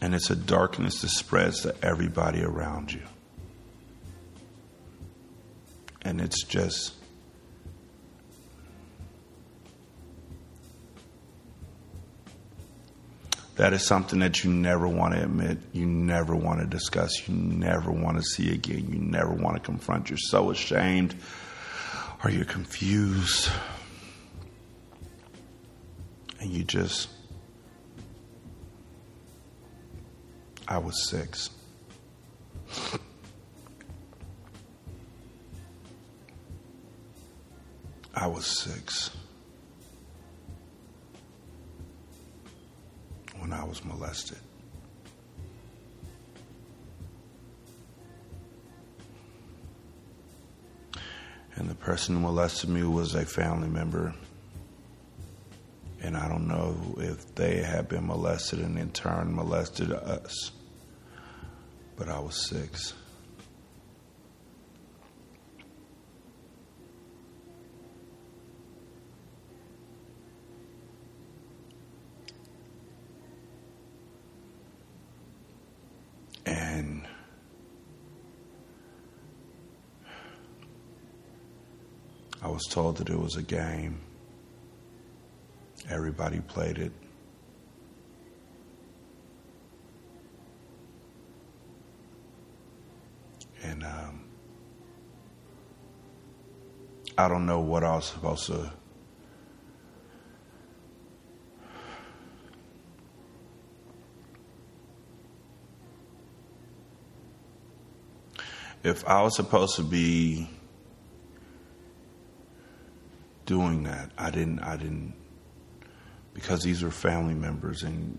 And 0.00 0.14
it's 0.14 0.30
a 0.30 0.36
darkness 0.36 1.02
that 1.02 1.10
spreads 1.10 1.62
to 1.62 1.74
everybody 1.82 2.42
around 2.42 2.92
you. 2.92 3.02
And 6.02 6.20
it's 6.20 6.42
just 6.44 6.94
that 13.56 13.74
is 13.74 13.86
something 13.86 14.20
that 14.20 14.42
you 14.42 14.50
never 14.50 14.88
want 14.88 15.12
to 15.12 15.22
admit, 15.22 15.58
you 15.72 15.84
never 15.84 16.34
want 16.34 16.60
to 16.60 16.66
discuss, 16.66 17.28
you 17.28 17.34
never 17.34 17.90
want 17.90 18.16
to 18.16 18.22
see 18.22 18.54
again, 18.54 18.88
you 18.90 18.98
never 18.98 19.34
want 19.34 19.56
to 19.56 19.60
confront. 19.60 20.08
You're 20.08 20.16
so 20.16 20.50
ashamed 20.50 21.14
or 22.24 22.30
you're 22.30 22.46
confused. 22.46 23.50
And 26.40 26.50
you 26.50 26.64
just, 26.64 27.10
I 30.70 30.78
was 30.78 31.10
six. 31.10 31.50
I 38.14 38.26
was 38.26 38.46
six. 38.46 39.10
when 43.40 43.52
I 43.52 43.64
was 43.64 43.84
molested. 43.84 44.38
And 51.56 51.68
the 51.68 51.74
person 51.74 52.14
who 52.14 52.20
molested 52.20 52.70
me 52.70 52.84
was 52.84 53.14
a 53.14 53.26
family 53.26 53.68
member. 53.68 54.14
And 56.02 56.16
I 56.16 56.28
don't 56.28 56.46
know 56.46 56.76
if 56.98 57.34
they 57.34 57.62
had 57.62 57.88
been 57.88 58.06
molested 58.06 58.60
and 58.60 58.78
in 58.78 58.90
turn 58.92 59.34
molested 59.34 59.90
us. 59.90 60.52
But 62.00 62.08
I 62.08 62.18
was 62.18 62.48
six. 62.48 62.94
And 76.46 77.06
I 82.42 82.48
was 82.48 82.64
told 82.64 82.96
that 82.96 83.10
it 83.10 83.18
was 83.18 83.36
a 83.36 83.42
game. 83.42 84.00
Everybody 85.90 86.40
played 86.40 86.78
it. 86.78 86.92
And 93.62 93.84
um, 93.84 94.24
I 97.18 97.28
don't 97.28 97.46
know 97.46 97.60
what 97.60 97.84
I 97.84 97.96
was 97.96 98.06
supposed 98.06 98.46
to 98.46 98.72
if 108.82 109.06
I 109.06 109.22
was 109.22 109.36
supposed 109.36 109.76
to 109.76 109.82
be 109.82 110.48
doing 113.46 113.84
that, 113.84 114.10
I 114.16 114.30
didn't. 114.30 114.60
I 114.60 114.76
didn't 114.76 115.14
because 116.34 116.62
these 116.62 116.82
are 116.82 116.90
family 116.90 117.34
members, 117.34 117.82
and 117.82 118.18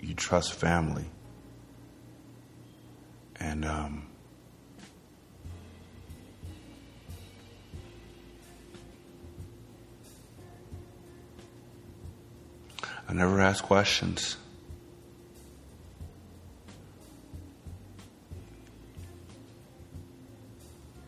you 0.00 0.14
trust 0.14 0.54
family, 0.54 1.04
and 3.36 3.64
um, 3.64 4.05
I 13.08 13.12
never 13.12 13.40
asked 13.40 13.62
questions. 13.62 14.36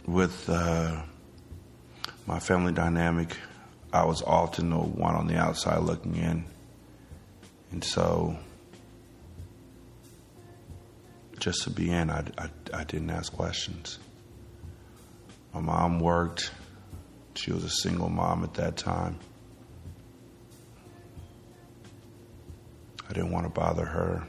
with 0.08 0.48
uh, 0.48 1.02
my 2.26 2.40
family 2.40 2.72
dynamic, 2.72 3.36
I 3.92 4.04
was 4.04 4.22
often 4.22 4.70
the 4.70 4.78
one 4.78 5.14
on 5.14 5.26
the 5.26 5.36
outside 5.36 5.80
looking 5.80 6.16
in. 6.16 6.44
And 7.70 7.84
so, 7.84 8.38
just 11.38 11.62
to 11.64 11.70
be 11.70 11.90
in, 11.90 12.10
I, 12.10 12.24
I, 12.38 12.48
I 12.72 12.84
didn't 12.84 13.10
ask 13.10 13.32
questions. 13.32 13.98
My 15.52 15.60
mom 15.60 16.00
worked, 16.00 16.52
she 17.34 17.52
was 17.52 17.64
a 17.64 17.70
single 17.70 18.08
mom 18.08 18.44
at 18.44 18.54
that 18.54 18.78
time. 18.78 19.18
I 23.08 23.12
didn't 23.12 23.30
want 23.30 23.46
to 23.46 23.50
bother 23.50 23.86
her. 23.86 24.22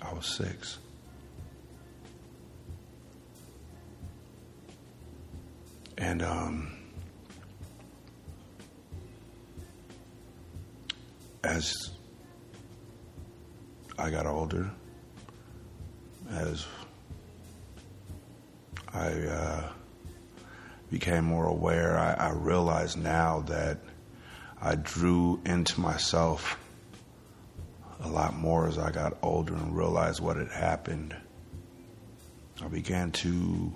I 0.00 0.12
was 0.12 0.26
six. 0.26 0.78
And 5.96 6.22
um, 6.22 6.72
as 11.44 11.72
I 13.96 14.10
got 14.10 14.26
older, 14.26 14.68
as 16.30 16.66
I 18.92 19.12
uh, 19.12 19.68
became 20.92 21.24
more 21.24 21.46
aware, 21.46 21.98
I, 21.98 22.12
I 22.12 22.30
realized 22.32 22.98
now 22.98 23.40
that 23.48 23.78
I 24.60 24.74
drew 24.74 25.40
into 25.46 25.80
myself 25.80 26.58
a 28.00 28.08
lot 28.08 28.36
more 28.36 28.68
as 28.68 28.76
I 28.76 28.90
got 28.90 29.16
older 29.22 29.54
and 29.54 29.74
realized 29.74 30.20
what 30.20 30.36
had 30.36 30.50
happened. 30.50 31.16
I 32.62 32.68
began 32.68 33.10
to 33.12 33.74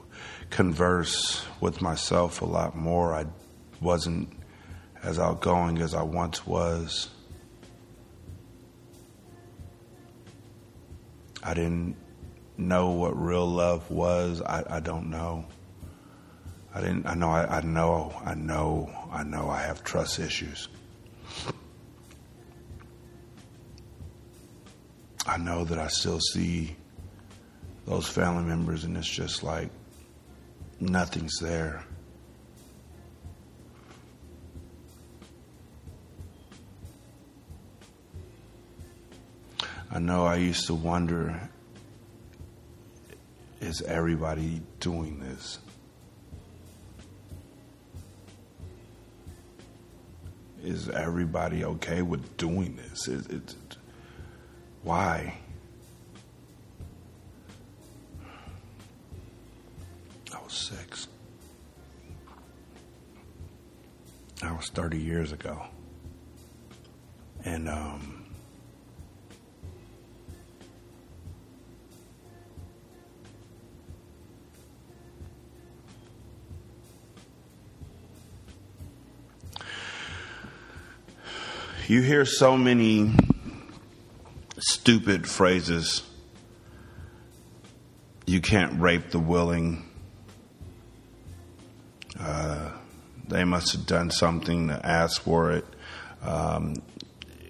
converse 0.50 1.42
with 1.58 1.80
myself 1.80 2.42
a 2.42 2.44
lot 2.44 2.76
more. 2.76 3.14
I 3.14 3.24
wasn't 3.80 4.28
as 5.02 5.18
outgoing 5.18 5.78
as 5.78 5.94
I 5.94 6.02
once 6.02 6.46
was. 6.46 7.08
I 11.42 11.54
didn't 11.54 11.96
know 12.58 12.90
what 12.90 13.18
real 13.18 13.46
love 13.46 13.90
was. 13.90 14.42
I, 14.42 14.64
I 14.68 14.80
don't 14.80 15.08
know. 15.08 15.46
I 16.76 16.80
didn't. 16.82 17.06
I 17.06 17.14
know. 17.14 17.30
I, 17.30 17.56
I 17.56 17.60
know. 17.62 18.12
I 18.22 18.34
know. 18.34 18.90
I 19.10 19.22
know. 19.22 19.48
I 19.48 19.62
have 19.62 19.82
trust 19.82 20.18
issues. 20.18 20.68
I 25.26 25.38
know 25.38 25.64
that 25.64 25.78
I 25.78 25.86
still 25.86 26.20
see 26.20 26.76
those 27.86 28.06
family 28.06 28.44
members, 28.44 28.84
and 28.84 28.94
it's 28.94 29.08
just 29.08 29.42
like 29.42 29.70
nothing's 30.78 31.38
there. 31.38 31.82
I 39.90 39.98
know 39.98 40.26
I 40.26 40.36
used 40.36 40.66
to 40.66 40.74
wonder 40.74 41.48
is 43.62 43.80
everybody 43.80 44.60
doing 44.78 45.20
this? 45.20 45.58
Is 50.66 50.88
everybody 50.88 51.64
okay 51.64 52.02
with 52.02 52.36
doing 52.38 52.74
this? 52.74 53.06
It, 53.06 53.30
it, 53.30 53.76
why? 54.82 55.38
I 60.34 60.42
was 60.42 60.52
six. 60.52 61.06
I 64.42 64.50
was 64.50 64.68
30 64.70 64.98
years 64.98 65.30
ago. 65.30 65.66
And, 67.44 67.68
um, 67.68 68.15
you 81.90 82.02
hear 82.02 82.24
so 82.24 82.56
many 82.56 83.12
stupid 84.58 85.28
phrases. 85.28 86.02
You 88.26 88.40
can't 88.40 88.80
rape 88.80 89.10
the 89.10 89.18
willing. 89.18 89.84
Uh, 92.18 92.70
they 93.28 93.44
must 93.44 93.72
have 93.72 93.86
done 93.86 94.10
something 94.10 94.68
to 94.68 94.86
ask 94.86 95.22
for 95.22 95.52
it. 95.52 95.64
Um, 96.22 96.76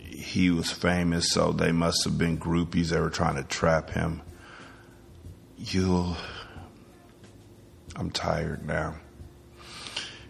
he 0.02 0.50
was 0.50 0.70
famous, 0.70 1.30
so 1.30 1.52
they 1.52 1.72
must 1.72 2.04
have 2.04 2.18
been 2.18 2.38
groupies 2.38 2.88
that 2.90 3.00
were 3.00 3.10
trying 3.10 3.36
to 3.36 3.44
trap 3.44 3.90
him. 3.90 4.22
You'll. 5.56 6.16
I'm 7.94 8.10
tired 8.10 8.66
now. 8.66 8.96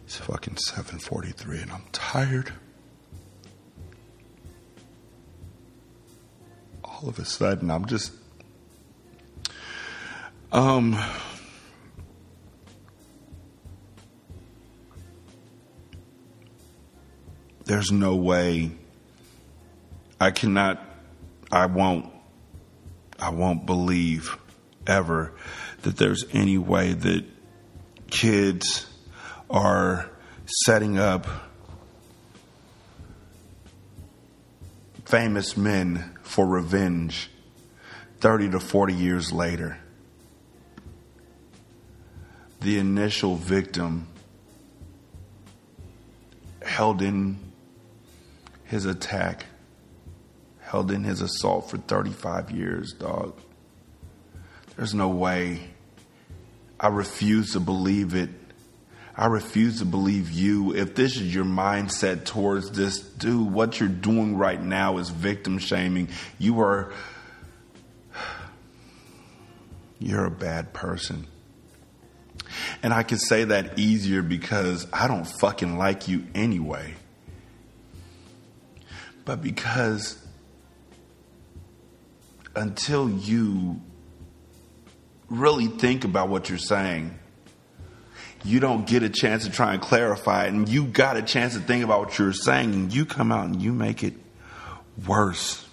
It's 0.05 0.19
fucking 0.19 0.55
7:43 0.55 1.62
and 1.62 1.73
I'm 1.73 1.85
tired. 1.91 2.53
All 7.02 7.09
of 7.09 7.18
a 7.18 7.24
sudden 7.24 7.70
I'm 7.70 7.86
just 7.86 8.12
um 10.52 10.98
There's 17.66 17.90
no 17.90 18.14
way. 18.14 18.70
I 20.20 20.31
cannot 20.31 20.81
I 21.51 21.66
won't 21.66 22.06
I 23.18 23.31
won't 23.31 23.66
believe 23.66 24.36
ever 24.86 25.32
that 25.82 25.97
there's 25.97 26.24
any 26.32 26.59
way 26.59 26.93
that 26.93 27.24
kids 28.09 28.86
are 29.51 30.09
setting 30.64 30.97
up 30.97 31.27
famous 35.05 35.56
men 35.56 36.15
for 36.27 36.44
revenge 36.44 37.31
30 38.20 38.51
to 38.51 38.61
40 38.61 38.94
years 38.94 39.32
later. 39.32 39.78
The 42.61 42.78
initial 42.78 43.36
victim 43.36 44.09
held 46.62 47.01
in 47.01 47.39
his 48.65 48.86
attack, 48.86 49.47
held 50.61 50.90
in 50.90 51.05
his 51.05 51.20
assault 51.20 51.70
for 51.70 51.78
35 51.78 52.51
years, 52.51 52.93
dog. 52.93 53.39
There's 54.77 54.94
no 54.94 55.09
way. 55.09 55.70
I 56.78 56.89
refuse 56.89 57.53
to 57.53 57.61
believe 57.61 58.15
it. 58.15 58.31
I 59.16 59.26
refuse 59.26 59.78
to 59.78 59.86
believe 59.86 60.30
you. 60.30 60.74
If 60.74 60.94
this 60.94 61.16
is 61.16 61.34
your 61.34 61.47
mindset 61.47 62.26
towards 62.26 62.70
this, 62.72 62.98
dude, 62.98 63.51
what 63.51 63.80
you're 63.80 63.88
doing 63.88 64.36
right 64.36 64.62
now 64.62 64.98
is 64.98 65.09
victim 65.09 65.59
shaming. 65.59 66.09
You 66.38 66.60
are. 66.60 66.93
You're 69.98 70.26
a 70.26 70.30
bad 70.30 70.74
person. 70.74 71.26
And 72.82 72.93
I 72.93 73.02
can 73.02 73.18
say 73.18 73.44
that 73.44 73.78
easier 73.78 74.20
because 74.20 74.86
I 74.93 75.09
don't 75.09 75.24
fucking 75.24 75.78
like 75.78 76.09
you 76.09 76.26
anyway. 76.34 76.94
But 79.24 79.43
because 79.43 80.22
until 82.55 83.09
you 83.10 83.80
really 85.28 85.66
think 85.66 86.05
about 86.05 86.28
what 86.28 86.48
you're 86.51 86.59
saying, 86.59 87.18
you 88.47 88.60
don't 88.60 88.86
get 88.86 89.02
a 89.02 89.09
chance 89.09 89.44
to 89.44 89.51
try 89.51 89.73
and 89.73 89.82
clarify 89.82 90.44
it. 90.44 90.52
And 90.52 90.68
you 90.68 90.86
got 90.86 91.16
a 91.16 91.23
chance 91.23 91.55
to 91.55 91.60
think 91.60 91.85
about 91.85 92.01
what 92.01 92.18
you're 92.18 92.32
saying, 92.32 92.73
and 92.73 92.94
you 92.94 93.05
come 93.05 93.32
out 93.32 93.47
and 93.47 93.60
you 93.60 93.73
make 93.73 94.02
it 94.02 94.14
worse. 95.06 95.65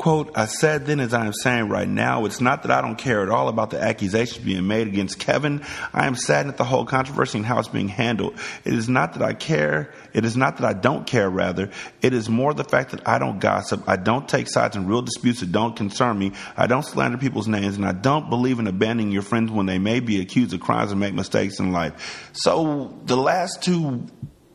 Quote, 0.00 0.30
I 0.34 0.46
said 0.46 0.86
then 0.86 0.98
as 0.98 1.12
I 1.12 1.26
am 1.26 1.34
saying 1.34 1.68
right 1.68 1.86
now, 1.86 2.24
it's 2.24 2.40
not 2.40 2.62
that 2.62 2.70
I 2.70 2.80
don't 2.80 2.96
care 2.96 3.22
at 3.22 3.28
all 3.28 3.48
about 3.48 3.68
the 3.68 3.82
accusations 3.82 4.42
being 4.42 4.66
made 4.66 4.86
against 4.86 5.18
Kevin. 5.18 5.62
I 5.92 6.06
am 6.06 6.14
saddened 6.14 6.52
at 6.52 6.56
the 6.56 6.64
whole 6.64 6.86
controversy 6.86 7.36
and 7.36 7.46
how 7.46 7.58
it's 7.58 7.68
being 7.68 7.88
handled. 7.88 8.38
It 8.64 8.72
is 8.72 8.88
not 8.88 9.12
that 9.12 9.22
I 9.22 9.34
care. 9.34 9.92
It 10.14 10.24
is 10.24 10.38
not 10.38 10.56
that 10.56 10.64
I 10.64 10.72
don't 10.72 11.06
care, 11.06 11.28
rather. 11.28 11.68
It 12.00 12.14
is 12.14 12.30
more 12.30 12.54
the 12.54 12.64
fact 12.64 12.92
that 12.92 13.06
I 13.06 13.18
don't 13.18 13.40
gossip. 13.40 13.86
I 13.86 13.96
don't 13.96 14.26
take 14.26 14.48
sides 14.48 14.74
in 14.74 14.86
real 14.86 15.02
disputes 15.02 15.40
that 15.40 15.52
don't 15.52 15.76
concern 15.76 16.18
me. 16.18 16.32
I 16.56 16.66
don't 16.66 16.82
slander 16.82 17.18
people's 17.18 17.46
names 17.46 17.76
and 17.76 17.84
I 17.84 17.92
don't 17.92 18.30
believe 18.30 18.58
in 18.58 18.68
abandoning 18.68 19.12
your 19.12 19.20
friends 19.20 19.50
when 19.50 19.66
they 19.66 19.78
may 19.78 20.00
be 20.00 20.22
accused 20.22 20.54
of 20.54 20.60
crimes 20.60 20.92
and 20.92 20.98
make 20.98 21.12
mistakes 21.12 21.60
in 21.60 21.72
life. 21.72 22.30
So 22.32 22.98
the 23.04 23.18
last 23.18 23.62
two 23.62 24.06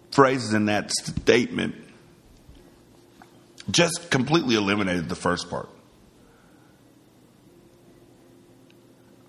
phrases 0.10 0.54
in 0.54 0.66
that 0.66 0.90
statement 0.90 1.85
just 3.70 4.10
completely 4.12 4.56
eliminated 4.56 5.10
the 5.10 5.16
first 5.16 5.50
part. 5.50 5.70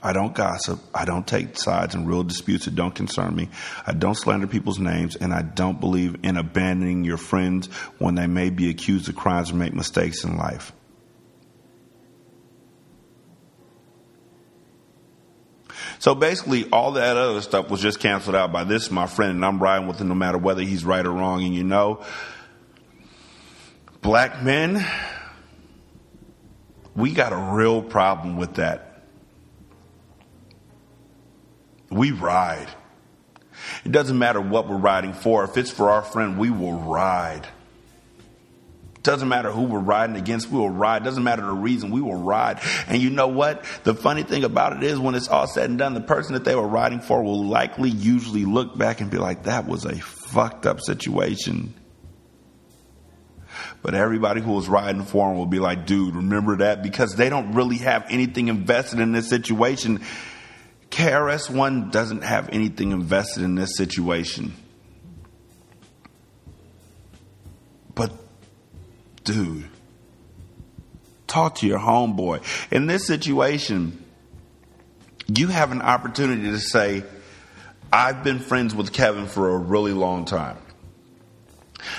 I 0.03 0.13
don't 0.13 0.35
gossip. 0.35 0.79
I 0.95 1.05
don't 1.05 1.27
take 1.27 1.59
sides 1.59 1.95
in 1.97 2.07
real 2.07 2.23
disputes 2.23 2.67
that 2.67 2.77
don't 2.77 2.95
concern 2.95 3.35
me. 3.35 3.49
I 3.87 3.93
don't 3.93 4.15
slander 4.15 4.47
people's 4.47 4.79
names, 4.79 5.17
and 5.17 5.33
I 5.35 5.43
don't 5.43 5.81
believe 5.81 6.19
in 6.23 6.37
abandoning 6.37 7.03
your 7.03 7.17
friends 7.17 7.67
when 7.99 8.15
they 8.15 8.29
may 8.29 8.51
be 8.51 8.71
accused 8.71 9.09
of 9.09 9.17
crimes 9.17 9.51
or 9.51 9.57
make 9.57 9.75
mistakes 9.75 10.23
in 10.23 10.37
life. 10.37 10.73
So 15.99 16.15
basically, 16.15 16.69
all 16.71 16.93
that 16.93 17.17
other 17.17 17.41
stuff 17.41 17.69
was 17.69 17.81
just 17.81 17.99
canceled 17.99 18.37
out 18.37 18.53
by 18.53 18.63
this, 18.63 18.93
my 18.93 19.07
friend, 19.07 19.33
and 19.33 19.45
I'm 19.45 19.59
riding 19.59 19.89
with 19.89 19.99
him 19.99 20.07
no 20.07 20.15
matter 20.15 20.39
whether 20.39 20.63
he's 20.63 20.85
right 20.85 21.05
or 21.05 21.11
wrong. 21.11 21.43
And 21.43 21.55
you 21.55 21.65
know, 21.65 22.05
Black 24.03 24.43
men, 24.43 24.85
we 26.95 27.13
got 27.13 27.33
a 27.33 27.55
real 27.55 27.83
problem 27.83 28.37
with 28.37 28.55
that. 28.55 29.05
We 31.91 32.11
ride. 32.11 32.69
It 33.85 33.93
doesn't 33.93 34.19
matter 34.19 34.41
what 34.41 34.69
we're 34.69 34.77
riding 34.77 35.13
for. 35.13 35.45
If 35.45 35.57
it's 35.57 35.71
for 35.71 35.91
our 35.91 36.03
friend, 36.03 36.39
we 36.39 36.51
will 36.51 36.79
ride. 36.79 37.47
It 38.97 39.03
Doesn't 39.03 39.29
matter 39.29 39.51
who 39.51 39.63
we're 39.63 39.79
riding 39.79 40.17
against, 40.17 40.51
we 40.51 40.59
will 40.59 40.71
ride. 40.71 41.03
It 41.03 41.05
Doesn't 41.05 41.23
matter 41.23 41.43
the 41.43 41.53
reason, 41.53 41.91
we 41.91 42.01
will 42.01 42.19
ride. 42.19 42.61
And 42.89 43.01
you 43.01 43.11
know 43.11 43.29
what? 43.29 43.65
The 43.85 43.95
funny 43.95 44.25
thing 44.25 44.45
about 44.45 44.77
it 44.77 44.83
is, 44.83 44.99
when 44.99 45.15
it's 45.15 45.29
all 45.29 45.47
said 45.47 45.71
and 45.71 45.79
done, 45.79 45.95
the 45.95 46.01
person 46.01 46.35
that 46.35 46.45
they 46.45 46.57
were 46.57 46.67
riding 46.67 47.01
for 47.01 47.23
will 47.23 47.45
likely 47.45 47.91
usually 47.91 48.45
look 48.45 48.77
back 48.77 49.01
and 49.01 49.11
be 49.11 49.19
like, 49.19 49.45
that 49.45 49.67
was 49.67 49.85
a 49.85 49.97
fucked 49.97 50.67
up 50.67 50.81
situation. 50.81 51.73
But 53.83 53.95
everybody 53.95 54.41
who 54.41 54.53
was 54.53 54.69
riding 54.69 55.05
for 55.05 55.31
him 55.31 55.37
will 55.37 55.47
be 55.47 55.61
like, 55.61 55.87
dude, 55.87 56.17
remember 56.17 56.57
that? 56.57 56.83
Because 56.83 57.15
they 57.15 57.29
don't 57.29 57.53
really 57.53 57.79
have 57.79 58.05
anything 58.11 58.49
invested 58.49 58.99
in 58.99 59.13
this 59.13 59.29
situation. 59.29 60.01
KRS 60.91 61.51
One 61.51 61.91
doesn't 61.91 62.23
have 62.23 62.49
anything 62.51 62.91
invested 62.93 63.43
in 63.43 63.55
this 63.55 63.77
situation. 63.77 64.55
But, 67.95 68.13
dude, 69.25 69.69
talk 71.27 71.57
to 71.57 71.67
your 71.67 71.79
homeboy. 71.79 72.43
In 72.73 72.87
this 72.87 73.07
situation, 73.07 74.05
you 75.29 75.49
have 75.49 75.73
an 75.73 75.83
opportunity 75.83 76.43
to 76.51 76.59
say, 76.59 77.05
I've 77.93 78.23
been 78.23 78.39
friends 78.39 78.75
with 78.75 78.93
Kevin 78.93 79.27
for 79.27 79.51
a 79.51 79.57
really 79.57 79.93
long 79.93 80.25
time. 80.25 80.59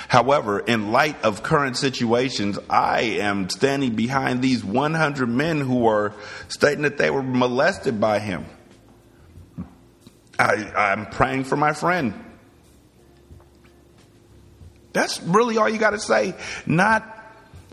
However, 0.08 0.60
in 0.60 0.92
light 0.92 1.22
of 1.24 1.42
current 1.42 1.76
situations, 1.76 2.58
I 2.68 3.00
am 3.00 3.48
standing 3.50 3.94
behind 3.94 4.42
these 4.42 4.64
100 4.64 5.28
men 5.28 5.60
who 5.60 5.86
are 5.86 6.14
stating 6.48 6.82
that 6.82 6.98
they 6.98 7.10
were 7.10 7.22
molested 7.22 8.00
by 8.00 8.18
him. 8.18 8.46
I, 10.38 10.54
I'm 10.76 11.06
praying 11.06 11.44
for 11.44 11.56
my 11.56 11.72
friend. 11.72 12.24
That's 14.92 15.22
really 15.22 15.58
all 15.58 15.68
you 15.68 15.78
got 15.78 15.90
to 15.90 15.98
say. 15.98 16.34
Not 16.66 17.17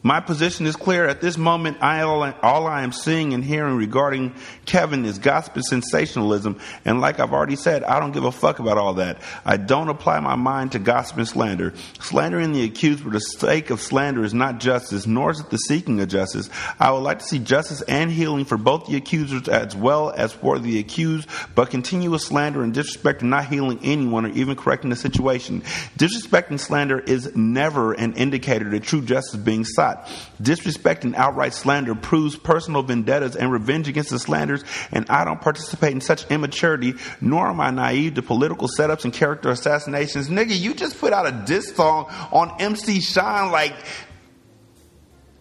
my 0.06 0.20
position 0.20 0.68
is 0.68 0.76
clear. 0.76 1.08
At 1.08 1.20
this 1.20 1.36
moment, 1.36 1.82
I, 1.82 2.02
all, 2.02 2.24
all 2.44 2.68
I 2.68 2.84
am 2.84 2.92
seeing 2.92 3.34
and 3.34 3.44
hearing 3.44 3.76
regarding 3.76 4.36
Kevin 4.68 5.04
is 5.04 5.18
gospel 5.18 5.64
sensationalism. 5.64 6.60
And 6.86 7.02
like 7.02 7.20
I've 7.20 7.34
already 7.34 7.56
said, 7.56 7.84
I 7.84 8.00
don't 8.00 8.12
give 8.12 8.24
a 8.24 8.32
fuck 8.32 8.60
about 8.60 8.78
all 8.78 8.94
that. 8.96 9.20
I 9.44 9.58
don't 9.58 9.90
apply 9.90 10.20
my 10.20 10.36
mind 10.36 10.74
to 10.74 10.80
gossip 10.80 11.18
and 11.18 11.28
slander. 11.28 11.74
Slandering 12.00 12.52
the 12.52 12.66
accused 12.66 13.00
for 13.00 13.10
the 13.10 13.20
sake 13.20 13.72
of 13.72 13.82
slander 13.82 14.24
is 14.24 14.32
not 14.32 14.60
justice, 14.60 15.08
nor 15.08 15.32
is 15.32 15.40
it 15.40 15.50
the 15.50 15.58
seeking 15.58 16.00
of 16.00 16.08
justice. 16.08 16.52
I 16.80 16.92
would 16.92 17.00
like 17.00 17.18
to 17.18 17.26
see 17.26 17.40
justice 17.40 17.82
and 17.82 18.12
healing 18.12 18.46
for 18.46 18.58
both 18.58 18.86
the 18.86 18.98
accusers 18.98 19.50
as 19.50 19.76
well 19.76 20.12
as 20.12 20.32
for 20.32 20.60
the 20.60 20.78
accused, 20.78 21.28
but 21.56 21.72
continuous 21.72 22.26
slander 22.26 22.62
and 22.62 22.76
disrespect 22.76 23.24
are 23.24 23.26
not 23.26 23.48
healing 23.48 23.80
anyone 23.82 24.28
or 24.28 24.30
even 24.30 24.56
correcting 24.56 24.92
the 24.92 24.96
situation. 24.98 25.64
Disrespect 25.98 26.52
and 26.52 26.62
slander 26.62 27.00
is 27.00 27.36
never 27.36 27.94
an 27.94 28.14
indicator 28.14 28.70
that 28.70 28.84
true 28.84 29.02
justice 29.02 29.34
is 29.34 29.44
being 29.44 29.66
sought. 29.66 29.95
Disrespect 30.42 31.04
and 31.04 31.16
outright 31.16 31.54
slander 31.54 31.96
proves 31.96 32.36
personal 32.36 32.84
vendettas 32.84 33.36
and 33.36 33.52
revenge 33.52 33.88
against 33.88 34.10
the 34.10 34.20
slanders, 34.20 34.64
and 34.92 35.06
I 35.10 35.26
don't 35.26 35.42
participate 35.42 35.92
in 35.94 36.02
such 36.02 36.30
immaturity, 36.32 36.96
nor 37.22 37.48
am 37.48 37.60
I 37.62 37.72
naive 37.72 38.16
to 38.16 38.22
political 38.22 38.68
setups 38.68 39.04
and 39.06 39.14
character 39.14 39.50
assassinations. 39.50 40.30
Nigga, 40.30 40.58
you 40.58 40.74
just 40.74 41.00
put 41.00 41.14
out 41.14 41.28
a 41.28 41.44
diss 41.46 41.76
song 41.76 42.06
on 42.32 42.60
MC 42.60 43.02
Shan 43.02 43.52
like 43.52 43.76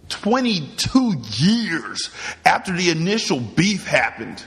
22 0.09 1.23
years 1.39 2.11
after 2.45 2.73
the 2.73 2.91
initial 2.91 3.41
beef 3.41 3.87
happened. 3.87 4.43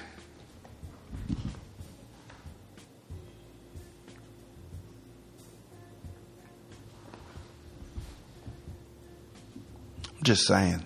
Just 10.28 10.46
saying. 10.46 10.84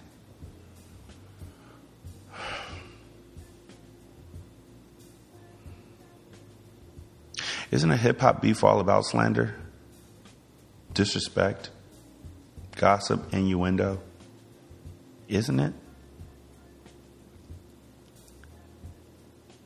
Isn't 7.71 7.89
a 7.89 7.97
hip 7.97 8.19
hop 8.21 8.43
beef 8.43 8.63
all 8.63 8.79
about 8.79 9.03
slander, 9.03 9.55
disrespect, 10.93 11.71
gossip, 12.75 13.33
innuendo? 13.33 13.99
Isn't 15.27 15.59
it? 15.59 15.73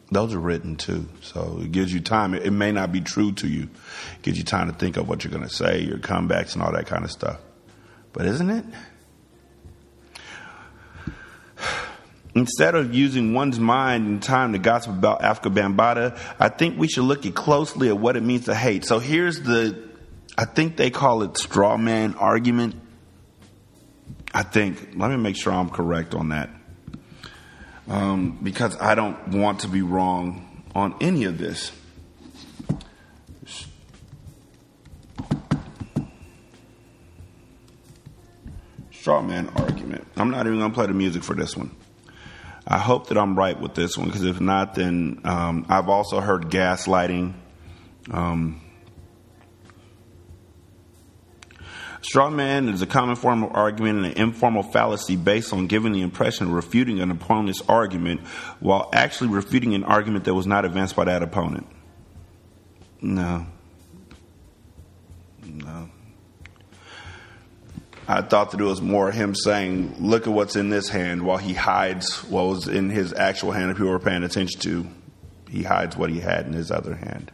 Those 0.10 0.34
are 0.34 0.40
written 0.40 0.78
too, 0.78 1.10
so 1.20 1.60
it 1.62 1.74
gives 1.74 1.94
you 1.94 2.00
time. 2.00 2.34
It, 2.34 2.54
may 2.54 2.72
not 2.72 2.94
be 2.94 3.02
true 3.02 3.34
to 3.34 3.48
you. 3.50 3.64
It 3.64 4.22
gives 4.22 4.38
you 4.38 4.46
time 4.46 4.72
to 4.72 4.74
think 4.74 4.96
of 4.96 5.10
what 5.10 5.26
you're 5.26 5.32
going 5.32 5.44
to 5.44 5.54
say, 5.54 5.82
your 5.82 5.98
comebacks, 5.98 6.54
and 6.54 6.64
all 6.64 6.72
that 6.72 6.88
kind 6.88 7.04
of 7.04 7.12
stuff. 7.12 7.42
But 8.14 8.26
isn't 8.26 8.50
it? 8.50 8.64
Instead 12.36 12.76
of 12.76 12.94
using 12.94 13.34
one's 13.34 13.60
mind 13.62 14.06
and 14.06 14.22
time 14.22 14.52
to 14.52 14.60
gossip 14.60 14.92
about 14.92 15.22
Afrika 15.22 15.54
Bambaataa, 15.54 16.20
I 16.38 16.50
think 16.50 16.78
we 16.78 16.90
should 16.90 17.06
look 17.06 17.26
at 17.26 17.34
closely 17.34 17.88
at 17.88 17.98
what 17.98 18.18
it 18.18 18.24
means 18.24 18.46
to 18.46 18.54
hate. 18.54 18.84
So 18.84 19.00
here's 19.00 19.40
the, 19.42 19.90
I 20.38 20.44
think 20.44 20.76
they 20.76 20.90
call 20.90 21.24
it 21.24 21.38
straw 21.38 21.78
man 21.78 22.14
argument. 22.16 22.76
I 24.34 24.44
think, 24.44 24.98
let 24.98 25.10
me 25.10 25.16
make 25.16 25.38
sure 25.38 25.54
I'm 25.54 25.70
correct 25.70 26.14
on 26.14 26.30
that. 26.30 26.50
Um, 27.88 28.38
because 28.44 28.76
I 28.82 28.96
don't 28.96 29.30
want 29.30 29.62
to 29.62 29.70
be 29.70 29.82
wrong 29.82 30.64
on 30.76 30.94
any 31.00 31.24
of 31.24 31.38
this. 31.38 31.72
Straw 38.92 39.22
man 39.22 39.48
argument. 39.56 40.06
I'm 40.18 40.32
not 40.32 40.48
even 40.48 40.60
going 40.60 40.72
to 40.72 40.76
play 40.76 40.88
the 40.88 40.94
music 40.94 41.24
for 41.24 41.34
this 41.34 41.56
one. 41.56 41.74
I 42.68 42.80
hope 42.80 43.08
that 43.08 43.18
I'm 43.18 43.38
right 43.38 43.60
with 43.60 43.76
this 43.76 43.98
one 43.98 44.08
because 44.08 44.24
if 44.24 44.42
not, 44.42 44.74
then 44.74 45.22
um, 45.24 45.66
I've 45.70 45.88
also 45.88 46.20
heard 46.20 46.50
gaslighting. 46.50 47.34
Um, 48.10 48.62
straw 52.02 52.30
man 52.30 52.70
is 52.70 52.82
a 52.82 52.88
common 52.88 53.16
form 53.16 53.44
of 53.44 53.56
argument 53.56 53.98
and 53.98 54.06
an 54.08 54.14
informal 54.14 54.64
fallacy 54.64 55.16
based 55.16 55.54
on 55.54 55.68
giving 55.68 55.92
the 55.92 56.02
impression 56.02 56.48
of 56.48 56.54
refuting 56.54 57.02
an 57.02 57.12
opponent's 57.12 57.62
argument 57.68 58.22
while 58.60 58.90
actually 58.94 59.30
refuting 59.30 59.76
an 59.76 59.84
argument 59.84 60.26
that 60.26 60.34
was 60.34 60.48
not 60.48 60.66
advanced 60.66 60.96
by 60.96 61.06
that 61.06 61.22
opponent. 61.22 61.68
No. 63.00 63.46
No. 65.44 65.90
I 68.08 68.22
thought 68.22 68.52
that 68.52 68.60
it 68.60 68.64
was 68.64 68.82
more 68.82 69.12
him 69.12 69.34
saying, 69.34 69.96
"Look 70.00 70.28
at 70.28 70.34
what's 70.34 70.56
in 70.56 70.70
this 70.70 70.90
hand," 70.90 71.24
while 71.24 71.38
he 71.38 71.54
hides 71.54 72.18
what 72.30 72.46
was 72.46 72.68
in 72.68 72.90
his 72.90 73.14
actual 73.14 73.52
hand. 73.52 73.72
If 73.72 73.80
you 73.80 73.86
were 73.86 74.00
paying 74.00 74.24
attention 74.24 74.60
to, 74.62 74.88
he 75.50 75.64
hides 75.64 75.98
what 75.98 76.12
he 76.12 76.20
had 76.20 76.46
in 76.46 76.54
his 76.54 76.70
other 76.70 76.96
hand, 76.96 77.32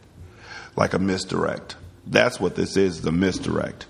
like 0.74 0.94
a 0.94 0.98
misdirect. 0.98 1.76
That's 2.06 2.40
what 2.40 2.54
this 2.56 2.76
is: 2.76 3.02
the 3.02 3.12
misdirect. 3.12 3.86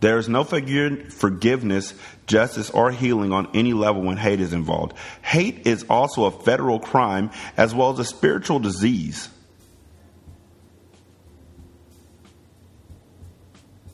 There 0.00 0.18
is 0.18 0.28
no 0.28 0.44
forgiveness, 0.44 1.94
justice, 2.26 2.70
or 2.70 2.92
healing 2.92 3.32
on 3.32 3.48
any 3.52 3.72
level 3.72 4.02
when 4.02 4.16
hate 4.16 4.40
is 4.40 4.52
involved. 4.52 4.92
Hate 5.22 5.66
is 5.66 5.84
also 5.90 6.24
a 6.24 6.30
federal 6.30 6.78
crime 6.78 7.30
as 7.56 7.74
well 7.74 7.90
as 7.90 7.98
a 7.98 8.04
spiritual 8.04 8.60
disease. 8.60 9.28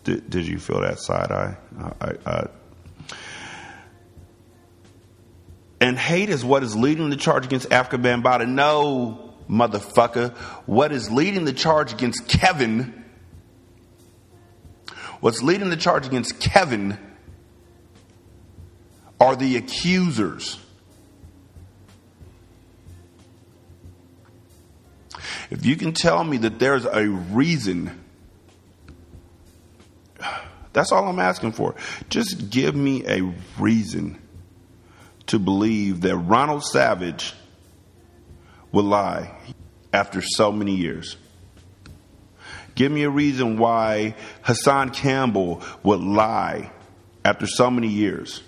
Did, 0.05 0.28
did 0.28 0.47
you 0.47 0.59
feel 0.59 0.81
that 0.82 1.01
side 1.01 1.32
eye? 1.32 1.56
I, 2.01 2.12
I, 2.26 2.47
and 5.81 5.98
hate 5.98 6.31
is 6.31 6.44
what 6.44 6.62
is 6.62 6.76
leading 6.76 7.10
the 7.10 7.16
charge 7.16 7.44
against 7.47 7.68
Afrika 7.70 8.01
Bambaataa. 8.01 8.48
No, 8.48 9.35
motherfucker. 9.51 10.35
What 10.66 10.93
is 10.93 11.10
leading 11.10 11.44
the 11.44 11.52
charge 11.52 11.93
against 11.93 12.28
Kevin? 12.28 13.05
What's 15.20 15.43
leading 15.43 15.70
the 15.70 15.76
charge 15.76 16.06
against 16.06 16.39
Kevin 16.39 16.98
are 19.20 19.36
the 19.36 19.56
accusers. 19.56 20.59
If 25.51 25.64
you 25.64 25.76
can 25.76 25.93
tell 25.93 26.24
me 26.24 26.39
that 26.39 26.59
there's 26.59 26.85
a 26.85 27.09
reason 27.09 28.03
that's 30.74 30.92
all 30.92 31.09
I'm 31.09 31.18
asking 31.18 31.52
for. 31.52 31.74
Just 32.10 32.51
give 32.51 32.74
me 32.74 33.05
a 33.06 33.22
reason 33.59 34.20
to 35.28 35.38
believe 35.38 36.02
that 36.02 36.16
Ronald 36.16 36.64
Savage 36.64 37.32
would 38.72 38.84
lie 38.84 39.34
after 39.92 40.20
so 40.20 40.52
many 40.52 40.74
years. 40.74 41.16
Give 42.74 42.90
me 42.90 43.05
a 43.05 43.10
reason 43.10 43.56
why 43.56 44.16
Hassan 44.42 44.90
Campbell 44.90 45.62
would 45.84 46.01
lie 46.01 46.72
after 47.24 47.46
so 47.46 47.70
many 47.70 47.88
years. 47.88 48.42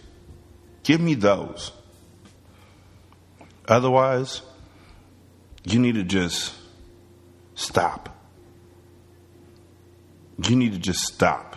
Give 0.82 1.00
me 1.00 1.14
those. 1.14 1.72
Otherwise, 3.68 4.42
you 5.64 5.78
need 5.78 5.94
to 5.94 6.02
just 6.02 6.54
stop. 7.54 8.16
You 10.44 10.56
need 10.56 10.72
to 10.72 10.78
just 10.78 11.00
stop. 11.00 11.55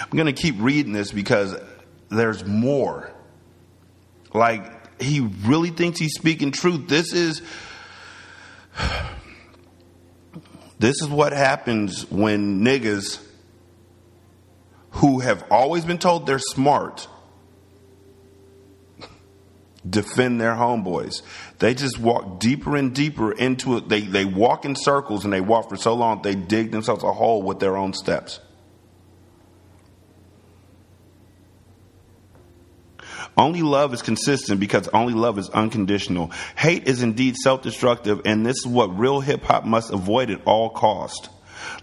I'm 0.00 0.16
going 0.16 0.26
to 0.26 0.32
keep 0.32 0.56
reading 0.58 0.92
this 0.92 1.12
because 1.12 1.56
there's 2.08 2.44
more. 2.44 3.12
Like, 4.32 5.00
he 5.00 5.20
really 5.44 5.70
thinks 5.70 5.98
he's 5.98 6.14
speaking 6.14 6.50
truth. 6.52 6.88
This 6.88 7.12
is. 7.12 7.42
This 10.78 11.00
is 11.00 11.08
what 11.08 11.32
happens 11.32 12.04
when 12.10 12.62
niggas 12.62 13.18
who 14.90 15.20
have 15.20 15.42
always 15.50 15.86
been 15.86 15.96
told 15.96 16.26
they're 16.26 16.38
smart 16.38 17.08
defend 19.88 20.38
their 20.38 20.52
homeboys. 20.52 21.22
They 21.60 21.72
just 21.72 21.98
walk 21.98 22.40
deeper 22.40 22.76
and 22.76 22.94
deeper 22.94 23.32
into 23.32 23.78
it. 23.78 23.88
They, 23.88 24.02
they 24.02 24.26
walk 24.26 24.66
in 24.66 24.76
circles 24.76 25.24
and 25.24 25.32
they 25.32 25.40
walk 25.40 25.70
for 25.70 25.76
so 25.76 25.94
long 25.94 26.20
they 26.20 26.34
dig 26.34 26.72
themselves 26.72 27.02
a 27.04 27.12
hole 27.12 27.42
with 27.42 27.58
their 27.58 27.78
own 27.78 27.94
steps. 27.94 28.40
Only 33.36 33.62
love 33.62 33.92
is 33.92 34.02
consistent 34.02 34.60
because 34.60 34.88
only 34.88 35.12
love 35.12 35.38
is 35.38 35.50
unconditional. 35.50 36.30
Hate 36.56 36.88
is 36.88 37.02
indeed 37.02 37.36
self-destructive 37.36 38.22
and 38.24 38.46
this 38.46 38.56
is 38.58 38.66
what 38.66 38.98
real 38.98 39.20
hip 39.20 39.44
hop 39.44 39.64
must 39.64 39.92
avoid 39.92 40.30
at 40.30 40.40
all 40.46 40.70
cost. 40.70 41.28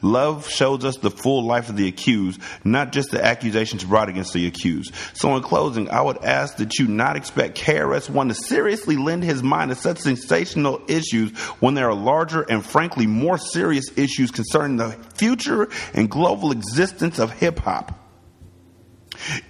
Love 0.02 0.50
shows 0.50 0.84
us 0.84 0.98
the 0.98 1.12
full 1.12 1.46
life 1.46 1.70
of 1.70 1.78
the 1.78 1.88
accused, 1.88 2.40
not 2.64 2.92
just 2.92 3.12
the 3.12 3.24
accusations 3.24 3.84
brought 3.84 4.10
against 4.10 4.34
the 4.34 4.48
accused. 4.48 4.94
So 5.14 5.36
in 5.36 5.44
closing, 5.44 5.90
I 5.90 6.02
would 6.02 6.24
ask 6.24 6.58
that 6.58 6.78
you 6.80 6.88
not 6.88 7.16
expect 7.16 7.58
KRS-One 7.58 8.28
to 8.30 8.36
seriously 8.36 8.98
lend 8.98 9.24
his 9.24 9.44
mind 9.44 9.70
to 9.70 9.76
such 9.76 10.00
sensational 10.00 10.82
issues 10.88 11.38
when 11.60 11.74
there 11.74 11.90
are 11.90 11.96
larger 11.96 12.42
and 12.42 12.66
frankly 12.66 13.08
more 13.08 13.38
serious 13.38 13.86
issues 13.98 14.32
concerning 14.32 14.78
the 14.78 14.92
future 15.16 15.70
and 15.94 16.10
global 16.10 16.52
existence 16.52 17.20
of 17.20 17.32
hip 17.32 17.60
hop. 17.60 18.03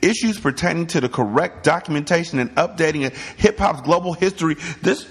Issues 0.01 0.39
pertaining 0.39 0.87
to 0.87 1.01
the 1.01 1.09
correct 1.09 1.63
documentation 1.63 2.39
and 2.39 2.53
updating 2.55 3.05
of 3.05 3.17
hip 3.37 3.57
hop's 3.57 3.81
global 3.81 4.13
history. 4.13 4.55
This 4.81 5.07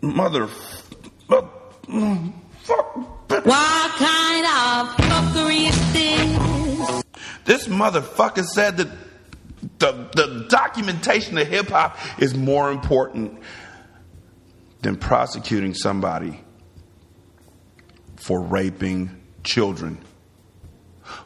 mother. 0.00 0.48
What 1.26 1.52
kind 3.98 4.46
of 4.46 4.88
fuckery 4.96 5.68
is 5.68 5.92
this? 5.92 7.02
This 7.44 7.68
motherfucker 7.68 8.44
said 8.44 8.76
that 8.78 8.88
the, 9.78 10.08
the 10.14 10.46
documentation 10.48 11.38
of 11.38 11.46
hip 11.46 11.68
hop 11.68 11.96
is 12.20 12.34
more 12.34 12.70
important 12.70 13.40
than 14.82 14.96
prosecuting 14.96 15.74
somebody 15.74 16.40
for 18.16 18.42
raping 18.42 19.22
children 19.44 19.98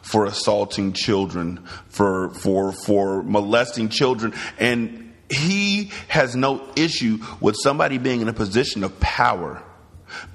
for 0.01 0.25
assaulting 0.25 0.93
children, 0.93 1.65
for, 1.87 2.33
for, 2.33 2.71
for 2.71 3.23
molesting 3.23 3.89
children. 3.89 4.33
And 4.59 5.13
he 5.29 5.91
has 6.07 6.35
no 6.35 6.67
issue 6.75 7.19
with 7.39 7.55
somebody 7.61 7.97
being 7.97 8.21
in 8.21 8.27
a 8.27 8.33
position 8.33 8.83
of 8.83 8.99
power 8.99 9.63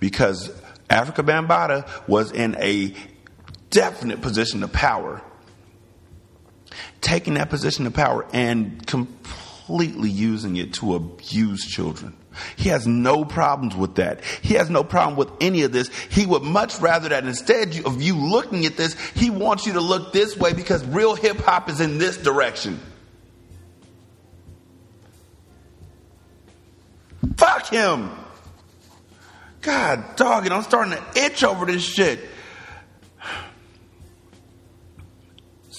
because 0.01 0.51
Afrika 0.89 1.25
Bambaataa 1.25 2.09
was 2.09 2.33
in 2.33 2.57
a 2.57 2.95
definite 3.71 4.23
position 4.23 4.63
of 4.63 4.73
power. 4.73 5.21
Taking 7.01 7.35
that 7.35 7.51
position 7.51 7.87
of 7.87 7.95
power 7.95 8.27
and 8.33 8.85
completely 8.87 10.11
using 10.11 10.57
it 10.57 10.75
to 10.75 10.95
abuse 10.95 11.65
children, 11.65 12.17
He 12.57 12.69
has 12.69 12.87
no 12.87 13.25
problems 13.25 13.75
with 13.75 13.97
that. 13.97 14.25
He 14.25 14.55
has 14.55 14.71
no 14.71 14.85
problem 14.85 15.17
with 15.17 15.31
any 15.41 15.63
of 15.63 15.73
this. 15.73 15.89
He 16.11 16.27
would 16.27 16.43
much 16.43 16.79
rather 16.81 17.09
that 17.09 17.25
instead 17.25 17.85
of 17.85 18.03
you 18.03 18.17
looking 18.17 18.67
at 18.67 18.77
this, 18.77 18.95
he 19.11 19.31
wants 19.31 19.67
you 19.67 19.75
to 19.75 19.81
look 19.81 20.13
this 20.13 20.37
way 20.37 20.53
because 20.53 20.85
real 20.87 21.15
hip 21.15 21.39
hop 21.39 21.69
is 21.69 21.81
in 21.81 21.99
this 21.99 22.17
direction. 22.17 22.81
Fuck 27.37 27.69
him. 27.69 28.11
God 29.63 30.17
dog 30.17 30.47
it, 30.47 30.53
I'm 30.53 30.63
starting 30.63 30.93
to 30.93 31.25
itch 31.25 31.43
over 31.43 31.67
this 31.67 31.83
shit. 31.83 32.21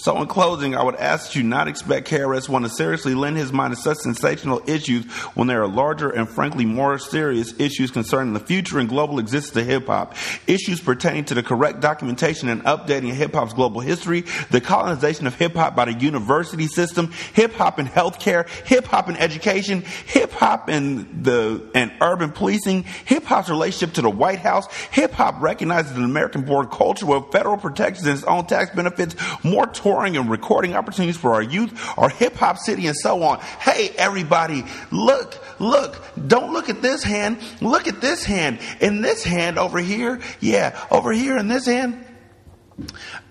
So, 0.08 0.22
in 0.22 0.28
closing, 0.28 0.74
I 0.74 0.86
would 0.86 0.96
ask 0.96 1.36
you 1.36 1.44
not 1.44 1.68
expect 1.68 2.08
KRS-One 2.08 2.62
to 2.62 2.70
seriously 2.70 3.14
lend 3.14 3.36
his 3.36 3.52
mind 3.52 3.76
to 3.76 3.82
such 3.82 3.98
sensational 3.98 4.62
issues 4.66 5.04
when 5.36 5.50
there 5.50 5.62
are 5.62 5.68
larger 5.68 6.10
and 6.10 6.30
frankly 6.30 6.64
more 6.64 6.98
serious 6.98 7.54
issues 7.60 7.92
concerning 7.92 8.34
the 8.34 8.40
future 8.40 8.80
and 8.80 8.88
global 8.88 9.20
existence 9.20 9.58
of 9.58 9.68
hip 9.68 9.88
hop. 9.88 10.16
Issues 10.48 10.80
pertaining 10.80 11.26
to 11.26 11.34
the 11.34 11.44
correct 11.44 11.82
documentation 11.82 12.48
and 12.48 12.64
updating 12.64 13.10
of 13.10 13.18
hip 13.18 13.34
hop's 13.34 13.52
global 13.52 13.82
history, 13.82 14.24
the 14.50 14.62
colonization 14.62 15.28
of 15.28 15.36
hip 15.36 15.56
hop 15.56 15.76
by 15.76 15.84
the 15.84 15.94
university 15.94 16.68
system, 16.68 17.12
hip 17.34 17.52
hop 17.56 17.78
in 17.78 17.86
healthcare, 17.86 18.48
hip 18.66 18.86
hop 18.86 19.10
in 19.10 19.18
education, 19.18 19.82
hip 20.06 20.32
hop 20.32 20.70
in 20.70 21.24
the 21.24 21.70
and 21.76 21.92
urban 22.00 22.32
policing, 22.32 22.84
hip 23.04 23.26
hop's 23.26 23.50
relationship 23.50 23.94
to 23.96 24.02
the 24.02 24.10
White 24.10 24.40
House, 24.40 24.74
hip 24.74 25.12
hop 25.12 25.42
recognizes 25.42 25.98
an 25.98 26.06
American 26.06 26.44
born 26.44 26.68
culture 26.68 27.06
with 27.06 27.30
federal 27.30 27.58
protections 27.58 28.08
and 28.08 28.18
its 28.18 28.26
own 28.26 28.46
tax 28.46 28.74
benefits, 28.74 29.14
more 29.44 29.68
touring 29.98 30.16
and 30.16 30.30
recording 30.30 30.76
opportunities 30.76 31.18
for 31.18 31.34
our 31.34 31.42
youth, 31.42 31.74
our 31.98 32.08
hip 32.10 32.36
hop 32.36 32.58
city, 32.60 32.86
and 32.86 32.96
so 32.96 33.24
on. 33.24 33.40
Hey, 33.40 33.90
everybody, 33.98 34.64
look, 34.92 35.44
look, 35.60 36.04
don't 36.28 36.54
look 36.54 36.70
at 36.70 36.84
this 36.84 37.02
hand. 37.02 37.40
Look 37.62 37.88
at 37.88 38.00
this 38.00 38.24
hand. 38.24 38.60
In 38.80 39.02
this 39.02 39.24
hand 39.24 39.58
over 39.58 39.80
here, 39.80 40.22
yeah, 40.40 40.80
over 40.92 41.12
here 41.12 41.38
in 41.38 41.48
this 41.48 41.66
hand, 41.66 42.06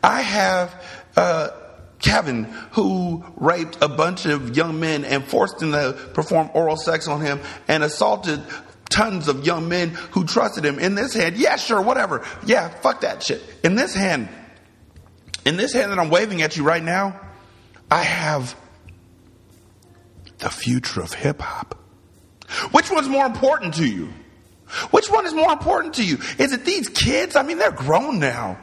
I 0.02 0.22
have, 0.22 0.84
uh, 1.16 1.50
Kevin, 2.00 2.44
who 2.72 3.24
raped 3.36 3.78
a 3.80 3.88
bunch 3.88 4.26
of 4.26 4.56
young 4.56 4.80
men 4.80 5.04
and 5.04 5.24
forced 5.24 5.58
them 5.58 5.70
to 5.70 5.92
perform 6.14 6.50
oral 6.52 6.76
sex 6.76 7.06
on 7.06 7.20
him 7.20 7.40
and 7.68 7.84
assaulted 7.84 8.42
tons 8.90 9.28
of 9.28 9.46
young 9.46 9.68
men 9.68 9.90
who 10.10 10.24
trusted 10.24 10.64
him. 10.64 10.80
In 10.80 10.96
this 10.96 11.14
hand, 11.14 11.36
yeah, 11.36 11.54
sure, 11.54 11.80
whatever. 11.80 12.24
Yeah, 12.44 12.68
fuck 12.68 13.02
that 13.02 13.22
shit. 13.22 13.40
In 13.62 13.76
this 13.76 13.94
hand, 13.94 14.28
in 15.46 15.56
this 15.56 15.72
hand 15.72 15.92
that 15.92 15.98
I'm 15.98 16.10
waving 16.10 16.42
at 16.42 16.56
you 16.56 16.64
right 16.64 16.82
now, 16.82 17.18
I 17.90 18.02
have 18.02 18.54
the 20.38 20.50
future 20.50 21.00
of 21.00 21.14
hip 21.14 21.40
hop. 21.40 21.78
Which 22.72 22.90
one's 22.90 23.08
more 23.08 23.24
important 23.24 23.74
to 23.74 23.86
you? 23.86 24.12
Which 24.90 25.08
one 25.08 25.24
is 25.24 25.32
more 25.32 25.52
important 25.52 25.94
to 25.94 26.04
you? 26.04 26.18
Is 26.38 26.52
it 26.52 26.64
these 26.64 26.88
kids? 26.88 27.36
I 27.36 27.44
mean, 27.44 27.58
they're 27.58 27.70
grown 27.70 28.18
now. 28.18 28.58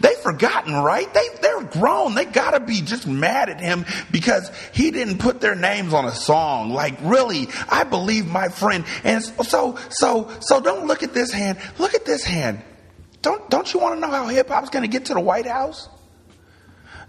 They've 0.00 0.16
forgotten, 0.18 0.74
right? 0.74 1.12
They, 1.12 1.28
they're 1.40 1.64
grown. 1.64 2.14
They 2.14 2.26
gotta 2.26 2.60
be 2.60 2.82
just 2.82 3.06
mad 3.06 3.48
at 3.48 3.60
him 3.60 3.86
because 4.10 4.50
he 4.72 4.90
didn't 4.90 5.18
put 5.18 5.40
their 5.40 5.54
names 5.54 5.94
on 5.94 6.04
a 6.04 6.12
song. 6.12 6.70
Like, 6.70 6.98
really, 7.02 7.48
I 7.68 7.84
believe 7.84 8.26
my 8.26 8.48
friend. 8.48 8.84
And 9.04 9.22
so, 9.22 9.78
so, 9.90 10.30
so 10.40 10.60
don't 10.60 10.86
look 10.86 11.02
at 11.02 11.14
this 11.14 11.32
hand. 11.32 11.58
Look 11.78 11.94
at 11.94 12.04
this 12.04 12.24
hand. 12.24 12.62
Don't, 13.22 13.48
don't 13.50 13.72
you 13.72 13.80
want 13.80 13.96
to 13.96 14.00
know 14.00 14.10
how 14.10 14.26
hip 14.28 14.48
hop's 14.48 14.70
going 14.70 14.82
to 14.82 14.88
get 14.88 15.06
to 15.06 15.14
the 15.14 15.20
White 15.20 15.46
House? 15.46 15.88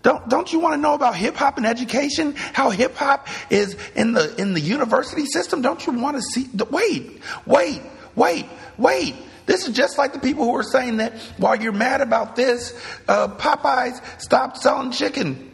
Don't, 0.03 0.29
don't 0.29 0.51
you 0.53 0.59
want 0.59 0.73
to 0.73 0.77
know 0.77 0.93
about 0.93 1.15
hip 1.15 1.35
hop 1.35 1.57
and 1.57 1.65
education? 1.65 2.33
How 2.35 2.69
hip 2.69 2.95
hop 2.95 3.27
is 3.49 3.75
in 3.95 4.13
the, 4.13 4.35
in 4.39 4.53
the 4.53 4.61
university 4.61 5.25
system? 5.25 5.61
Don't 5.61 5.85
you 5.85 5.93
want 5.93 6.17
to 6.17 6.21
see? 6.21 6.49
Wait, 6.69 7.21
wait, 7.45 7.81
wait, 8.15 8.45
wait. 8.77 9.15
This 9.45 9.67
is 9.67 9.75
just 9.75 9.97
like 9.97 10.13
the 10.13 10.19
people 10.19 10.45
who 10.45 10.55
are 10.55 10.63
saying 10.63 10.97
that 10.97 11.17
while 11.37 11.55
you're 11.55 11.71
mad 11.71 12.01
about 12.01 12.35
this, 12.35 12.79
uh, 13.07 13.29
Popeyes 13.29 14.01
stopped 14.21 14.57
selling 14.57 14.91
chicken. 14.91 15.51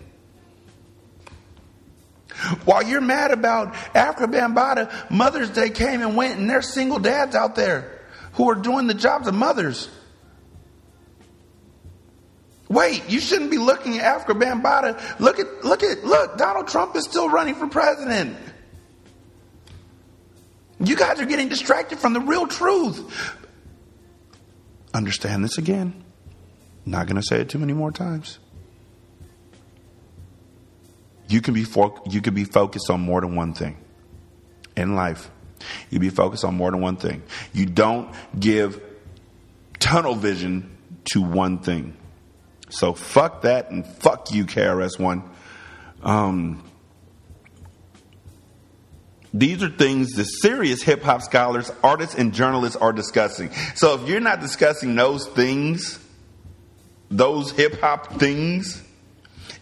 While 2.65 2.83
you're 2.83 3.01
mad 3.01 3.31
about 3.31 3.73
Afrika 3.93 4.31
Bambaataa, 4.31 5.11
Mother's 5.11 5.51
Day 5.51 5.69
came 5.69 6.01
and 6.01 6.17
went, 6.17 6.39
and 6.39 6.49
there's 6.49 6.73
single 6.73 6.99
dads 6.99 7.35
out 7.35 7.55
there 7.55 8.01
who 8.33 8.49
are 8.49 8.55
doing 8.55 8.87
the 8.87 8.93
jobs 8.93 9.27
of 9.27 9.35
mothers. 9.35 9.89
Wait, 12.69 13.03
you 13.09 13.19
shouldn't 13.19 13.51
be 13.51 13.57
looking 13.57 13.99
at 13.99 14.21
Afrika 14.21 14.39
Bambaataa. 14.39 15.19
Look 15.19 15.39
at, 15.39 15.63
look 15.63 15.83
at, 15.83 16.03
look, 16.03 16.37
Donald 16.37 16.67
Trump 16.67 16.95
is 16.95 17.03
still 17.03 17.29
running 17.29 17.55
for 17.55 17.67
president. 17.67 18.37
You 20.79 20.95
guys 20.95 21.19
are 21.19 21.25
getting 21.25 21.49
distracted 21.49 21.99
from 21.99 22.13
the 22.13 22.19
real 22.19 22.47
truth. 22.47 23.37
Understand 24.93 25.43
this 25.43 25.57
again. 25.57 26.03
Not 26.85 27.07
going 27.07 27.15
to 27.15 27.23
say 27.23 27.41
it 27.41 27.49
too 27.49 27.59
many 27.59 27.73
more 27.73 27.91
times. 27.91 28.39
You 31.27 31.41
can 31.41 31.53
be 31.53 31.63
fo- 31.63 32.01
you 32.09 32.21
can 32.21 32.33
be 32.33 32.43
focused 32.43 32.89
on 32.89 33.01
more 33.01 33.21
than 33.21 33.35
one 33.35 33.53
thing 33.53 33.77
in 34.75 34.95
life. 34.95 35.31
You 35.89 35.99
be 35.99 36.09
focused 36.09 36.43
on 36.43 36.55
more 36.55 36.69
than 36.71 36.81
one 36.81 36.97
thing. 36.97 37.23
You 37.53 37.65
don't 37.65 38.13
give 38.37 38.81
tunnel 39.79 40.15
vision 40.15 40.77
to 41.13 41.21
one 41.21 41.59
thing. 41.59 41.95
So 42.73 42.93
fuck 42.93 43.43
that 43.43 43.69
and 43.69 43.85
fuck 43.85 44.31
you, 44.31 44.45
KRS-One. 44.45 45.23
Um, 46.01 46.63
these 49.31 49.61
are 49.61 49.69
things 49.69 50.13
the 50.13 50.23
serious 50.23 50.81
hip 50.81 51.03
hop 51.03 51.21
scholars, 51.21 51.71
artists, 51.83 52.15
and 52.15 52.33
journalists 52.33 52.75
are 52.75 52.91
discussing. 52.91 53.51
So 53.75 54.01
if 54.01 54.09
you're 54.09 54.19
not 54.19 54.41
discussing 54.41 54.95
those 54.95 55.27
things, 55.27 55.99
those 57.11 57.51
hip 57.51 57.79
hop 57.79 58.13
things, 58.19 58.83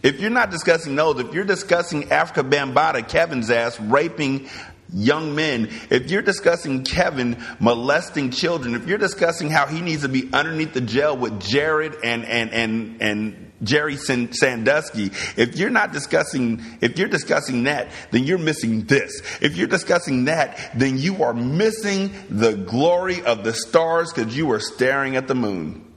if 0.02 0.18
you're 0.18 0.30
not 0.30 0.50
discussing 0.50 0.96
those, 0.96 1.20
if 1.20 1.34
you're 1.34 1.44
discussing 1.44 2.04
Afrika 2.04 2.48
Bambaataa, 2.48 3.08
Kevin's 3.08 3.50
ass 3.50 3.78
raping 3.78 4.48
young 4.92 5.34
men, 5.34 5.70
if 5.90 6.10
you're 6.10 6.22
discussing 6.22 6.84
Kevin 6.84 7.42
molesting 7.60 8.30
children, 8.30 8.74
if 8.74 8.86
you're 8.86 8.98
discussing 8.98 9.50
how 9.50 9.66
he 9.66 9.80
needs 9.80 10.02
to 10.02 10.08
be 10.08 10.28
underneath 10.32 10.72
the 10.74 10.80
jail 10.80 11.16
with 11.16 11.40
Jared 11.40 11.96
and 12.04 12.24
and 12.24 12.50
and 12.50 13.02
and 13.02 13.52
Jerry 13.62 13.96
Sandusky, 13.96 15.10
if 15.36 15.56
you're 15.56 15.70
not 15.70 15.92
discussing 15.92 16.62
if 16.80 16.98
you're 16.98 17.08
discussing 17.08 17.64
that, 17.64 17.90
then 18.10 18.24
you're 18.24 18.38
missing 18.38 18.84
this. 18.84 19.22
If 19.40 19.56
you're 19.56 19.68
discussing 19.68 20.26
that, 20.26 20.72
then 20.74 20.98
you 20.98 21.22
are 21.22 21.34
missing 21.34 22.12
the 22.28 22.54
glory 22.54 23.22
of 23.22 23.44
the 23.44 23.52
stars 23.52 24.12
because 24.12 24.36
you 24.36 24.50
are 24.52 24.60
staring 24.60 25.16
at 25.16 25.28
the 25.28 25.34
moon. 25.34 25.91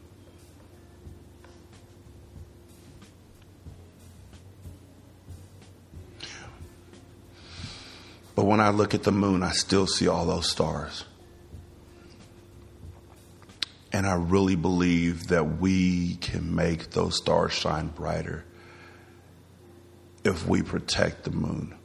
But 8.35 8.45
when 8.45 8.59
I 8.59 8.69
look 8.69 8.93
at 8.93 9.03
the 9.03 9.11
moon, 9.13 9.43
I 9.43 9.51
still 9.51 9.87
see 9.87 10.07
all 10.07 10.25
those 10.25 10.49
stars. 10.49 11.05
And 13.93 14.05
I 14.05 14.15
really 14.15 14.57
believe 14.57 15.27
that 15.27 15.59
we 15.61 16.15
can 16.15 16.53
make 16.53 16.91
those 16.91 17.15
stars 17.15 17.53
shine 17.53 17.87
brighter 17.87 18.43
if 20.25 20.45
we 20.45 20.61
protect 20.61 21.23
the 21.23 21.31
moon. 21.31 21.75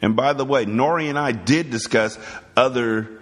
And 0.00 0.14
by 0.14 0.34
the 0.34 0.44
way, 0.44 0.64
Nori 0.66 1.08
and 1.08 1.18
I 1.18 1.32
did 1.32 1.70
discuss 1.70 2.16
other 2.56 3.17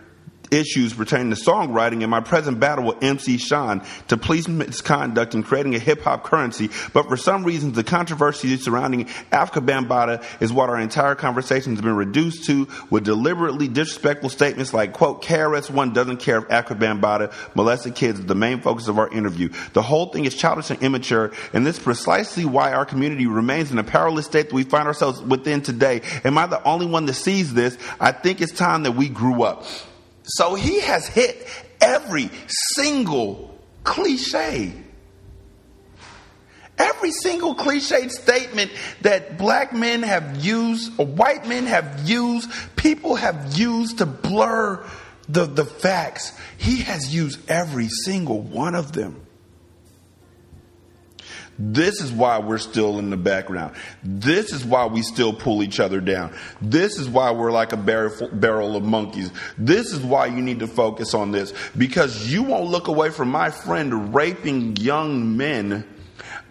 issues 0.50 0.92
pertaining 0.92 1.30
to 1.30 1.40
songwriting 1.40 2.02
and 2.02 2.10
my 2.10 2.20
present 2.20 2.60
battle 2.60 2.84
with 2.84 3.02
MC 3.02 3.38
Shan 3.38 3.84
to 4.08 4.16
police 4.16 4.48
misconduct 4.48 5.34
in 5.34 5.42
creating 5.42 5.74
a 5.74 5.78
hip 5.78 6.02
hop 6.02 6.24
currency. 6.24 6.70
But 6.92 7.08
for 7.08 7.16
some 7.16 7.44
reason, 7.44 7.72
the 7.72 7.84
controversy 7.84 8.56
surrounding 8.56 9.06
Afrika 9.32 9.64
Bambaataa 9.64 10.24
is 10.40 10.52
what 10.52 10.68
our 10.68 10.80
entire 10.80 11.14
conversation 11.14 11.74
has 11.74 11.82
been 11.82 11.96
reduced 11.96 12.44
to 12.46 12.68
with 12.90 13.04
deliberately 13.04 13.68
disrespectful 13.68 14.30
statements 14.30 14.72
like, 14.72 14.92
quote, 14.92 15.22
KRS-One 15.22 15.92
doesn't 15.92 16.18
care 16.18 16.38
if 16.38 16.48
Afrika 16.48 16.78
Bambaataa 16.78 17.32
molested 17.54 17.94
kids 17.94 18.24
the 18.24 18.34
main 18.34 18.60
focus 18.60 18.88
of 18.88 18.98
our 18.98 19.08
interview. 19.08 19.48
The 19.72 19.82
whole 19.82 20.06
thing 20.06 20.24
is 20.24 20.34
childish 20.34 20.70
and 20.70 20.82
immature, 20.82 21.32
and 21.52 21.66
this 21.66 21.78
is 21.78 21.82
precisely 21.82 22.44
why 22.44 22.72
our 22.72 22.84
community 22.84 23.26
remains 23.26 23.70
in 23.70 23.78
a 23.78 23.84
powerless 23.84 24.26
state 24.26 24.48
that 24.48 24.54
we 24.54 24.64
find 24.64 24.86
ourselves 24.86 25.22
within 25.22 25.62
today. 25.62 26.02
Am 26.24 26.38
I 26.38 26.46
the 26.46 26.62
only 26.64 26.86
one 26.86 27.06
that 27.06 27.14
sees 27.14 27.54
this? 27.54 27.76
I 28.00 28.12
think 28.12 28.40
it's 28.40 28.52
time 28.52 28.84
that 28.84 28.92
we 28.92 29.08
grew 29.08 29.42
up. 29.42 29.64
So 30.26 30.54
he 30.54 30.80
has 30.80 31.06
hit 31.06 31.46
every 31.80 32.30
single 32.74 33.58
cliche. 33.84 34.72
Every 36.78 37.12
single 37.12 37.54
cliched 37.54 38.10
statement 38.10 38.70
that 39.00 39.38
black 39.38 39.72
men 39.72 40.02
have 40.02 40.44
used, 40.44 40.92
or 40.98 41.06
white 41.06 41.46
men 41.46 41.64
have 41.66 42.02
used, 42.08 42.50
people 42.76 43.14
have 43.14 43.58
used 43.58 43.98
to 43.98 44.06
blur 44.06 44.84
the, 45.28 45.46
the 45.46 45.64
facts. 45.64 46.38
He 46.58 46.82
has 46.82 47.14
used 47.14 47.40
every 47.48 47.88
single 47.88 48.42
one 48.42 48.74
of 48.74 48.92
them. 48.92 49.25
This 51.58 52.00
is 52.00 52.12
why 52.12 52.38
we're 52.38 52.58
still 52.58 52.98
in 52.98 53.10
the 53.10 53.16
background. 53.16 53.74
This 54.02 54.52
is 54.52 54.64
why 54.64 54.86
we 54.86 55.02
still 55.02 55.32
pull 55.32 55.62
each 55.62 55.80
other 55.80 56.00
down. 56.00 56.34
This 56.60 56.98
is 56.98 57.08
why 57.08 57.30
we're 57.30 57.52
like 57.52 57.72
a 57.72 57.76
barrel, 57.76 58.76
of 58.76 58.82
monkeys. 58.82 59.30
This 59.56 59.92
is 59.92 60.00
why 60.00 60.26
you 60.26 60.42
need 60.42 60.60
to 60.60 60.66
focus 60.66 61.14
on 61.14 61.32
this 61.32 61.52
because 61.76 62.30
you 62.30 62.42
won't 62.42 62.70
look 62.70 62.88
away 62.88 63.10
from 63.10 63.30
my 63.30 63.50
friend 63.50 64.14
raping 64.14 64.76
young 64.76 65.36
men 65.36 65.84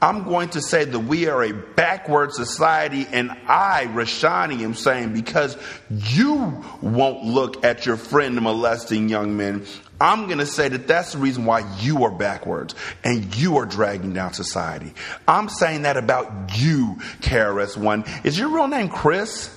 I'm 0.02 0.23
going 0.26 0.49
to 0.49 0.61
say 0.61 0.86
that 0.86 0.99
we 0.99 1.27
are 1.30 1.44
a 1.44 1.53
backward 1.53 2.34
society, 2.34 3.07
and 3.11 3.32
I, 3.48 3.88
Rashani, 3.88 4.61
am 4.61 4.73
saying 4.73 5.14
because 5.14 5.57
you 5.90 6.64
won't 6.82 7.23
look 7.23 7.64
at 7.64 7.86
your 7.86 7.98
friend 7.98 8.40
molesting 8.41 9.10
young 9.10 9.38
men, 9.38 9.65
I'm 9.99 10.26
going 10.26 10.39
to 10.39 10.45
say 10.45 10.67
that 10.69 10.88
that's 10.88 11.13
the 11.13 11.19
reason 11.19 11.45
why 11.45 11.63
you 11.80 12.03
are 12.03 12.11
backwards 12.11 12.76
and 13.03 13.34
you 13.35 13.57
are 13.57 13.65
dragging 13.65 14.13
down 14.13 14.34
society. 14.34 14.93
I'm 15.27 15.47
saying 15.47 15.84
that 15.84 15.95
about 15.95 16.57
you, 16.57 16.97
KRS-One. 17.22 18.03
Is 18.23 18.38
your 18.38 18.49
real 18.49 18.67
name 18.67 18.89
Chris? 18.89 19.49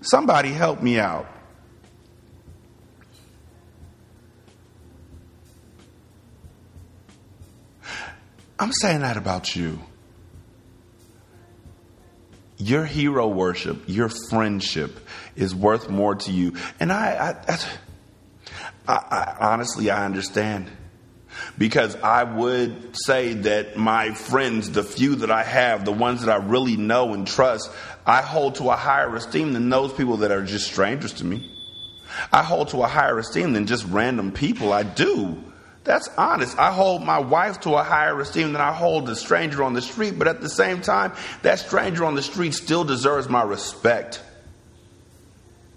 Somebody 0.00 0.50
help 0.50 0.82
me 0.82 0.98
out. 0.98 1.26
I'm 8.58 8.72
saying 8.72 9.00
that 9.00 9.16
about 9.16 9.54
you. 9.54 9.80
Your 12.58 12.84
hero 12.84 13.28
worship, 13.28 13.82
your 13.86 14.08
friendship 14.08 15.06
is 15.34 15.54
worth 15.54 15.90
more 15.90 16.14
to 16.14 16.32
you. 16.32 16.54
And 16.80 16.90
I, 16.90 17.36
I, 17.46 17.58
I, 18.88 18.94
I 18.94 19.36
honestly, 19.52 19.90
I 19.90 20.04
understand. 20.04 20.70
Because 21.58 21.96
I 21.96 22.24
would 22.24 22.96
say 22.96 23.34
that 23.34 23.76
my 23.76 24.12
friends, 24.12 24.70
the 24.70 24.82
few 24.82 25.16
that 25.16 25.30
I 25.30 25.42
have, 25.42 25.84
the 25.84 25.92
ones 25.92 26.24
that 26.24 26.32
I 26.32 26.42
really 26.42 26.78
know 26.78 27.12
and 27.12 27.26
trust, 27.26 27.70
I 28.06 28.22
hold 28.22 28.54
to 28.56 28.70
a 28.70 28.76
higher 28.76 29.14
esteem 29.14 29.52
than 29.52 29.68
those 29.68 29.92
people 29.92 30.18
that 30.18 30.30
are 30.30 30.42
just 30.42 30.66
strangers 30.66 31.12
to 31.14 31.26
me. 31.26 31.52
I 32.32 32.42
hold 32.42 32.68
to 32.68 32.82
a 32.82 32.86
higher 32.86 33.18
esteem 33.18 33.52
than 33.52 33.66
just 33.66 33.84
random 33.86 34.32
people. 34.32 34.72
I 34.72 34.82
do. 34.82 35.42
That's 35.86 36.08
honest. 36.18 36.58
I 36.58 36.72
hold 36.72 37.04
my 37.04 37.20
wife 37.20 37.60
to 37.60 37.74
a 37.76 37.82
higher 37.84 38.20
esteem 38.20 38.52
than 38.52 38.60
I 38.60 38.72
hold 38.72 39.06
the 39.06 39.14
stranger 39.14 39.62
on 39.62 39.72
the 39.72 39.80
street, 39.80 40.18
but 40.18 40.26
at 40.26 40.40
the 40.40 40.48
same 40.48 40.80
time, 40.80 41.12
that 41.42 41.60
stranger 41.60 42.04
on 42.04 42.16
the 42.16 42.22
street 42.22 42.54
still 42.54 42.82
deserves 42.82 43.28
my 43.28 43.44
respect. 43.44 44.20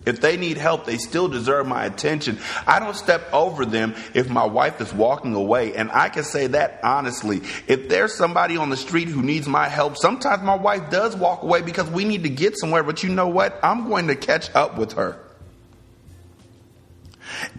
If 0.08 0.20
they 0.22 0.38
need 0.38 0.58
help, 0.58 0.86
they 0.86 0.98
still 0.98 1.28
deserve 1.28 1.68
my 1.68 1.86
attention. 1.86 2.40
I 2.66 2.80
don't 2.80 2.96
step 2.96 3.32
over 3.32 3.66
them 3.66 3.94
if 4.16 4.30
my 4.30 4.46
wife 4.46 4.82
is 4.82 4.92
walking 4.92 5.36
away. 5.36 5.76
And 5.76 5.92
I 5.92 6.10
can 6.10 6.24
say 6.24 6.48
that 6.48 6.80
honestly. 6.84 7.42
If 7.68 7.90
there's 7.90 8.16
somebody 8.16 8.58
on 8.58 8.72
the 8.72 8.78
street 8.78 9.10
who 9.10 9.22
needs 9.22 9.48
my 9.48 9.68
help, 9.68 9.98
sometimes 9.98 10.42
my 10.42 10.56
wife 10.56 10.90
does 10.90 11.16
walk 11.16 11.44
away 11.44 11.62
because 11.62 11.88
we 11.90 12.06
need 12.06 12.24
to 12.24 12.30
get 12.30 12.58
somewhere. 12.58 12.82
But 12.82 13.04
you 13.04 13.10
know 13.10 13.28
what? 13.28 13.60
I'm 13.62 13.90
going 13.90 14.08
to 14.08 14.16
catch 14.16 14.50
up 14.56 14.78
with 14.78 14.94
her 14.94 15.20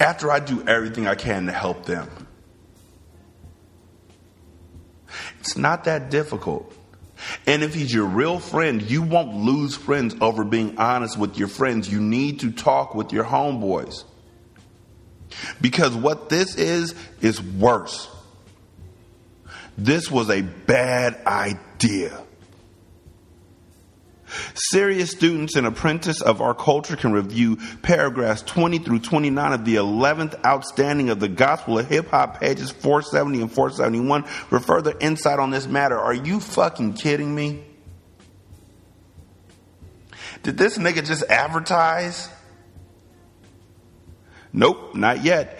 after 0.00 0.32
I 0.32 0.40
do 0.40 0.66
everything 0.66 1.06
I 1.06 1.14
can 1.14 1.46
to 1.46 1.52
help 1.52 1.86
them. 1.86 2.08
It's 5.40 5.56
not 5.56 5.84
that 5.84 6.10
difficult. 6.10 6.72
And 7.46 7.62
if 7.62 7.74
he's 7.74 7.92
your 7.92 8.06
real 8.06 8.38
friend, 8.38 8.82
you 8.82 9.02
won't 9.02 9.34
lose 9.34 9.76
friends 9.76 10.14
over 10.20 10.44
being 10.44 10.78
honest 10.78 11.18
with 11.18 11.36
your 11.36 11.48
friends. 11.48 11.90
You 11.90 12.00
need 12.00 12.40
to 12.40 12.50
talk 12.50 12.94
with 12.94 13.12
your 13.12 13.24
homeboys. 13.24 14.04
Because 15.60 15.94
what 15.94 16.28
this 16.28 16.56
is, 16.56 16.94
is 17.20 17.42
worse. 17.42 18.08
This 19.76 20.10
was 20.10 20.30
a 20.30 20.42
bad 20.42 21.20
idea. 21.26 22.22
Serious 24.54 25.10
students 25.10 25.56
and 25.56 25.66
apprentices 25.66 26.22
of 26.22 26.40
our 26.40 26.54
culture 26.54 26.96
can 26.96 27.12
review 27.12 27.58
paragraphs 27.82 28.42
20 28.42 28.78
through 28.78 29.00
29 29.00 29.52
of 29.52 29.64
the 29.64 29.76
11th 29.76 30.44
outstanding 30.44 31.10
of 31.10 31.20
the 31.20 31.28
Gospel 31.28 31.78
of 31.78 31.88
Hip 31.88 32.08
Hop, 32.08 32.40
pages 32.40 32.70
470 32.70 33.42
and 33.42 33.52
471 33.52 34.24
for 34.24 34.60
further 34.60 34.94
insight 35.00 35.38
on 35.38 35.50
this 35.50 35.66
matter. 35.66 35.98
Are 35.98 36.14
you 36.14 36.40
fucking 36.40 36.94
kidding 36.94 37.34
me? 37.34 37.64
Did 40.42 40.56
this 40.56 40.78
nigga 40.78 41.04
just 41.04 41.24
advertise? 41.24 42.28
Nope, 44.52 44.94
not 44.94 45.22
yet. 45.22 45.58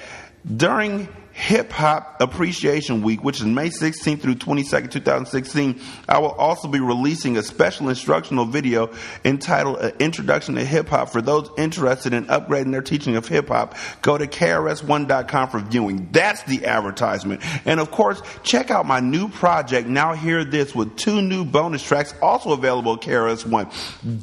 During 0.56 1.08
Hip 1.40 1.72
Hop 1.72 2.20
Appreciation 2.20 3.00
Week, 3.00 3.24
which 3.24 3.40
is 3.40 3.46
May 3.46 3.70
16th 3.70 4.20
through 4.20 4.34
22nd, 4.34 4.90
2016. 4.90 5.80
I 6.06 6.18
will 6.18 6.32
also 6.32 6.68
be 6.68 6.80
releasing 6.80 7.38
a 7.38 7.42
special 7.42 7.88
instructional 7.88 8.44
video 8.44 8.92
entitled 9.24 9.78
An 9.78 9.92
Introduction 10.00 10.56
to 10.56 10.64
Hip 10.64 10.88
Hop 10.88 11.08
for 11.08 11.22
those 11.22 11.50
interested 11.56 12.12
in 12.12 12.26
upgrading 12.26 12.72
their 12.72 12.82
teaching 12.82 13.16
of 13.16 13.26
hip 13.26 13.48
hop. 13.48 13.74
Go 14.02 14.18
to 14.18 14.26
KRS1.com 14.26 15.48
for 15.48 15.60
viewing. 15.60 16.10
That's 16.12 16.42
the 16.42 16.66
advertisement. 16.66 17.40
And 17.66 17.80
of 17.80 17.90
course, 17.90 18.20
check 18.42 18.70
out 18.70 18.84
my 18.84 19.00
new 19.00 19.28
project, 19.28 19.88
Now 19.88 20.12
Hear 20.12 20.44
This, 20.44 20.74
with 20.74 20.94
two 20.96 21.22
new 21.22 21.46
bonus 21.46 21.82
tracks 21.82 22.14
also 22.20 22.52
available 22.52 22.94
at 22.94 23.00
KRS1. 23.00 24.22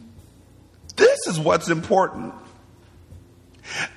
This 0.95 1.27
is 1.27 1.39
what's 1.39 1.69
important. 1.69 2.35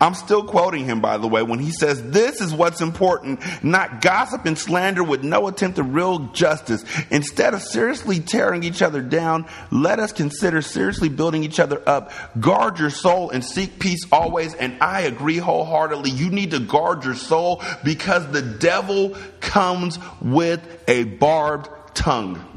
I'm 0.01 0.15
still 0.15 0.45
quoting 0.45 0.85
him, 0.85 1.01
by 1.01 1.19
the 1.19 1.29
way, 1.29 1.43
when 1.43 1.59
he 1.59 1.71
says, 1.71 2.11
This 2.11 2.41
is 2.41 2.53
what's 2.53 2.81
important, 2.81 3.41
not 3.63 4.01
gossip 4.01 4.47
and 4.47 4.59
slander 4.59 5.03
with 5.03 5.23
no 5.23 5.47
attempt 5.47 5.79
at 5.79 5.85
real 5.87 6.31
justice. 6.33 6.85
Instead 7.11 7.55
of 7.55 7.63
seriously 7.63 8.21
tearing 8.21 8.63
each 8.63 8.83
other 8.83 9.01
down, 9.01 9.47
let 9.71 9.99
us 9.99 10.13
consider 10.13 10.63
seriously 10.63 11.09
building 11.09 11.45
each 11.45 11.61
other 11.61 11.83
up. 11.89 12.13
Guard 12.41 12.79
your 12.79 12.91
soul 12.91 13.31
and 13.31 13.45
seek 13.45 13.79
peace 13.79 14.01
always. 14.11 14.55
And 14.55 14.77
I 14.83 15.03
agree 15.03 15.39
wholeheartedly. 15.39 16.11
You 16.11 16.31
need 16.31 16.51
to 16.53 16.61
guard 16.61 17.05
your 17.05 17.15
soul 17.15 17.63
because 17.85 18.27
the 18.31 18.43
devil 18.43 19.17
comes 19.41 19.99
with 20.21 20.61
a 20.89 21.05
barbed 21.05 21.69
tongue. 21.95 22.50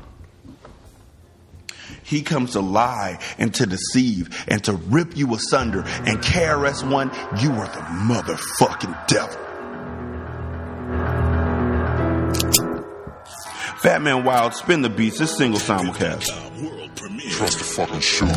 He 2.04 2.22
comes 2.22 2.52
to 2.52 2.60
lie 2.60 3.20
and 3.38 3.54
to 3.56 3.66
deceive 3.66 4.30
and 4.48 4.64
to 4.66 4.74
rip 4.74 5.18
you 5.18 5.34
asunder. 5.34 5.84
And 6.06 6.20
KRS-One, 6.20 7.10
you 7.42 7.52
are 7.52 7.68
the 7.68 7.82
motherfucking 7.82 9.08
devil. 9.08 9.40
Fat 13.84 14.02
Man 14.02 14.24
Wild, 14.24 14.54
spin 14.54 14.82
the 14.82 14.90
beats, 14.90 15.20
this 15.20 15.36
single 15.38 15.60
simulcast. 15.60 16.30
Trust 17.32 17.58
the 17.58 17.64
fucking 17.66 18.00
shoe. 18.00 18.30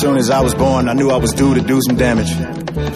Soon 0.00 0.16
as 0.16 0.30
I 0.30 0.40
was 0.40 0.54
born, 0.54 0.88
I 0.88 0.92
knew 0.92 1.10
I 1.10 1.16
was 1.16 1.32
due 1.32 1.54
to 1.54 1.60
do 1.60 1.80
some 1.82 1.96
damage. 1.96 2.30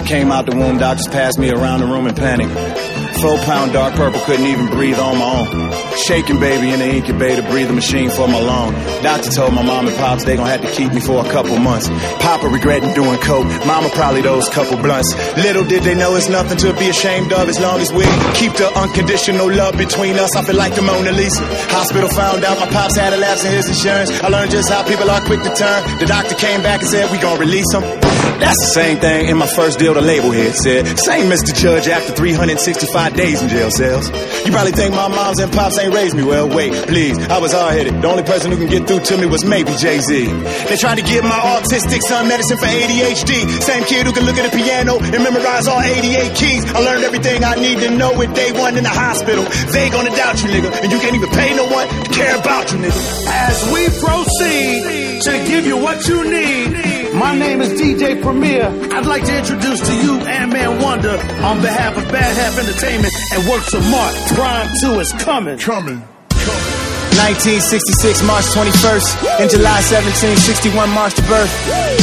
Came 0.07 0.31
out 0.31 0.47
the 0.47 0.55
womb, 0.55 0.79
doctors 0.79 1.09
passed 1.09 1.39
me 1.39 1.51
around 1.51 1.81
the 1.81 1.87
room 1.87 2.07
in 2.07 2.15
panic. 2.15 2.96
Four 3.21 3.39
pound 3.39 3.73
dark 3.73 3.95
purple, 3.95 4.21
couldn't 4.21 4.47
even 4.47 4.67
breathe 4.67 4.99
on 4.99 5.19
my 5.19 5.25
own. 5.25 5.97
Shaking 6.07 6.39
baby 6.39 6.71
in 6.71 6.81
the 6.81 6.87
incubator, 6.87 7.43
breathing 7.43 7.75
machine 7.75 8.11
for 8.11 8.29
my 8.29 8.39
lung. 8.39 8.73
Doctor 9.03 9.31
told 9.31 9.55
my 9.55 9.63
mom 9.63 9.89
and 9.89 9.97
pops 9.97 10.25
they 10.25 10.37
gon' 10.37 10.47
have 10.47 10.61
to 10.61 10.71
keep 10.71 10.93
me 10.93 11.01
for 11.01 11.25
a 11.25 11.29
couple 11.31 11.57
months. 11.59 11.89
Papa 12.21 12.47
regretting 12.47 12.93
doing 12.93 13.19
coke, 13.21 13.47
mama 13.67 13.89
probably 13.95 14.21
those 14.21 14.49
couple 14.51 14.77
blunts. 14.77 15.15
Little 15.37 15.65
did 15.65 15.83
they 15.83 15.95
know 15.95 16.15
it's 16.15 16.29
nothing 16.29 16.59
to 16.59 16.75
be 16.75 16.91
ashamed 16.91 17.33
of 17.33 17.49
as 17.49 17.59
long 17.59 17.81
as 17.81 17.91
we 17.91 18.05
keep 18.35 18.53
the 18.53 18.71
unconditional 18.77 19.51
love 19.51 19.77
between 19.79 20.19
us. 20.19 20.37
I 20.37 20.45
feel 20.45 20.57
like 20.57 20.75
the 20.75 20.83
Mona 20.83 21.13
Lisa. 21.13 21.43
Hospital 21.73 22.11
found 22.11 22.45
out 22.45 22.61
my 22.61 22.67
pops 22.67 22.97
had 22.97 23.13
a 23.13 23.17
lapse 23.17 23.45
in 23.45 23.53
his 23.53 23.69
insurance. 23.69 24.11
I 24.23 24.29
learned 24.29 24.51
just 24.51 24.69
how 24.71 24.87
people 24.87 25.11
are 25.11 25.21
quick 25.23 25.43
to 25.43 25.55
turn. 25.55 25.99
The 25.99 26.07
doctor 26.07 26.35
came 26.35 26.63
back 26.63 26.81
and 26.81 26.89
said 26.89 27.11
we 27.11 27.19
gon' 27.19 27.41
release 27.41 27.73
him. 27.73 28.06
That's 28.39 28.61
the 28.61 28.73
same 28.75 28.99
thing 28.99 29.29
in 29.29 29.37
my 29.37 29.47
first 29.47 29.79
deal 29.79 29.95
the 29.95 30.01
label 30.01 30.31
head 30.31 30.55
said. 30.55 30.87
Same 30.99 31.31
Mr. 31.31 31.55
Judge 31.57 31.89
after 31.89 32.13
365 32.13 33.17
days 33.17 33.43
in 33.43 33.49
jail 33.49 33.71
cells. 33.71 34.09
You 34.45 34.53
probably 34.53 34.73
think 34.73 34.95
my 34.95 35.09
moms 35.09 35.41
and 35.41 35.53
pops 35.53 35.79
ain't 35.79 35.95
raised 35.95 36.15
me 36.15 36.23
well. 36.23 36.49
Wait, 36.49 36.73
please, 36.87 37.19
I 37.29 37.39
was 37.39 37.53
hard 37.53 37.75
headed. 37.75 38.01
The 38.03 38.09
only 38.09 38.23
person 38.23 38.53
who 38.53 38.59
can 38.59 38.69
get 38.69 38.87
through 38.87 39.01
to 39.01 39.17
me 39.17 39.27
was 39.27 39.45
maybe 39.45 39.73
Jay 39.77 39.99
Z. 40.01 40.27
They 40.69 40.77
tried 40.77 40.97
to 40.97 41.03
give 41.03 41.25
my 41.25 41.41
autistic 41.57 42.03
son 42.03 42.29
medicine 42.29 42.59
for 42.59 42.67
ADHD. 42.67 43.49
Same 43.63 43.85
kid 43.85 44.07
who 44.07 44.13
can 44.13 44.25
look 44.25 44.37
at 44.37 44.47
a 44.47 44.55
piano 44.55 44.99
and 45.01 45.23
memorize 45.25 45.67
all 45.67 45.81
88 45.81 46.37
keys. 46.37 46.65
I 46.73 46.81
learned 46.81 47.05
everything 47.05 47.43
I 47.43 47.55
need 47.57 47.79
to 47.81 47.91
know 47.91 48.17
with 48.17 48.35
day 48.35 48.53
one 48.53 48.77
in 48.77 48.85
the 48.85 48.93
hospital. 48.93 49.45
They 49.73 49.89
gonna 49.91 50.15
doubt 50.15 50.43
you, 50.43 50.51
nigga, 50.51 50.71
and 50.83 50.93
you 50.93 50.99
can't 51.01 51.17
even 51.17 51.31
pay 51.31 51.55
no 51.57 51.67
one 51.69 51.89
to 51.89 52.11
care 52.13 52.37
about 52.37 52.71
you, 52.73 52.79
nigga. 52.79 53.01
As 53.29 53.57
we 53.73 53.89
proceed 53.99 55.23
to 55.23 55.33
give 55.49 55.67
you 55.67 55.77
what 55.79 56.07
you 56.07 56.23
need, 56.29 57.06
my 57.17 57.37
name 57.39 57.61
is 57.61 57.81
DJ 57.81 58.21
Premier. 58.23 58.67
I'd 58.95 59.07
like 59.07 59.25
to 59.25 59.39
introduce 59.39 59.81
to 59.81 59.95
you 59.95 60.19
Ant-Man 60.27 60.83
Wonder 60.83 61.19
on 61.45 61.61
behalf 61.61 61.97
of 61.97 62.05
Bad 62.13 62.37
Half 62.37 62.59
Entertainment 62.59 63.13
and 63.33 63.49
Works 63.49 63.75
of 63.75 63.83
Mart. 63.91 64.15
PRhyme 64.15 64.81
2 64.81 65.01
is 65.01 65.13
coming. 65.13 65.59
Coming. 65.59 66.03
1966, 67.17 68.23
March 68.29 68.45
21st. 68.53 69.41
In 69.41 69.49
July 69.49 69.81
1761, 69.81 70.91
March 70.93 71.17
the 71.17 71.25
birth. 71.25 71.51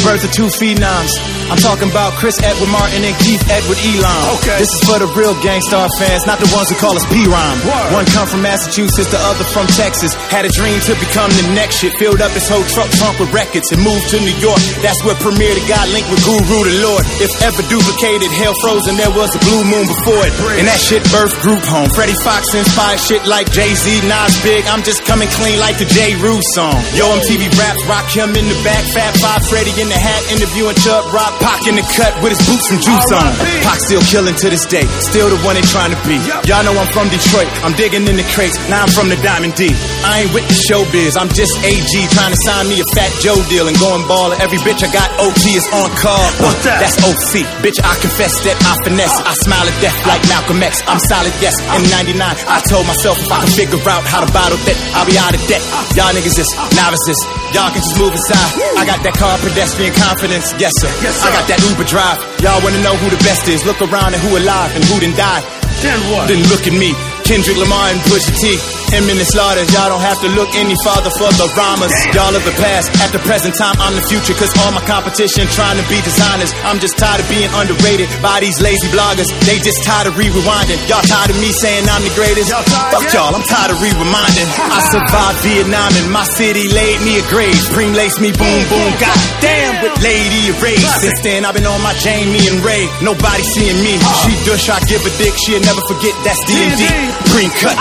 Birth 0.01 0.25
of 0.25 0.31
two 0.33 0.49
phenoms. 0.57 1.13
I'm 1.53 1.59
talking 1.61 1.91
about 1.91 2.17
Chris 2.17 2.39
Edward 2.41 2.71
Martin 2.73 3.05
and 3.05 3.15
Keith 3.21 3.43
Edward 3.51 3.77
Elam. 3.77 4.23
Okay. 4.41 4.57
This 4.57 4.71
is 4.73 4.81
for 4.89 4.97
the 4.97 5.07
real 5.13 5.37
Gang 5.45 5.61
Starr 5.69 5.87
fans, 6.01 6.25
not 6.25 6.41
the 6.41 6.49
ones 6.55 6.71
who 6.71 6.75
call 6.81 6.97
us 6.97 7.05
P-Rhyme. 7.13 7.59
One 7.93 8.07
come 8.09 8.25
from 8.25 8.41
Massachusetts, 8.41 9.11
the 9.13 9.21
other 9.29 9.45
from 9.45 9.69
Texas. 9.77 10.15
Had 10.33 10.49
a 10.49 10.51
dream 10.51 10.79
to 10.89 10.97
become 10.97 11.29
the 11.35 11.53
next 11.53 11.83
shit. 11.83 11.93
Filled 12.01 12.25
up 12.25 12.33
his 12.33 12.49
whole 12.49 12.65
truck 12.73 12.89
trunk 12.97 13.21
with 13.21 13.29
records 13.35 13.69
and 13.69 13.79
moved 13.85 14.09
to 14.09 14.17
New 14.17 14.33
York. 14.41 14.57
That's 14.81 14.97
where 15.05 15.15
Premier 15.21 15.53
the 15.53 15.63
God 15.69 15.85
linked 15.93 16.09
with 16.09 16.25
Guru 16.25 16.59
the 16.65 16.75
Lord. 16.81 17.03
If 17.21 17.31
ever 17.45 17.61
duplicated, 17.69 18.33
hell 18.33 18.55
frozen, 18.63 18.97
there 18.97 19.13
was 19.13 19.29
a 19.35 19.41
blue 19.45 19.63
moon 19.67 19.85
before 19.85 20.25
it. 20.25 20.33
And 20.57 20.65
that 20.65 20.79
shit 20.81 21.03
birthed 21.13 21.37
group 21.43 21.61
home. 21.67 21.91
Freddie 21.93 22.17
Foxxx 22.23 22.55
inspired 22.55 22.99
shit 22.99 23.23
like 23.27 23.51
Jay-Z, 23.51 23.85
Nas 24.07 24.33
Big. 24.41 24.65
I'm 24.65 24.81
just 24.81 25.02
coming 25.05 25.29
clean 25.39 25.59
like 25.59 25.77
the 25.77 25.87
Jeru 25.87 26.39
song. 26.55 26.77
Yo, 26.95 27.05
MTV 27.19 27.49
raps, 27.59 27.81
rock 27.87 28.07
him 28.09 28.31
in 28.35 28.45
the 28.47 28.57
back. 28.63 28.83
Fab 28.93 29.13
Five, 29.19 29.41
Freddie 29.47 29.75
in 29.79 29.89
the 29.89 29.99
hat, 29.99 30.21
interviewing 30.31 30.75
Chubb 30.79 31.11
Rock. 31.13 31.33
Pac 31.39 31.67
in 31.67 31.75
the 31.75 31.85
cut 31.95 32.13
with 32.23 32.35
his 32.35 32.41
boots 32.47 32.67
and 32.71 32.79
juice 32.81 33.09
on. 33.13 33.29
Pac 33.63 33.79
still 33.83 34.03
killing 34.07 34.35
to 34.39 34.47
this 34.49 34.63
day. 34.67 34.85
Still 35.03 35.29
the 35.29 35.39
one 35.43 35.55
they 35.55 35.65
trying 35.65 35.91
to 35.91 35.99
be. 36.07 36.17
Y'all 36.47 36.63
know 36.63 36.75
I'm 36.75 36.89
from 36.91 37.07
Detroit. 37.09 37.47
I'm 37.63 37.75
digging 37.75 38.07
in 38.07 38.15
the 38.15 38.27
crates. 38.35 38.55
Now 38.69 38.83
I'm 38.87 38.91
from 38.91 39.09
the 39.09 39.19
Diamond 39.21 39.55
D. 39.55 39.71
I 40.03 40.25
ain't 40.25 40.31
with 40.33 40.45
the 40.47 40.57
showbiz. 40.67 41.15
I'm 41.19 41.29
just 41.31 41.53
AG 41.63 41.93
trying 42.13 42.33
to 42.33 42.39
sign 42.47 42.67
me 42.69 42.79
a 42.79 42.87
Fat 42.95 43.11
Joe 43.19 43.37
deal 43.51 43.67
and 43.67 43.77
going 43.79 44.03
baller. 44.07 44.39
Every 44.39 44.59
bitch 44.63 44.83
I 44.83 44.89
got 44.91 45.09
OT 45.19 45.55
is 45.55 45.67
on 45.73 45.89
call. 45.99 46.27
What's 46.43 46.63
that? 46.65 46.79
That's 46.83 46.97
OC. 47.03 47.45
Bitch, 47.63 47.79
I 47.83 47.93
confess 47.99 48.33
that 48.47 48.57
I 48.63 48.73
finesse. 48.83 49.15
I 49.23 49.33
smile 49.43 49.65
at 49.67 49.77
death 49.81 49.97
like 50.07 50.21
Malcolm 50.29 50.61
X. 50.63 50.81
I'm 50.87 50.99
solid, 51.09 51.33
yes. 51.43 51.55
In 51.75 51.83
99, 51.89 52.19
I 52.21 52.59
told 52.69 52.85
myself 52.87 53.19
if 53.19 53.29
I 53.31 53.39
can 53.43 53.51
figure 53.53 53.81
out 53.89 54.03
how 54.05 54.23
to 54.23 54.29
bottle 54.31 54.57
that, 54.67 54.77
I'll 54.93 55.07
be 55.09 55.17
out 55.17 55.33
of 55.33 55.41
debt. 55.49 55.61
Y'all 55.97 56.13
niggas 56.13 56.37
is 56.37 56.49
novices. 56.77 57.19
Y'all 57.53 57.69
can 57.73 57.81
just 57.81 57.97
move 57.97 58.13
aside. 58.13 58.51
I 58.77 58.85
got 58.85 59.01
that 59.01 59.15
car 59.17 59.35
pedestrian 59.41 59.93
confidence. 59.93 60.53
Yes, 60.61 60.73
sir. 60.77 60.89
Yes, 61.01 61.17
sir. 61.21 61.29
I 61.29 61.33
got 61.33 61.45
that 61.49 61.59
Uber 61.65 61.85
drive. 61.89 62.21
Y'all 62.41 62.61
wanna 62.61 62.81
know 62.85 62.93
who 62.97 63.09
the 63.09 63.21
best 63.25 63.47
is? 63.49 63.65
Look 63.65 63.81
around 63.81 64.13
and 64.13 64.21
who 64.21 64.37
alive 64.37 64.71
and 64.75 64.83
who 64.85 65.01
done 65.01 65.15
died. 65.17 65.43
Then 65.81 65.99
what? 66.13 66.29
Then 66.29 66.41
look 66.53 66.65
at 66.69 66.75
me. 66.75 66.93
Kendrick 67.25 67.57
Lamar 67.57 67.89
and 67.89 67.99
Pusha 68.05 68.33
T. 68.37 68.82
Him 68.93 69.09
in 69.09 69.17
the 69.17 69.25
slaughters. 69.25 69.73
Y'all 69.73 69.89
don't 69.89 70.05
have 70.05 70.21
to 70.21 70.29
look 70.37 70.53
any 70.53 70.77
farther 70.85 71.09
for 71.17 71.33
the 71.33 71.49
rhymes. 71.57 71.89
Y'all 72.13 72.29
of 72.29 72.45
the 72.45 72.53
past. 72.61 72.93
At 73.01 73.09
the 73.09 73.17
present 73.25 73.57
time, 73.57 73.73
I'm 73.81 73.97
the 73.97 74.05
future. 74.05 74.37
Cause 74.37 74.53
all 74.61 74.69
my 74.69 74.85
competition 74.85 75.49
trying 75.49 75.81
to 75.81 75.85
be 75.89 75.97
designers. 76.05 76.53
I'm 76.61 76.77
just 76.77 76.93
tired 77.01 77.17
of 77.17 77.25
being 77.25 77.49
underrated 77.57 78.05
by 78.21 78.37
these 78.37 78.61
lazy 78.61 78.85
bloggers. 78.93 79.25
They 79.49 79.57
just 79.65 79.81
tired 79.81 80.05
of 80.05 80.13
re 80.13 80.29
rewinding. 80.29 80.77
Y'all 80.85 81.01
tired 81.09 81.33
of 81.33 81.37
me 81.41 81.49
saying 81.57 81.89
I'm 81.89 82.05
the 82.05 82.13
greatest. 82.13 82.53
Y'all 82.53 82.61
tired, 82.61 82.93
Fuck 82.93 83.09
y'all, 83.17 83.33
I'm 83.33 83.41
tired 83.49 83.73
of 83.73 83.81
re-reminding. 83.81 84.47
I 84.61 84.79
survived 84.93 85.39
Vietnam 85.41 85.89
and 85.97 86.13
my 86.13 86.25
city 86.37 86.69
laid 86.69 87.01
me 87.01 87.17
a 87.17 87.25
grave. 87.33 87.57
Preem 87.73 87.97
laced 87.97 88.21
me, 88.21 88.29
boom, 88.29 88.61
boom, 88.69 88.91
god 89.01 89.17
damn, 89.41 89.81
with 89.81 89.97
Lady 90.05 90.53
Ray. 90.61 90.77
Since 90.77 91.19
then, 91.25 91.49
I've 91.49 91.57
been 91.57 91.65
on 91.65 91.81
my 91.81 91.97
chain, 91.97 92.29
me 92.29 92.45
and 92.45 92.61
Ray. 92.61 92.85
Nobody 93.01 93.41
seeing 93.57 93.81
me. 93.81 93.97
She 94.21 94.37
dush, 94.45 94.69
I 94.69 94.77
give 94.85 95.01
a 95.01 95.11
dick. 95.17 95.33
She'll 95.41 95.65
never 95.65 95.81
forget 95.89 96.13
that's 96.21 96.41
D&D. 96.45 96.85
Preem 97.33 97.49
cut. 97.57 97.73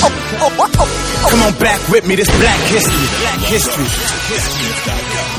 Come 0.00 1.42
on 1.42 1.54
back 1.58 1.88
with 1.88 2.06
me, 2.06 2.14
this 2.16 2.28
black 2.38 2.60
history. 2.68 3.06
Black 3.20 3.40
history. 3.40 5.37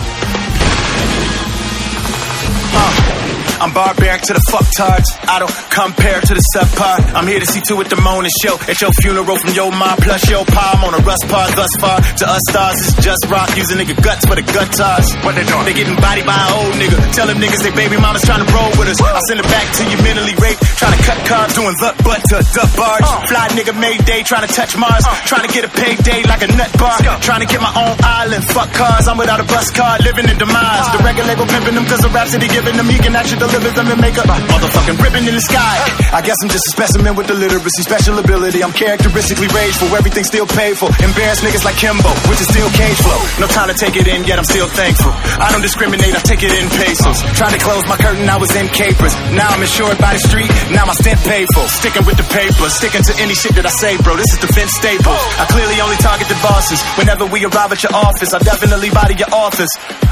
I'm 3.60 3.73
barbaric 3.76 4.23
to 4.31 4.34
the 4.34 4.44
fucktards. 4.48 5.03
I 5.27 5.40
don't 5.44 5.52
compare 5.68 6.19
to 6.23 6.34
the 6.34 6.44
subpar. 6.56 7.11
I'm 7.11 7.27
here 7.27 7.40
to 7.44 7.45
see 7.45 7.60
to 7.68 7.80
it 7.84 7.91
the 7.91 7.99
moaning 7.99 8.31
show. 8.40 8.56
At 8.72 8.80
your 8.80 8.91
funeral 9.03 9.36
from 9.36 9.52
your 9.52 9.68
mom 9.72 9.99
plus 9.99 10.23
your 10.31 10.48
pa. 10.48 10.80
I'm 10.80 10.84
on 10.88 10.95
a 10.95 11.02
rust 11.03 11.27
part 11.27 11.52
thus 11.60 11.72
far. 11.84 11.99
To 11.99 12.26
us 12.27 12.44
stars, 12.49 12.80
it's 12.80 12.95
just 13.03 13.27
rock. 13.27 13.52
Using 13.60 13.84
nigga 13.84 13.99
guts 13.99 14.23
for 14.23 14.40
the 14.40 14.48
guttars. 14.48 15.11
What 15.27 15.36
they 15.36 15.44
doing? 15.44 15.65
They 15.68 15.76
getting 15.76 15.99
bodied 15.99 16.23
by 16.23 16.40
an 16.40 16.49
old 16.56 16.73
nigga. 16.80 16.95
Tell 17.11 17.27
them 17.27 17.44
niggas 17.44 17.60
they 17.60 17.76
baby 17.76 17.99
mamas 17.99 18.23
trying 18.23 18.48
to 18.48 18.49
roll 18.56 18.72
with 18.80 18.88
us. 18.88 18.95
I 19.03 19.19
send 19.27 19.44
it 19.44 19.49
back 19.52 19.68
to 19.76 19.81
you 19.91 19.98
mentally 20.07 20.36
raped. 20.40 20.64
Trying 20.80 20.95
to 20.95 21.02
cut 21.03 21.19
carbs, 21.27 21.53
doing 21.60 21.76
the 21.84 21.91
butt 21.99 22.22
to 22.31 22.38
the 22.40 22.65
barge. 22.80 23.03
Uh. 23.03 23.27
Fly 23.27 23.45
nigga 23.60 23.76
Mayday, 23.76 24.23
trying 24.23 24.48
to 24.48 24.52
touch 24.56 24.80
Mars. 24.80 25.03
Uh. 25.03 25.11
Trying 25.27 25.44
to 25.44 25.52
get 25.52 25.68
a 25.68 25.72
payday 25.76 26.23
like 26.31 26.48
a 26.48 26.49
nut 26.56 26.72
bar. 26.80 26.95
Trying 27.19 27.44
to 27.44 27.49
get 27.49 27.60
my 27.60 27.76
own 27.76 27.95
island. 27.99 28.48
Fuck 28.56 28.72
cars, 28.72 29.11
I'm 29.11 29.19
without 29.19 29.44
a 29.44 29.48
bus 29.48 29.68
card. 29.76 29.99
Living 30.07 30.31
in 30.31 30.40
demise. 30.40 30.88
Uh. 30.88 30.95
The 30.95 31.03
record 31.03 31.27
label 31.27 31.44
pimping 31.44 31.76
them 31.76 31.84
cause 31.84 31.99
the 31.99 32.11
rhapsody 32.15 32.48
giving 32.48 32.80
them. 32.80 32.88
He 32.88 32.98
can 33.03 33.15
actually 33.19 33.48
deliver 33.51 33.84
them 33.84 33.91
and 33.91 34.01
make 34.01 34.17
a 34.17 34.23
ah, 34.23 34.39
motherfucking 34.49 34.97
ribbon 35.03 35.27
in 35.27 35.35
the 35.35 35.43
sky. 35.43 35.76
I 36.15 36.21
guess 36.23 36.38
I'm 36.41 36.49
just 36.49 36.65
a 36.65 36.71
specimen 36.71 37.13
with 37.19 37.27
the 37.27 37.35
literacy, 37.35 37.84
special 37.84 38.17
ability. 38.17 38.63
I'm 38.63 38.73
characteristically 38.73 39.51
rageful, 39.51 39.91
everything 39.93 40.23
still 40.23 40.47
paid 40.47 40.77
for. 40.80 40.88
Embarrassed 41.03 41.43
niggas 41.43 41.65
like 41.67 41.77
Kimbo, 41.77 42.09
which 42.31 42.41
is 42.41 42.47
still 42.47 42.69
cage 42.71 42.99
flow. 43.03 43.21
No 43.43 43.47
time 43.51 43.67
to 43.69 43.76
take 43.76 43.99
it 43.99 44.07
in, 44.07 44.23
yet 44.23 44.39
I'm 44.39 44.47
still 44.47 44.67
thankful. 44.67 45.11
I 45.11 45.51
don't 45.51 45.61
discriminate, 45.61 46.15
I 46.15 46.21
take 46.23 46.43
it 46.43 46.53
in 46.53 46.65
pesos. 46.69 47.17
Trying 47.35 47.53
to 47.53 47.61
close 47.61 47.84
my 47.85 47.97
curtain, 47.97 48.26
I 48.30 48.38
was 48.38 48.53
in 48.55 48.67
capers. 48.69 49.13
Now 49.35 49.51
I'm 49.51 49.61
insured 49.61 49.97
by 49.99 50.13
the 50.15 50.21
street, 50.23 50.49
now 50.71 50.85
my 50.85 50.95
stint 50.95 51.19
paid. 51.26 51.47
Sticking 51.49 52.05
with 52.05 52.17
the 52.17 52.27
paper, 52.30 52.67
sticking 52.69 53.03
to 53.03 53.13
any 53.19 53.34
shit 53.34 53.55
that 53.55 53.65
I 53.65 53.73
say, 53.73 53.97
bro. 54.03 54.15
This 54.15 54.31
is 54.31 54.39
the 54.39 54.51
Vince 54.53 54.76
Staples. 54.76 55.23
I 55.39 55.47
clearly 55.49 55.80
only 55.81 55.97
target 55.97 56.27
the 56.27 56.39
bosses. 56.43 56.80
Whenever 56.99 57.26
we 57.26 57.43
arrive 57.45 57.71
at 57.71 57.81
your 57.84 57.95
office, 57.95 58.34
I 58.34 58.39
definitely 58.39 58.89
body 58.89 59.15
your 59.15 59.31
office. 59.34 59.69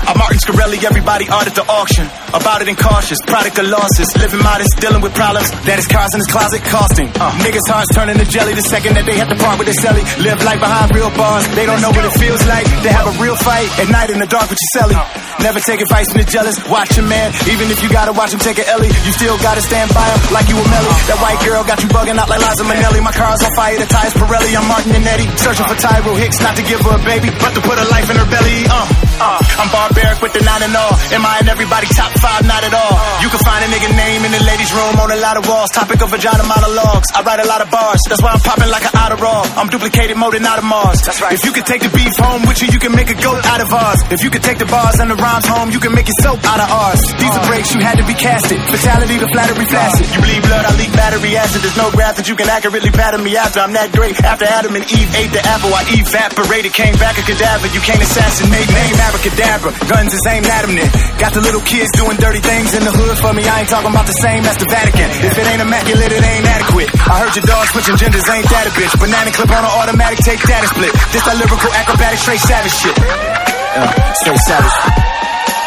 I'm 0.08 0.18
Martin 0.18 0.40
Scarelli, 0.40 0.84
everybody 0.84 1.28
art 1.30 1.48
at 1.48 1.56
the 1.56 1.64
auction. 1.68 2.08
About 2.34 2.62
it 2.62 2.68
and 2.68 2.78
cautious, 2.78 3.20
product 3.28 3.60
of 3.60 3.68
losses. 3.68 4.08
Living 4.18 4.42
modest, 4.42 4.72
dealing 4.80 5.04
with 5.04 5.14
problems. 5.14 5.52
That 5.68 5.78
is 5.78 5.86
cars 5.86 6.10
in 6.16 6.24
his 6.24 6.32
closet 6.32 6.64
costing. 6.64 7.12
Uh, 7.20 7.36
niggas' 7.44 7.68
hearts 7.68 7.92
turning 7.94 8.18
to 8.18 8.26
jelly 8.26 8.56
the 8.56 8.64
second 8.66 8.96
that 8.96 9.06
they 9.06 9.20
have 9.20 9.28
to 9.30 9.38
part 9.38 9.60
with 9.60 9.68
their 9.68 9.78
celly. 9.84 10.02
Live 10.24 10.40
life 10.42 10.64
behind 10.64 10.96
real 10.96 11.12
bars. 11.14 11.44
They 11.54 11.68
don't 11.68 11.84
know 11.84 11.92
what 11.92 12.08
it 12.08 12.16
feels 12.18 12.42
like 12.48 12.66
to 12.66 12.90
have 12.90 13.06
a 13.06 13.14
real 13.22 13.36
fight 13.36 13.68
at 13.78 13.92
night 13.92 14.10
in 14.10 14.18
the 14.24 14.26
dark 14.26 14.48
with 14.50 14.58
your 14.58 14.72
celly. 14.80 14.98
Never 15.44 15.60
take 15.62 15.84
advice 15.84 16.10
from 16.10 16.24
the 16.24 16.28
jealous. 16.28 16.58
Watch 16.72 16.98
your 16.98 17.06
man, 17.06 17.30
even 17.46 17.70
if 17.70 17.84
you 17.84 17.92
gotta 17.92 18.16
watch 18.16 18.34
him 18.34 18.42
take 18.42 18.58
a 18.58 18.66
Ellie. 18.72 18.90
You 18.90 19.12
still 19.14 19.38
gotta 19.44 19.62
stand 19.62 19.94
by 19.94 20.08
him 20.08 20.20
like 20.34 20.48
you 20.50 20.58
a 20.58 20.66
Melly. 20.66 20.94
That 21.12 21.20
white 21.22 21.38
girl 21.46 21.62
got 21.68 21.84
you 21.84 21.90
bugging 21.92 22.18
out 22.18 22.32
like 22.32 22.42
Liza 22.42 22.64
Minnelli. 22.66 23.04
My 23.04 23.14
car's 23.14 23.44
on 23.44 23.52
fire, 23.54 23.78
the 23.78 23.86
tires 23.86 24.16
Pirelli. 24.16 24.56
I'm 24.56 24.66
Martin 24.66 24.96
and 24.96 25.06
Eddie. 25.06 25.30
Searching 25.38 25.68
for 25.68 25.78
Tyro 25.78 26.16
Hicks, 26.18 26.40
not 26.42 26.56
to 26.58 26.64
give 26.64 26.82
her 26.82 26.96
a 26.96 27.04
baby, 27.06 27.30
but 27.38 27.54
to 27.54 27.62
put 27.62 27.78
a 27.78 27.86
life 27.92 28.10
in 28.10 28.18
her 28.18 28.30
belly. 28.32 28.66
Uh, 28.66 28.88
uh, 29.22 29.40
I'm 29.62 29.70
barbaric 29.70 30.22
with 30.26 30.34
the 30.34 30.42
nine 30.42 30.64
and 30.64 30.74
all. 30.74 30.94
Am 31.14 31.22
I 31.22 31.46
in 31.46 31.48
everybody 31.50 31.86
top 31.94 32.10
five? 32.18 32.42
Not 32.48 32.64
at 32.64 32.74
all. 32.74 33.17
You 33.18 33.30
can 33.34 33.42
find 33.42 33.62
a 33.66 33.70
nigga 33.74 33.90
name 33.98 34.22
in 34.26 34.32
the 34.32 34.44
ladies' 34.46 34.72
room 34.72 34.96
on 35.02 35.10
a 35.12 35.18
lot 35.18 35.36
of 35.38 35.44
walls. 35.50 35.70
Topic 35.74 36.00
of 36.06 36.10
vagina 36.14 36.46
monologues. 36.46 37.10
I 37.18 37.26
write 37.26 37.42
a 37.42 37.48
lot 37.50 37.62
of 37.66 37.70
bars. 37.74 38.00
That's 38.08 38.22
why 38.22 38.32
I'm 38.32 38.40
popping 38.40 38.70
like 38.70 38.86
an 38.86 38.94
Adderall. 38.94 39.44
I'm 39.58 39.68
duplicated 39.74 40.16
more 40.18 40.30
than 40.32 40.46
out 40.46 40.62
of 40.62 40.66
Mars. 40.70 41.02
That's 41.02 41.20
right. 41.22 41.34
If 41.34 41.42
you 41.44 41.52
could 41.52 41.66
take 41.66 41.82
the 41.82 41.90
beef 41.90 42.14
home 42.16 42.46
with 42.46 42.62
you, 42.62 42.70
you 42.70 42.78
can 42.80 42.94
make 42.94 43.10
a 43.10 43.18
goat 43.18 43.42
out 43.50 43.60
of 43.60 43.74
ours. 43.74 44.00
If 44.14 44.22
you 44.22 44.30
could 44.30 44.44
take 44.46 44.62
the 44.62 44.70
bars 44.70 45.02
and 45.02 45.10
the 45.10 45.18
rhymes 45.18 45.50
home, 45.50 45.74
you 45.74 45.82
can 45.82 45.98
make 45.98 46.06
it 46.08 46.14
soap 46.22 46.46
out 46.46 46.62
of 46.62 46.70
ours. 46.70 47.02
These 47.18 47.34
are 47.34 47.46
breaks, 47.50 47.74
you 47.74 47.82
had 47.82 47.98
to 47.98 48.06
be 48.06 48.14
casted. 48.14 48.62
Fatality, 48.70 49.18
the 49.18 49.28
flattery 49.34 49.66
flaccid. 49.66 50.06
You 50.14 50.22
bleed 50.22 50.44
blood, 50.46 50.64
I 50.70 50.72
leak 50.78 50.94
battery 50.94 51.34
acid. 51.38 51.66
There's 51.66 51.78
no 51.78 51.90
graph 51.90 52.22
that 52.22 52.30
you 52.30 52.36
can 52.38 52.48
accurately 52.54 52.94
pattern 52.94 53.24
me 53.26 53.34
after. 53.36 53.66
I'm 53.66 53.74
that 53.74 53.92
great. 53.98 54.14
After 54.22 54.46
Adam 54.46 54.78
and 54.78 54.86
Eve 54.86 55.10
ate 55.18 55.34
the 55.34 55.42
apple, 55.42 55.74
I 55.74 55.84
evaporated. 55.90 56.70
Came 56.78 56.94
back 57.02 57.18
a 57.18 57.26
cadaver. 57.26 57.66
You 57.74 57.82
can't 57.82 58.02
assassinate. 58.02 58.68
me. 58.70 58.78
Name 58.78 59.00
abracadabra. 59.10 59.72
Guns 59.90 60.14
is 60.14 60.22
aimed 60.30 60.46
at 60.46 60.64
'em 60.70 60.76
then. 60.78 60.90
Got 61.18 61.34
the 61.34 61.42
little 61.42 61.62
kids 61.66 61.90
doing 61.98 62.16
dirty 62.22 62.40
things 62.46 62.74
in 62.78 62.86
the 62.86 62.92
hood 62.94 63.07
for 63.16 63.32
me. 63.32 63.48
I 63.48 63.64
ain't 63.64 63.72
talking 63.72 63.92
about 63.92 64.04
the 64.04 64.18
same 64.20 64.44
as 64.44 64.58
the 64.60 64.68
Vatican. 64.68 65.08
If 65.24 65.40
it 65.40 65.46
ain't 65.48 65.64
immaculate, 65.64 66.12
it 66.12 66.20
ain't 66.20 66.44
adequate. 66.44 66.92
I 67.08 67.24
heard 67.24 67.32
your 67.40 67.48
dog 67.48 67.64
switching 67.72 67.96
genders, 67.96 68.28
ain't 68.28 68.50
that 68.52 68.68
a 68.68 68.72
bitch? 68.76 68.92
Banana 69.00 69.32
clip 69.32 69.48
on 69.48 69.64
an 69.64 69.72
automatic, 69.80 70.20
take 70.20 70.44
that 70.44 70.60
and 70.68 70.72
split. 70.76 70.92
This 71.16 71.24
that 71.24 71.40
lyrical 71.40 71.72
acrobatic, 71.72 72.20
straight 72.20 72.44
savage 72.44 72.76
shit. 72.76 72.96
Uh, 73.00 73.88
straight 74.28 74.44
savage. 74.44 74.76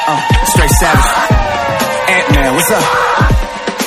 Uh, 0.05 0.21
straight 0.53 0.75
savage. 0.77 1.09
Ant-Man, 2.13 2.51
what's 2.53 2.71
up? 2.77 2.85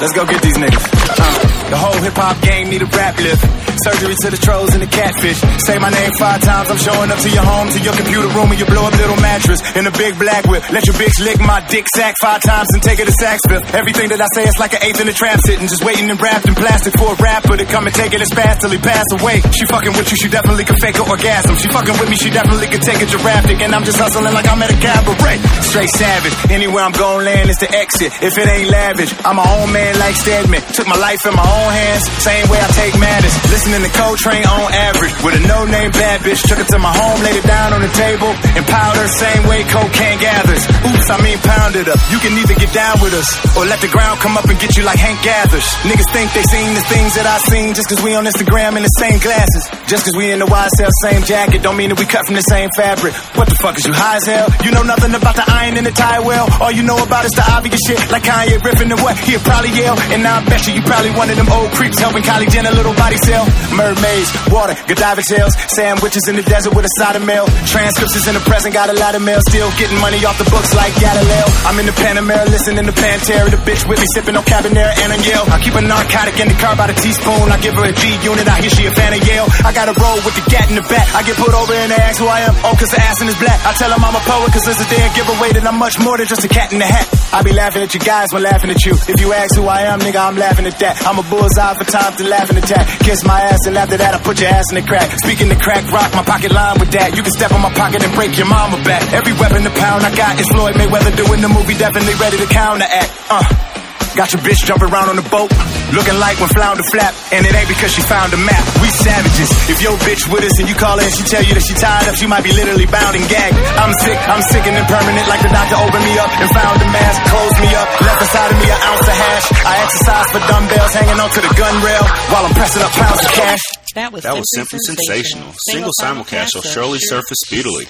Let's 0.01 0.13
go 0.17 0.25
get 0.25 0.41
these 0.41 0.57
niggas. 0.57 0.85
Uh, 1.21 1.52
the 1.73 1.81
whole 1.81 1.97
hip 2.05 2.13
hop 2.13 2.37
game 2.45 2.69
need 2.69 2.85
a 2.85 2.89
rap 2.93 3.17
lift. 3.17 3.41
Surgery 3.81 4.13
to 4.21 4.29
the 4.29 4.37
trolls 4.37 4.77
and 4.77 4.81
the 4.85 4.87
catfish. 4.87 5.41
Say 5.65 5.81
my 5.81 5.89
name 5.89 6.13
five 6.21 6.37
times, 6.45 6.69
I'm 6.69 6.77
showing 6.77 7.09
up 7.09 7.17
to 7.17 7.29
your 7.33 7.41
home, 7.41 7.67
to 7.73 7.81
your 7.81 7.97
computer 7.97 8.29
room, 8.37 8.53
and 8.53 8.59
you 8.61 8.69
blow 8.69 8.85
up 8.85 8.93
little 8.93 9.17
mattress 9.17 9.57
in 9.73 9.89
a 9.89 9.93
big 9.97 10.13
black 10.21 10.45
whip. 10.45 10.61
Let 10.69 10.85
your 10.85 10.93
bitch 10.93 11.17
lick 11.25 11.41
my 11.41 11.65
dick 11.73 11.89
sack 11.97 12.13
five 12.21 12.45
times 12.45 12.69
and 12.77 12.85
take 12.85 13.01
it 13.01 13.09
to 13.09 13.15
Saxville. 13.17 13.65
Everything 13.73 14.13
that 14.13 14.21
I 14.21 14.29
say 14.37 14.45
is 14.45 14.53
like 14.61 14.77
an 14.77 14.85
eighth 14.85 15.01
in 15.01 15.09
the 15.09 15.17
trap 15.17 15.41
sitting, 15.49 15.65
just 15.65 15.81
waiting 15.81 16.05
and 16.13 16.21
wrapped 16.21 16.45
in 16.45 16.53
plastic 16.53 16.93
for 16.93 17.09
a 17.09 17.17
rapper 17.17 17.57
to 17.57 17.65
come 17.65 17.89
and 17.89 17.95
take 17.97 18.13
it 18.13 18.21
as 18.21 18.29
fast 18.29 18.61
till 18.61 18.69
he 18.69 18.77
pass 18.77 19.09
away. 19.17 19.41
She 19.49 19.65
fucking 19.65 19.97
with 19.97 20.13
you, 20.13 20.17
she 20.21 20.29
definitely 20.29 20.69
can 20.69 20.77
fake 20.77 21.01
an 21.01 21.09
orgasm. 21.09 21.57
She 21.57 21.67
fucking 21.73 21.97
with 21.97 22.09
me, 22.13 22.15
she 22.21 22.29
definitely 22.29 22.69
can 22.69 22.85
take 22.85 23.01
a 23.01 23.09
giraffe 23.09 23.49
and 23.49 23.73
I'm 23.73 23.83
just 23.83 23.97
hustling 23.97 24.29
like 24.29 24.45
I'm 24.45 24.61
at 24.61 24.69
a 24.69 24.77
cabaret. 24.77 25.41
Straight 25.65 25.89
savage, 25.97 26.35
anywhere 26.53 26.85
I'm 26.85 26.93
going 26.93 27.25
land 27.25 27.49
is 27.49 27.57
the 27.57 27.69
exit. 27.73 28.13
If 28.21 28.37
it 28.37 28.45
ain't 28.45 28.69
lavish, 28.69 29.11
I'm 29.25 29.41
my 29.41 29.47
own 29.57 29.73
man 29.73 29.97
like 29.97 30.15
Stedman. 30.15 30.61
Took 30.77 30.87
my 30.87 30.99
life 31.01 31.25
in 31.25 31.33
my 31.33 31.41
own 31.41 31.62
hands, 31.67 32.03
same 32.23 32.47
way 32.49 32.59
I 32.59 32.69
take 32.71 32.95
matters. 32.99 33.35
Listen 33.51 33.73
listening 33.73 33.89
to 33.89 33.97
Coltrane 33.97 34.45
on 34.45 34.69
average. 34.69 35.13
With 35.23 35.39
a 35.39 35.43
no-name 35.47 35.91
bad 35.95 36.21
bitch, 36.21 36.41
took 36.45 36.59
it 36.59 36.67
to 36.69 36.79
my 36.79 36.91
home, 36.91 37.23
laid 37.23 37.39
it 37.39 37.47
down 37.47 37.73
on 37.73 37.81
the 37.81 37.89
table, 37.95 38.27
and 38.27 38.61
piled 38.67 38.97
her 38.99 39.07
same 39.07 39.47
way 39.47 39.63
cocaine 39.65 40.19
gathers. 40.19 40.61
Oops, 40.83 41.07
I 41.09 41.17
mean 41.23 41.39
pounded 41.39 41.87
up. 41.89 41.97
You 42.11 42.19
can 42.19 42.35
either 42.37 42.53
get 42.53 42.69
down 42.75 42.99
with 42.99 43.15
us, 43.15 43.27
or 43.55 43.65
let 43.65 43.79
the 43.79 43.87
ground 43.87 44.19
come 44.19 44.35
up 44.35 44.45
and 44.45 44.59
get 44.59 44.75
you 44.75 44.83
like 44.83 44.99
Hank 44.99 45.17
Gathers. 45.23 45.63
Niggas 45.87 46.09
think 46.11 46.27
they 46.35 46.43
seen 46.43 46.75
the 46.75 46.85
things 46.91 47.15
that 47.15 47.25
I 47.25 47.39
seen 47.47 47.73
just 47.73 47.87
cause 47.87 48.01
we 48.03 48.13
on 48.13 48.27
Instagram 48.27 48.75
in 48.77 48.83
the 48.83 48.95
same 48.99 49.17
glasses. 49.23 49.63
Just 49.87 50.05
cause 50.05 50.15
we 50.17 50.29
in 50.29 50.39
the 50.39 50.49
YSL 50.49 50.91
same 51.01 51.23
jacket, 51.23 51.63
don't 51.63 51.77
mean 51.77 51.89
that 51.89 51.99
we 51.99 52.05
cut 52.05 52.25
from 52.27 52.35
the 52.35 52.45
same 52.45 52.69
fabric. 52.75 53.13
What 53.39 53.47
the 53.47 53.55
fuck 53.57 53.77
is 53.79 53.85
you 53.87 53.93
high 53.95 54.19
as 54.19 54.25
hell? 54.27 54.51
You 54.61 54.75
know 54.75 54.83
nothing 54.83 55.15
about 55.15 55.39
the 55.39 55.45
iron 55.47 55.77
in 55.79 55.83
the 55.87 55.95
tie 55.95 56.19
well. 56.19 56.45
All 56.59 56.71
you 56.71 56.83
know 56.83 56.99
about 56.99 57.25
is 57.25 57.33
the 57.33 57.45
obvious 57.47 57.79
shit, 57.87 57.99
like 58.11 58.27
Kanye 58.27 58.59
riffing 58.59 58.91
and 58.91 58.99
what 59.01 59.17
he'll 59.23 59.41
probably 59.41 59.71
yell. 59.71 59.97
And 60.11 60.21
I 60.27 60.43
bet 60.45 60.67
you 60.67 60.73
you 60.77 60.83
probably 60.83 61.15
one 61.15 61.29
of 61.29 61.37
them 61.37 61.49
old 61.53 61.69
creeps 61.77 61.99
helping 62.01 62.23
Kylie 62.23 62.49
Jenner 62.49 62.73
little 62.73 62.93
body 62.97 63.17
cell. 63.23 63.45
Mermaids, 63.73 64.29
water, 64.49 64.75
Godiva 64.89 65.21
shells, 65.21 65.53
sandwiches 65.69 66.25
in 66.27 66.35
the 66.35 66.45
desert 66.45 66.73
with 66.73 66.85
a 66.85 66.93
side 66.97 67.15
of 67.15 67.23
mail. 67.23 67.45
Transcriptions 67.69 68.25
in 68.27 68.33
the 68.33 68.43
present, 68.43 68.73
got 68.73 68.89
a 68.89 68.97
lot 68.97 69.13
of 69.15 69.21
mail. 69.21 69.39
Still 69.49 69.69
getting 69.77 69.99
money 70.01 70.19
off 70.25 70.37
the 70.41 70.49
books 70.49 70.73
like 70.73 70.93
Galileo. 70.97 71.45
I'm 71.69 71.77
in 71.79 71.85
the 71.85 71.95
Panamera, 71.95 72.45
listening 72.49 72.85
to 72.85 72.95
Pantera. 72.95 73.49
The 73.49 73.61
bitch 73.61 73.85
with 73.87 73.99
me 74.01 74.07
sipping 74.13 74.35
on 74.35 74.43
Cabanera 74.43 74.93
and 75.05 75.13
a 75.13 75.17
Yale. 75.21 75.45
I 75.47 75.61
keep 75.61 75.75
a 75.75 75.81
narcotic 75.81 76.39
in 76.41 76.47
the 76.49 76.57
car 76.57 76.75
by 76.75 76.87
the 76.89 76.97
teaspoon. 76.97 77.51
I 77.53 77.57
give 77.61 77.75
her 77.77 77.85
a 77.85 77.93
G 77.93 78.03
unit, 78.25 78.47
I 78.47 78.61
hear 78.61 78.73
she 78.73 78.85
a 78.85 78.93
fan 78.93 79.13
of 79.13 79.21
Yale. 79.21 79.47
I 79.63 79.71
got 79.71 79.87
a 79.87 79.95
roll 79.95 80.19
with 80.25 80.35
the 80.35 80.45
gat 80.49 80.69
in 80.69 80.75
the 80.75 80.85
back. 80.89 81.07
I 81.13 81.21
get 81.23 81.37
put 81.37 81.53
over 81.53 81.73
and 81.73 81.91
they 81.91 82.01
ask 82.01 82.17
who 82.17 82.27
I 82.27 82.41
am. 82.47 82.55
Oh, 82.65 82.73
cause 82.75 82.89
the 82.89 82.99
ass 82.99 83.21
in 83.21 83.27
is 83.29 83.37
black. 83.37 83.59
I 83.65 83.73
tell 83.77 83.89
them 83.89 84.01
I'm 84.03 84.15
a 84.15 84.23
poet 84.25 84.49
cause 84.51 84.65
there's 84.65 84.81
a 84.81 84.89
damn 84.89 85.11
giveaway 85.13 85.53
that 85.53 85.65
I'm 85.65 85.77
much 85.77 85.99
more 85.99 86.17
than 86.17 86.27
just 86.27 86.43
a 86.43 86.49
cat 86.49 86.73
in 86.73 86.79
the 86.79 86.89
hat. 86.89 87.05
I 87.33 87.41
be 87.41 87.53
laughing 87.53 87.81
at 87.81 87.93
you 87.93 87.99
guys 87.99 88.29
when 88.31 88.43
laughing 88.43 88.69
at 88.69 88.81
you. 88.85 88.93
If 88.93 89.21
you 89.21 89.33
ask 89.33 89.55
who 89.55 89.65
I 89.65 89.89
am, 89.89 89.99
nigga, 89.99 90.21
I'm 90.21 90.37
laughing 90.37 90.65
at 90.65 90.77
that. 90.79 91.01
I'm 91.05 91.17
a 91.19 91.25
bullseye 91.33 91.73
for 91.73 91.85
time 91.89 92.13
to 92.17 92.23
laugh 92.29 92.49
and 92.49 92.59
attack. 92.59 92.85
Kiss 92.99 93.25
my 93.25 93.41
ass 93.41 93.65
and 93.65 93.75
after 93.77 93.97
that 93.97 94.13
I 94.13 94.19
put 94.21 94.39
your 94.39 94.49
ass 94.49 94.69
in 94.69 94.75
the 94.77 94.85
crack. 94.85 95.09
Speaking 95.25 95.49
the 95.49 95.57
crack 95.57 95.89
rock, 95.89 96.13
my 96.13 96.23
pocket 96.23 96.51
line 96.51 96.77
with 96.79 96.91
that. 96.93 97.17
You 97.17 97.23
can 97.25 97.33
step 97.33 97.51
on 97.51 97.61
my 97.61 97.73
pocket 97.73 98.03
and 98.05 98.13
break 98.13 98.37
your 98.37 98.47
mama 98.47 98.77
back. 98.83 99.01
Every 99.13 99.33
weapon 99.33 99.63
the 99.63 99.73
pound 99.73 100.05
I 100.05 100.13
got 100.13 100.39
is 100.39 100.47
Floyd 100.53 100.75
Mayweather 100.75 101.15
doing 101.17 101.41
the 101.41 101.49
movie, 101.49 101.73
definitely 101.73 102.13
ready 102.21 102.37
to 102.37 102.45
counteract. 102.45 103.09
Uh. 103.29 103.72
Got 104.13 104.29
your 104.29 104.45
bitch 104.45 104.61
jumping 104.69 104.93
around 104.93 105.09
on 105.09 105.17
the 105.17 105.25
boat, 105.33 105.49
looking 105.89 106.13
like 106.21 106.37
when 106.37 106.45
flounder 106.53 106.85
flap, 106.93 107.17
and 107.33 107.49
it 107.49 107.53
ain't 107.57 107.65
because 107.65 107.89
she 107.89 108.05
found 108.05 108.29
a 108.29 108.37
map. 108.37 108.61
We 108.77 108.85
savages. 108.93 109.49
If 109.65 109.81
your 109.81 109.97
bitch 110.05 110.29
with 110.29 110.45
us 110.45 110.53
and 110.61 110.69
you 110.69 110.77
call 110.77 111.01
her 111.01 111.05
and 111.05 111.09
she 111.09 111.25
tell 111.25 111.41
you 111.41 111.57
that 111.57 111.65
she 111.65 111.73
tied 111.73 112.05
up, 112.05 112.13
she 112.13 112.29
might 112.29 112.45
be 112.45 112.53
literally 112.53 112.85
bound 112.85 113.17
and 113.17 113.25
gagged. 113.25 113.57
I'm 113.73 113.89
sick, 114.05 114.13
I'm 114.29 114.45
sick 114.53 114.69
and 114.69 114.77
impermanent, 114.77 115.25
like 115.25 115.41
the 115.41 115.49
doctor 115.49 115.81
opened 115.81 116.05
me 116.05 116.13
up 116.21 116.29
and 116.29 116.45
found 116.53 116.77
a 116.77 116.87
mask, 116.93 117.17
closed 117.25 117.57
me 117.57 117.69
up, 117.73 117.89
left 118.05 118.21
inside 118.21 118.49
of 118.53 118.57
me 118.61 118.67
an 118.69 118.79
ounce 118.85 119.07
of 119.09 119.17
hash. 119.17 119.47
I 119.65 119.73
exercise 119.81 120.27
for 120.29 120.41
dumbbells, 120.45 120.93
hanging 120.93 121.17
onto 121.17 121.41
the 121.41 121.53
gun 121.57 121.75
rail 121.81 122.05
while 122.29 122.45
I'm 122.45 122.53
pressing 122.53 122.85
up 122.85 122.93
pounds 122.93 123.17
of 123.25 123.31
cash. 123.33 123.65
That 123.97 124.13
was, 124.13 124.21
that 124.29 124.37
was 124.37 124.45
simply 124.53 124.77
sensational. 124.85 125.49
Single 125.73 125.93
simulcast 125.97 126.53
will 126.53 126.61
surely 126.69 127.01
surface 127.01 127.41
speedily. 127.49 127.89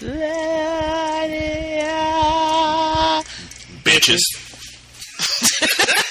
Bitches. 3.83 4.23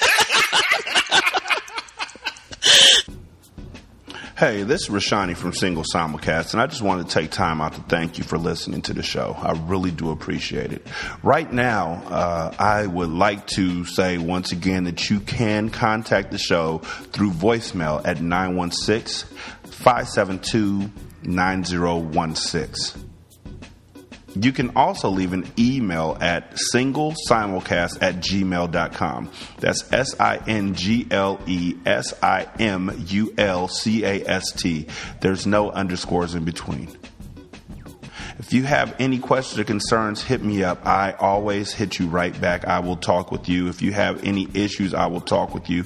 Hey, 4.42 4.64
this 4.64 4.80
is 4.80 4.88
Rashani 4.88 5.36
from 5.36 5.52
Single 5.52 5.84
Simulcast, 5.84 6.52
and 6.52 6.60
I 6.60 6.66
just 6.66 6.82
wanted 6.82 7.06
to 7.06 7.14
take 7.14 7.30
time 7.30 7.60
out 7.60 7.74
to 7.74 7.80
thank 7.82 8.18
you 8.18 8.24
for 8.24 8.38
listening 8.38 8.82
to 8.82 8.92
the 8.92 9.00
show. 9.04 9.36
I 9.38 9.52
really 9.52 9.92
do 9.92 10.10
appreciate 10.10 10.72
it. 10.72 10.84
Right 11.22 11.52
now, 11.52 12.02
uh, 12.08 12.52
I 12.58 12.88
would 12.88 13.10
like 13.10 13.46
to 13.54 13.84
say 13.84 14.18
once 14.18 14.50
again 14.50 14.82
that 14.82 15.08
you 15.08 15.20
can 15.20 15.70
contact 15.70 16.32
the 16.32 16.38
show 16.38 16.78
through 16.78 17.30
voicemail 17.30 18.04
at 18.04 18.20
916 18.20 19.28
572 19.62 20.90
9016. 21.22 23.11
You 24.34 24.52
can 24.52 24.76
also 24.76 25.08
leave 25.10 25.32
an 25.32 25.50
email 25.58 26.16
at 26.20 26.56
singlesimulcast 26.74 28.02
at 28.02 28.16
gmail.com. 28.16 29.30
That's 29.58 29.92
S 29.92 30.18
I 30.18 30.36
N 30.46 30.74
G 30.74 31.06
L 31.10 31.40
E 31.46 31.76
S 31.84 32.14
I 32.22 32.48
M 32.58 33.04
U 33.08 33.34
L 33.36 33.68
C 33.68 34.04
A 34.04 34.26
S 34.26 34.52
T. 34.52 34.86
There's 35.20 35.46
no 35.46 35.70
underscores 35.70 36.34
in 36.34 36.44
between. 36.44 36.96
If 38.38 38.52
you 38.52 38.64
have 38.64 38.96
any 38.98 39.18
questions 39.18 39.60
or 39.60 39.64
concerns, 39.64 40.22
hit 40.22 40.42
me 40.42 40.64
up. 40.64 40.84
I 40.86 41.12
always 41.12 41.72
hit 41.72 41.98
you 41.98 42.08
right 42.08 42.38
back. 42.40 42.64
I 42.64 42.80
will 42.80 42.96
talk 42.96 43.30
with 43.30 43.48
you. 43.48 43.68
If 43.68 43.82
you 43.82 43.92
have 43.92 44.24
any 44.24 44.48
issues, 44.54 44.94
I 44.94 45.06
will 45.06 45.20
talk 45.20 45.54
with 45.54 45.68
you. 45.68 45.84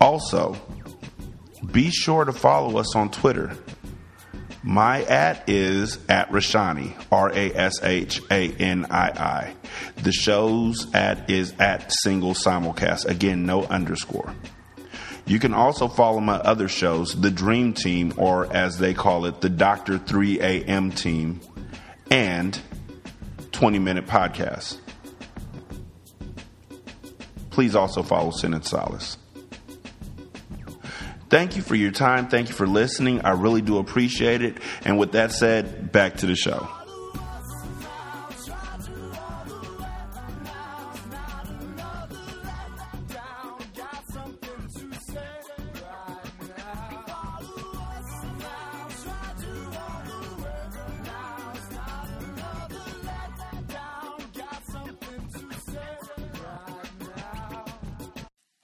Also, 0.00 0.56
be 1.72 1.90
sure 1.90 2.24
to 2.24 2.32
follow 2.32 2.78
us 2.78 2.94
on 2.94 3.10
Twitter. 3.10 3.56
My 4.62 5.04
at 5.04 5.48
is 5.48 5.98
at 6.08 6.30
Rashani, 6.30 6.94
R 7.12 7.30
A 7.32 7.54
S 7.54 7.82
H 7.82 8.20
A 8.30 8.50
N 8.52 8.86
I 8.90 9.08
I. 9.10 9.54
The 10.02 10.12
show's 10.12 10.92
at 10.94 11.30
is 11.30 11.54
at 11.60 11.92
single 12.02 12.34
simulcast. 12.34 13.06
Again, 13.06 13.46
no 13.46 13.64
underscore. 13.64 14.34
You 15.26 15.38
can 15.38 15.52
also 15.52 15.88
follow 15.88 16.20
my 16.20 16.36
other 16.36 16.68
shows, 16.68 17.20
The 17.20 17.30
Dream 17.30 17.74
Team, 17.74 18.14
or 18.16 18.50
as 18.52 18.78
they 18.78 18.94
call 18.94 19.26
it, 19.26 19.42
the 19.42 19.50
Doctor 19.50 19.98
3 19.98 20.40
AM 20.40 20.90
Team, 20.90 21.40
and 22.10 22.58
20 23.52 23.78
Minute 23.78 24.06
Podcast. 24.06 24.78
Please 27.50 27.76
also 27.76 28.02
follow 28.02 28.30
Sin 28.30 28.54
and 28.54 28.64
Solace. 28.64 29.18
Thank 31.28 31.56
you 31.56 31.62
for 31.62 31.74
your 31.74 31.90
time. 31.90 32.28
Thank 32.28 32.48
you 32.48 32.54
for 32.54 32.66
listening. 32.66 33.20
I 33.22 33.32
really 33.32 33.60
do 33.60 33.78
appreciate 33.78 34.42
it. 34.42 34.56
And 34.84 34.98
with 34.98 35.12
that 35.12 35.32
said, 35.32 35.92
back 35.92 36.16
to 36.18 36.26
the 36.26 36.34
show. 36.34 36.68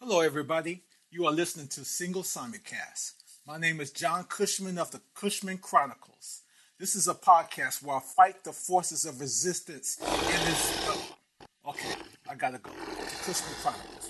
Hello, 0.01 0.21
everybody. 0.21 0.83
You 1.15 1.27
are 1.27 1.33
listening 1.33 1.69
to 1.69 1.85
Single 1.85 2.25
Simulcast. 2.25 3.13
My 3.47 3.57
name 3.57 3.81
is 3.81 3.93
John 3.93 4.25
Cushman 4.25 4.79
of 4.79 4.91
the 4.91 5.01
Cushman 5.15 5.59
Chronicles. 5.59 6.41
This 6.77 6.97
is 6.97 7.07
a 7.07 7.15
podcast 7.15 7.85
where 7.85 7.99
I 7.99 8.01
fight 8.01 8.43
the 8.43 8.51
forces 8.51 9.05
of 9.05 9.21
resistance 9.21 9.97
in 10.01 10.07
this. 10.45 10.77
Okay, 11.69 11.95
I 12.29 12.35
gotta 12.35 12.59
go. 12.59 12.73
The 12.73 13.17
Cushman 13.23 13.55
Chronicles. 13.63 14.04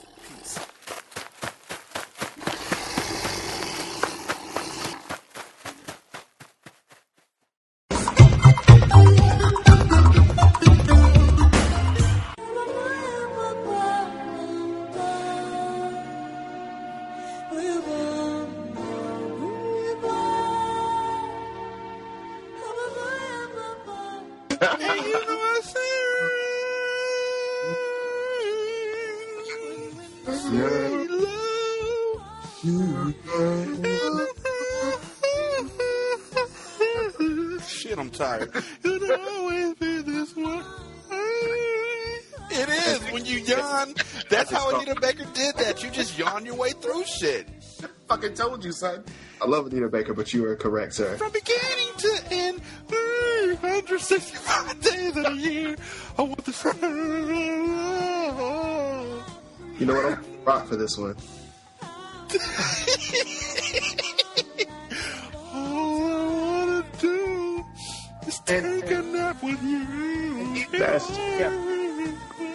Shit, 38.40 38.50
I'm. 38.54 38.92
It'll 38.92 39.20
always 39.20 39.74
be 39.74 40.02
this 40.02 40.36
way. 40.36 40.62
It 42.50 42.68
is 42.68 43.12
when 43.12 43.24
you 43.24 43.38
yawn. 43.38 43.94
That's 44.30 44.50
how 44.50 44.76
Anita 44.76 45.00
Baker 45.00 45.24
did 45.34 45.56
that. 45.56 45.82
You 45.82 45.90
just 45.90 46.16
yawn 46.18 46.46
your 46.46 46.54
way 46.54 46.70
through 46.70 47.04
shit. 47.04 47.48
Fucking 48.08 48.34
told 48.34 48.64
you, 48.64 48.72
son. 48.72 49.02
I 49.40 49.46
love 49.46 49.66
Anita 49.66 49.88
Baker, 49.88 50.14
but 50.14 50.32
you 50.32 50.44
are 50.46 50.54
correct, 50.54 50.94
sir. 50.94 51.16
From 51.16 51.32
beginning 51.32 51.88
to 51.98 52.20
end, 52.30 52.60
365 52.88 54.80
days 54.80 55.16
of 55.16 55.24
the 55.24 55.32
year. 55.32 55.76
I 56.16 56.22
want 56.22 56.44
the 56.44 56.52
You 59.78 59.86
know 59.86 59.94
what? 59.94 60.04
I'm 60.04 60.24
rock 60.44 60.66
for 60.66 60.76
this 60.76 60.96
one. 60.96 61.16
is 68.48 68.82
take 68.82 68.90
a 68.90 69.02
nap 69.02 69.42
with 69.42 69.62
you. 69.62 70.66
That's 70.78 71.10
yeah. 71.10 71.50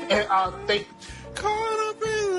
And 0.10 0.28
uh, 0.30 0.52
thank. 0.68 0.88
Caught 1.36 1.80
up 1.90 2.04
in 2.04 2.30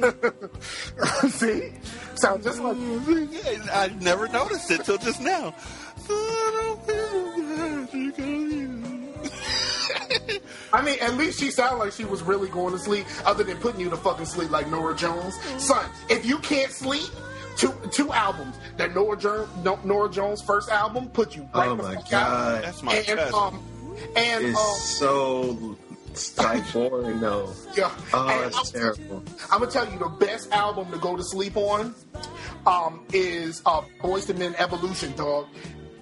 See, 1.30 1.72
Sound 2.14 2.42
just 2.42 2.60
like 2.60 2.76
I 3.72 3.90
never 4.00 4.28
noticed 4.28 4.70
it 4.70 4.84
till 4.84 4.98
just 4.98 5.20
now. 5.20 5.54
I 10.72 10.82
mean, 10.82 10.98
at 11.00 11.14
least 11.14 11.40
she 11.40 11.50
sounded 11.50 11.78
like 11.78 11.92
she 11.92 12.04
was 12.04 12.22
really 12.22 12.48
going 12.48 12.72
to 12.72 12.78
sleep, 12.78 13.06
other 13.24 13.42
than 13.44 13.56
putting 13.58 13.80
you 13.80 13.90
to 13.90 13.96
fucking 13.96 14.26
sleep 14.26 14.50
like 14.50 14.68
Norah 14.70 14.94
Jones. 14.94 15.34
Son, 15.58 15.84
if 16.08 16.24
you 16.24 16.38
can't 16.38 16.70
sleep, 16.70 17.10
two 17.56 17.74
two 17.92 18.12
albums. 18.12 18.56
That 18.76 18.94
Norah 18.94 19.16
Jones, 19.16 19.48
Norah 19.84 20.10
Jones 20.10 20.42
first 20.42 20.68
album 20.70 21.08
put 21.10 21.36
you 21.36 21.42
right 21.54 21.68
Oh 21.68 21.76
my 21.76 21.94
God. 22.10 22.12
out. 22.14 22.62
That's 22.62 22.82
my 22.82 22.94
and, 22.94 23.20
um, 23.34 23.62
and 24.16 24.44
It's 24.46 24.58
um, 24.58 24.76
so 24.76 25.76
it's 26.10 26.36
like 26.38 26.72
boring. 26.72 27.20
No. 27.20 27.52
yeah. 27.76 27.90
Oh, 28.12 28.28
and 28.28 28.52
that's 28.52 28.70
terrible. 28.72 29.22
I'm 29.50 29.60
gonna 29.60 29.70
tell 29.70 29.90
you 29.90 29.98
the 29.98 30.08
best 30.08 30.50
album 30.52 30.90
to 30.92 30.98
go 30.98 31.16
to 31.16 31.22
sleep 31.22 31.56
on 31.56 31.94
um, 32.66 33.04
is 33.12 33.62
uh, 33.66 33.82
Boyz 34.02 34.28
II 34.28 34.36
Men 34.36 34.54
Evolution, 34.58 35.12
dog. 35.16 35.46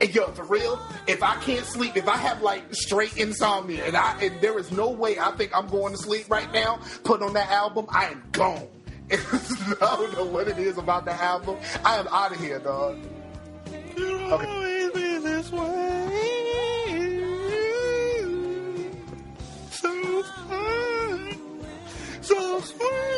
And 0.01 0.15
yo, 0.15 0.29
for 0.29 0.45
real, 0.45 0.81
if 1.09 1.25
I 1.25 1.35
can't 1.43 1.67
sleep, 1.67 1.97
if 1.97 2.07
I 2.07 2.17
have 2.17 2.41
like 2.41 2.63
straight 2.73 3.17
insomnia, 3.17 3.85
and 3.85 3.97
I 3.97 4.17
and 4.23 4.41
there 4.41 4.57
is 4.59 4.71
no 4.71 4.91
way 4.91 5.19
I 5.19 5.33
think 5.33 5.51
I'm 5.57 5.67
going 5.67 5.93
to 5.93 5.99
sleep 5.99 6.31
right 6.31 6.51
now, 6.53 6.79
put 7.03 7.21
on 7.21 7.33
that 7.35 7.51
album, 7.51 7.87
I 7.89 8.07
am 8.07 8.23
gone. 8.31 8.67
I 9.11 9.97
don't 9.97 10.13
know 10.13 10.27
what 10.27 10.49
it 10.49 10.59
is 10.59 10.77
about 10.77 11.07
the 11.07 11.13
album. 11.13 11.57
I 11.83 11.97
am 11.97 12.07
out 12.09 12.33
of 12.33 12.41
here, 12.41 12.59
dog. 12.59 12.99
Okay. 13.97 14.91
this 14.93 15.51
way. 15.51 16.29
So 19.71 20.23
fine. 20.23 21.39
So 22.21 22.61
sweet. 22.61 23.09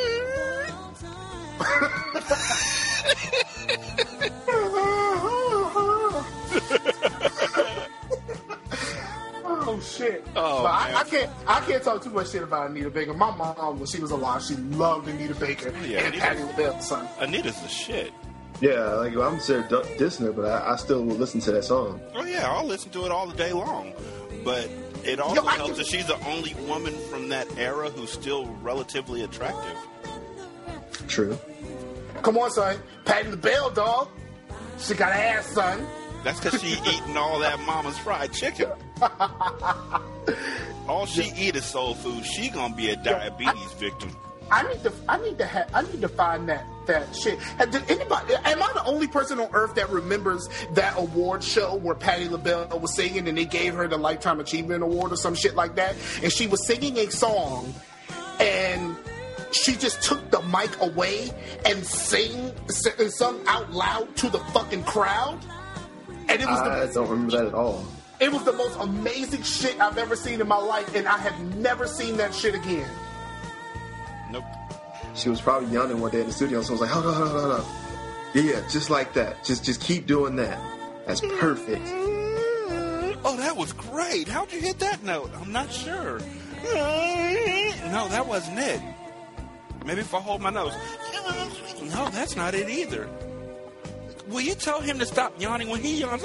Shit! 10.00 10.26
Oh, 10.36 10.62
but 10.62 10.68
I, 10.68 10.88
man. 10.88 10.96
I 10.96 11.04
can't. 11.04 11.30
I 11.46 11.60
can't 11.60 11.82
talk 11.82 12.02
too 12.02 12.10
much 12.10 12.30
shit 12.30 12.42
about 12.42 12.70
Anita 12.70 12.90
Baker. 12.90 13.14
My 13.14 13.34
mom, 13.36 13.78
when 13.78 13.86
she 13.86 14.00
was 14.00 14.10
alive, 14.10 14.42
she 14.42 14.54
loved 14.56 15.08
Anita 15.08 15.34
Baker 15.34 15.70
Yeah, 15.84 15.98
and 15.98 16.06
Anita- 16.14 16.20
Patti 16.20 16.42
LaBelle, 16.44 16.80
son. 16.80 17.08
Anita's 17.20 17.60
the 17.60 17.68
shit. 17.68 18.12
Yeah, 18.60 18.84
like 18.94 19.16
I'm 19.16 19.40
sure 19.40 19.62
d- 19.62 19.76
dissing 19.96 20.20
her, 20.26 20.32
but 20.32 20.44
I, 20.44 20.72
I 20.72 20.76
still 20.76 21.02
will 21.04 21.14
listen 21.16 21.40
to 21.42 21.52
that 21.52 21.64
song. 21.64 22.00
Oh 22.14 22.24
yeah, 22.24 22.50
I'll 22.50 22.66
listen 22.66 22.90
to 22.92 23.04
it 23.06 23.10
all 23.10 23.26
the 23.26 23.36
day 23.36 23.52
long. 23.52 23.92
But 24.44 24.68
it 25.04 25.18
also 25.20 25.42
Yo, 25.42 25.48
helps 25.48 25.68
can- 25.70 25.78
that 25.78 25.86
she's 25.86 26.06
the 26.06 26.18
only 26.26 26.52
woman 26.68 26.94
from 27.10 27.28
that 27.30 27.46
era 27.58 27.88
who's 27.90 28.10
still 28.12 28.46
relatively 28.62 29.22
attractive. 29.22 29.76
True. 31.08 31.38
Come 32.22 32.36
on, 32.38 32.50
son. 32.50 32.76
Patti 33.06 33.30
LaBelle, 33.30 33.70
dog. 33.70 34.08
She 34.78 34.94
got 34.94 35.12
ass, 35.12 35.46
son. 35.46 35.86
That's 36.22 36.38
because 36.40 36.60
she 36.60 36.72
eating 36.86 37.16
all 37.16 37.38
that 37.38 37.58
mama's 37.60 37.96
fried 37.98 38.32
chicken. 38.32 38.68
all 40.88 41.06
she 41.06 41.30
eat 41.36 41.56
is 41.56 41.64
soul 41.64 41.94
food. 41.94 42.24
She 42.24 42.48
gonna 42.50 42.74
be 42.74 42.90
a 42.90 42.96
diabetes 42.96 43.72
victim. 43.78 44.16
I 44.52 44.64
need 44.72 44.82
to. 44.82 44.92
I 45.08 45.16
need 45.18 45.38
to. 45.38 45.46
Ha- 45.46 45.66
I 45.72 45.82
need 45.82 46.00
to 46.00 46.08
find 46.08 46.48
that 46.48 46.64
that 46.86 47.14
shit. 47.14 47.38
Did 47.70 47.88
anybody? 47.88 48.34
Am 48.44 48.60
I 48.62 48.70
the 48.74 48.84
only 48.84 49.06
person 49.06 49.38
on 49.38 49.48
earth 49.52 49.76
that 49.76 49.88
remembers 49.90 50.48
that 50.74 50.94
award 50.98 51.44
show 51.44 51.76
where 51.76 51.94
Patti 51.94 52.28
LaBelle 52.28 52.80
was 52.80 52.94
singing 52.96 53.28
and 53.28 53.38
they 53.38 53.44
gave 53.44 53.74
her 53.74 53.86
the 53.86 53.96
Lifetime 53.96 54.40
Achievement 54.40 54.82
Award 54.82 55.12
or 55.12 55.16
some 55.16 55.34
shit 55.36 55.54
like 55.54 55.76
that? 55.76 55.94
And 56.22 56.32
she 56.32 56.48
was 56.48 56.66
singing 56.66 56.98
a 56.98 57.08
song, 57.12 57.72
and 58.40 58.96
she 59.52 59.76
just 59.76 60.02
took 60.02 60.30
the 60.32 60.42
mic 60.42 60.80
away 60.80 61.30
and 61.64 61.86
sang 61.86 62.52
s- 62.68 63.16
sung 63.16 63.40
out 63.46 63.70
loud 63.72 64.16
to 64.16 64.28
the 64.30 64.40
fucking 64.52 64.82
crowd. 64.82 65.38
And 66.28 66.40
it 66.42 66.46
was 66.48 66.58
the 66.60 66.70
I 66.70 66.86
don't 66.92 67.08
remember 67.08 67.36
that 67.36 67.46
at 67.46 67.54
all. 67.54 67.84
It 68.20 68.30
was 68.30 68.44
the 68.44 68.52
most 68.52 68.76
amazing 68.78 69.42
shit 69.42 69.80
I've 69.80 69.96
ever 69.96 70.14
seen 70.14 70.40
in 70.40 70.48
my 70.48 70.58
life, 70.58 70.94
and 70.94 71.08
I 71.08 71.16
have 71.18 71.56
never 71.56 71.86
seen 71.86 72.18
that 72.18 72.34
shit 72.34 72.54
again. 72.54 72.88
Nope. 74.30 74.44
She 75.14 75.30
was 75.30 75.40
probably 75.40 75.72
yawning 75.72 76.00
one 76.00 76.10
day 76.10 76.20
in 76.20 76.26
the 76.26 76.32
studio, 76.32 76.60
so 76.60 76.70
I 76.70 76.72
was 76.72 76.80
like, 76.82 76.90
hold 76.90 77.06
on, 77.06 77.14
hold 77.14 77.28
on, 77.28 77.40
hold 77.40 77.52
on. 77.60 77.64
Yeah, 78.34 78.42
yeah, 78.42 78.68
just 78.68 78.90
like 78.90 79.14
that. 79.14 79.42
Just 79.42 79.64
just 79.64 79.80
keep 79.80 80.06
doing 80.06 80.36
that. 80.36 80.60
That's 81.06 81.20
perfect. 81.20 81.82
Oh, 83.22 83.36
that 83.38 83.56
was 83.56 83.72
great. 83.72 84.28
How'd 84.28 84.52
you 84.52 84.60
hit 84.60 84.78
that 84.78 85.02
note? 85.02 85.30
I'm 85.40 85.50
not 85.50 85.72
sure. 85.72 86.20
No, 86.62 88.06
that 88.08 88.26
wasn't 88.26 88.58
it. 88.58 88.80
Maybe 89.84 90.02
if 90.02 90.14
I 90.14 90.20
hold 90.20 90.42
my 90.42 90.50
nose. 90.50 90.74
No, 91.82 92.08
that's 92.10 92.36
not 92.36 92.54
it 92.54 92.68
either. 92.68 93.08
Will 94.28 94.42
you 94.42 94.54
tell 94.54 94.80
him 94.80 94.98
to 95.00 95.06
stop 95.06 95.40
yawning 95.40 95.70
when 95.70 95.80
he 95.82 96.00
yawns? 96.00 96.22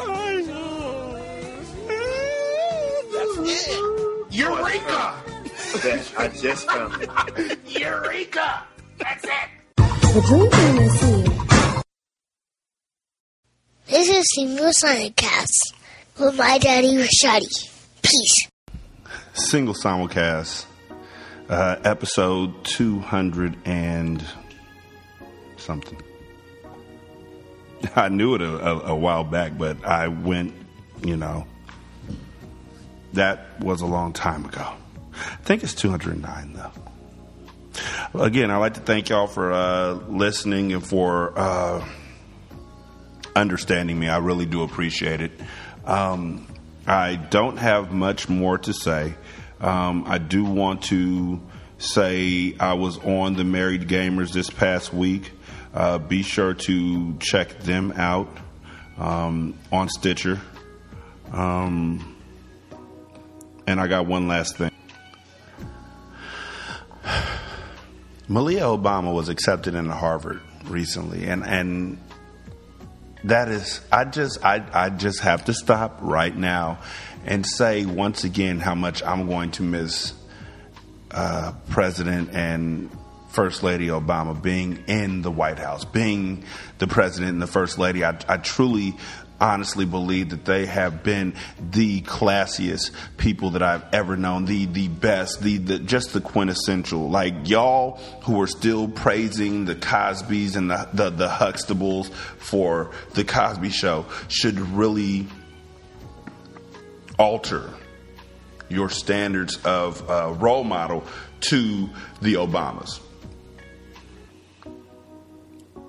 That's 3.16 3.38
it. 3.38 4.34
Eureka! 4.34 5.24
That 5.84 6.14
I 6.18 6.28
just 6.28 6.68
found 6.68 7.02
it. 7.02 7.60
Eureka! 7.80 8.64
That's 8.98 9.24
it! 9.24 9.50
The 9.78 10.22
Dream 10.28 10.52
Team 10.52 10.82
is 10.82 11.02
here. 11.02 11.82
This 13.88 14.10
is 14.10 14.26
Single 14.36 14.72
Simulcast 14.72 15.74
with 16.20 16.38
my 16.38 16.58
daddy 16.58 16.96
Rashadi. 16.96 17.70
Peace. 18.02 18.50
Single 19.34 19.74
simulcast, 19.74 20.66
uh, 21.50 21.78
episode 21.84 22.66
200 22.66 23.58
and 23.66 24.24
something. 25.58 26.02
I 27.96 28.10
knew 28.10 28.36
it 28.36 28.42
a, 28.42 28.66
a, 28.66 28.80
a 28.92 28.96
while 28.96 29.24
back, 29.24 29.58
but 29.58 29.84
I 29.86 30.08
went, 30.08 30.54
you 31.04 31.18
know, 31.18 31.46
that 33.16 33.60
was 33.60 33.82
a 33.82 33.86
long 33.86 34.14
time 34.14 34.46
ago. 34.46 34.74
I 35.14 35.36
think 35.44 35.64
it's 35.64 35.74
209 35.74 36.54
though. 36.54 36.72
Again, 38.22 38.52
I'd 38.52 38.58
like 38.58 38.76
to 38.76 38.80
thank 38.80 39.10
y'all 39.10 39.28
for 39.28 39.52
uh, 39.52 39.94
listening 40.08 40.72
and 40.74 40.86
for 40.86 41.38
uh, 41.38 41.86
understanding 43.36 44.00
me. 44.00 44.08
I 44.08 44.18
really 44.20 44.46
do 44.46 44.64
appreciate 44.64 45.22
it. 45.22 45.32
Um, 45.86 46.48
I 46.88 47.16
don't 47.16 47.58
have 47.58 47.92
much 47.92 48.30
more 48.30 48.58
to 48.60 48.74
say. 48.74 49.16
Um, 49.60 50.06
I 50.08 50.18
do 50.18 50.46
want 50.46 50.84
to 50.84 51.42
say 51.78 52.56
I 52.60 52.74
was 52.74 52.98
on 53.00 53.36
the 53.36 53.44
Married 53.44 53.88
Gamers 53.88 54.32
this 54.32 54.50
past 54.50 54.94
week. 54.94 55.32
Uh, 55.74 55.98
be 55.98 56.24
sure 56.24 56.54
to 56.54 57.18
check 57.20 57.60
them 57.60 57.92
out 57.98 58.30
um, 58.98 59.58
on 59.72 59.90
Stitcher. 59.90 60.40
Um, 61.34 62.15
and 63.68 63.80
I 63.80 63.88
got 63.88 64.06
one 64.06 64.28
last 64.28 64.58
thing. 64.58 64.72
Malia 68.28 68.64
Obama 68.64 69.14
was 69.14 69.30
accepted 69.30 69.76
into 69.76 69.94
Harvard 69.94 70.42
recently, 70.66 71.28
and 71.28 71.46
and 71.46 71.98
that 73.24 73.50
is 73.50 73.82
I 73.92 74.06
just 74.06 74.44
I 74.44 74.66
I 74.74 74.90
just 74.90 75.20
have 75.20 75.46
to 75.46 75.54
stop 75.54 76.00
right 76.02 76.36
now 76.36 76.80
and 77.26 77.46
say 77.46 77.86
once 77.86 78.24
again 78.24 78.60
how 78.60 78.76
much 78.76 79.04
I'm 79.04 79.28
going 79.28 79.52
to 79.52 79.64
miss 79.64 80.14
uh, 81.12 81.54
President 81.70 82.30
and 82.34 82.90
First 83.30 83.64
Lady 83.64 83.88
Obama 83.88 84.40
being 84.42 84.84
in 84.88 85.22
the 85.22 85.32
White 85.32 85.60
House, 85.60 85.86
being 85.86 86.46
the 86.78 86.88
President 86.88 87.34
and 87.34 87.42
the 87.42 87.48
First 87.48 87.78
Lady. 87.78 88.04
I, 88.04 88.18
I 88.28 88.38
truly 88.38 88.96
honestly 89.40 89.86
believe 89.86 90.30
that 90.30 90.46
they 90.46 90.66
have 90.66 91.04
been 91.04 91.34
the 91.72 92.02
classiest 92.02 92.92
people 93.18 93.52
that 93.52 93.64
I've 93.64 93.84
ever 93.94 94.16
known, 94.16 94.46
the 94.46 94.66
the 94.66 94.88
best, 94.88 95.42
the, 95.42 95.58
the 95.58 95.80
just 95.80 96.14
the 96.14 96.22
quintessential. 96.22 97.10
Like 97.10 97.50
y'all 97.50 97.98
who 98.24 98.42
are 98.42 98.48
still 98.48 98.88
praising 98.88 99.66
the 99.66 99.76
Cosbys 99.76 100.56
and 100.56 100.70
the, 100.70 100.88
the 100.94 101.10
the 101.10 101.28
Huxtables 101.28 102.12
for 102.12 102.92
the 103.14 103.24
Cosby 103.24 103.70
Show 103.70 104.06
should 104.28 104.60
really 104.60 105.28
alter 107.18 107.70
your 108.70 108.90
standards 108.90 109.58
of 109.64 110.10
uh, 110.10 110.34
role 110.40 110.64
model 110.64 111.04
to 111.40 111.90
the 112.22 112.36
Obamas. 112.36 113.00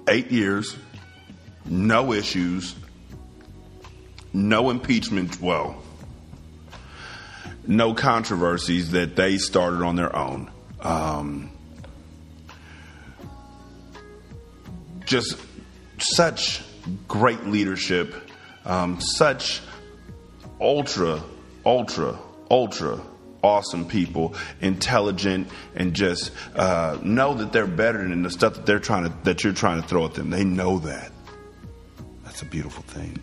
Eight 0.08 0.30
years, 0.30 0.76
no 1.64 2.12
issues, 2.12 2.76
no 4.36 4.70
impeachment, 4.70 5.40
well, 5.40 5.82
no 7.66 7.94
controversies 7.94 8.90
that 8.92 9.16
they 9.16 9.38
started 9.38 9.82
on 9.82 9.96
their 9.96 10.14
own. 10.14 10.50
Um, 10.80 11.50
just 15.06 15.36
such 15.98 16.62
great 17.08 17.46
leadership, 17.46 18.14
um, 18.64 19.00
such 19.00 19.62
ultra, 20.60 21.22
ultra, 21.64 22.18
ultra, 22.50 23.00
awesome 23.42 23.88
people, 23.88 24.34
intelligent, 24.60 25.48
and 25.74 25.94
just 25.94 26.30
uh, 26.54 26.98
know 27.02 27.34
that 27.34 27.52
they're 27.52 27.66
better 27.66 28.06
than 28.06 28.22
the 28.22 28.30
stuff 28.30 28.54
that 28.54 28.66
they're 28.66 28.78
trying 28.78 29.04
to 29.04 29.16
that 29.24 29.42
you're 29.44 29.52
trying 29.52 29.80
to 29.80 29.88
throw 29.88 30.04
at 30.04 30.14
them. 30.14 30.30
They 30.30 30.44
know 30.44 30.78
that. 30.80 31.10
That's 32.24 32.42
a 32.42 32.46
beautiful 32.46 32.82
thing. 32.82 33.18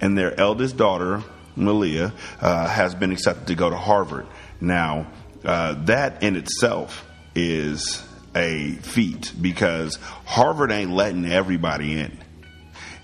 And 0.00 0.16
their 0.16 0.38
eldest 0.38 0.76
daughter, 0.76 1.22
Malia, 1.54 2.12
uh, 2.40 2.68
has 2.68 2.94
been 2.94 3.12
accepted 3.12 3.46
to 3.48 3.54
go 3.54 3.70
to 3.70 3.76
Harvard. 3.76 4.26
Now, 4.60 5.06
uh, 5.44 5.74
that 5.84 6.22
in 6.22 6.36
itself 6.36 7.06
is 7.34 8.02
a 8.34 8.72
feat 8.82 9.32
because 9.40 9.96
Harvard 10.24 10.70
ain't 10.70 10.90
letting 10.90 11.24
everybody 11.24 11.98
in. 11.98 12.18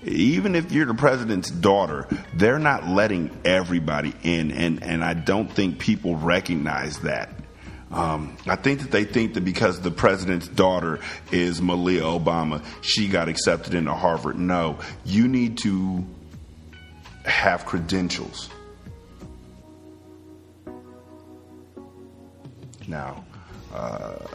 Even 0.03 0.53
if 0.55 0.71
you're 0.71 0.85
the 0.85 0.93
president's 0.93 1.49
daughter, 1.49 2.07
they're 2.33 2.59
not 2.59 2.87
letting 2.87 3.35
everybody 3.45 4.13
in, 4.21 4.51
and, 4.51 4.83
and 4.83 5.03
I 5.03 5.13
don't 5.13 5.49
think 5.49 5.79
people 5.79 6.17
recognize 6.17 6.99
that. 6.99 7.29
Um, 7.89 8.35
I 8.47 8.55
think 8.55 8.81
that 8.81 8.91
they 8.91 9.05
think 9.05 9.35
that 9.35 9.45
because 9.45 9.79
the 9.79 9.91
president's 9.91 10.47
daughter 10.47 10.99
is 11.31 11.61
Malia 11.61 12.01
Obama, 12.01 12.65
she 12.81 13.07
got 13.07 13.29
accepted 13.29 13.75
into 13.75 13.93
Harvard. 13.93 14.37
No, 14.37 14.79
you 15.05 15.27
need 15.27 15.59
to 15.59 16.03
have 17.25 17.65
credentials. 17.65 18.49
Now, 22.87 23.23
uh, 23.73 24.27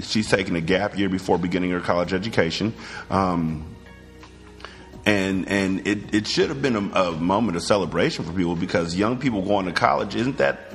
she's 0.00 0.28
taking 0.28 0.56
a 0.56 0.60
gap 0.60 0.98
year 0.98 1.08
before 1.08 1.38
beginning 1.38 1.70
her 1.70 1.80
college 1.80 2.12
education. 2.12 2.74
Um, 3.10 3.76
and 5.04 5.48
and 5.48 5.86
it, 5.86 6.14
it 6.14 6.26
should 6.26 6.48
have 6.48 6.60
been 6.60 6.74
a, 6.74 7.00
a, 7.00 7.12
moment 7.12 7.56
of 7.56 7.62
celebration 7.62 8.24
for 8.24 8.32
people 8.32 8.56
because 8.56 8.96
young 8.96 9.18
people 9.18 9.42
going 9.42 9.66
to 9.66 9.72
college 9.72 10.16
isn't 10.16 10.38
that 10.38 10.74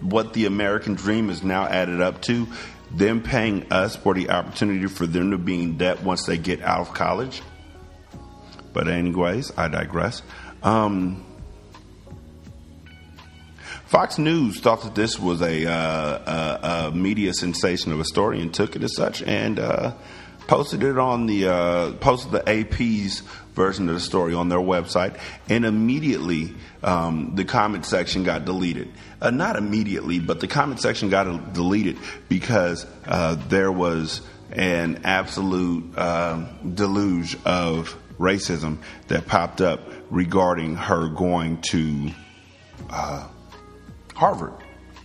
what 0.00 0.34
the 0.34 0.44
American 0.44 0.94
dream 0.94 1.30
is 1.30 1.42
now 1.42 1.64
added 1.64 2.00
up 2.00 2.20
to? 2.22 2.46
Them 2.92 3.22
paying 3.22 3.72
us 3.72 3.96
for 3.96 4.14
the 4.14 4.30
opportunity 4.30 4.86
for 4.86 5.06
them 5.06 5.30
to 5.30 5.38
be 5.38 5.62
in 5.62 5.78
debt 5.78 6.02
once 6.02 6.26
they 6.26 6.36
get 6.36 6.60
out 6.62 6.80
of 6.80 6.92
college. 6.92 7.40
But 8.72 8.88
anyways, 8.88 9.52
I 9.56 9.68
digress. 9.68 10.22
Um, 10.62 11.24
Fox 13.86 14.18
News 14.18 14.60
thought 14.60 14.82
that 14.82 14.94
this 14.94 15.18
was 15.18 15.42
a, 15.42 15.66
uh, 15.66 15.72
a, 15.72 16.88
a, 16.88 16.90
media 16.92 17.34
sensation 17.34 17.90
of 17.90 17.98
a 17.98 18.04
story 18.04 18.40
and 18.40 18.54
took 18.54 18.76
it 18.76 18.84
as 18.84 18.94
such 18.94 19.20
and 19.22 19.58
uh, 19.58 19.94
posted 20.46 20.84
it 20.84 20.96
on 20.96 21.26
the 21.26 21.48
uh, 21.48 21.92
posted 21.94 22.30
the 22.30 22.48
AP's 22.48 23.22
version 23.54 23.88
of 23.88 23.94
the 23.94 24.00
story 24.00 24.32
on 24.32 24.48
their 24.48 24.58
website, 24.58 25.18
and 25.48 25.64
immediately 25.64 26.54
um, 26.82 27.32
the 27.34 27.44
comment 27.44 27.84
section 27.84 28.22
got 28.22 28.44
deleted. 28.44 28.92
Uh, 29.20 29.30
not 29.30 29.56
immediately, 29.56 30.18
but 30.18 30.40
the 30.40 30.48
comment 30.48 30.80
section 30.80 31.10
got 31.10 31.52
deleted 31.52 31.98
because 32.28 32.86
uh, 33.06 33.34
there 33.48 33.72
was 33.72 34.20
an 34.52 35.00
absolute 35.04 35.96
uh, 35.96 36.44
deluge 36.74 37.36
of 37.44 37.96
racism 38.20 38.78
that 39.08 39.26
popped 39.26 39.60
up 39.60 39.80
regarding 40.10 40.76
her 40.76 41.08
going 41.08 41.60
to 41.62 42.10
Harvard. 44.14 44.52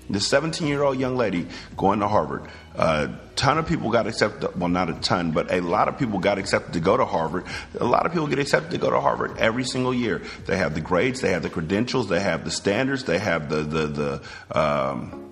This 0.10 0.28
17 0.28 0.68
year 0.68 0.84
old 0.84 1.00
young 1.00 1.18
lady 1.18 1.48
going 1.76 2.00
to 2.02 2.08
Harvard. 2.08 2.48
A 2.76 3.10
ton 3.36 3.58
of 3.58 3.68
people 3.68 3.90
got 3.90 4.06
accepted, 4.06 4.60
well, 4.60 4.70
not 4.70 4.90
a 4.90 4.94
ton, 4.94 5.32
but 5.32 5.52
a 5.52 5.62
lot 5.62 5.88
of 5.88 5.98
people 5.98 6.20
got 6.20 6.38
accepted 6.38 6.74
to 6.74 6.80
go 6.80 6.96
to 6.96 7.06
Harvard. 7.06 7.46
A 7.80 7.86
lot 7.86 8.06
of 8.06 8.12
people 8.12 8.28
get 8.28 8.38
accepted 8.38 8.72
to 8.72 8.78
go 8.78 8.92
to 8.92 9.00
Harvard 9.00 9.38
every 9.38 9.64
single 9.64 9.94
year. 9.94 10.22
They 10.46 10.58
have 10.58 10.76
the 10.76 10.82
grades, 10.82 11.22
they 11.22 11.32
have 11.32 11.42
the 11.42 11.50
credentials, 11.50 12.08
they 12.08 12.20
have 12.20 12.46
the 12.46 12.52
standards, 12.52 13.06
they 13.06 13.18
have 13.18 13.50
the, 13.50 13.64
the, 13.64 13.88
the, 13.88 14.60
um, 14.60 15.32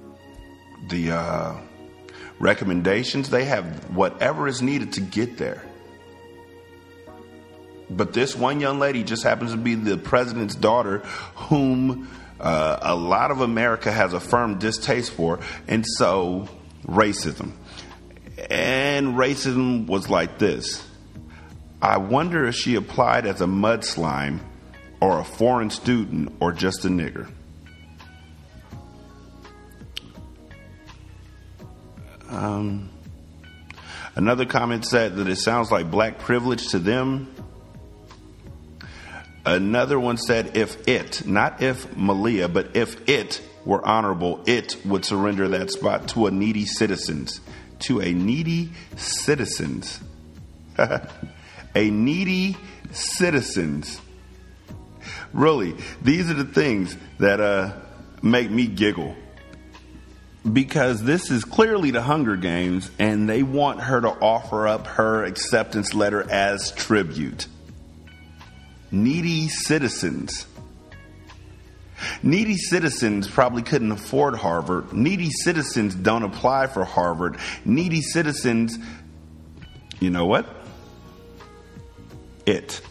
the 0.89 1.11
uh, 1.11 1.55
recommendations, 2.39 3.30
they 3.30 3.45
have 3.45 3.95
whatever 3.95 4.47
is 4.47 4.61
needed 4.61 4.93
to 4.93 5.01
get 5.01 5.38
there. 5.38 5.64
But 7.89 8.14
this 8.14 8.35
one 8.35 8.60
young 8.60 8.80
lady 8.80 9.03
just 9.03 9.23
happens 9.23 9.51
to 9.51 9.57
be 9.57 9.76
the 9.76 9.97
president's 9.97 10.55
daughter, 10.55 10.99
whom 11.35 12.10
uh, 12.39 12.80
a 12.81 12.95
lot 12.95 13.31
of 13.31 13.41
America 13.41 13.91
has 13.91 14.14
a 14.14 14.19
firm 14.19 14.60
distaste 14.60 15.11
for, 15.11 15.39
and 15.68 15.85
so 15.97 16.47
racism. 16.85 17.51
And 18.49 19.15
racism 19.15 19.88
was 19.88 20.10
like 20.10 20.39
this. 20.39 20.85
I 21.81 21.97
wonder 21.97 22.45
if 22.45 22.55
she 22.55 22.76
applied 22.76 23.26
as 23.26 23.41
a 23.41 23.47
mud 23.47 23.84
slime 23.84 24.41
or 25.01 25.19
a 25.19 25.26
foreign 25.26 25.69
student 25.69 26.34
or 26.39 26.53
just 26.53 26.85
a 26.85 26.88
nigger. 26.88 27.30
Um, 32.30 32.89
another 34.15 34.45
comment 34.45 34.85
said 34.85 35.18
that 35.18 35.27
it 35.27 35.35
sounds 35.35 35.72
like 35.72 35.91
black 35.91 36.19
privilege 36.19 36.69
to 36.69 36.80
them 36.80 37.32
Another 39.45 39.99
one 39.99 40.17
said, 40.17 40.55
if 40.55 40.87
it, 40.87 41.27
not 41.27 41.61
if 41.61 41.97
Malia, 41.97 42.47
but 42.47 42.75
if 42.75 43.09
it 43.09 43.41
were 43.65 43.85
honorable, 43.85 44.41
it 44.45 44.77
would 44.85 45.03
surrender 45.03 45.49
that 45.49 45.69
spot 45.69 46.07
to 46.09 46.27
a 46.27 46.31
needy 46.31 46.65
citizens. 46.65 47.41
To 47.79 48.01
a 48.01 48.13
needy 48.13 48.71
citizens. 48.95 49.99
a 50.77 51.89
needy 51.89 52.55
citizens. 52.91 53.99
Really, 55.33 55.75
these 56.01 56.31
are 56.31 56.35
the 56.35 56.45
things 56.45 56.95
that 57.19 57.41
uh, 57.41 57.73
make 58.21 58.49
me 58.49 58.67
giggle. 58.67 59.15
Because 60.51 61.03
this 61.03 61.31
is 61.31 61.43
clearly 61.43 61.91
the 61.91 62.01
Hunger 62.01 62.37
Games, 62.37 62.91
and 62.99 63.27
they 63.27 63.43
want 63.43 63.81
her 63.81 63.99
to 63.99 64.09
offer 64.09 64.67
up 64.67 64.87
her 64.87 65.23
acceptance 65.23 65.93
letter 65.93 66.29
as 66.29 66.71
tribute 66.71 67.47
needy 68.93 69.49
citizens. 69.49 70.45
Needy 72.21 72.57
citizens 72.57 73.27
probably 73.27 73.63
couldn't 73.63 73.91
afford 73.91 74.35
Harvard. 74.35 74.93
Needy 74.93 75.29
citizens 75.31 75.95
don't 75.95 76.23
apply 76.23 76.67
for 76.67 76.85
Harvard. 76.85 77.37
Needy 77.65 78.01
citizens, 78.01 78.77
you 79.99 80.09
know 80.09 80.25
what? 80.25 80.47
It. 82.45 82.81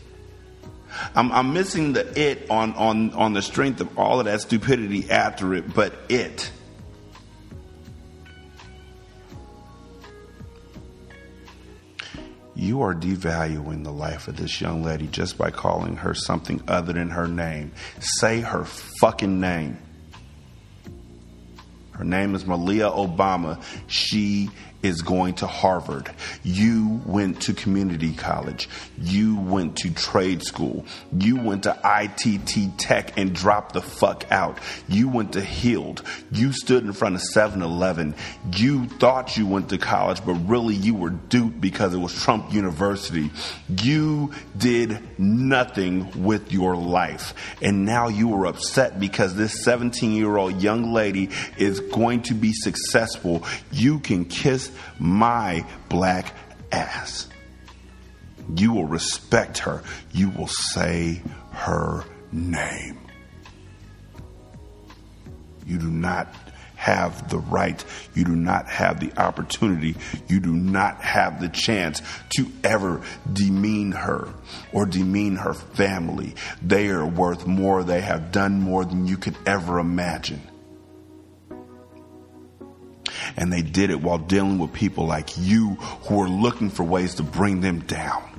I'm, 1.14 1.30
I'm 1.32 1.52
missing 1.52 1.92
the 1.92 2.20
it 2.20 2.50
on, 2.50 2.74
on, 2.74 3.12
on 3.12 3.32
the 3.32 3.42
strength 3.42 3.80
of 3.80 3.98
all 3.98 4.18
of 4.18 4.26
that 4.26 4.40
stupidity 4.40 5.10
after 5.10 5.54
it, 5.54 5.72
but 5.72 5.94
it. 6.08 6.50
You 12.54 12.82
are 12.82 12.94
devaluing 12.94 13.84
the 13.84 13.92
life 13.92 14.28
of 14.28 14.36
this 14.36 14.60
young 14.60 14.82
lady 14.82 15.06
just 15.06 15.38
by 15.38 15.50
calling 15.50 15.96
her 15.96 16.14
something 16.14 16.62
other 16.68 16.92
than 16.92 17.10
her 17.10 17.26
name. 17.26 17.72
Say 18.00 18.40
her 18.40 18.64
fucking 19.00 19.40
name. 19.40 19.78
Her 21.92 22.04
name 22.04 22.34
is 22.34 22.46
Malia 22.46 22.90
Obama. 22.90 23.62
She 23.86 24.50
is 24.82 25.02
going 25.02 25.34
to 25.34 25.46
Harvard. 25.46 26.10
You 26.42 27.00
went 27.06 27.42
to 27.42 27.54
community 27.54 28.14
college. 28.14 28.68
You 29.00 29.36
went 29.36 29.76
to 29.78 29.92
trade 29.92 30.42
school. 30.42 30.84
You 31.16 31.36
went 31.36 31.64
to 31.64 31.78
ITT 31.84 32.78
Tech 32.78 33.18
and 33.18 33.34
dropped 33.34 33.74
the 33.74 33.82
fuck 33.82 34.30
out. 34.30 34.58
You 34.88 35.08
went 35.08 35.34
to 35.34 35.40
Heald. 35.40 36.02
You 36.30 36.52
stood 36.52 36.84
in 36.84 36.92
front 36.92 37.14
of 37.14 37.22
7 37.22 37.62
Eleven. 37.62 38.14
You 38.54 38.86
thought 38.86 39.36
you 39.36 39.46
went 39.46 39.68
to 39.70 39.78
college, 39.78 40.24
but 40.24 40.34
really 40.34 40.74
you 40.74 40.94
were 40.94 41.10
duped 41.10 41.60
because 41.60 41.94
it 41.94 41.98
was 41.98 42.14
Trump 42.14 42.52
University. 42.52 43.30
You 43.68 44.32
did 44.56 44.98
nothing 45.18 46.24
with 46.24 46.52
your 46.52 46.76
life. 46.76 47.34
And 47.62 47.84
now 47.84 48.08
you 48.08 48.34
are 48.34 48.46
upset 48.46 48.98
because 48.98 49.34
this 49.34 49.62
17 49.64 50.12
year 50.12 50.36
old 50.36 50.60
young 50.60 50.92
lady 50.92 51.30
is 51.56 51.80
going 51.80 52.22
to 52.22 52.34
be 52.34 52.52
successful. 52.52 53.44
You 53.70 54.00
can 54.00 54.24
my 54.98 55.64
black 55.88 56.34
ass. 56.70 57.28
You 58.56 58.72
will 58.72 58.86
respect 58.86 59.58
her. 59.58 59.82
You 60.12 60.30
will 60.30 60.48
say 60.48 61.22
her 61.52 62.04
name. 62.32 62.98
You 65.66 65.78
do 65.78 65.90
not 65.90 66.34
have 66.74 67.30
the 67.30 67.38
right. 67.38 67.84
You 68.12 68.24
do 68.24 68.34
not 68.34 68.68
have 68.68 68.98
the 68.98 69.16
opportunity. 69.16 69.94
You 70.28 70.40
do 70.40 70.52
not 70.52 71.00
have 71.00 71.40
the 71.40 71.48
chance 71.48 72.02
to 72.30 72.46
ever 72.64 73.02
demean 73.32 73.92
her 73.92 74.28
or 74.72 74.86
demean 74.86 75.36
her 75.36 75.54
family. 75.54 76.34
They 76.60 76.88
are 76.88 77.06
worth 77.06 77.46
more. 77.46 77.84
They 77.84 78.00
have 78.00 78.32
done 78.32 78.60
more 78.60 78.84
than 78.84 79.06
you 79.06 79.16
could 79.16 79.36
ever 79.46 79.78
imagine. 79.78 80.42
And 83.36 83.52
they 83.52 83.62
did 83.62 83.90
it 83.90 84.00
while 84.00 84.18
dealing 84.18 84.58
with 84.58 84.72
people 84.72 85.06
like 85.06 85.30
you 85.38 85.74
who 86.06 86.20
are 86.20 86.28
looking 86.28 86.70
for 86.70 86.84
ways 86.84 87.16
to 87.16 87.22
bring 87.22 87.60
them 87.60 87.80
down. 87.80 88.32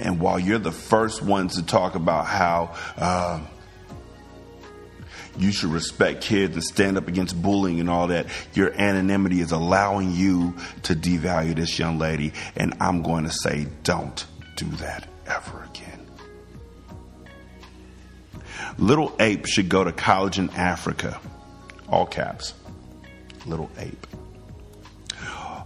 and 0.00 0.20
while 0.20 0.38
you're 0.38 0.58
the 0.58 0.72
first 0.72 1.22
ones 1.22 1.56
to 1.56 1.66
talk 1.66 1.94
about 1.94 2.26
how 2.26 2.74
uh, 2.96 3.40
you 5.36 5.52
should 5.52 5.70
respect 5.70 6.22
kids 6.22 6.54
and 6.54 6.64
stand 6.64 6.96
up 6.96 7.08
against 7.08 7.40
bullying 7.40 7.80
and 7.80 7.90
all 7.90 8.08
that, 8.08 8.26
your 8.54 8.72
anonymity 8.72 9.40
is 9.40 9.52
allowing 9.52 10.12
you 10.12 10.54
to 10.84 10.94
devalue 10.94 11.54
this 11.54 11.78
young 11.78 11.98
lady. 11.98 12.32
And 12.56 12.74
I'm 12.80 13.02
going 13.02 13.24
to 13.24 13.32
say, 13.32 13.66
don't 13.82 14.24
do 14.56 14.66
that 14.76 15.08
ever 15.26 15.64
again. 15.64 15.97
Little 18.78 19.14
Ape 19.18 19.46
should 19.46 19.68
go 19.68 19.82
to 19.82 19.92
college 19.92 20.38
in 20.38 20.50
Africa. 20.50 21.20
All 21.88 22.06
caps. 22.06 22.54
Little 23.44 23.70
Ape. 23.76 24.06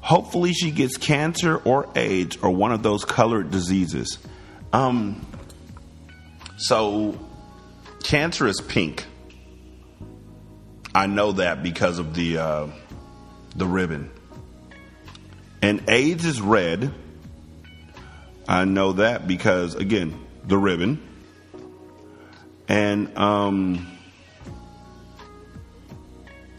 Hopefully, 0.03 0.53
she 0.53 0.71
gets 0.71 0.97
cancer 0.97 1.57
or 1.59 1.89
AIDS 1.95 2.37
or 2.39 2.51
one 2.51 2.73
of 2.73 2.83
those 2.83 3.05
colored 3.05 3.51
diseases. 3.51 4.19
Um, 4.73 5.25
so, 6.57 7.19
cancer 8.03 8.47
is 8.47 8.61
pink. 8.61 9.07
I 10.95 11.07
know 11.07 11.33
that 11.33 11.63
because 11.63 11.99
of 11.99 12.15
the 12.15 12.39
uh, 12.39 12.67
the 13.55 13.67
ribbon. 13.67 14.11
And 15.61 15.89
AIDS 15.89 16.25
is 16.25 16.41
red. 16.41 16.93
I 18.49 18.65
know 18.65 18.95
that 18.95 19.29
because 19.29 19.75
again, 19.75 20.19
the 20.45 20.59
ribbon. 20.59 21.01
And 22.69 23.17
um, 23.19 23.99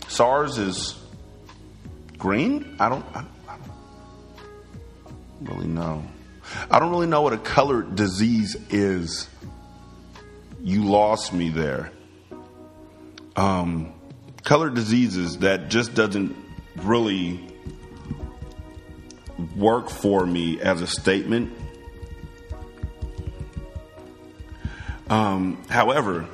SARS 0.08 0.58
is 0.58 1.00
green. 2.18 2.76
I 2.80 2.90
don't, 2.90 3.06
I, 3.16 3.26
I 3.48 3.58
don't 3.58 5.56
really 5.56 5.68
know. 5.68 6.04
I 6.70 6.80
don't 6.80 6.92
really 6.92 7.08
know 7.08 7.22
what 7.22 7.34
a 7.34 7.38
colored 7.38 7.96
disease 7.96 8.56
is. 8.70 9.28
You 10.62 10.86
lost 10.86 11.34
me 11.34 11.50
there. 11.50 11.92
Um, 13.36 13.94
colored 14.44 14.76
diseases 14.76 15.40
that 15.40 15.70
just 15.70 15.96
doesn't 15.96 16.36
really 16.78 17.40
work 19.56 19.90
for 19.90 20.26
me 20.26 20.62
as 20.62 20.82
a 20.82 20.88
statement. 20.88 21.54
Um, 25.14 25.62
however, 25.70 26.26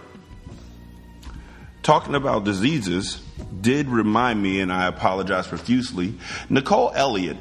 talking 1.83 2.15
about 2.15 2.45
diseases 2.45 3.21
did 3.59 3.89
remind 3.89 4.41
me, 4.41 4.61
and 4.61 4.71
I 4.71 4.87
apologize 4.87 5.47
profusely, 5.47 6.13
Nicole 6.49 6.93
Elliott, 6.95 7.35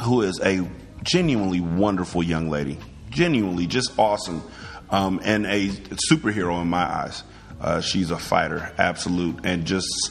who 0.00 0.22
is 0.22 0.40
a 0.40 0.68
genuinely 1.04 1.60
wonderful 1.60 2.24
young 2.24 2.50
lady, 2.50 2.76
genuinely 3.08 3.68
just 3.68 3.96
awesome, 4.00 4.42
um, 4.90 5.20
and 5.22 5.46
a 5.46 5.68
superhero 6.10 6.60
in 6.60 6.66
my 6.66 6.82
eyes. 6.82 7.22
Uh, 7.60 7.80
she's 7.80 8.10
a 8.10 8.18
fighter, 8.18 8.72
absolute, 8.78 9.38
and 9.44 9.64
just 9.64 10.10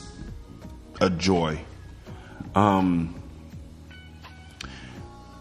a 1.02 1.10
joy. 1.10 1.60
Um, 2.56 3.22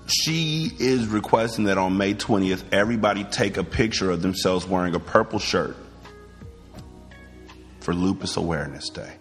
she 0.06 0.70
is 0.78 1.06
requesting 1.06 1.64
that 1.64 1.78
on 1.78 1.96
May 1.96 2.14
20th, 2.14 2.64
everybody 2.72 3.24
take 3.24 3.56
a 3.56 3.64
picture 3.64 4.10
of 4.10 4.22
themselves 4.22 4.66
wearing 4.66 4.94
a 4.94 5.00
purple 5.00 5.38
shirt 5.38 5.76
for 7.80 7.94
Lupus 7.94 8.36
Awareness 8.36 8.90
Day. 8.90 9.12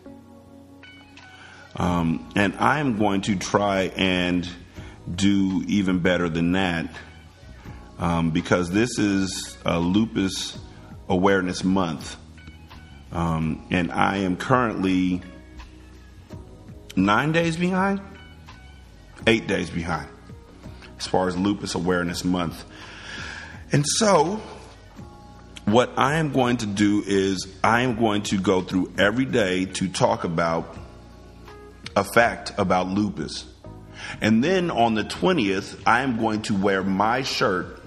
Um, 1.75 2.29
and 2.35 2.55
I 2.59 2.79
am 2.79 2.97
going 2.97 3.21
to 3.21 3.35
try 3.35 3.91
and 3.95 4.47
do 5.13 5.63
even 5.67 5.99
better 5.99 6.29
than 6.29 6.51
that 6.53 6.93
um, 7.97 8.31
because 8.31 8.69
this 8.69 8.99
is 8.99 9.57
Lupus 9.65 10.57
Awareness 11.07 11.63
Month. 11.63 12.17
Um, 13.11 13.65
and 13.69 13.91
I 13.91 14.17
am 14.17 14.37
currently 14.37 15.21
nine 16.95 17.31
days 17.31 17.57
behind, 17.57 18.01
eight 19.27 19.47
days 19.47 19.69
behind 19.69 20.09
as 20.99 21.07
far 21.07 21.27
as 21.27 21.37
Lupus 21.37 21.75
Awareness 21.75 22.23
Month. 22.23 22.63
And 23.71 23.85
so, 23.87 24.41
what 25.65 25.91
I 25.97 26.15
am 26.15 26.31
going 26.31 26.57
to 26.57 26.65
do 26.65 27.03
is 27.05 27.47
I 27.63 27.81
am 27.81 27.95
going 27.95 28.23
to 28.23 28.37
go 28.37 28.61
through 28.61 28.93
every 28.97 29.25
day 29.25 29.65
to 29.65 29.87
talk 29.87 30.23
about 30.23 30.77
a 31.95 32.03
fact 32.03 32.53
about 32.57 32.87
lupus. 32.87 33.45
And 34.21 34.43
then 34.43 34.69
on 34.69 34.95
the 34.95 35.03
20th, 35.03 35.81
I 35.85 36.01
am 36.01 36.17
going 36.17 36.41
to 36.43 36.55
wear 36.55 36.83
my 36.83 37.21
shirt 37.21 37.81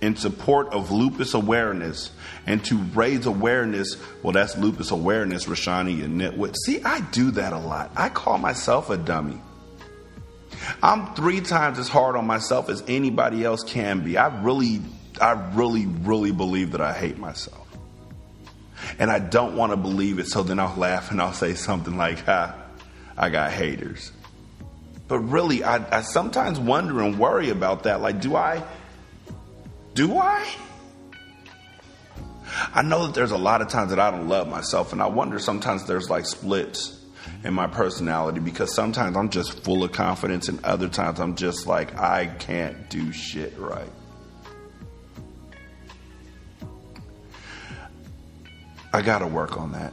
in 0.00 0.16
support 0.16 0.68
of 0.72 0.90
lupus 0.90 1.34
awareness 1.34 2.10
and 2.46 2.64
to 2.66 2.76
raise 2.76 3.26
awareness. 3.26 3.96
Well, 4.22 4.32
that's 4.32 4.56
lupus 4.56 4.90
awareness, 4.90 5.46
Rashani 5.46 6.04
and 6.04 6.20
Nitwit. 6.20 6.56
See, 6.64 6.82
I 6.82 7.00
do 7.00 7.30
that 7.32 7.52
a 7.52 7.58
lot. 7.58 7.90
I 7.96 8.08
call 8.08 8.38
myself 8.38 8.90
a 8.90 8.96
dummy. 8.96 9.40
I'm 10.82 11.14
three 11.14 11.40
times 11.40 11.78
as 11.78 11.88
hard 11.88 12.16
on 12.16 12.26
myself 12.26 12.68
as 12.68 12.82
anybody 12.86 13.44
else 13.44 13.62
can 13.62 14.00
be. 14.00 14.16
I 14.16 14.42
really, 14.42 14.80
I 15.20 15.32
really, 15.54 15.86
really 15.86 16.32
believe 16.32 16.72
that 16.72 16.80
I 16.80 16.92
hate 16.92 17.18
myself. 17.18 17.60
And 18.98 19.10
I 19.10 19.18
don't 19.18 19.56
want 19.56 19.72
to 19.72 19.76
believe 19.76 20.18
it, 20.18 20.26
so 20.28 20.42
then 20.42 20.58
I'll 20.58 20.76
laugh 20.76 21.10
and 21.10 21.20
I'll 21.20 21.32
say 21.32 21.54
something 21.54 21.96
like, 21.96 22.24
ha, 22.24 22.54
I 23.16 23.30
got 23.30 23.52
haters. 23.52 24.12
But 25.08 25.20
really, 25.20 25.64
I, 25.64 25.98
I 25.98 26.02
sometimes 26.02 26.58
wonder 26.58 27.00
and 27.00 27.18
worry 27.18 27.50
about 27.50 27.84
that. 27.84 28.00
Like, 28.00 28.20
do 28.20 28.36
I, 28.36 28.62
do 29.94 30.18
I? 30.18 30.46
I 32.74 32.82
know 32.82 33.06
that 33.06 33.14
there's 33.14 33.30
a 33.30 33.38
lot 33.38 33.62
of 33.62 33.68
times 33.68 33.90
that 33.90 33.98
I 33.98 34.10
don't 34.10 34.28
love 34.28 34.48
myself, 34.48 34.92
and 34.92 35.02
I 35.02 35.06
wonder 35.06 35.38
sometimes 35.38 35.86
there's 35.86 36.08
like 36.08 36.26
splits 36.26 37.03
in 37.44 37.52
my 37.52 37.66
personality 37.66 38.40
because 38.40 38.74
sometimes 38.74 39.16
I'm 39.16 39.28
just 39.28 39.62
full 39.62 39.84
of 39.84 39.92
confidence, 39.92 40.48
and 40.48 40.64
other 40.64 40.88
times 40.88 41.20
I'm 41.20 41.36
just 41.36 41.66
like, 41.66 41.96
I 41.98 42.26
can't 42.26 42.88
do 42.88 43.12
shit 43.12 43.56
right. 43.58 43.90
I 48.92 49.02
got 49.02 49.18
to 49.18 49.26
work 49.26 49.58
on 49.58 49.72
that. 49.72 49.92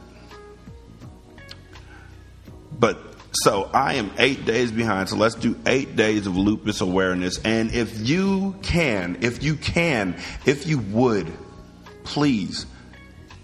But 2.78 2.98
so 3.32 3.70
I 3.72 3.94
am 3.94 4.10
eight 4.18 4.44
days 4.44 4.70
behind. 4.70 5.08
So 5.08 5.16
let's 5.16 5.34
do 5.34 5.58
eight 5.66 5.96
days 5.96 6.26
of 6.26 6.36
lupus 6.36 6.80
awareness. 6.80 7.38
And 7.44 7.72
if 7.72 8.06
you 8.06 8.56
can, 8.62 9.18
if 9.20 9.42
you 9.42 9.56
can, 9.56 10.16
if 10.46 10.66
you 10.66 10.78
would, 10.78 11.32
please 12.04 12.66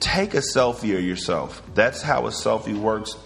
take 0.01 0.35
a 0.35 0.39
selfie 0.39 0.97
of 0.97 1.05
yourself. 1.05 1.63
That's 1.75 2.03
how 2.03 2.27
a 2.27 2.31
selfie 2.31 2.77
works. 2.77 3.17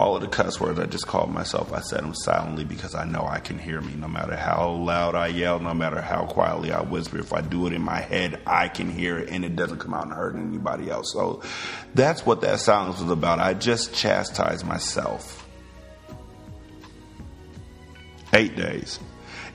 All 0.00 0.16
of 0.16 0.22
the 0.22 0.28
cuss 0.28 0.58
words 0.58 0.78
I 0.78 0.86
just 0.86 1.06
called 1.06 1.30
myself, 1.30 1.74
I 1.74 1.80
said 1.80 2.00
them 2.00 2.14
silently 2.14 2.64
because 2.64 2.94
I 2.94 3.04
know 3.04 3.26
I 3.28 3.38
can 3.38 3.58
hear 3.58 3.82
me 3.82 3.92
no 3.94 4.08
matter 4.08 4.34
how 4.34 4.70
loud 4.70 5.14
I 5.14 5.26
yell, 5.26 5.60
no 5.60 5.74
matter 5.74 6.00
how 6.00 6.24
quietly 6.24 6.72
I 6.72 6.80
whisper. 6.80 7.18
If 7.18 7.34
I 7.34 7.42
do 7.42 7.66
it 7.66 7.74
in 7.74 7.82
my 7.82 8.00
head, 8.00 8.40
I 8.46 8.68
can 8.68 8.90
hear 8.90 9.18
it 9.18 9.28
and 9.28 9.44
it 9.44 9.56
doesn't 9.56 9.78
come 9.78 9.92
out 9.92 10.04
and 10.04 10.14
hurt 10.14 10.36
anybody 10.36 10.90
else. 10.90 11.12
So 11.12 11.42
that's 11.94 12.24
what 12.24 12.40
that 12.40 12.60
silence 12.60 12.98
was 12.98 13.10
about. 13.10 13.40
I 13.40 13.52
just 13.52 13.92
chastised 13.92 14.64
myself. 14.64 15.46
Eight 18.32 18.56
days. 18.56 18.98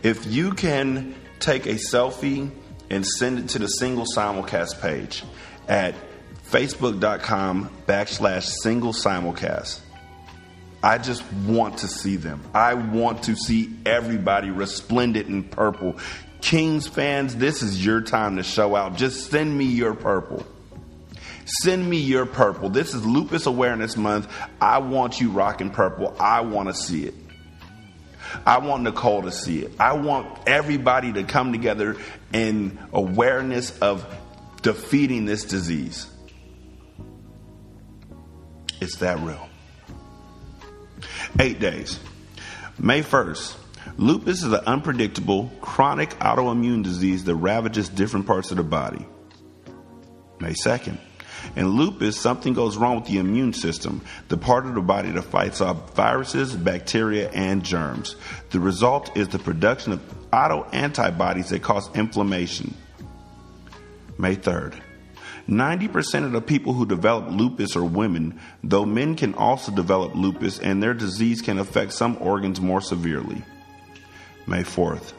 If 0.04 0.28
you 0.28 0.52
can 0.52 1.16
take 1.40 1.66
a 1.66 1.76
selfie 1.76 2.52
and 2.92 3.04
send 3.04 3.40
it 3.40 3.50
to 3.50 3.60
the 3.60 3.68
single 3.68 4.06
simulcast 4.16 4.80
page 4.80 5.24
at 5.68 5.96
facebook.com 6.52 7.72
backslash 7.88 8.44
single 8.62 8.94
simulcast 8.94 9.80
I 10.86 11.00
just 11.00 11.24
want 11.48 11.80
to 11.80 11.88
see 11.88 12.16
them. 12.16 12.44
I 12.54 12.76
want 12.76 13.24
to 13.24 13.36
see 13.36 13.76
everybody 13.88 14.52
resplendent 14.52 15.28
in 15.28 15.44
purple. 15.44 15.98
Kings 16.42 16.88
fans, 16.88 17.36
this 17.36 17.64
is 17.64 17.84
your 17.84 18.02
time 18.02 18.36
to 18.36 18.44
show 18.44 18.76
out. 18.76 18.96
Just 18.96 19.32
send 19.32 19.58
me 19.58 19.66
your 19.66 19.96
purple. 19.96 20.46
Send 21.64 21.90
me 21.90 21.98
your 21.98 22.28
purple. 22.28 22.70
This 22.70 22.94
is 22.94 23.04
Lupus 23.04 23.48
Awareness 23.48 23.98
Month. 23.98 24.32
I 24.62 24.78
want 24.78 25.20
you 25.20 25.32
rocking 25.32 25.72
purple. 25.72 26.16
I 26.20 26.42
want 26.42 26.70
to 26.70 26.76
see 26.76 27.06
it. 27.06 27.16
I 28.46 28.60
want 28.60 28.84
Nicole 28.84 29.24
to 29.24 29.32
see 29.32 29.64
it. 29.64 29.72
I 29.80 29.94
want 29.94 30.38
everybody 30.46 31.12
to 31.14 31.24
come 31.24 31.52
together 31.52 31.98
in 32.32 32.78
awareness 32.94 33.76
of 33.80 34.06
defeating 34.62 35.26
this 35.26 35.46
disease. 35.46 36.06
It's 38.80 38.98
that 38.98 39.18
real. 39.22 39.50
Eight 41.40 41.60
days. 41.60 42.00
May 42.80 43.02
1st. 43.02 43.56
Lupus 43.98 44.42
is 44.42 44.52
an 44.54 44.62
unpredictable, 44.66 45.52
chronic 45.60 46.12
autoimmune 46.20 46.82
disease 46.82 47.26
that 47.26 47.36
ravages 47.36 47.90
different 47.90 48.26
parts 48.26 48.52
of 48.52 48.58
the 48.58 48.64
body. 48.64 49.06
May 50.40 50.54
2nd. 50.54 50.98
In 51.58 51.68
lupus, 51.68 52.18
something 52.18 52.54
goes 52.54 52.78
wrong 52.78 52.96
with 52.96 53.06
the 53.06 53.18
immune 53.18 53.52
system, 53.52 54.02
the 54.30 54.38
part 54.38 54.66
of 54.66 54.76
the 54.76 54.82
body 54.82 55.12
that 55.12 55.24
fights 55.24 55.60
off 55.60 55.94
viruses, 55.94 56.56
bacteria, 56.56 57.30
and 57.32 57.64
germs. 57.64 58.16
The 58.52 58.60
result 58.60 59.16
is 59.18 59.28
the 59.28 59.40
production 59.40 59.92
of 59.94 60.02
auto 60.34 60.64
antibodies 60.72 61.50
that 61.50 61.62
cause 61.62 61.94
inflammation. 61.96 62.74
May 64.18 64.38
3rd. 64.38 64.82
90% 65.48 66.24
of 66.26 66.32
the 66.32 66.42
people 66.42 66.74
who 66.74 66.86
develop 66.86 67.30
lupus 67.30 67.76
are 67.76 67.84
women, 67.84 68.40
though 68.64 68.86
men 68.86 69.16
can 69.16 69.36
also 69.36 69.72
develop 69.72 70.16
lupus 70.16 70.60
and 70.60 70.82
their 70.82 70.94
disease 70.94 71.42
can 71.42 71.60
affect 71.60 71.94
some 71.94 72.18
organs 72.20 72.60
more 72.60 72.82
severely. 72.82 73.44
May 74.48 74.64
4th. 74.64 75.14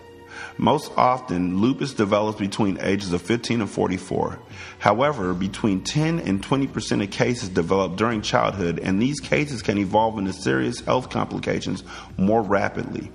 Most 0.58 0.90
often, 0.96 1.60
lupus 1.60 1.92
develops 1.92 2.38
between 2.38 2.78
ages 2.80 3.12
of 3.12 3.22
15 3.22 3.60
and 3.60 3.70
44. 3.70 4.38
However, 4.78 5.34
between 5.34 5.82
10 5.82 6.20
and 6.20 6.42
20% 6.42 7.02
of 7.02 7.10
cases 7.10 7.48
develop 7.48 7.96
during 7.96 8.22
childhood, 8.22 8.78
and 8.78 9.00
these 9.00 9.20
cases 9.20 9.62
can 9.62 9.78
evolve 9.78 10.18
into 10.18 10.32
serious 10.32 10.80
health 10.80 11.10
complications 11.10 11.84
more 12.16 12.42
rapidly. 12.42 13.10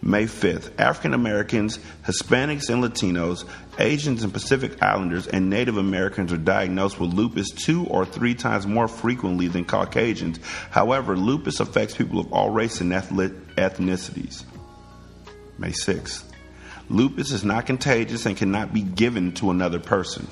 May 0.00 0.24
5th, 0.24 0.70
African 0.78 1.12
Americans, 1.12 1.78
Hispanics 2.06 2.70
and 2.70 2.82
Latinos, 2.82 3.44
Asians 3.78 4.22
and 4.22 4.32
Pacific 4.32 4.80
Islanders, 4.80 5.26
and 5.26 5.50
Native 5.50 5.76
Americans 5.76 6.32
are 6.32 6.38
diagnosed 6.38 7.00
with 7.00 7.12
lupus 7.12 7.50
two 7.50 7.84
or 7.86 8.04
three 8.06 8.34
times 8.34 8.66
more 8.66 8.86
frequently 8.86 9.48
than 9.48 9.64
Caucasians. 9.64 10.38
However, 10.70 11.16
lupus 11.16 11.58
affects 11.58 11.96
people 11.96 12.20
of 12.20 12.32
all 12.32 12.50
races 12.50 12.82
and 12.82 12.92
ethnicities. 12.92 14.44
May 15.58 15.70
6th, 15.70 16.22
lupus 16.88 17.32
is 17.32 17.44
not 17.44 17.66
contagious 17.66 18.24
and 18.24 18.36
cannot 18.36 18.72
be 18.72 18.82
given 18.82 19.32
to 19.34 19.50
another 19.50 19.80
person. 19.80 20.28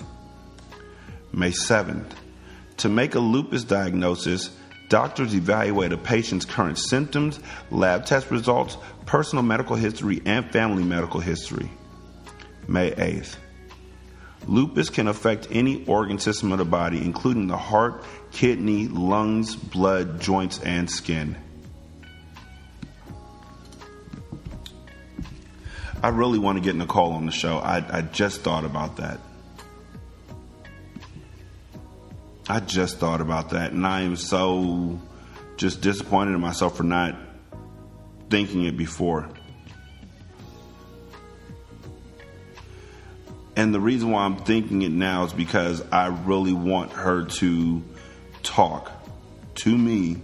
May 1.33 1.51
7th, 1.51 2.13
to 2.79 2.89
make 2.89 3.17
a 3.17 3.21
lupus 3.21 3.65
diagnosis, 3.65 4.51
Doctors 4.89 5.35
evaluate 5.35 5.93
a 5.93 5.99
patient's 5.99 6.45
current 6.45 6.79
symptoms, 6.79 7.41
lab 7.71 8.07
test 8.07 8.31
results, 8.31 8.77
personal 9.05 9.43
medical 9.43 9.77
history, 9.77 10.23
and 10.25 10.51
family 10.53 10.85
medical 10.85 11.21
history. 11.21 11.71
May 12.69 12.93
8th. 12.93 13.37
Lupus 14.47 14.91
can 14.91 15.09
affect 15.09 15.49
any 15.51 15.85
organ 15.87 16.19
system 16.19 16.53
of 16.53 16.59
the 16.59 16.65
body, 16.65 16.99
including 16.99 17.49
the 17.49 17.57
heart, 17.57 18.05
kidney, 18.31 18.87
lungs, 18.87 19.57
blood, 19.57 20.21
joints, 20.21 20.61
and 20.61 20.89
skin. 20.89 21.37
I 26.03 26.09
really 26.11 26.39
want 26.39 26.59
to 26.59 26.63
get 26.63 26.77
Nicole 26.77 27.13
on 27.13 27.27
the 27.27 27.33
show. 27.33 27.59
I, 27.59 27.85
I 27.99 28.03
just 28.03 28.43
thought 28.43 28.65
about 28.65 28.99
that. 28.99 29.19
I 32.49 32.61
just 32.61 32.99
thought 32.99 33.21
about 33.21 33.51
that, 33.51 33.73
and 33.73 33.85
I 33.85 34.03
am 34.03 34.15
so 34.15 35.01
just 35.57 35.81
disappointed 35.81 36.33
in 36.33 36.41
myself 36.41 36.77
for 36.77 36.85
not 36.85 37.17
thinking 38.31 38.65
it 38.65 38.77
before. 38.77 39.29
And 43.57 43.75
the 43.75 43.81
reason 43.81 44.11
why 44.11 44.25
I'm 44.25 44.37
thinking 44.37 44.83
it 44.83 44.93
now 44.93 45.25
is 45.25 45.33
because 45.33 45.83
I 45.91 46.09
really 46.09 46.53
want 46.53 46.93
her 46.93 47.25
to 47.25 47.83
talk 48.43 48.93
to 49.57 49.77
me, 49.77 50.19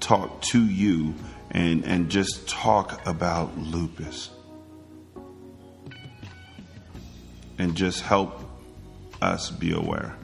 talk 0.00 0.40
to 0.42 0.64
you, 0.64 1.14
and, 1.50 1.84
and 1.84 2.10
just 2.10 2.48
talk 2.48 3.06
about 3.06 3.56
lupus. 3.58 4.30
And 7.58 7.76
just 7.76 8.00
help 8.00 8.42
us 9.20 9.50
be 9.50 9.72
aware. 9.72 10.16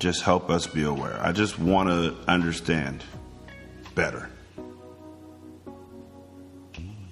Just 0.00 0.22
help 0.22 0.48
us 0.50 0.66
be 0.66 0.82
aware. 0.82 1.20
I 1.22 1.32
just 1.32 1.58
want 1.58 1.90
to 1.90 2.16
understand 2.26 3.04
better. 3.94 4.30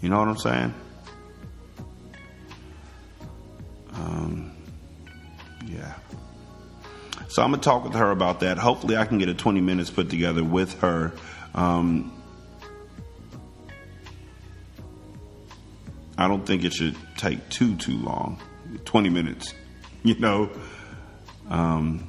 You 0.01 0.09
know 0.09 0.19
what 0.19 0.29
I'm 0.29 0.39
saying? 0.39 0.75
Um, 3.93 4.53
yeah. 5.67 5.95
So 7.29 7.43
I'm 7.43 7.51
gonna 7.51 7.63
talk 7.63 7.85
with 7.85 7.95
her 7.95 8.11
about 8.11 8.41
that. 8.41 8.57
Hopefully, 8.57 8.97
I 8.97 9.05
can 9.05 9.19
get 9.19 9.29
a 9.29 9.35
20 9.35 9.61
minutes 9.61 9.91
put 9.91 10.09
together 10.09 10.43
with 10.43 10.81
her. 10.81 11.13
Um, 11.55 12.13
I 16.17 16.27
don't 16.27 16.47
think 16.47 16.65
it 16.65 16.73
should 16.73 16.97
take 17.17 17.49
too 17.51 17.77
too 17.77 17.99
long. 17.99 18.41
20 18.87 19.11
minutes, 19.11 19.53
you 20.05 20.19
know. 20.19 20.49
Um, 21.51 22.09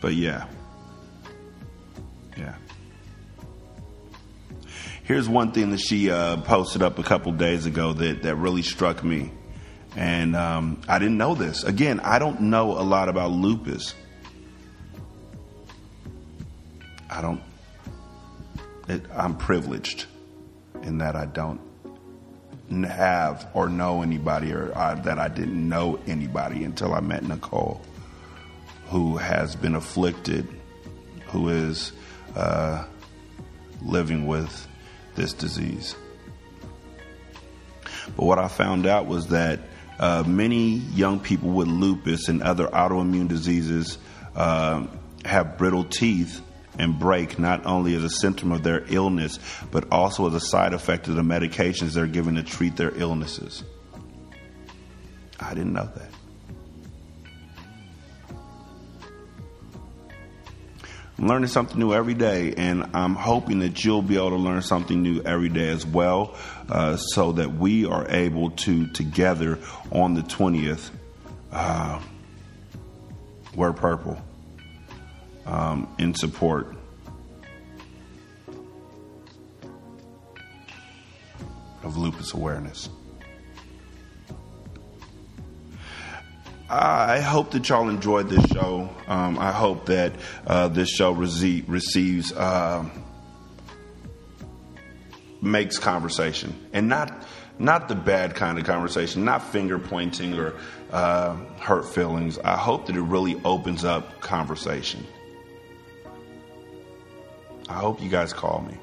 but 0.00 0.14
yeah. 0.14 0.46
Yeah. 2.36 2.54
Here's 5.04 5.28
one 5.28 5.52
thing 5.52 5.70
that 5.70 5.80
she 5.80 6.10
uh, 6.10 6.38
posted 6.38 6.82
up 6.82 6.98
a 6.98 7.02
couple 7.02 7.32
days 7.32 7.66
ago 7.66 7.92
that, 7.92 8.22
that 8.22 8.34
really 8.36 8.62
struck 8.62 9.04
me. 9.04 9.30
And 9.94 10.36
um, 10.36 10.80
I 10.88 10.98
didn't 10.98 11.16
know 11.16 11.34
this. 11.34 11.64
Again, 11.64 12.00
I 12.00 12.18
don't 12.18 12.42
know 12.42 12.72
a 12.72 12.82
lot 12.82 13.08
about 13.08 13.30
lupus. 13.30 13.94
I 17.08 17.22
don't, 17.22 17.40
it, 18.88 19.02
I'm 19.14 19.36
privileged 19.36 20.06
in 20.82 20.98
that 20.98 21.16
I 21.16 21.26
don't 21.26 21.60
have 22.84 23.48
or 23.54 23.68
know 23.68 24.02
anybody 24.02 24.52
or 24.52 24.76
uh, 24.76 24.96
that 24.96 25.18
I 25.18 25.28
didn't 25.28 25.68
know 25.68 25.98
anybody 26.06 26.64
until 26.64 26.92
I 26.92 27.00
met 27.00 27.22
Nicole 27.22 27.80
who 28.88 29.16
has 29.16 29.56
been 29.56 29.74
afflicted, 29.74 30.46
who 31.26 31.48
is 31.48 31.92
uh, 32.34 32.84
living 33.82 34.26
with 34.26 34.68
this 35.14 35.32
disease. 35.32 35.96
But 38.16 38.24
what 38.24 38.38
I 38.38 38.48
found 38.48 38.86
out 38.86 39.06
was 39.06 39.28
that 39.28 39.60
uh, 39.98 40.22
many 40.26 40.76
young 40.94 41.20
people 41.20 41.50
with 41.50 41.68
lupus 41.68 42.28
and 42.28 42.42
other 42.42 42.66
autoimmune 42.68 43.28
diseases 43.28 43.98
uh, 44.34 44.86
have 45.24 45.58
brittle 45.58 45.84
teeth 45.84 46.42
and 46.78 46.98
break 46.98 47.38
not 47.38 47.64
only 47.64 47.94
as 47.94 48.04
a 48.04 48.10
symptom 48.10 48.52
of 48.52 48.62
their 48.62 48.84
illness, 48.88 49.38
but 49.70 49.90
also 49.90 50.26
as 50.28 50.34
a 50.34 50.40
side 50.40 50.74
effect 50.74 51.08
of 51.08 51.16
the 51.16 51.22
medications 51.22 51.94
they're 51.94 52.06
given 52.06 52.34
to 52.34 52.42
treat 52.42 52.76
their 52.76 52.92
illnesses. 52.96 53.64
I 55.40 55.54
didn't 55.54 55.72
know 55.72 55.90
that. 55.96 56.15
I'm 61.18 61.28
learning 61.28 61.48
something 61.48 61.78
new 61.78 61.94
every 61.94 62.12
day, 62.12 62.52
and 62.58 62.90
I'm 62.92 63.14
hoping 63.14 63.60
that 63.60 63.82
you'll 63.84 64.02
be 64.02 64.16
able 64.16 64.30
to 64.30 64.36
learn 64.36 64.60
something 64.60 65.02
new 65.02 65.22
every 65.22 65.48
day 65.48 65.68
as 65.68 65.86
well, 65.86 66.36
uh, 66.68 66.96
so 66.96 67.32
that 67.32 67.54
we 67.54 67.86
are 67.86 68.06
able 68.10 68.50
to 68.50 68.86
together 68.88 69.58
on 69.90 70.12
the 70.12 70.20
20th 70.20 70.90
uh, 71.52 72.00
wear 73.54 73.72
purple 73.72 74.20
um, 75.46 75.88
in 75.98 76.14
support. 76.14 76.74
Of 81.82 81.96
lupus 81.96 82.34
awareness. 82.34 82.90
I 86.68 87.20
hope 87.20 87.52
that 87.52 87.68
y'all 87.68 87.88
enjoyed 87.88 88.28
this 88.28 88.44
show. 88.46 88.88
Um, 89.06 89.38
I 89.38 89.52
hope 89.52 89.86
that 89.86 90.12
uh, 90.46 90.68
this 90.68 90.88
show 90.88 91.14
rece- 91.14 91.64
receives 91.68 92.32
uh, 92.32 92.84
makes 95.40 95.78
conversation, 95.78 96.68
and 96.72 96.88
not 96.88 97.24
not 97.58 97.88
the 97.88 97.94
bad 97.94 98.34
kind 98.34 98.58
of 98.58 98.64
conversation, 98.64 99.24
not 99.24 99.42
finger 99.42 99.78
pointing 99.78 100.34
or 100.34 100.54
uh, 100.90 101.36
hurt 101.60 101.88
feelings. 101.88 102.38
I 102.40 102.56
hope 102.56 102.86
that 102.86 102.96
it 102.96 103.00
really 103.02 103.40
opens 103.44 103.84
up 103.84 104.20
conversation. 104.20 105.06
I 107.68 107.74
hope 107.74 108.02
you 108.02 108.08
guys 108.08 108.32
call 108.32 108.62
me. 108.62 108.76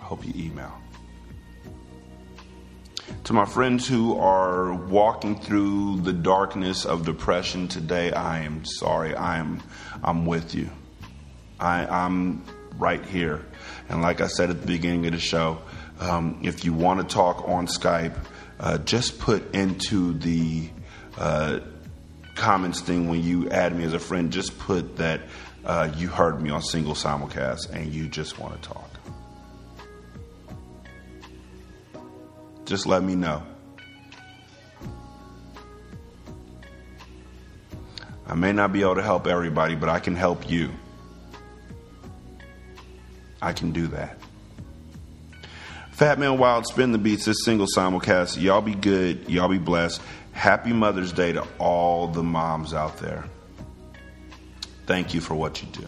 I 0.00 0.04
hope 0.04 0.26
you 0.26 0.32
email 0.34 0.72
to 3.24 3.32
my 3.32 3.44
friends 3.44 3.86
who 3.86 4.18
are 4.18 4.72
walking 4.72 5.38
through 5.38 6.00
the 6.00 6.12
darkness 6.12 6.84
of 6.84 7.04
depression 7.04 7.68
today, 7.68 8.12
I 8.12 8.44
am 8.44 8.64
sorry. 8.64 9.14
I 9.14 9.38
am 9.38 9.62
I'm 10.02 10.26
with 10.26 10.54
you. 10.54 10.70
I, 11.60 11.86
I'm 11.86 12.44
right 12.76 13.04
here. 13.04 13.44
And 13.88 14.02
like 14.02 14.20
I 14.20 14.28
said 14.28 14.50
at 14.50 14.60
the 14.60 14.66
beginning 14.66 15.06
of 15.06 15.12
the 15.12 15.18
show, 15.18 15.58
um, 16.00 16.40
if 16.42 16.64
you 16.64 16.72
want 16.72 17.00
to 17.00 17.14
talk 17.14 17.48
on 17.48 17.66
Skype, 17.66 18.16
uh, 18.60 18.78
just 18.78 19.18
put 19.18 19.54
into 19.54 20.14
the 20.14 20.70
uh, 21.16 21.60
comments 22.34 22.80
thing 22.80 23.08
when 23.08 23.22
you 23.22 23.50
add 23.50 23.76
me 23.76 23.84
as 23.84 23.92
a 23.92 23.98
friend, 23.98 24.32
just 24.32 24.58
put 24.58 24.96
that 24.96 25.22
uh, 25.64 25.90
you 25.96 26.08
heard 26.08 26.40
me 26.40 26.50
on 26.50 26.62
single 26.62 26.94
simulcast 26.94 27.70
and 27.70 27.92
you 27.92 28.08
just 28.08 28.38
want 28.38 28.60
to 28.62 28.68
talk. 28.68 28.87
Just 32.68 32.86
let 32.86 33.02
me 33.02 33.14
know. 33.14 33.42
I 38.26 38.34
may 38.34 38.52
not 38.52 38.74
be 38.74 38.82
able 38.82 38.96
to 38.96 39.02
help 39.02 39.26
everybody, 39.26 39.74
but 39.74 39.88
I 39.88 40.00
can 40.00 40.14
help 40.14 40.50
you. 40.50 40.70
I 43.40 43.54
can 43.54 43.70
do 43.72 43.86
that. 43.86 44.18
Fat 45.92 46.18
Man 46.18 46.36
Wild, 46.36 46.66
spin 46.66 46.92
the 46.92 46.98
beats, 46.98 47.24
this 47.24 47.42
single 47.42 47.66
simulcast. 47.74 48.38
Y'all 48.38 48.60
be 48.60 48.74
good. 48.74 49.30
Y'all 49.30 49.48
be 49.48 49.56
blessed. 49.56 50.02
Happy 50.32 50.74
Mother's 50.74 51.12
Day 51.12 51.32
to 51.32 51.46
all 51.58 52.06
the 52.06 52.22
moms 52.22 52.74
out 52.74 52.98
there. 52.98 53.24
Thank 54.84 55.14
you 55.14 55.22
for 55.22 55.34
what 55.34 55.62
you 55.62 55.68
do. 55.72 55.86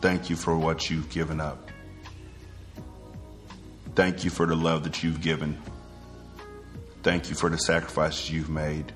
Thank 0.00 0.30
you 0.30 0.36
for 0.36 0.56
what 0.56 0.88
you've 0.88 1.10
given 1.10 1.38
up. 1.38 1.70
Thank 3.94 4.24
you 4.24 4.30
for 4.30 4.46
the 4.46 4.56
love 4.56 4.84
that 4.84 5.02
you've 5.02 5.20
given. 5.20 5.58
Thank 7.02 7.30
you 7.30 7.36
for 7.36 7.48
the 7.48 7.58
sacrifices 7.58 8.30
you've 8.30 8.48
made. 8.50 8.92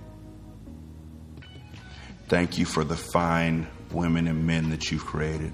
Thank 2.29 2.59
you 2.59 2.67
for 2.67 2.85
the 2.85 2.97
fine 2.97 3.67
women 3.93 4.27
and 4.27 4.47
men 4.47 4.71
that 4.71 4.91
you've 4.91 5.05
created. 5.05 5.53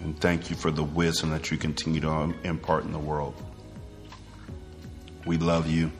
And 0.00 0.20
thank 0.20 0.50
you 0.50 0.56
for 0.56 0.70
the 0.70 0.84
wisdom 0.84 1.30
that 1.30 1.50
you 1.50 1.56
continue 1.56 2.00
to 2.00 2.10
um, 2.10 2.34
impart 2.44 2.84
in 2.84 2.92
the 2.92 2.98
world. 2.98 3.34
We 5.24 5.38
love 5.38 5.66
you. 5.66 5.90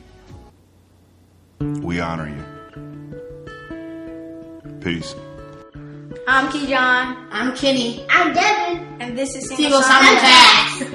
We 1.59 1.99
honor 1.99 2.29
you. 2.29 2.43
Peace. 4.79 5.15
I'm 6.27 6.49
Kejon. 6.51 7.27
I'm 7.31 7.55
Kenny. 7.55 8.05
I'm 8.09 8.33
Devin. 8.33 9.01
And 9.01 9.17
this 9.17 9.35
is 9.35 9.47
Single 9.47 9.81
Single 9.81 9.81
Simulcast. 9.81 10.94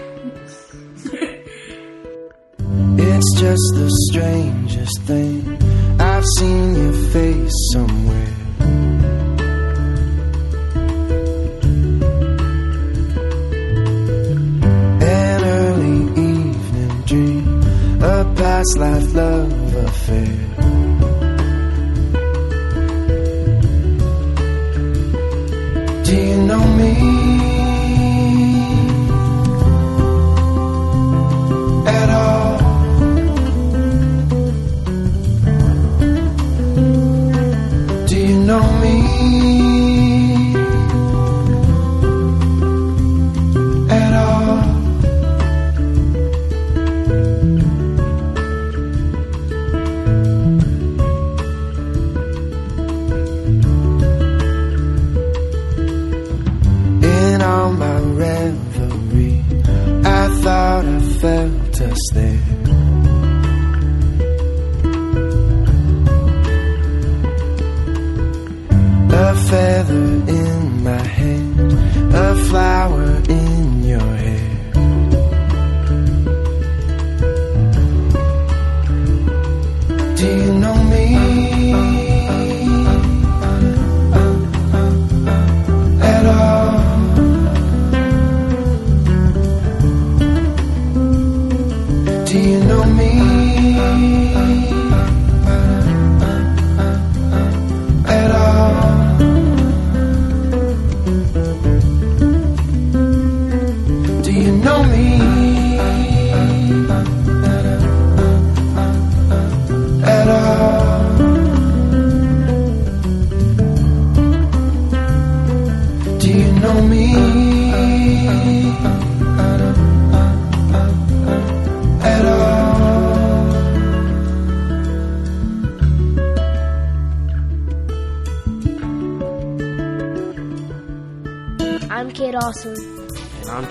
It's 3.23 3.39
just 3.39 3.75
the 3.75 3.91
strangest 4.09 5.03
thing. 5.03 5.59
I've 6.01 6.25
seen 6.39 6.75
your 6.75 6.93
face 7.13 7.53
somewhere. 7.75 8.33
An 15.03 15.45
early 15.45 16.01
evening 16.29 17.03
dream, 17.05 17.63
a 18.03 18.35
past 18.39 18.79
life 18.79 19.15
love 19.15 19.75
affair. 19.75 20.50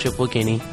And 0.05 0.61
I'm 0.61 0.68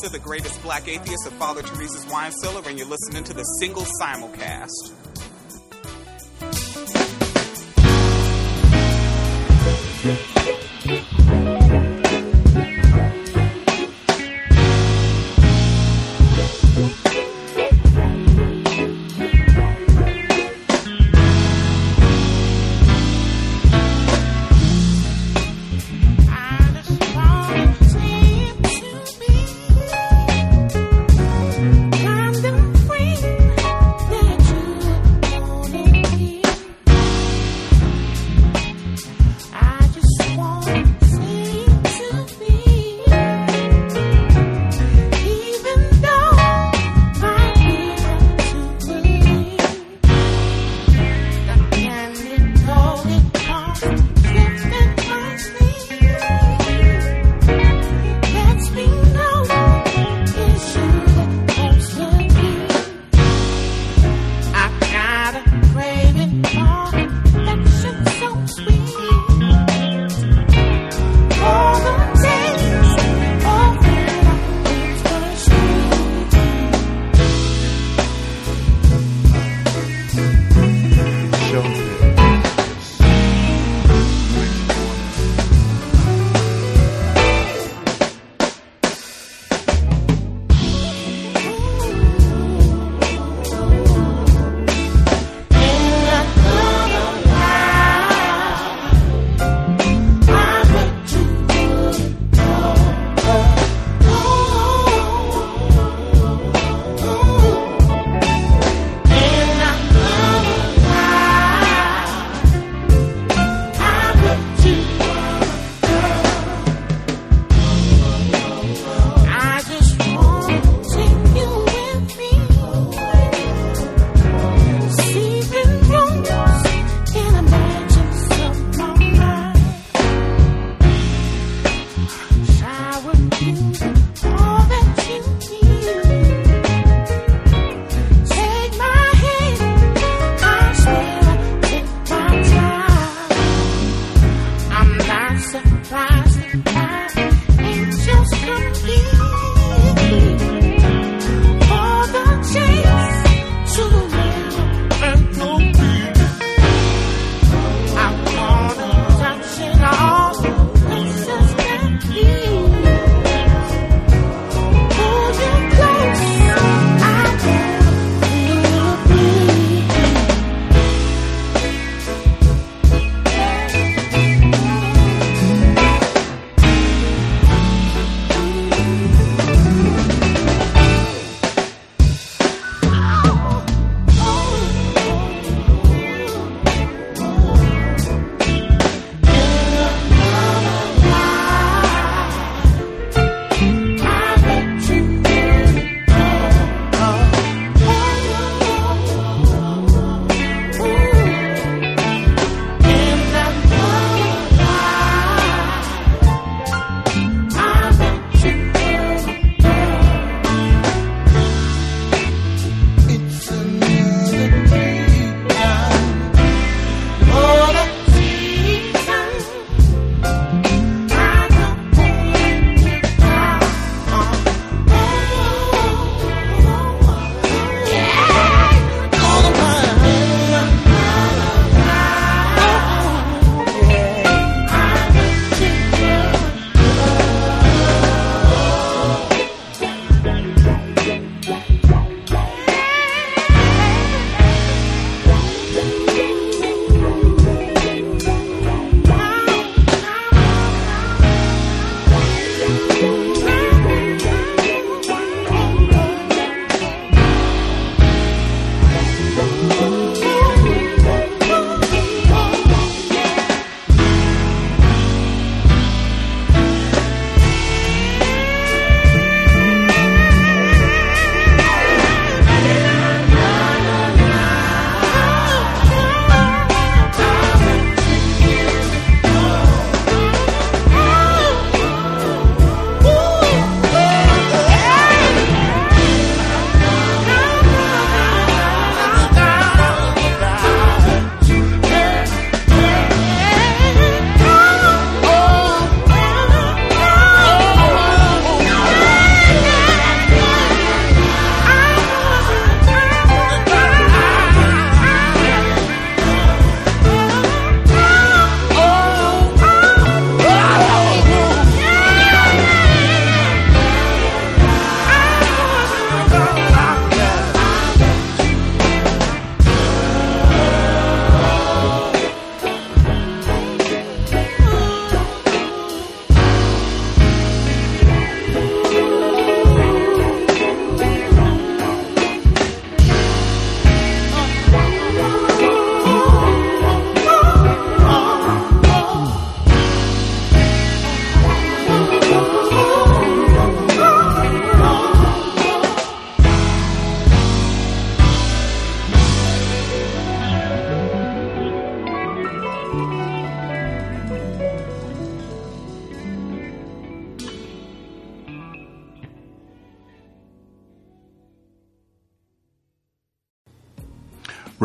Teresa, 0.00 0.12
the 0.12 0.18
greatest 0.18 0.62
black 0.62 0.88
atheist 0.88 1.26
of 1.26 1.32
Father 1.34 1.62
Teresa's 1.62 2.06
wine 2.10 2.32
cellar, 2.32 2.62
and 2.66 2.78
you're 2.78 2.88
listening 2.88 3.24
to 3.24 3.34
the 3.34 3.42
single 3.42 3.84
simulcast. 4.00 5.09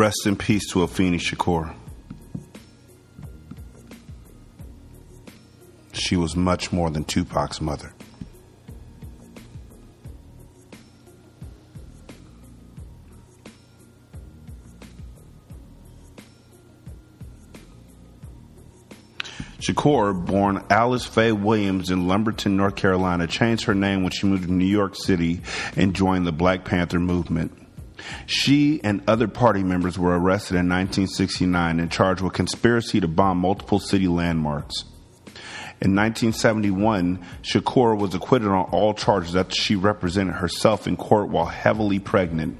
Rest 0.06 0.24
in 0.24 0.36
peace 0.36 0.70
to 0.70 0.86
Afeni 0.86 1.18
Shakur. 1.18 1.74
She 5.94 6.14
was 6.14 6.36
much 6.36 6.72
more 6.72 6.90
than 6.90 7.02
Tupac's 7.02 7.60
mother. 7.60 7.92
Shakur, 19.58 20.24
born 20.24 20.62
Alice 20.70 21.04
Faye 21.04 21.32
Williams 21.32 21.90
in 21.90 22.06
Lumberton, 22.06 22.56
North 22.56 22.76
Carolina, 22.76 23.26
changed 23.26 23.64
her 23.64 23.74
name 23.74 24.04
when 24.04 24.12
she 24.12 24.28
moved 24.28 24.44
to 24.44 24.52
New 24.52 24.66
York 24.66 24.94
City 24.94 25.40
and 25.74 25.96
joined 25.96 26.28
the 26.28 26.32
Black 26.32 26.64
Panther 26.64 27.00
movement. 27.00 27.65
She 28.26 28.80
and 28.82 29.02
other 29.08 29.28
party 29.28 29.62
members 29.62 29.98
were 29.98 30.18
arrested 30.18 30.54
in 30.54 30.68
1969 30.68 31.78
and 31.78 31.90
charged 31.90 32.20
with 32.20 32.32
conspiracy 32.32 33.00
to 33.00 33.08
bomb 33.08 33.38
multiple 33.38 33.78
city 33.78 34.08
landmarks. 34.08 34.84
In 35.80 35.94
1971, 35.94 37.24
Shakur 37.42 37.96
was 37.96 38.14
acquitted 38.14 38.48
on 38.48 38.64
all 38.70 38.94
charges 38.94 39.36
after 39.36 39.54
she 39.54 39.76
represented 39.76 40.34
herself 40.34 40.86
in 40.88 40.96
court 40.96 41.28
while 41.28 41.46
heavily 41.46 41.98
pregnant. 41.98 42.58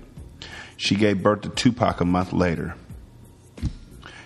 She 0.76 0.94
gave 0.94 1.22
birth 1.22 1.40
to 1.42 1.48
Tupac 1.48 2.00
a 2.00 2.04
month 2.04 2.32
later. 2.32 2.74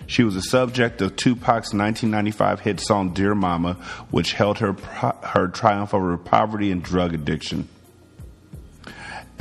She 0.05 0.23
was 0.23 0.35
the 0.35 0.41
subject 0.41 1.01
of 1.01 1.15
Tupac's 1.15 1.73
1995 1.73 2.59
hit 2.59 2.81
song 2.81 3.13
Dear 3.13 3.33
Mama, 3.33 3.75
which 4.11 4.33
held 4.33 4.59
her, 4.59 4.73
her 4.73 5.47
triumph 5.47 5.93
over 5.93 6.17
poverty 6.17 6.69
and 6.69 6.83
drug 6.83 7.13
addiction. 7.13 7.69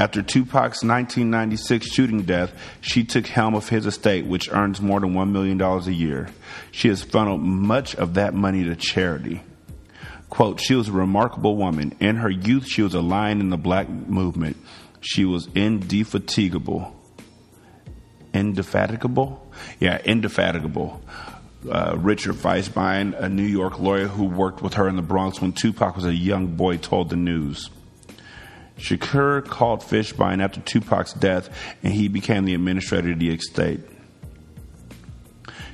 After 0.00 0.22
Tupac's 0.22 0.82
1996 0.82 1.86
shooting 1.86 2.22
death, 2.22 2.54
she 2.80 3.04
took 3.04 3.26
helm 3.26 3.54
of 3.54 3.68
his 3.68 3.84
estate, 3.84 4.24
which 4.24 4.50
earns 4.50 4.80
more 4.80 4.98
than 4.98 5.12
$1 5.12 5.30
million 5.30 5.60
a 5.60 5.90
year. 5.90 6.30
She 6.70 6.88
has 6.88 7.02
funneled 7.02 7.42
much 7.42 7.94
of 7.96 8.14
that 8.14 8.32
money 8.32 8.64
to 8.64 8.76
charity. 8.76 9.42
Quote, 10.30 10.58
she 10.58 10.74
was 10.74 10.88
a 10.88 10.92
remarkable 10.92 11.54
woman. 11.54 11.94
In 12.00 12.16
her 12.16 12.30
youth, 12.30 12.66
she 12.66 12.80
was 12.80 12.94
a 12.94 13.02
lion 13.02 13.40
in 13.40 13.50
the 13.50 13.58
black 13.58 13.90
movement. 13.90 14.56
She 15.02 15.26
was 15.26 15.48
indefatigable. 15.54 16.96
Indefatigable? 18.32 19.52
Yeah, 19.80 20.00
indefatigable. 20.02 21.02
Uh, 21.70 21.94
Richard 21.98 22.36
Fischbein, 22.36 23.20
a 23.20 23.28
New 23.28 23.42
York 23.42 23.78
lawyer 23.78 24.08
who 24.08 24.24
worked 24.24 24.62
with 24.62 24.72
her 24.74 24.88
in 24.88 24.96
the 24.96 25.02
Bronx 25.02 25.42
when 25.42 25.52
Tupac 25.52 25.94
was 25.94 26.06
a 26.06 26.14
young 26.14 26.56
boy, 26.56 26.78
told 26.78 27.10
the 27.10 27.16
news. 27.16 27.68
Shakur 28.80 29.46
called 29.46 29.82
Fischbein 29.82 30.42
after 30.42 30.60
Tupac's 30.60 31.12
death, 31.12 31.50
and 31.82 31.92
he 31.92 32.08
became 32.08 32.46
the 32.46 32.54
administrator 32.54 33.12
of 33.12 33.18
the 33.18 33.30
estate. 33.30 33.80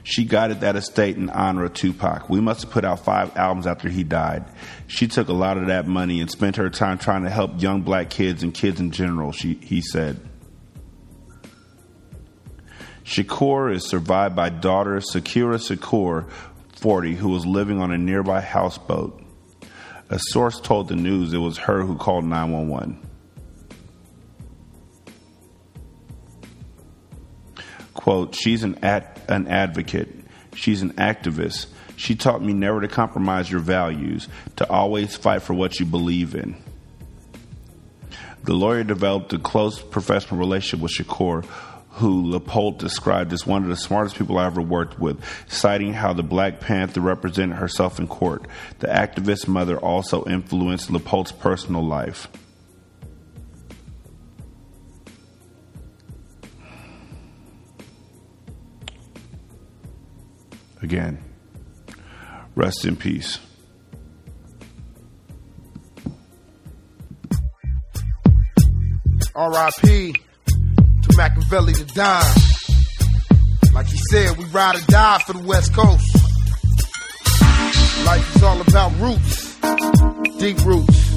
She 0.02 0.24
guided 0.24 0.60
that 0.60 0.76
estate 0.76 1.16
in 1.16 1.30
honor 1.30 1.64
of 1.64 1.74
Tupac. 1.74 2.28
We 2.28 2.40
must 2.40 2.62
have 2.62 2.70
put 2.70 2.84
out 2.84 3.00
five 3.00 3.36
albums 3.36 3.66
after 3.66 3.88
he 3.88 4.04
died. 4.04 4.44
She 4.86 5.08
took 5.08 5.28
a 5.28 5.32
lot 5.32 5.56
of 5.56 5.66
that 5.66 5.86
money 5.86 6.20
and 6.20 6.30
spent 6.30 6.56
her 6.56 6.70
time 6.70 6.98
trying 6.98 7.24
to 7.24 7.30
help 7.30 7.60
young 7.60 7.82
black 7.82 8.10
kids 8.10 8.44
and 8.44 8.54
kids 8.54 8.78
in 8.78 8.92
general, 8.92 9.32
she, 9.32 9.54
he 9.54 9.80
said. 9.80 10.20
Shakur 13.04 13.72
is 13.72 13.84
survived 13.86 14.36
by 14.36 14.48
daughter 14.48 14.98
Sekyiwa 14.98 15.58
Shakur, 15.58 16.28
40, 16.76 17.14
who 17.14 17.28
was 17.28 17.46
living 17.46 17.80
on 17.80 17.90
a 17.90 17.98
nearby 17.98 18.40
houseboat. 18.40 19.25
A 20.08 20.18
source 20.18 20.60
told 20.60 20.88
the 20.88 20.96
news 20.96 21.32
it 21.32 21.38
was 21.38 21.58
her 21.58 21.82
who 21.82 21.96
called 21.96 22.24
911. 22.24 23.02
Quote, 27.94 28.34
she's 28.34 28.62
an, 28.62 28.78
ad- 28.84 29.20
an 29.28 29.48
advocate. 29.48 30.08
She's 30.54 30.82
an 30.82 30.92
activist. 30.92 31.66
She 31.96 32.14
taught 32.14 32.42
me 32.42 32.52
never 32.52 32.80
to 32.82 32.88
compromise 32.88 33.50
your 33.50 33.60
values, 33.60 34.28
to 34.56 34.70
always 34.70 35.16
fight 35.16 35.42
for 35.42 35.54
what 35.54 35.80
you 35.80 35.86
believe 35.86 36.34
in. 36.34 36.56
The 38.44 38.54
lawyer 38.54 38.84
developed 38.84 39.32
a 39.32 39.38
close 39.38 39.80
professional 39.80 40.38
relationship 40.38 40.80
with 40.80 40.92
Shakur, 40.92 41.44
who 41.96 42.22
LaPolt 42.22 42.76
described 42.76 43.32
as 43.32 43.46
one 43.46 43.62
of 43.62 43.70
the 43.70 43.76
smartest 43.76 44.16
people 44.16 44.36
I 44.36 44.44
ever 44.44 44.60
worked 44.60 44.98
with, 44.98 45.18
citing 45.48 45.94
how 45.94 46.12
the 46.12 46.22
Black 46.22 46.60
Panther 46.60 47.00
represented 47.00 47.56
herself 47.56 47.98
in 47.98 48.06
court. 48.06 48.46
The 48.80 48.88
activist 48.88 49.48
mother 49.48 49.78
also 49.78 50.24
influenced 50.26 50.90
LaPolt's 50.90 51.32
personal 51.32 51.82
life. 51.82 52.28
Again, 60.82 61.18
rest 62.54 62.84
in 62.84 62.96
peace. 62.96 63.38
R.I.P. 69.34 70.25
to 71.06 71.16
Makaveli 71.16 71.76
the 71.76 71.84
Dime. 71.94 73.72
Like 73.74 73.86
he 73.86 73.98
said, 74.10 74.36
we 74.38 74.44
ride 74.46 74.76
or 74.76 74.86
die 74.86 75.18
for 75.26 75.32
the 75.34 75.42
West 75.42 75.74
Coast. 75.74 76.06
Life 78.06 78.36
is 78.36 78.42
all 78.42 78.60
about 78.60 78.92
roots, 78.98 79.56
deep 80.38 80.58
roots. 80.64 81.16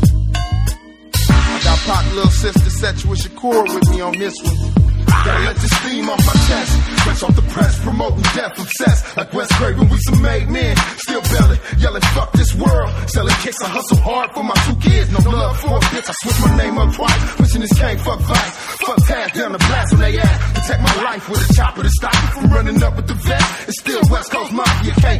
I 1.30 1.62
got 1.64 1.78
Pac, 1.80 2.14
little 2.14 2.32
sister, 2.32 2.70
set 2.70 3.04
you 3.04 3.10
with 3.12 3.20
Shakur 3.20 3.64
with 3.74 3.90
me 3.90 4.02
on 4.02 4.18
this 4.18 4.36
one. 4.44 4.79
Gotta 5.10 5.44
let 5.46 5.56
this 5.58 5.74
steam 5.82 6.10
off 6.10 6.22
my 6.26 6.38
chest. 6.48 6.72
Fresh 7.04 7.24
off 7.24 7.36
the 7.36 7.42
press, 7.54 7.80
promoting 7.84 8.28
death, 8.36 8.60
obsessed. 8.60 9.18
Like 9.18 9.34
Wes 9.34 9.50
Craven, 9.58 9.90
we 9.90 9.98
some 10.08 10.22
made 10.22 10.50
men. 10.50 10.76
Still 10.98 11.22
belly, 11.22 11.60
yelling, 11.78 12.02
fuck 12.14 12.32
this 12.34 12.54
world. 12.56 12.92
Selling 13.10 13.36
kicks, 13.42 13.62
I 13.62 13.70
hustle 13.70 13.98
hard 13.98 14.32
for 14.32 14.44
my 14.44 14.56
two 14.68 14.76
kids. 14.78 15.12
No 15.12 15.20
love 15.30 15.60
for 15.60 15.78
a 15.78 15.80
bitch, 15.92 16.10
I 16.10 16.14
switch 16.24 16.40
my 16.46 16.58
name 16.58 16.78
up 16.78 16.94
twice. 16.94 17.36
Pushing 17.36 17.62
this 17.62 17.74
cane, 17.80 17.98
fuck 18.00 18.20
vice. 18.20 18.56
Fuck 18.86 18.98
tag 19.08 19.34
down 19.34 19.52
the 19.52 19.58
blast 19.60 19.94
on 19.94 20.00
they 20.00 20.18
ass. 20.20 20.38
Protect 20.54 20.82
my 20.82 21.04
life 21.04 21.30
with 21.30 21.50
a 21.50 21.54
chopper 21.54 21.84
to 21.84 21.90
stop 21.90 22.14
me 22.14 22.30
from 22.36 22.54
running 22.54 22.84
up 22.84 22.96
with 22.96 23.08
the 23.08 23.16
vest. 23.16 23.70
It's 23.70 23.80
still 23.80 24.02
West 24.10 24.32
Coast 24.32 24.52
Mafia, 24.54 24.94
can't 24.94 25.19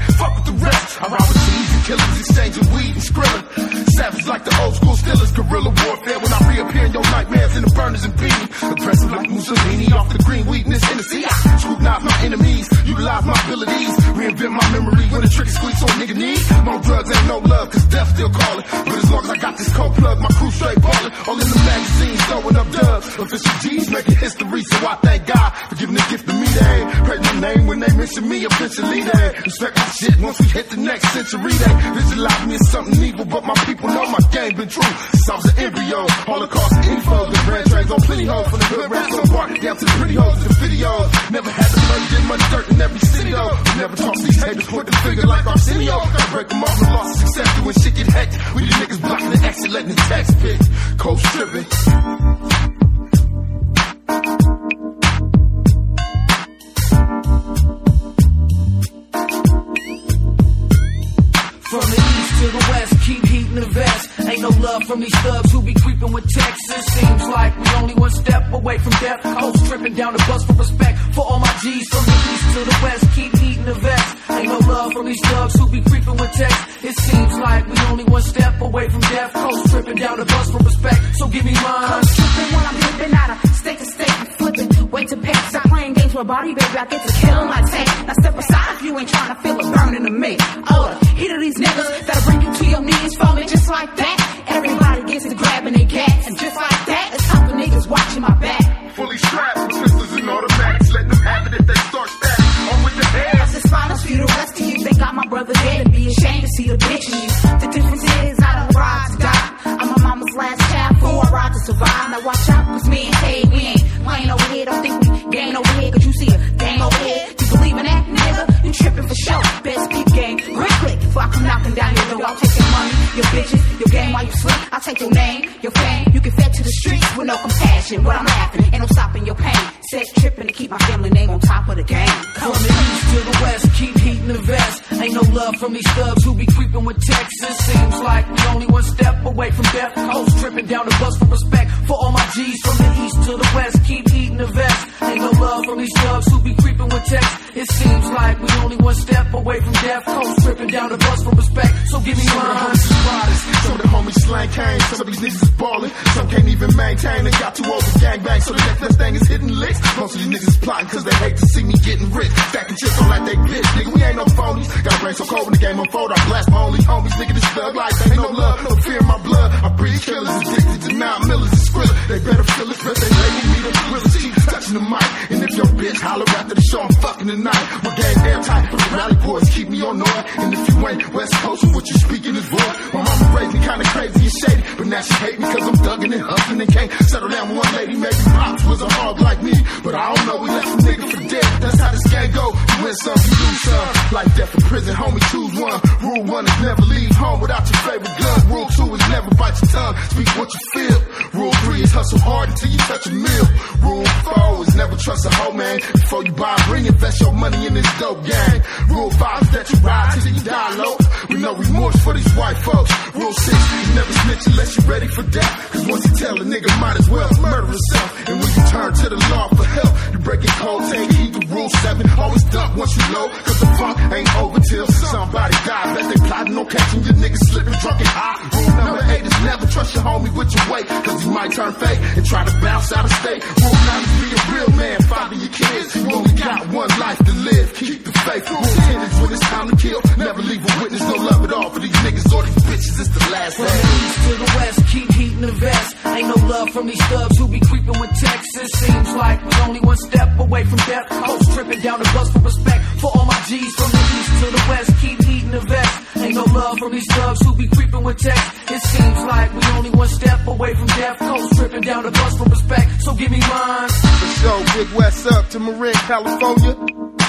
California, 266.10 266.72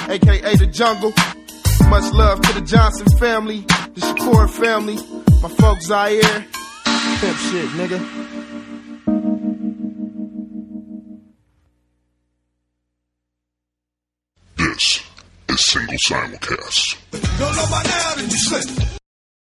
aka 0.08 0.56
the 0.56 0.66
jungle. 0.66 1.12
Much 1.90 2.10
love 2.14 2.40
to 2.40 2.54
the 2.54 2.62
Johnson 2.62 3.06
family, 3.18 3.60
the 3.92 4.00
Shakur 4.00 4.48
family, 4.48 4.96
my 5.42 5.50
folks 5.50 5.84
Zaire. 5.84 6.46
Pimp 7.20 7.36
shit, 7.36 7.68
nigga. 7.76 8.19